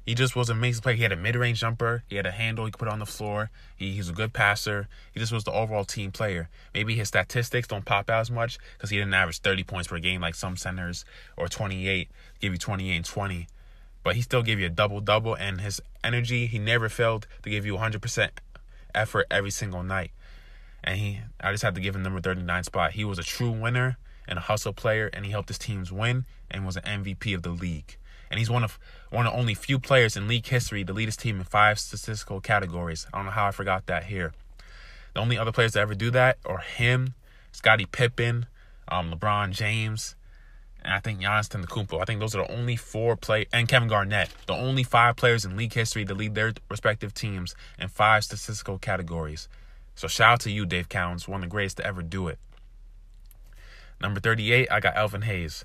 He 0.05 0.15
just 0.15 0.37
was 0.37 0.51
an 0.51 0.59
amazing 0.59 0.83
player. 0.83 0.97
He 0.97 1.03
had 1.03 1.13
a 1.13 1.17
mid-range 1.17 1.61
jumper. 1.61 2.05
He 2.09 2.17
had 2.17 2.27
a 2.27 2.31
handle 2.31 2.67
he 2.67 2.71
could 2.71 2.79
put 2.79 2.89
on 2.89 2.99
the 2.99 3.07
floor. 3.07 3.51
He, 3.75 3.93
he's 3.93 4.11
a 4.11 4.13
good 4.13 4.35
passer. 4.35 4.87
He 5.13 5.21
just 5.21 5.33
was 5.33 5.45
the 5.45 5.53
overall 5.53 5.85
team 5.85 6.13
player. 6.13 6.51
Maybe 6.75 6.95
his 6.95 7.09
statistics 7.09 7.69
don't 7.69 7.87
pop 7.87 8.11
out 8.11 8.21
as 8.21 8.31
much 8.31 8.59
because 8.77 8.91
he 8.91 8.99
didn't 8.99 9.15
average 9.15 9.41
30 9.41 9.65
points 9.65 9.89
per 9.89 9.99
game 9.99 10.21
like 10.21 10.35
some 10.35 10.59
centers 10.59 11.07
or 11.39 11.49
28, 11.49 12.11
give 12.39 12.53
you 12.53 12.59
28 12.59 12.97
and 12.97 13.05
20. 13.05 13.47
But 14.03 14.17
he 14.17 14.21
still 14.21 14.43
gave 14.43 14.61
you 14.61 14.67
a 14.67 14.71
double-double, 14.71 15.35
and 15.37 15.63
his 15.63 15.81
energy, 16.03 16.47
he 16.47 16.59
never 16.59 16.91
failed 16.91 17.27
to 17.43 17.49
give 17.49 17.65
you 17.65 17.77
100% 17.77 18.29
effort 18.95 19.27
every 19.31 19.51
single 19.51 19.83
night. 19.83 20.11
And 20.83 20.99
he, 20.99 21.21
I 21.41 21.51
just 21.53 21.63
had 21.63 21.75
to 21.77 21.81
give 21.81 21.97
him 21.97 22.03
number 22.03 22.21
39 22.21 22.65
spot. 22.65 22.93
He 22.93 23.07
was 23.07 23.19
a 23.19 23.23
true 23.23 23.51
winner 23.51 23.97
and 24.29 24.39
a 24.39 24.43
hustle 24.43 24.75
player, 24.75 25.09
and 25.15 25.25
he 25.25 25.31
helped 25.31 25.49
his 25.49 25.57
teams 25.57 25.91
win 25.91 26.27
and 26.51 26.67
was 26.67 26.77
an 26.77 26.83
MVP 27.05 27.35
of 27.35 27.43
the 27.43 27.49
league 27.49 27.97
and 28.31 28.39
he's 28.39 28.51
one 28.51 28.65
of 28.65 28.79
one 29.11 29.27
of 29.27 29.35
only 29.35 29.55
few 29.55 29.79
players 29.79 30.17
in 30.17 30.27
league 30.27 30.47
history 30.47 30.85
to 30.85 30.93
lead 30.93 31.07
his 31.07 31.17
team 31.17 31.39
in 31.39 31.45
five 31.45 31.79
statistical 31.79 32.41
categories. 32.41 33.07
I 33.13 33.19
don't 33.19 33.27
know 33.27 33.33
how 33.33 33.47
I 33.47 33.51
forgot 33.53 33.87
that 33.87 34.05
here. 34.05 34.33
The 35.15 35.21
only 35.21 35.39
other 35.39 35.53
players 35.53 35.73
to 35.73 35.81
ever 35.81 35.95
do 35.95 36.11
that 36.11 36.39
are 36.45 36.59
him, 36.59 37.15
Scottie 37.53 37.87
Pippen, 37.87 38.47
um, 38.89 39.13
LeBron 39.13 39.53
James, 39.53 40.17
and 40.83 40.93
I 40.93 41.01
think 41.01 41.21
Giannis 41.21 41.49
Antetokounmpo. 41.49 42.01
I 42.01 42.05
think 42.05 42.21
those 42.21 42.35
are 42.35 42.47
the 42.47 42.53
only 42.53 42.77
four 42.77 43.17
play 43.17 43.47
and 43.53 43.69
Kevin 43.69 43.89
Garnett, 43.89 44.31
the 44.47 44.55
only 44.55 44.83
five 44.83 45.17
players 45.17 45.45
in 45.45 45.57
league 45.57 45.73
history 45.73 46.05
to 46.05 46.15
lead 46.15 46.35
their 46.35 46.53
respective 46.69 47.15
teams 47.15 47.55
in 47.79 47.89
five 47.89 48.25
statistical 48.25 48.79
categories. 48.79 49.49
So 49.95 50.09
shout 50.09 50.33
out 50.33 50.41
to 50.41 50.51
you, 50.51 50.67
Dave 50.67 50.89
Cowens, 50.89 51.29
one 51.29 51.43
of 51.43 51.49
the 51.49 51.53
greatest 51.53 51.79
to 51.79 51.87
ever 51.87 52.03
do 52.03 52.29
it. 52.29 52.39
Number 54.01 54.21
38, 54.21 54.69
I 54.71 54.81
got 54.81 54.97
Elvin 54.97 55.23
Hayes. 55.23 55.65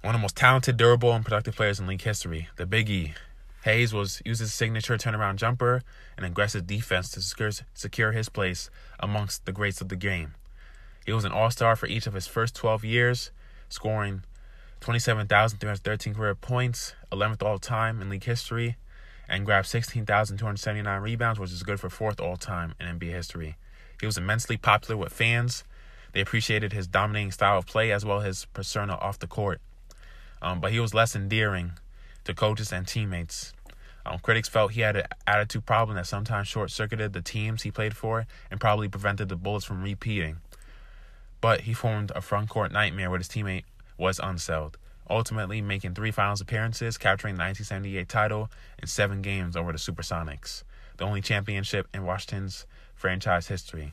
One 0.00 0.14
of 0.14 0.20
the 0.20 0.22
most 0.22 0.36
talented, 0.36 0.76
durable, 0.76 1.12
and 1.12 1.24
productive 1.24 1.56
players 1.56 1.80
in 1.80 1.88
league 1.88 2.02
history, 2.02 2.48
the 2.54 2.66
Big 2.66 2.88
E. 2.88 3.14
Hayes 3.64 3.92
was 3.92 4.22
used 4.24 4.40
his 4.40 4.54
signature 4.54 4.96
turnaround 4.96 5.36
jumper 5.36 5.82
and 6.16 6.24
aggressive 6.24 6.68
defense 6.68 7.10
to 7.10 7.20
secure, 7.20 7.50
secure 7.74 8.12
his 8.12 8.28
place 8.28 8.70
amongst 9.00 9.44
the 9.44 9.50
greats 9.50 9.80
of 9.80 9.88
the 9.88 9.96
game. 9.96 10.34
He 11.04 11.12
was 11.12 11.24
an 11.24 11.32
all 11.32 11.50
star 11.50 11.74
for 11.74 11.86
each 11.86 12.06
of 12.06 12.14
his 12.14 12.28
first 12.28 12.54
12 12.54 12.84
years, 12.84 13.32
scoring 13.68 14.22
27,313 14.80 16.14
career 16.14 16.36
points, 16.36 16.94
11th 17.10 17.42
all 17.42 17.58
time 17.58 18.00
in 18.00 18.08
league 18.08 18.22
history, 18.22 18.76
and 19.28 19.44
grabbed 19.44 19.66
16,279 19.66 21.02
rebounds, 21.02 21.40
which 21.40 21.50
is 21.50 21.64
good 21.64 21.80
for 21.80 21.90
fourth 21.90 22.20
all 22.20 22.36
time 22.36 22.76
in 22.78 22.86
NBA 22.86 23.10
history. 23.10 23.56
He 23.98 24.06
was 24.06 24.16
immensely 24.16 24.56
popular 24.56 24.96
with 24.96 25.12
fans. 25.12 25.64
They 26.12 26.20
appreciated 26.20 26.72
his 26.72 26.86
dominating 26.86 27.32
style 27.32 27.58
of 27.58 27.66
play 27.66 27.90
as 27.90 28.04
well 28.04 28.20
as 28.20 28.26
his 28.26 28.44
persona 28.44 28.94
off 28.94 29.18
the 29.18 29.26
court 29.26 29.60
um, 30.42 30.60
but 30.60 30.72
he 30.72 30.80
was 30.80 30.94
less 30.94 31.14
endearing 31.14 31.72
to 32.24 32.34
coaches 32.34 32.72
and 32.72 32.86
teammates. 32.86 33.52
Um, 34.06 34.18
critics 34.20 34.48
felt 34.48 34.72
he 34.72 34.80
had 34.80 34.96
an 34.96 35.06
attitude 35.26 35.66
problem 35.66 35.96
that 35.96 36.06
sometimes 36.06 36.48
short 36.48 36.70
circuited 36.70 37.12
the 37.12 37.20
teams 37.20 37.62
he 37.62 37.70
played 37.70 37.96
for 37.96 38.26
and 38.50 38.60
probably 38.60 38.88
prevented 38.88 39.28
the 39.28 39.36
Bullets 39.36 39.64
from 39.64 39.82
repeating. 39.82 40.38
But 41.40 41.62
he 41.62 41.74
formed 41.74 42.12
a 42.14 42.20
front 42.20 42.48
court 42.48 42.72
nightmare 42.72 43.10
where 43.10 43.18
his 43.18 43.28
teammate 43.28 43.64
Wes 43.98 44.18
Unseld, 44.20 44.74
ultimately 45.10 45.60
making 45.60 45.94
three 45.94 46.10
finals 46.10 46.40
appearances, 46.40 46.96
capturing 46.96 47.34
the 47.34 47.42
1978 47.42 48.08
title 48.08 48.50
in 48.80 48.88
seven 48.88 49.22
games 49.22 49.56
over 49.56 49.72
the 49.72 49.78
Supersonics, 49.78 50.62
the 50.96 51.04
only 51.04 51.20
championship 51.20 51.86
in 51.92 52.04
Washington's 52.04 52.66
franchise 52.94 53.48
history. 53.48 53.92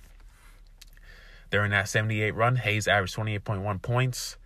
During 1.52 1.72
that 1.72 1.88
78 1.88 2.32
run, 2.36 2.58
Hayes 2.58 2.88
averaged 2.88 3.16
28.1 3.16 3.82
points, 3.82 4.38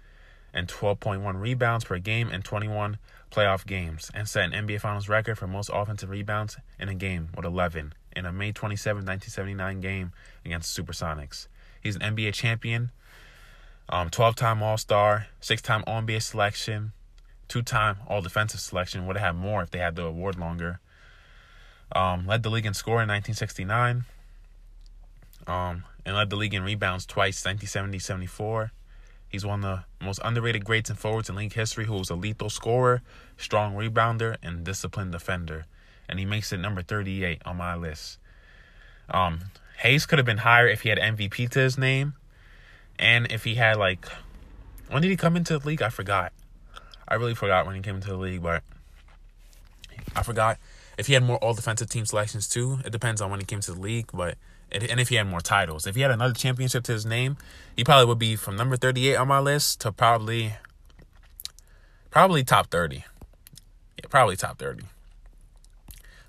and 0.53 0.67
12.1 0.67 1.39
rebounds 1.39 1.85
per 1.85 1.99
game 1.99 2.30
in 2.30 2.41
21 2.41 2.97
playoff 3.31 3.65
games 3.65 4.09
and 4.13 4.27
set 4.27 4.51
an 4.51 4.67
NBA 4.67 4.81
Finals 4.81 5.07
record 5.07 5.38
for 5.38 5.47
most 5.47 5.69
offensive 5.73 6.09
rebounds 6.09 6.57
in 6.80 6.89
a 6.89 6.95
game 6.95 7.30
with 7.35 7.45
11 7.45 7.93
in 8.15 8.26
a 8.26 8.31
May 8.31 8.51
27, 8.51 9.05
1979 9.05 9.81
game 9.81 10.11
against 10.43 10.76
the 10.76 10.81
Supersonics. 10.81 11.47
He's 11.81 11.95
an 11.95 12.01
NBA 12.01 12.34
champion, 12.34 12.91
um, 13.88 14.09
12-time 14.09 14.61
All-Star, 14.61 15.27
six-time 15.39 15.84
All-NBA 15.88 16.21
selection, 16.21 16.91
two-time 17.47 17.97
All-Defensive 18.07 18.59
selection. 18.59 19.05
Would 19.05 19.17
have 19.17 19.35
had 19.35 19.41
more 19.41 19.61
if 19.61 19.71
they 19.71 19.80
had 19.80 19.95
the 19.95 20.05
award 20.05 20.38
longer. 20.38 20.80
Um, 21.95 22.27
led 22.27 22.43
the 22.43 22.49
league 22.49 22.65
in 22.65 22.73
score 22.73 23.01
in 23.01 23.07
1969. 23.07 24.05
Um, 25.47 25.84
and 26.05 26.15
led 26.15 26.30
the 26.30 26.35
league 26.35 26.53
in 26.53 26.63
rebounds 26.63 27.05
twice, 27.05 27.41
1970-74 27.43 28.71
He's 29.30 29.45
one 29.45 29.64
of 29.64 29.80
the 29.99 30.06
most 30.06 30.19
underrated 30.23 30.65
greats 30.65 30.89
and 30.89 30.97
forwards 30.97 31.30
in 31.30 31.35
league 31.35 31.53
history 31.53 31.85
who 31.85 31.93
was 31.93 32.10
a 32.10 32.15
lethal 32.15 32.49
scorer, 32.49 33.01
strong 33.38 33.76
rebounder, 33.76 34.38
and 34.41 34.64
disciplined 34.64 35.11
defender. 35.11 35.65
And 36.10 36.18
he 36.18 36.26
makes 36.26 36.51
it 36.51 36.57
number 36.57 36.81
38 36.81 37.43
on 37.45 37.57
my 37.57 37.76
list. 37.76 38.18
Um, 39.10 39.39
Hayes 39.77 40.07
could 40.07 40.18
have 40.18 40.26
been 40.26 40.39
higher 40.39 40.68
if 40.68 40.81
he 40.81 40.89
had 40.89 40.97
MVP 40.97 41.49
to 41.51 41.60
his 41.60 41.77
name. 41.77 42.15
And 42.97 43.31
if 43.31 43.43
he 43.43 43.56
had, 43.56 43.77
like, 43.77 44.07
when 44.89 45.03
did 45.03 45.10
he 45.10 45.15
come 45.15 45.38
into 45.38 45.60
the 45.60 45.65
league? 45.65 45.84
I 45.84 45.89
forgot. 45.89 46.34
I 47.07 47.15
really 47.15 47.35
forgot 47.35 47.65
when 47.65 47.76
he 47.76 47.81
came 47.81 47.95
into 47.95 48.10
the 48.10 48.18
league, 48.18 48.41
but 48.41 48.64
I 50.15 50.23
forgot 50.23 50.57
if 50.97 51.07
he 51.07 51.14
had 51.14 51.23
more 51.23 51.38
all 51.38 51.53
defensive 51.53 51.89
team 51.89 52.06
selections 52.06 52.47
too. 52.47 52.80
It 52.84 52.91
depends 52.91 53.22
on 53.22 53.31
when 53.31 53.39
he 53.39 53.45
came 53.45 53.61
to 53.61 53.73
the 53.73 53.80
league, 53.80 54.10
but 54.14 54.38
and 54.71 54.99
if 54.99 55.09
he 55.09 55.15
had 55.15 55.27
more 55.27 55.41
titles. 55.41 55.87
If 55.87 55.95
he 55.95 56.01
had 56.01 56.11
another 56.11 56.33
championship 56.33 56.83
to 56.85 56.91
his 56.91 57.05
name, 57.05 57.37
he 57.75 57.83
probably 57.83 58.05
would 58.05 58.19
be 58.19 58.35
from 58.35 58.55
number 58.55 58.77
38 58.77 59.15
on 59.15 59.27
my 59.27 59.39
list 59.39 59.81
to 59.81 59.91
probably 59.91 60.53
probably 62.11 62.43
top 62.43 62.69
30. 62.69 62.97
Yeah, 62.97 63.03
probably 64.09 64.35
top 64.35 64.59
30. 64.59 64.83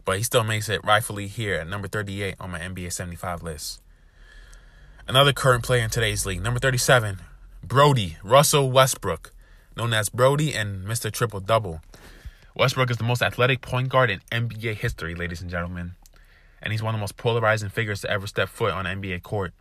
But 0.05 0.17
he 0.17 0.23
still 0.23 0.45
makes 0.45 0.69
it 0.69 0.85
rightfully 0.85 1.27
here 1.27 1.55
at 1.57 1.69
number 1.69 1.87
38 1.87 2.37
on 2.41 2.51
my 2.51 2.61
NBA 2.61 2.93
75 2.93 3.43
list. 3.43 3.83
Another 5.07 5.33
current 5.33 5.63
player 5.63 5.85
in 5.85 5.91
today's 5.91 6.25
league, 6.25 6.43
number 6.43 6.61
37, 6.61 7.21
Brodie 7.63 8.17
Russell 8.23 8.71
Westbrook, 8.71 9.33
known 9.77 9.93
as 9.93 10.09
Brodie 10.09 10.55
and 10.55 10.87
Mr. 10.87 11.13
Triple 11.13 11.41
Double. 11.41 11.83
Westbrook 12.55 12.91
is 12.91 12.97
the 12.97 13.05
most 13.05 13.23
athletic 13.23 13.61
point 13.61 13.89
guard 13.89 14.11
in 14.11 14.21
NBA 14.33 14.77
history, 14.77 15.15
ladies 15.15 15.41
and 15.41 15.51
gentlemen 15.51 15.95
and 16.63 16.73
he's 16.73 16.83
one 16.83 16.95
of 16.95 16.99
the 16.99 17.03
most 17.03 17.17
polarizing 17.17 17.69
figures 17.69 18.03
to 18.03 18.11
ever 18.11 18.27
step 18.27 18.49
foot 18.49 18.73
on 18.73 18.85
NBA 18.85 19.23
court. 19.23 19.53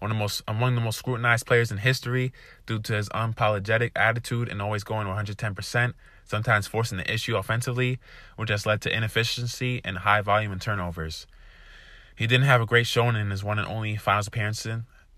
One 0.00 0.10
of 0.10 0.16
the 0.16 0.22
most 0.22 0.40
uh, 0.48 0.52
among 0.52 0.74
the 0.74 0.80
most 0.80 0.98
scrutinized 0.98 1.46
players 1.46 1.70
in 1.70 1.78
history 1.78 2.32
due 2.66 2.78
to 2.80 2.94
his 2.94 3.08
unapologetic 3.10 3.92
attitude 3.94 4.48
and 4.48 4.62
always 4.62 4.82
going 4.82 5.06
110%, 5.06 5.92
sometimes 6.24 6.66
forcing 6.66 6.98
the 6.98 7.12
issue 7.12 7.36
offensively, 7.36 7.98
which 8.36 8.48
has 8.48 8.64
led 8.64 8.80
to 8.82 8.96
inefficiency 8.96 9.80
and 9.84 9.98
high 9.98 10.22
volume 10.22 10.52
and 10.52 10.60
turnovers. 10.60 11.26
He 12.16 12.26
didn't 12.26 12.46
have 12.46 12.60
a 12.60 12.66
great 12.66 12.86
showing 12.86 13.16
in 13.16 13.30
his 13.30 13.44
one 13.44 13.58
and 13.58 13.68
only 13.68 13.96
finals 13.96 14.26
appearance 14.26 14.66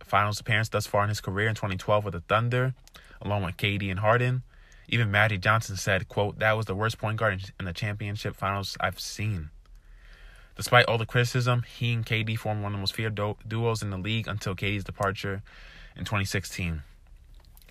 finals 0.04 0.40
appearance 0.40 0.68
thus 0.68 0.86
far 0.86 1.04
in 1.04 1.08
his 1.08 1.20
career 1.20 1.48
in 1.48 1.54
2012 1.54 2.04
with 2.04 2.14
the 2.14 2.20
Thunder, 2.20 2.74
along 3.20 3.44
with 3.44 3.56
KD 3.56 3.90
and 3.90 4.00
Harden. 4.00 4.42
Even 4.88 5.10
Magic 5.10 5.40
Johnson 5.40 5.76
said, 5.76 6.08
quote, 6.08 6.38
that 6.40 6.52
was 6.52 6.66
the 6.66 6.74
worst 6.74 6.98
point 6.98 7.18
guard 7.18 7.52
in 7.58 7.64
the 7.64 7.72
championship 7.72 8.36
finals 8.36 8.76
I've 8.80 9.00
seen. 9.00 9.50
Despite 10.56 10.84
all 10.86 10.98
the 10.98 11.06
criticism, 11.06 11.62
he 11.62 11.94
and 11.94 12.04
KD 12.04 12.38
formed 12.38 12.62
one 12.62 12.72
of 12.72 12.78
the 12.78 12.80
most 12.80 12.94
feared 12.94 13.14
du- 13.14 13.36
duos 13.46 13.82
in 13.82 13.90
the 13.90 13.96
league 13.96 14.28
until 14.28 14.54
KD's 14.54 14.84
departure 14.84 15.42
in 15.96 16.04
2016. 16.04 16.82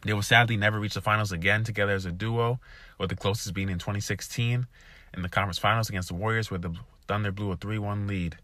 They 0.03 0.13
will 0.13 0.23
sadly 0.23 0.57
never 0.57 0.79
reach 0.79 0.95
the 0.95 1.01
finals 1.01 1.31
again 1.31 1.63
together 1.63 1.93
as 1.93 2.05
a 2.05 2.11
duo, 2.11 2.59
with 2.97 3.09
the 3.09 3.15
closest 3.15 3.53
being 3.53 3.69
in 3.69 3.77
2016 3.77 4.65
in 5.13 5.21
the 5.21 5.29
conference 5.29 5.59
finals 5.59 5.89
against 5.89 6.07
the 6.07 6.15
Warriors, 6.15 6.49
where 6.49 6.59
the 6.59 6.73
Thunder 7.07 7.31
blew 7.31 7.51
a 7.51 7.55
3 7.55 7.77
1 7.77 8.07
lead. 8.07 8.37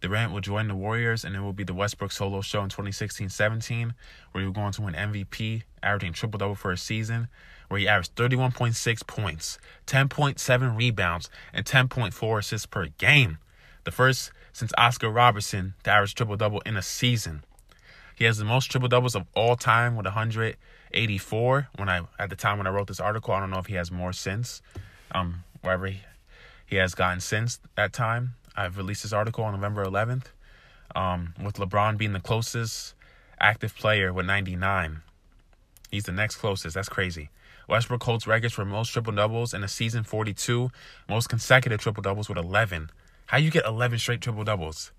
Durant 0.00 0.32
will 0.32 0.40
join 0.40 0.68
the 0.68 0.76
Warriors, 0.76 1.24
and 1.24 1.34
it 1.34 1.40
will 1.40 1.52
be 1.52 1.64
the 1.64 1.74
Westbrook 1.74 2.12
solo 2.12 2.42
show 2.42 2.62
in 2.62 2.68
2016 2.68 3.28
17, 3.28 3.94
where 4.30 4.42
he 4.42 4.46
will 4.46 4.54
go 4.54 4.60
on 4.60 4.72
to 4.72 4.82
win 4.82 4.94
MVP, 4.94 5.62
averaging 5.82 6.12
triple 6.12 6.38
double 6.38 6.54
for 6.54 6.70
a 6.70 6.76
season, 6.76 7.26
where 7.68 7.80
he 7.80 7.88
averaged 7.88 8.14
31.6 8.14 9.06
points, 9.08 9.58
10.7 9.88 10.76
rebounds, 10.76 11.28
and 11.52 11.66
10.4 11.66 12.38
assists 12.38 12.66
per 12.66 12.86
game 12.98 13.38
the 13.84 13.90
first 13.90 14.32
since 14.52 14.72
Oscar 14.76 15.10
Robertson 15.10 15.74
to 15.84 15.90
average 15.90 16.14
triple 16.14 16.36
double 16.36 16.60
in 16.60 16.76
a 16.76 16.82
season. 16.82 17.44
He 18.16 18.24
has 18.24 18.38
the 18.38 18.44
most 18.44 18.70
triple 18.70 18.88
doubles 18.88 19.14
of 19.14 19.26
all 19.34 19.56
time 19.56 19.96
with 19.96 20.06
184. 20.06 21.68
When 21.76 21.88
I 21.88 22.02
at 22.18 22.30
the 22.30 22.36
time 22.36 22.58
when 22.58 22.66
I 22.66 22.70
wrote 22.70 22.88
this 22.88 23.00
article, 23.00 23.34
I 23.34 23.40
don't 23.40 23.50
know 23.50 23.58
if 23.58 23.66
he 23.66 23.74
has 23.74 23.90
more 23.90 24.12
since. 24.12 24.62
Um, 25.12 25.44
wherever 25.62 25.86
he, 25.86 26.00
he 26.66 26.76
has 26.76 26.94
gotten 26.94 27.20
since 27.20 27.58
that 27.76 27.92
time. 27.92 28.34
I've 28.56 28.76
released 28.76 29.02
this 29.02 29.12
article 29.12 29.44
on 29.44 29.54
November 29.54 29.84
11th. 29.84 30.26
Um, 30.94 31.34
with 31.42 31.56
LeBron 31.56 31.98
being 31.98 32.12
the 32.12 32.20
closest 32.20 32.94
active 33.40 33.74
player 33.74 34.12
with 34.12 34.26
99. 34.26 35.02
He's 35.90 36.04
the 36.04 36.12
next 36.12 36.36
closest. 36.36 36.74
That's 36.74 36.88
crazy. 36.88 37.30
Westbrook 37.68 38.02
holds 38.02 38.26
records 38.26 38.54
for 38.54 38.64
most 38.64 38.90
triple 38.90 39.12
doubles 39.12 39.54
in 39.54 39.64
a 39.64 39.68
season 39.68 40.04
42, 40.04 40.70
most 41.08 41.28
consecutive 41.28 41.80
triple 41.80 42.02
doubles 42.02 42.28
with 42.28 42.38
11. 42.38 42.90
How 43.26 43.38
you 43.38 43.50
get 43.50 43.66
11 43.66 43.98
straight 43.98 44.20
triple 44.20 44.44
doubles? 44.44 44.92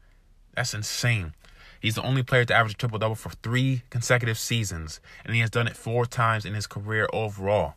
That's 0.56 0.74
insane. 0.74 1.34
He's 1.80 1.96
the 1.96 2.04
only 2.04 2.24
player 2.24 2.46
to 2.46 2.54
average 2.54 2.74
a 2.74 2.78
triple 2.78 2.98
double 2.98 3.16
for 3.16 3.30
three 3.30 3.84
consecutive 3.90 4.40
seasons, 4.40 5.00
and 5.24 5.36
he 5.36 5.42
has 5.42 5.50
done 5.52 5.68
it 5.68 5.78
four 5.78 6.06
times 6.06 6.46
in 6.46 6.54
his 6.54 6.66
career 6.66 7.08
overall. 7.14 7.76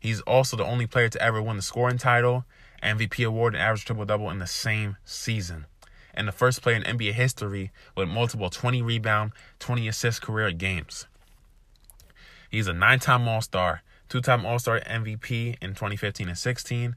He's 0.00 0.20
also 0.22 0.56
the 0.56 0.64
only 0.64 0.88
player 0.88 1.08
to 1.08 1.22
ever 1.22 1.40
win 1.40 1.56
the 1.56 1.62
scoring 1.62 1.98
title, 1.98 2.44
MVP 2.82 3.24
award, 3.24 3.54
and 3.54 3.62
average 3.62 3.84
triple 3.84 4.04
double 4.04 4.30
in 4.30 4.40
the 4.40 4.48
same 4.48 4.96
season. 5.04 5.66
And 6.12 6.26
the 6.26 6.32
first 6.32 6.60
player 6.60 6.76
in 6.76 6.82
NBA 6.82 7.12
history 7.12 7.70
with 7.96 8.08
multiple 8.08 8.50
20 8.50 8.82
rebound, 8.82 9.30
20 9.60 9.86
assist 9.86 10.20
career 10.20 10.50
games. 10.50 11.06
He's 12.50 12.66
a 12.66 12.72
nine 12.72 12.98
time 12.98 13.28
All 13.28 13.40
Star, 13.40 13.82
two 14.08 14.20
time 14.20 14.44
All 14.44 14.58
Star 14.58 14.80
MVP 14.80 15.56
in 15.62 15.70
2015 15.70 16.28
and 16.28 16.36
16. 16.36 16.96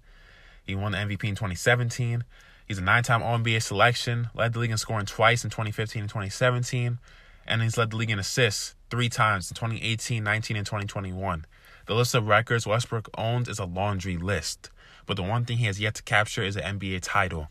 He 0.65 0.75
won 0.75 0.93
the 0.93 0.97
MVP 0.97 1.23
in 1.25 1.35
2017. 1.35 2.23
He's 2.65 2.79
a 2.79 2.81
nine 2.81 3.03
time 3.03 3.21
All 3.21 3.37
NBA 3.37 3.61
selection, 3.61 4.29
led 4.33 4.53
the 4.53 4.59
league 4.59 4.71
in 4.71 4.77
scoring 4.77 5.05
twice 5.05 5.43
in 5.43 5.49
2015 5.49 6.01
and 6.01 6.09
2017, 6.09 6.97
and 7.45 7.61
he's 7.61 7.77
led 7.77 7.91
the 7.91 7.97
league 7.97 8.09
in 8.09 8.19
assists 8.19 8.75
three 8.89 9.09
times 9.09 9.49
in 9.49 9.55
2018, 9.55 10.23
19, 10.23 10.57
and 10.57 10.65
2021. 10.65 11.45
The 11.85 11.93
list 11.93 12.15
of 12.15 12.27
records 12.27 12.65
Westbrook 12.65 13.09
owns 13.17 13.47
is 13.47 13.59
a 13.59 13.65
laundry 13.65 14.17
list, 14.17 14.71
but 15.05 15.17
the 15.17 15.23
one 15.23 15.45
thing 15.45 15.57
he 15.57 15.67
has 15.67 15.79
yet 15.79 15.93
to 15.95 16.03
capture 16.03 16.43
is 16.43 16.55
an 16.55 16.79
NBA 16.79 17.01
title. 17.03 17.47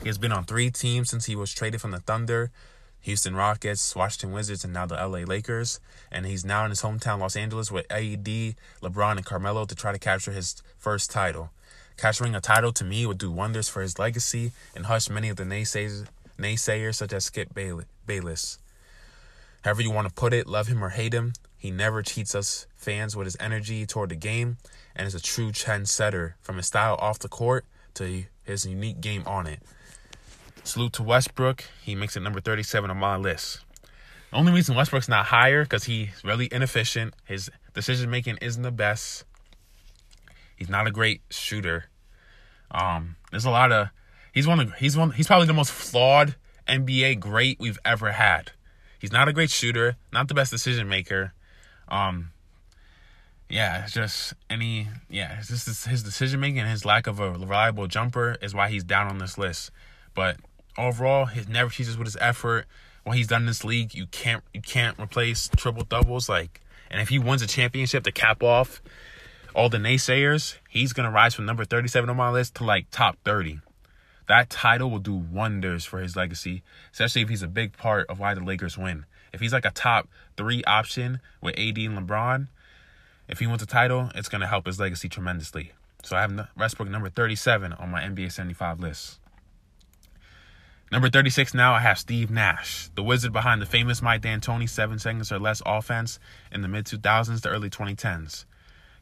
He 0.00 0.08
has 0.08 0.18
been 0.18 0.32
on 0.32 0.44
three 0.44 0.70
teams 0.70 1.10
since 1.10 1.26
he 1.26 1.34
was 1.34 1.52
traded 1.52 1.80
from 1.80 1.90
the 1.90 1.98
Thunder, 1.98 2.52
Houston 3.02 3.34
Rockets, 3.34 3.96
Washington 3.96 4.32
Wizards, 4.32 4.64
and 4.64 4.72
now 4.72 4.86
the 4.86 4.94
LA 4.94 5.20
Lakers. 5.20 5.80
And 6.10 6.24
he's 6.24 6.44
now 6.44 6.64
in 6.64 6.70
his 6.70 6.82
hometown, 6.82 7.18
Los 7.18 7.36
Angeles, 7.36 7.72
with 7.72 7.90
AD, 7.90 8.24
LeBron, 8.80 9.16
and 9.16 9.24
Carmelo 9.24 9.64
to 9.64 9.74
try 9.74 9.92
to 9.92 9.98
capture 9.98 10.30
his 10.30 10.62
first 10.78 11.10
title. 11.10 11.50
Capturing 12.02 12.34
a 12.34 12.40
title 12.40 12.72
to 12.72 12.84
me 12.84 13.06
would 13.06 13.18
do 13.18 13.30
wonders 13.30 13.68
for 13.68 13.80
his 13.80 13.96
legacy 13.96 14.50
and 14.74 14.86
hush 14.86 15.08
many 15.08 15.28
of 15.28 15.36
the 15.36 15.44
naysayers, 15.44 16.04
naysayers 16.36 16.96
such 16.96 17.12
as 17.12 17.26
Skip 17.26 17.54
Bayless. 17.54 18.58
However 19.62 19.82
you 19.82 19.92
want 19.92 20.08
to 20.08 20.12
put 20.12 20.34
it, 20.34 20.48
love 20.48 20.66
him 20.66 20.82
or 20.82 20.88
hate 20.88 21.14
him, 21.14 21.32
he 21.56 21.70
never 21.70 22.02
cheats 22.02 22.34
us 22.34 22.66
fans 22.74 23.14
with 23.14 23.26
his 23.26 23.36
energy 23.38 23.86
toward 23.86 24.08
the 24.08 24.16
game 24.16 24.56
and 24.96 25.06
is 25.06 25.14
a 25.14 25.22
true 25.22 25.52
trendsetter 25.52 26.32
from 26.40 26.56
his 26.56 26.66
style 26.66 26.96
off 26.96 27.20
the 27.20 27.28
court 27.28 27.64
to 27.94 28.24
his 28.42 28.66
unique 28.66 29.00
game 29.00 29.22
on 29.24 29.46
it. 29.46 29.60
Salute 30.64 30.94
to 30.94 31.04
Westbrook. 31.04 31.62
He 31.84 31.94
makes 31.94 32.16
it 32.16 32.20
number 32.20 32.40
37 32.40 32.90
on 32.90 32.96
my 32.96 33.16
list. 33.16 33.60
The 34.32 34.38
only 34.38 34.50
reason 34.50 34.74
Westbrook's 34.74 35.08
not 35.08 35.26
higher 35.26 35.62
because 35.62 35.84
he's 35.84 36.08
really 36.24 36.48
inefficient. 36.50 37.14
His 37.26 37.48
decision 37.74 38.10
making 38.10 38.38
isn't 38.38 38.64
the 38.64 38.72
best. 38.72 39.24
He's 40.56 40.68
not 40.68 40.88
a 40.88 40.90
great 40.90 41.22
shooter. 41.30 41.84
Um, 42.72 43.16
there's 43.30 43.44
a 43.44 43.50
lot 43.50 43.70
of 43.70 43.88
he's 44.32 44.46
one 44.46 44.58
of 44.58 44.74
he's 44.74 44.96
one 44.96 45.12
he's 45.12 45.26
probably 45.26 45.46
the 45.46 45.52
most 45.52 45.70
flawed 45.70 46.34
NBA 46.66 47.20
great 47.20 47.60
we've 47.60 47.78
ever 47.84 48.12
had. 48.12 48.52
He's 48.98 49.12
not 49.12 49.28
a 49.28 49.32
great 49.32 49.50
shooter, 49.50 49.96
not 50.12 50.28
the 50.28 50.34
best 50.34 50.50
decision 50.50 50.88
maker. 50.88 51.34
Um, 51.88 52.30
yeah, 53.48 53.84
it's 53.84 53.92
just 53.92 54.32
any 54.48 54.88
yeah, 55.10 55.38
it's 55.38 55.48
just 55.48 55.86
his 55.86 56.02
decision 56.02 56.40
making 56.40 56.60
and 56.60 56.70
his 56.70 56.84
lack 56.84 57.06
of 57.06 57.20
a 57.20 57.30
reliable 57.32 57.86
jumper 57.86 58.36
is 58.40 58.54
why 58.54 58.68
he's 58.68 58.84
down 58.84 59.08
on 59.08 59.18
this 59.18 59.36
list. 59.36 59.70
But 60.14 60.38
overall, 60.78 61.26
he 61.26 61.42
never 61.48 61.70
cheats 61.70 61.96
with 61.96 62.06
his 62.06 62.16
effort. 62.20 62.66
What 63.04 63.16
he's 63.16 63.26
done 63.26 63.42
in 63.42 63.46
this 63.46 63.64
league, 63.64 63.94
you 63.94 64.06
can't 64.06 64.42
you 64.54 64.62
can't 64.62 64.98
replace 64.98 65.50
triple 65.56 65.84
doubles. 65.84 66.28
Like, 66.28 66.62
and 66.90 67.00
if 67.00 67.10
he 67.10 67.18
wins 67.18 67.42
a 67.42 67.46
championship 67.46 68.04
to 68.04 68.12
cap 68.12 68.42
off 68.42 68.80
all 69.54 69.68
the 69.68 69.78
naysayers, 69.78 70.56
he's 70.72 70.94
gonna 70.94 71.10
rise 71.10 71.34
from 71.34 71.44
number 71.44 71.66
37 71.66 72.08
on 72.08 72.16
my 72.16 72.30
list 72.30 72.54
to 72.54 72.64
like 72.64 72.86
top 72.90 73.18
30. 73.24 73.60
That 74.26 74.48
title 74.48 74.90
will 74.90 75.00
do 75.00 75.14
wonders 75.14 75.84
for 75.84 76.00
his 76.00 76.16
legacy, 76.16 76.62
especially 76.92 77.20
if 77.20 77.28
he's 77.28 77.42
a 77.42 77.48
big 77.48 77.76
part 77.76 78.08
of 78.08 78.18
why 78.18 78.32
the 78.32 78.42
Lakers 78.42 78.78
win. 78.78 79.04
If 79.34 79.40
he's 79.40 79.52
like 79.52 79.66
a 79.66 79.70
top 79.70 80.08
three 80.34 80.64
option 80.64 81.20
with 81.42 81.58
AD 81.58 81.76
and 81.76 81.98
LeBron, 81.98 82.48
if 83.28 83.38
he 83.38 83.46
wins 83.46 83.62
a 83.62 83.66
title, 83.66 84.10
it's 84.14 84.30
gonna 84.30 84.46
help 84.46 84.64
his 84.64 84.80
legacy 84.80 85.10
tremendously. 85.10 85.72
So 86.04 86.16
I 86.16 86.22
have 86.22 86.48
Westbrook 86.56 86.88
number 86.88 87.10
37 87.10 87.74
on 87.74 87.90
my 87.90 88.00
NBA 88.00 88.32
75 88.32 88.80
list. 88.80 89.18
Number 90.90 91.10
36 91.10 91.52
now, 91.52 91.74
I 91.74 91.80
have 91.80 91.98
Steve 91.98 92.30
Nash, 92.30 92.88
the 92.94 93.02
wizard 93.02 93.32
behind 93.32 93.60
the 93.60 93.66
famous 93.66 94.00
Mike 94.00 94.22
D'Antoni 94.22 94.68
seven 94.68 94.98
seconds 94.98 95.30
or 95.30 95.38
less 95.38 95.60
offense 95.66 96.18
in 96.50 96.62
the 96.62 96.68
mid 96.68 96.86
2000s 96.86 97.42
to 97.42 97.50
early 97.50 97.68
2010s. 97.68 98.46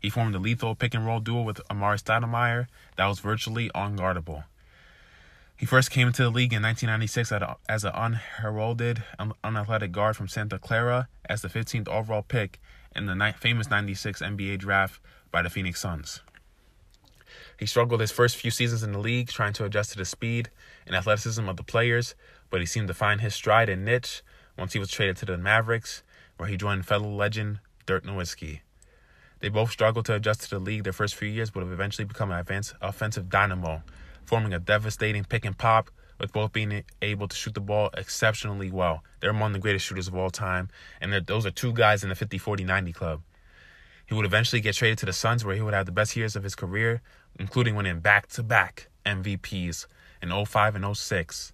He 0.01 0.11
formed 0.11 0.35
a 0.35 0.39
lethal 0.39 0.75
pick 0.75 0.95
and 0.95 1.05
roll 1.05 1.21
duo 1.21 1.43
with 1.43 1.61
Amar'e 1.69 2.03
Stoudemire 2.03 2.67
that 2.97 3.07
was 3.07 3.21
virtually 3.21 3.71
unguardable. 3.75 4.45
He 5.57 5.67
first 5.67 5.91
came 5.91 6.07
into 6.07 6.23
the 6.23 6.31
league 6.31 6.55
in 6.55 6.63
1996 6.63 7.33
as 7.69 7.85
an 7.85 7.93
unheralded, 7.95 9.05
unathletic 9.45 9.93
guard 9.93 10.17
from 10.17 10.27
Santa 10.27 10.59
Clara 10.59 11.09
as 11.27 11.43
the 11.43 11.49
15th 11.49 11.87
overall 11.87 12.23
pick 12.23 12.59
in 12.97 13.05
the 13.05 13.35
famous 13.39 13.69
96 13.69 14.23
NBA 14.23 14.59
draft 14.59 15.01
by 15.31 15.43
the 15.43 15.51
Phoenix 15.51 15.79
Suns. 15.79 16.21
He 17.59 17.67
struggled 17.67 18.01
his 18.01 18.11
first 18.11 18.37
few 18.37 18.51
seasons 18.51 18.83
in 18.83 18.93
the 18.93 18.99
league 18.99 19.29
trying 19.29 19.53
to 19.53 19.67
adjust 19.67 19.93
to 19.93 19.99
the 19.99 20.07
speed 20.07 20.49
and 20.87 20.97
athleticism 20.97 21.47
of 21.47 21.59
the 21.59 21.63
players, 21.63 22.15
but 22.49 22.61
he 22.61 22.67
seemed 22.67 22.89
to 22.89 22.95
find 22.95 23.21
his 23.21 23.35
stride 23.35 23.69
and 23.69 23.85
niche 23.85 24.23
once 24.57 24.73
he 24.73 24.79
was 24.79 24.91
traded 24.91 25.19
to 25.19 25.27
the 25.27 25.37
Mavericks, 25.37 26.03
where 26.39 26.49
he 26.49 26.57
joined 26.57 26.87
fellow 26.87 27.09
legend 27.09 27.61
Dirk 27.85 28.05
Nowitzki. 28.05 28.61
They 29.41 29.49
both 29.49 29.71
struggled 29.71 30.07
to 30.07 30.15
adjust 30.15 30.43
to 30.43 30.51
the 30.51 30.59
league 30.59 30.85
their 30.85 30.93
first 30.93 31.15
few 31.15 31.29
years, 31.29 31.51
but 31.51 31.61
have 31.61 31.73
eventually 31.73 32.05
become 32.05 32.31
an 32.31 32.39
advanced 32.39 32.75
offensive 32.81 33.29
dynamo, 33.29 33.83
forming 34.25 34.53
a 34.53 34.59
devastating 34.59 35.25
pick 35.25 35.45
and 35.45 35.57
pop, 35.57 35.91
with 36.19 36.33
both 36.33 36.53
being 36.53 36.85
able 37.01 37.27
to 37.27 37.35
shoot 37.35 37.55
the 37.55 37.61
ball 37.61 37.89
exceptionally 37.97 38.71
well. 38.71 39.03
They're 39.21 39.31
among 39.31 39.53
the 39.53 39.59
greatest 39.59 39.87
shooters 39.87 40.07
of 40.07 40.15
all 40.15 40.31
time, 40.31 40.69
and 41.01 41.13
those 41.27 41.47
are 41.47 41.51
two 41.51 41.73
guys 41.73 42.03
in 42.03 42.11
the 42.11 42.15
50 42.15 42.37
40 42.37 42.65
90 42.65 42.93
club. 42.93 43.23
He 44.07 44.15
would 44.15 44.27
eventually 44.27 44.61
get 44.61 44.75
traded 44.75 44.99
to 44.99 45.07
the 45.07 45.13
Suns, 45.13 45.45
where 45.45 45.55
he 45.55 45.63
would 45.63 45.73
have 45.73 45.87
the 45.87 45.93
best 45.93 46.17
years 46.17 46.37
of 46.37 46.43
his 46.43 46.55
career, 46.55 47.01
including 47.39 47.75
winning 47.75 48.01
back 48.01 48.27
to 48.29 48.43
back 48.43 48.89
MVPs 49.07 49.87
in 50.21 50.45
05 50.45 50.75
and 50.75 50.97
06. 50.97 51.53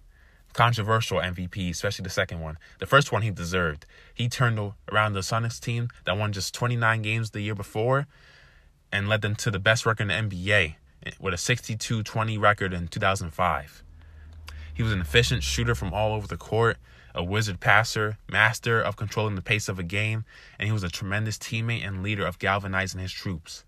Controversial 0.57 1.19
MVP, 1.19 1.69
especially 1.69 2.01
the 2.01 2.09
second 2.09 2.41
one. 2.41 2.57
The 2.79 2.87
first 2.87 3.11
one 3.11 3.21
he 3.21 3.29
deserved. 3.29 3.85
He 4.11 4.27
turned 4.27 4.59
around 4.91 5.13
the 5.13 5.19
Sonics 5.19 5.59
team 5.59 5.89
that 6.05 6.17
won 6.17 6.33
just 6.33 6.51
29 6.55 7.03
games 7.03 7.29
the 7.29 7.41
year 7.41 7.53
before 7.53 8.07
and 8.91 9.07
led 9.07 9.21
them 9.21 9.35
to 9.35 9.51
the 9.51 9.59
best 9.59 9.85
record 9.85 10.09
in 10.09 10.29
the 10.29 10.35
NBA 10.37 10.75
with 11.19 11.35
a 11.35 11.37
62 11.37 12.01
20 12.01 12.37
record 12.39 12.73
in 12.73 12.87
2005. 12.87 13.83
He 14.73 14.81
was 14.81 14.91
an 14.91 14.99
efficient 14.99 15.43
shooter 15.43 15.75
from 15.75 15.93
all 15.93 16.13
over 16.13 16.25
the 16.25 16.37
court 16.37 16.77
a 17.13 17.23
wizard 17.23 17.59
passer, 17.59 18.17
master 18.27 18.81
of 18.81 18.95
controlling 18.95 19.35
the 19.35 19.41
pace 19.41 19.67
of 19.67 19.77
a 19.77 19.83
game, 19.83 20.23
and 20.59 20.67
he 20.67 20.73
was 20.73 20.83
a 20.83 20.89
tremendous 20.89 21.37
teammate 21.37 21.85
and 21.85 22.03
leader 22.03 22.25
of 22.25 22.39
galvanizing 22.39 23.01
his 23.01 23.11
troops. 23.11 23.63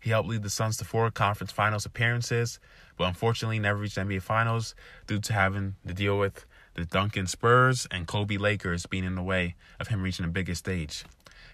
He 0.00 0.10
helped 0.10 0.28
lead 0.28 0.42
the 0.42 0.50
Suns 0.50 0.76
to 0.78 0.84
four 0.84 1.10
conference 1.10 1.52
finals 1.52 1.86
appearances, 1.86 2.58
but 2.96 3.04
unfortunately 3.04 3.58
never 3.58 3.80
reached 3.80 3.96
NBA 3.96 4.22
finals 4.22 4.74
due 5.06 5.18
to 5.20 5.32
having 5.32 5.76
to 5.86 5.94
deal 5.94 6.18
with 6.18 6.46
the 6.74 6.84
Duncan 6.84 7.26
Spurs 7.26 7.86
and 7.90 8.06
Kobe 8.06 8.36
Lakers 8.36 8.86
being 8.86 9.04
in 9.04 9.14
the 9.14 9.22
way 9.22 9.54
of 9.78 9.88
him 9.88 10.02
reaching 10.02 10.26
the 10.26 10.32
biggest 10.32 10.60
stage. 10.60 11.04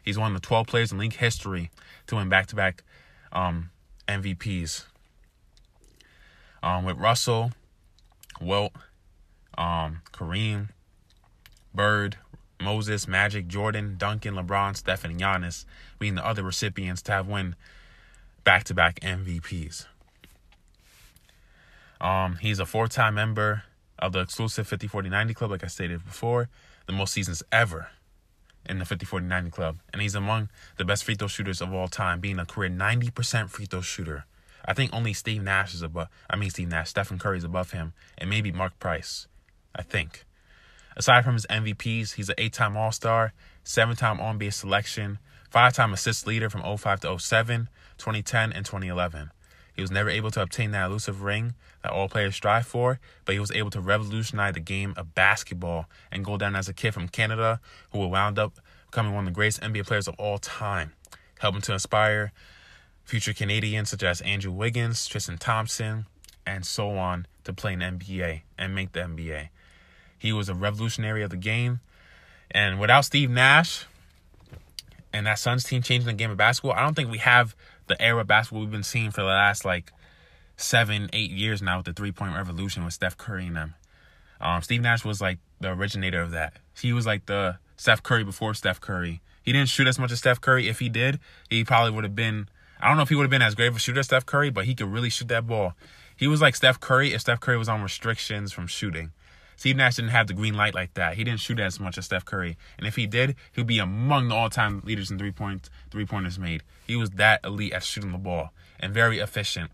He's 0.02 0.18
one 0.18 0.34
of 0.34 0.40
the 0.40 0.46
12 0.46 0.66
players 0.66 0.92
in 0.92 0.98
league 0.98 1.14
history 1.14 1.70
to 2.06 2.16
win 2.16 2.28
back 2.28 2.46
to 2.46 2.56
back 2.56 2.82
MVPs. 3.32 4.86
Um, 6.62 6.84
with 6.84 6.98
Russell, 6.98 7.52
Wilt, 8.40 8.72
um, 9.56 10.02
Kareem, 10.12 10.68
Bird, 11.74 12.16
Moses, 12.60 13.08
Magic, 13.08 13.46
Jordan, 13.46 13.96
Duncan, 13.96 14.34
LeBron, 14.34 14.76
Stephen, 14.76 15.12
and 15.12 15.20
Giannis 15.20 15.64
being 15.98 16.14
the 16.14 16.26
other 16.26 16.42
recipients 16.42 17.02
to 17.02 17.12
have 17.12 17.26
won 17.26 17.56
back 18.44 18.64
to 18.64 18.74
back 18.74 19.00
MVPs. 19.00 19.86
Um, 22.00 22.36
he's 22.40 22.58
a 22.58 22.66
four 22.66 22.88
time 22.88 23.14
member 23.14 23.64
of 23.98 24.12
the 24.12 24.20
exclusive 24.20 24.66
50 24.66 24.88
40 24.88 25.08
90 25.10 25.34
club, 25.34 25.50
like 25.50 25.64
I 25.64 25.66
stated 25.66 26.04
before, 26.04 26.48
the 26.86 26.92
most 26.92 27.12
seasons 27.12 27.42
ever 27.52 27.88
in 28.68 28.78
the 28.78 28.84
50 28.84 29.04
40 29.06 29.26
90 29.26 29.50
club. 29.50 29.78
And 29.92 30.00
he's 30.00 30.14
among 30.14 30.48
the 30.76 30.84
best 30.84 31.04
free 31.04 31.14
throw 31.14 31.28
shooters 31.28 31.60
of 31.60 31.72
all 31.72 31.88
time, 31.88 32.20
being 32.20 32.38
a 32.38 32.46
career 32.46 32.70
90% 32.70 33.50
free 33.50 33.66
throw 33.66 33.80
shooter. 33.80 34.24
I 34.64 34.74
think 34.74 34.92
only 34.92 35.12
Steve 35.12 35.42
Nash 35.42 35.74
is 35.74 35.82
above, 35.82 36.08
I 36.28 36.36
mean, 36.36 36.50
Steve 36.50 36.68
Nash, 36.68 36.90
Stephen 36.90 37.18
Curry 37.18 37.38
is 37.38 37.44
above 37.44 37.72
him, 37.72 37.92
and 38.18 38.28
maybe 38.28 38.52
Mark 38.52 38.78
Price, 38.78 39.26
I 39.74 39.82
think. 39.82 40.24
Aside 40.96 41.24
from 41.24 41.34
his 41.34 41.46
MVPs, 41.46 42.14
he's 42.14 42.28
an 42.28 42.34
eight 42.36 42.52
time 42.52 42.76
All 42.76 42.92
Star, 42.92 43.32
seven 43.64 43.96
time 43.96 44.20
All 44.20 44.34
NBA 44.34 44.52
selection, 44.52 45.18
five 45.50 45.72
time 45.72 45.92
assist 45.92 46.26
leader 46.26 46.50
from 46.50 46.62
05 46.76 47.00
to 47.00 47.18
07, 47.18 47.68
2010, 47.96 48.52
and 48.52 48.66
2011. 48.66 49.30
He 49.80 49.82
was 49.82 49.90
never 49.90 50.10
able 50.10 50.30
to 50.32 50.42
obtain 50.42 50.72
that 50.72 50.90
elusive 50.90 51.22
ring 51.22 51.54
that 51.82 51.90
all 51.90 52.06
players 52.06 52.36
strive 52.36 52.66
for, 52.66 53.00
but 53.24 53.32
he 53.32 53.38
was 53.38 53.50
able 53.50 53.70
to 53.70 53.80
revolutionize 53.80 54.52
the 54.52 54.60
game 54.60 54.92
of 54.98 55.14
basketball 55.14 55.86
and 56.12 56.22
go 56.22 56.36
down 56.36 56.54
as 56.54 56.68
a 56.68 56.74
kid 56.74 56.92
from 56.92 57.08
Canada 57.08 57.62
who 57.90 58.00
would 58.00 58.10
wound 58.10 58.38
up 58.38 58.60
becoming 58.90 59.14
one 59.14 59.26
of 59.26 59.32
the 59.32 59.34
greatest 59.34 59.62
NBA 59.62 59.86
players 59.86 60.06
of 60.06 60.14
all 60.18 60.36
time, 60.36 60.92
helping 61.38 61.62
to 61.62 61.72
inspire 61.72 62.30
future 63.04 63.32
Canadians 63.32 63.88
such 63.88 64.02
as 64.02 64.20
Andrew 64.20 64.52
Wiggins, 64.52 65.06
Tristan 65.06 65.38
Thompson, 65.38 66.04
and 66.44 66.66
so 66.66 66.90
on 66.98 67.26
to 67.44 67.54
play 67.54 67.72
in 67.72 67.78
the 67.78 67.86
NBA 67.86 68.42
and 68.58 68.74
make 68.74 68.92
the 68.92 69.00
NBA. 69.00 69.48
He 70.18 70.30
was 70.30 70.50
a 70.50 70.54
revolutionary 70.54 71.22
of 71.22 71.30
the 71.30 71.38
game. 71.38 71.80
And 72.50 72.78
without 72.78 73.06
Steve 73.06 73.30
Nash 73.30 73.86
and 75.10 75.26
that 75.26 75.38
Suns 75.38 75.64
team 75.64 75.80
changing 75.80 76.06
the 76.06 76.12
game 76.12 76.30
of 76.30 76.36
basketball, 76.36 76.72
I 76.72 76.82
don't 76.82 76.92
think 76.92 77.10
we 77.10 77.16
have 77.16 77.56
the 77.90 78.00
era 78.00 78.20
of 78.20 78.26
basketball 78.26 78.62
we've 78.62 78.70
been 78.70 78.82
seeing 78.82 79.10
for 79.10 79.20
the 79.20 79.26
last 79.26 79.64
like 79.64 79.92
seven, 80.56 81.10
eight 81.12 81.30
years 81.30 81.60
now 81.60 81.78
with 81.78 81.86
the 81.86 81.92
three 81.92 82.12
point 82.12 82.34
revolution 82.34 82.84
with 82.84 82.94
Steph 82.94 83.18
Curry 83.18 83.46
and 83.46 83.56
them. 83.56 83.74
Um, 84.40 84.62
Steve 84.62 84.80
Nash 84.80 85.04
was 85.04 85.20
like 85.20 85.38
the 85.60 85.72
originator 85.72 86.22
of 86.22 86.30
that. 86.30 86.54
He 86.80 86.94
was 86.94 87.04
like 87.04 87.26
the 87.26 87.58
Steph 87.76 88.02
Curry 88.02 88.24
before 88.24 88.54
Steph 88.54 88.80
Curry. 88.80 89.20
He 89.42 89.52
didn't 89.52 89.68
shoot 89.68 89.86
as 89.86 89.98
much 89.98 90.12
as 90.12 90.18
Steph 90.18 90.40
Curry. 90.40 90.68
If 90.68 90.78
he 90.78 90.88
did, 90.88 91.18
he 91.50 91.64
probably 91.64 91.90
would 91.92 92.04
have 92.04 92.16
been. 92.16 92.48
I 92.80 92.88
don't 92.88 92.96
know 92.96 93.02
if 93.02 93.10
he 93.10 93.14
would 93.14 93.24
have 93.24 93.30
been 93.30 93.42
as 93.42 93.54
great 93.54 93.66
of 93.66 93.76
a 93.76 93.78
shooter 93.78 94.00
as 94.00 94.06
Steph 94.06 94.24
Curry, 94.24 94.48
but 94.48 94.64
he 94.64 94.74
could 94.74 94.90
really 94.90 95.10
shoot 95.10 95.28
that 95.28 95.46
ball. 95.46 95.74
He 96.16 96.26
was 96.26 96.40
like 96.40 96.56
Steph 96.56 96.80
Curry 96.80 97.12
if 97.12 97.22
Steph 97.22 97.40
Curry 97.40 97.58
was 97.58 97.68
on 97.68 97.82
restrictions 97.82 98.52
from 98.52 98.66
shooting. 98.66 99.12
Steve 99.56 99.76
Nash 99.76 99.96
didn't 99.96 100.12
have 100.12 100.26
the 100.26 100.32
green 100.32 100.54
light 100.54 100.74
like 100.74 100.94
that. 100.94 101.16
He 101.16 101.24
didn't 101.24 101.40
shoot 101.40 101.60
as 101.60 101.78
much 101.78 101.98
as 101.98 102.06
Steph 102.06 102.24
Curry, 102.24 102.56
and 102.78 102.86
if 102.86 102.96
he 102.96 103.06
did, 103.06 103.36
he'd 103.52 103.66
be 103.66 103.78
among 103.78 104.28
the 104.28 104.34
all-time 104.34 104.80
leaders 104.86 105.10
in 105.10 105.18
three 105.18 105.32
point 105.32 105.68
three 105.90 106.06
pointers 106.06 106.38
made. 106.38 106.62
He 106.90 106.96
was 106.96 107.10
that 107.10 107.38
elite 107.44 107.72
at 107.72 107.84
shooting 107.84 108.10
the 108.10 108.18
ball 108.18 108.50
and 108.80 108.92
very 108.92 109.20
efficient. 109.20 109.70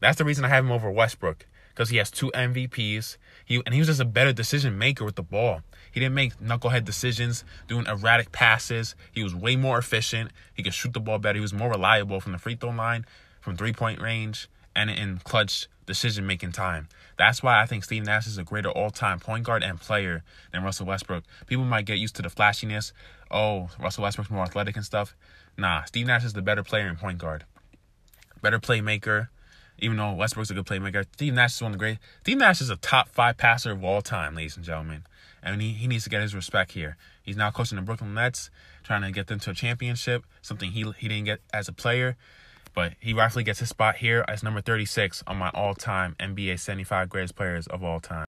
That's 0.00 0.18
the 0.18 0.24
reason 0.24 0.44
I 0.44 0.48
have 0.48 0.64
him 0.64 0.72
over 0.72 0.90
Westbrook 0.90 1.46
because 1.68 1.90
he 1.90 1.98
has 1.98 2.10
two 2.10 2.32
MVPs. 2.32 3.18
He 3.44 3.62
and 3.64 3.72
he 3.72 3.78
was 3.78 3.86
just 3.86 4.00
a 4.00 4.04
better 4.04 4.32
decision 4.32 4.76
maker 4.76 5.04
with 5.04 5.14
the 5.14 5.22
ball. 5.22 5.60
He 5.92 6.00
didn't 6.00 6.16
make 6.16 6.36
knucklehead 6.40 6.84
decisions, 6.84 7.44
doing 7.68 7.86
erratic 7.86 8.32
passes. 8.32 8.96
He 9.12 9.22
was 9.22 9.32
way 9.32 9.54
more 9.54 9.78
efficient. 9.78 10.32
He 10.54 10.64
could 10.64 10.74
shoot 10.74 10.92
the 10.92 10.98
ball 10.98 11.20
better. 11.20 11.36
He 11.36 11.40
was 11.40 11.52
more 11.54 11.70
reliable 11.70 12.20
from 12.20 12.32
the 12.32 12.38
free 12.38 12.56
throw 12.56 12.70
line, 12.70 13.06
from 13.40 13.56
three 13.56 13.72
point 13.72 14.00
range, 14.00 14.48
and 14.74 14.90
in 14.90 15.18
clutch 15.18 15.68
decision 15.86 16.26
making 16.26 16.50
time. 16.50 16.88
That's 17.16 17.44
why 17.44 17.62
I 17.62 17.66
think 17.66 17.84
Steve 17.84 18.04
Nash 18.04 18.26
is 18.26 18.38
a 18.38 18.42
greater 18.42 18.70
all 18.70 18.90
time 18.90 19.20
point 19.20 19.44
guard 19.44 19.62
and 19.62 19.80
player 19.80 20.24
than 20.50 20.64
Russell 20.64 20.86
Westbrook. 20.86 21.22
People 21.46 21.64
might 21.64 21.86
get 21.86 21.98
used 21.98 22.16
to 22.16 22.22
the 22.22 22.28
flashiness. 22.28 22.92
Oh, 23.30 23.70
Russell 23.80 24.02
Westbrook's 24.02 24.30
more 24.30 24.42
athletic 24.42 24.74
and 24.74 24.84
stuff. 24.84 25.14
Nah, 25.58 25.84
Steve 25.84 26.06
Nash 26.06 26.24
is 26.24 26.34
the 26.34 26.42
better 26.42 26.62
player 26.62 26.86
and 26.86 26.98
point 26.98 27.18
guard. 27.18 27.44
Better 28.42 28.58
playmaker, 28.58 29.28
even 29.78 29.96
though 29.96 30.12
Westbrook's 30.12 30.50
a 30.50 30.54
good 30.54 30.66
playmaker. 30.66 31.06
Steve 31.14 31.32
Nash 31.34 31.54
is 31.54 31.62
one 31.62 31.72
of 31.72 31.78
the 31.78 31.78
great. 31.78 31.98
Steve 32.20 32.38
Nash 32.38 32.60
is 32.60 32.70
a 32.70 32.76
top 32.76 33.08
five 33.08 33.36
passer 33.36 33.72
of 33.72 33.82
all 33.82 34.02
time, 34.02 34.34
ladies 34.34 34.56
and 34.56 34.64
gentlemen. 34.64 35.04
And 35.42 35.62
he, 35.62 35.72
he 35.72 35.86
needs 35.86 36.04
to 36.04 36.10
get 36.10 36.22
his 36.22 36.34
respect 36.34 36.72
here. 36.72 36.96
He's 37.22 37.36
now 37.36 37.50
coaching 37.50 37.76
the 37.76 37.82
Brooklyn 37.82 38.14
Nets, 38.14 38.50
trying 38.82 39.02
to 39.02 39.10
get 39.10 39.28
them 39.28 39.38
to 39.40 39.50
a 39.50 39.54
championship, 39.54 40.24
something 40.42 40.72
he 40.72 40.84
he 40.98 41.08
didn't 41.08 41.24
get 41.24 41.40
as 41.54 41.68
a 41.68 41.72
player. 41.72 42.16
But 42.74 42.92
he 43.00 43.14
rightfully 43.14 43.44
gets 43.44 43.60
his 43.60 43.70
spot 43.70 43.96
here 43.96 44.24
as 44.28 44.42
number 44.42 44.60
36 44.60 45.24
on 45.26 45.38
my 45.38 45.48
all 45.50 45.74
time 45.74 46.14
NBA 46.20 46.60
75 46.60 47.08
greatest 47.08 47.34
players 47.34 47.66
of 47.68 47.82
all 47.82 48.00
time. 48.00 48.26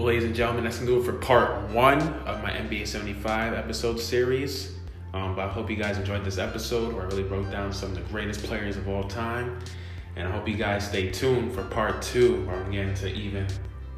Well, 0.00 0.06
ladies 0.06 0.24
and 0.24 0.34
gentlemen, 0.34 0.64
that's 0.64 0.78
going 0.78 0.86
to 0.86 0.94
do 0.94 1.02
it 1.02 1.04
for 1.04 1.12
part 1.12 1.68
one 1.72 2.00
of 2.00 2.42
my 2.42 2.48
NBA 2.48 2.86
75 2.86 3.52
episode 3.52 4.00
series. 4.00 4.72
Um, 5.12 5.36
but 5.36 5.44
I 5.44 5.48
hope 5.48 5.68
you 5.68 5.76
guys 5.76 5.98
enjoyed 5.98 6.24
this 6.24 6.38
episode 6.38 6.94
where 6.94 7.02
I 7.02 7.06
really 7.08 7.22
broke 7.22 7.50
down 7.50 7.70
some 7.70 7.90
of 7.90 7.96
the 7.96 8.00
greatest 8.10 8.42
players 8.42 8.78
of 8.78 8.88
all 8.88 9.04
time. 9.04 9.58
And 10.16 10.26
I 10.26 10.30
hope 10.30 10.48
you 10.48 10.56
guys 10.56 10.88
stay 10.88 11.10
tuned 11.10 11.52
for 11.52 11.64
part 11.64 12.00
two 12.00 12.46
where 12.46 12.56
I'm 12.56 12.72
getting 12.72 12.94
to 12.94 13.12
even 13.12 13.46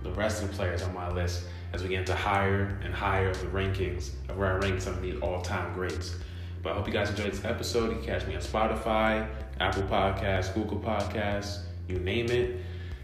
the 0.02 0.10
rest 0.10 0.42
of 0.42 0.50
the 0.50 0.56
players 0.56 0.82
on 0.82 0.92
my 0.92 1.08
list 1.08 1.44
as 1.72 1.84
we 1.84 1.90
get 1.90 2.00
into 2.00 2.16
higher 2.16 2.80
and 2.82 2.92
higher 2.92 3.30
of 3.30 3.40
the 3.40 3.46
rankings 3.46 4.10
of 4.28 4.36
where 4.36 4.54
I 4.54 4.56
rank 4.56 4.80
some 4.80 4.94
of 4.94 5.02
these 5.02 5.20
all 5.20 5.40
time 5.40 5.72
greats. 5.72 6.16
But 6.64 6.72
I 6.72 6.74
hope 6.78 6.88
you 6.88 6.92
guys 6.92 7.10
enjoyed 7.10 7.30
this 7.30 7.44
episode. 7.44 7.90
You 7.90 7.98
can 7.98 8.06
catch 8.06 8.26
me 8.26 8.34
on 8.34 8.40
Spotify, 8.40 9.28
Apple 9.60 9.84
Podcasts, 9.84 10.52
Google 10.52 10.80
Podcasts, 10.80 11.60
you 11.86 12.00
name 12.00 12.28
it. 12.28 12.60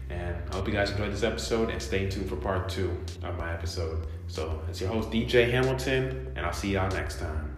And 0.09 0.35
I 0.49 0.55
hope 0.55 0.67
you 0.67 0.73
guys 0.73 0.91
enjoyed 0.91 1.11
this 1.11 1.23
episode 1.23 1.69
and 1.69 1.81
stay 1.81 2.09
tuned 2.09 2.29
for 2.29 2.35
part 2.35 2.69
two 2.69 2.97
of 3.23 3.37
my 3.37 3.53
episode. 3.53 4.07
So 4.27 4.61
it's 4.67 4.81
your 4.81 4.89
host, 4.89 5.11
DJ 5.11 5.49
Hamilton, 5.49 6.31
and 6.35 6.45
I'll 6.45 6.53
see 6.53 6.73
y'all 6.73 6.89
next 6.89 7.19
time. 7.19 7.48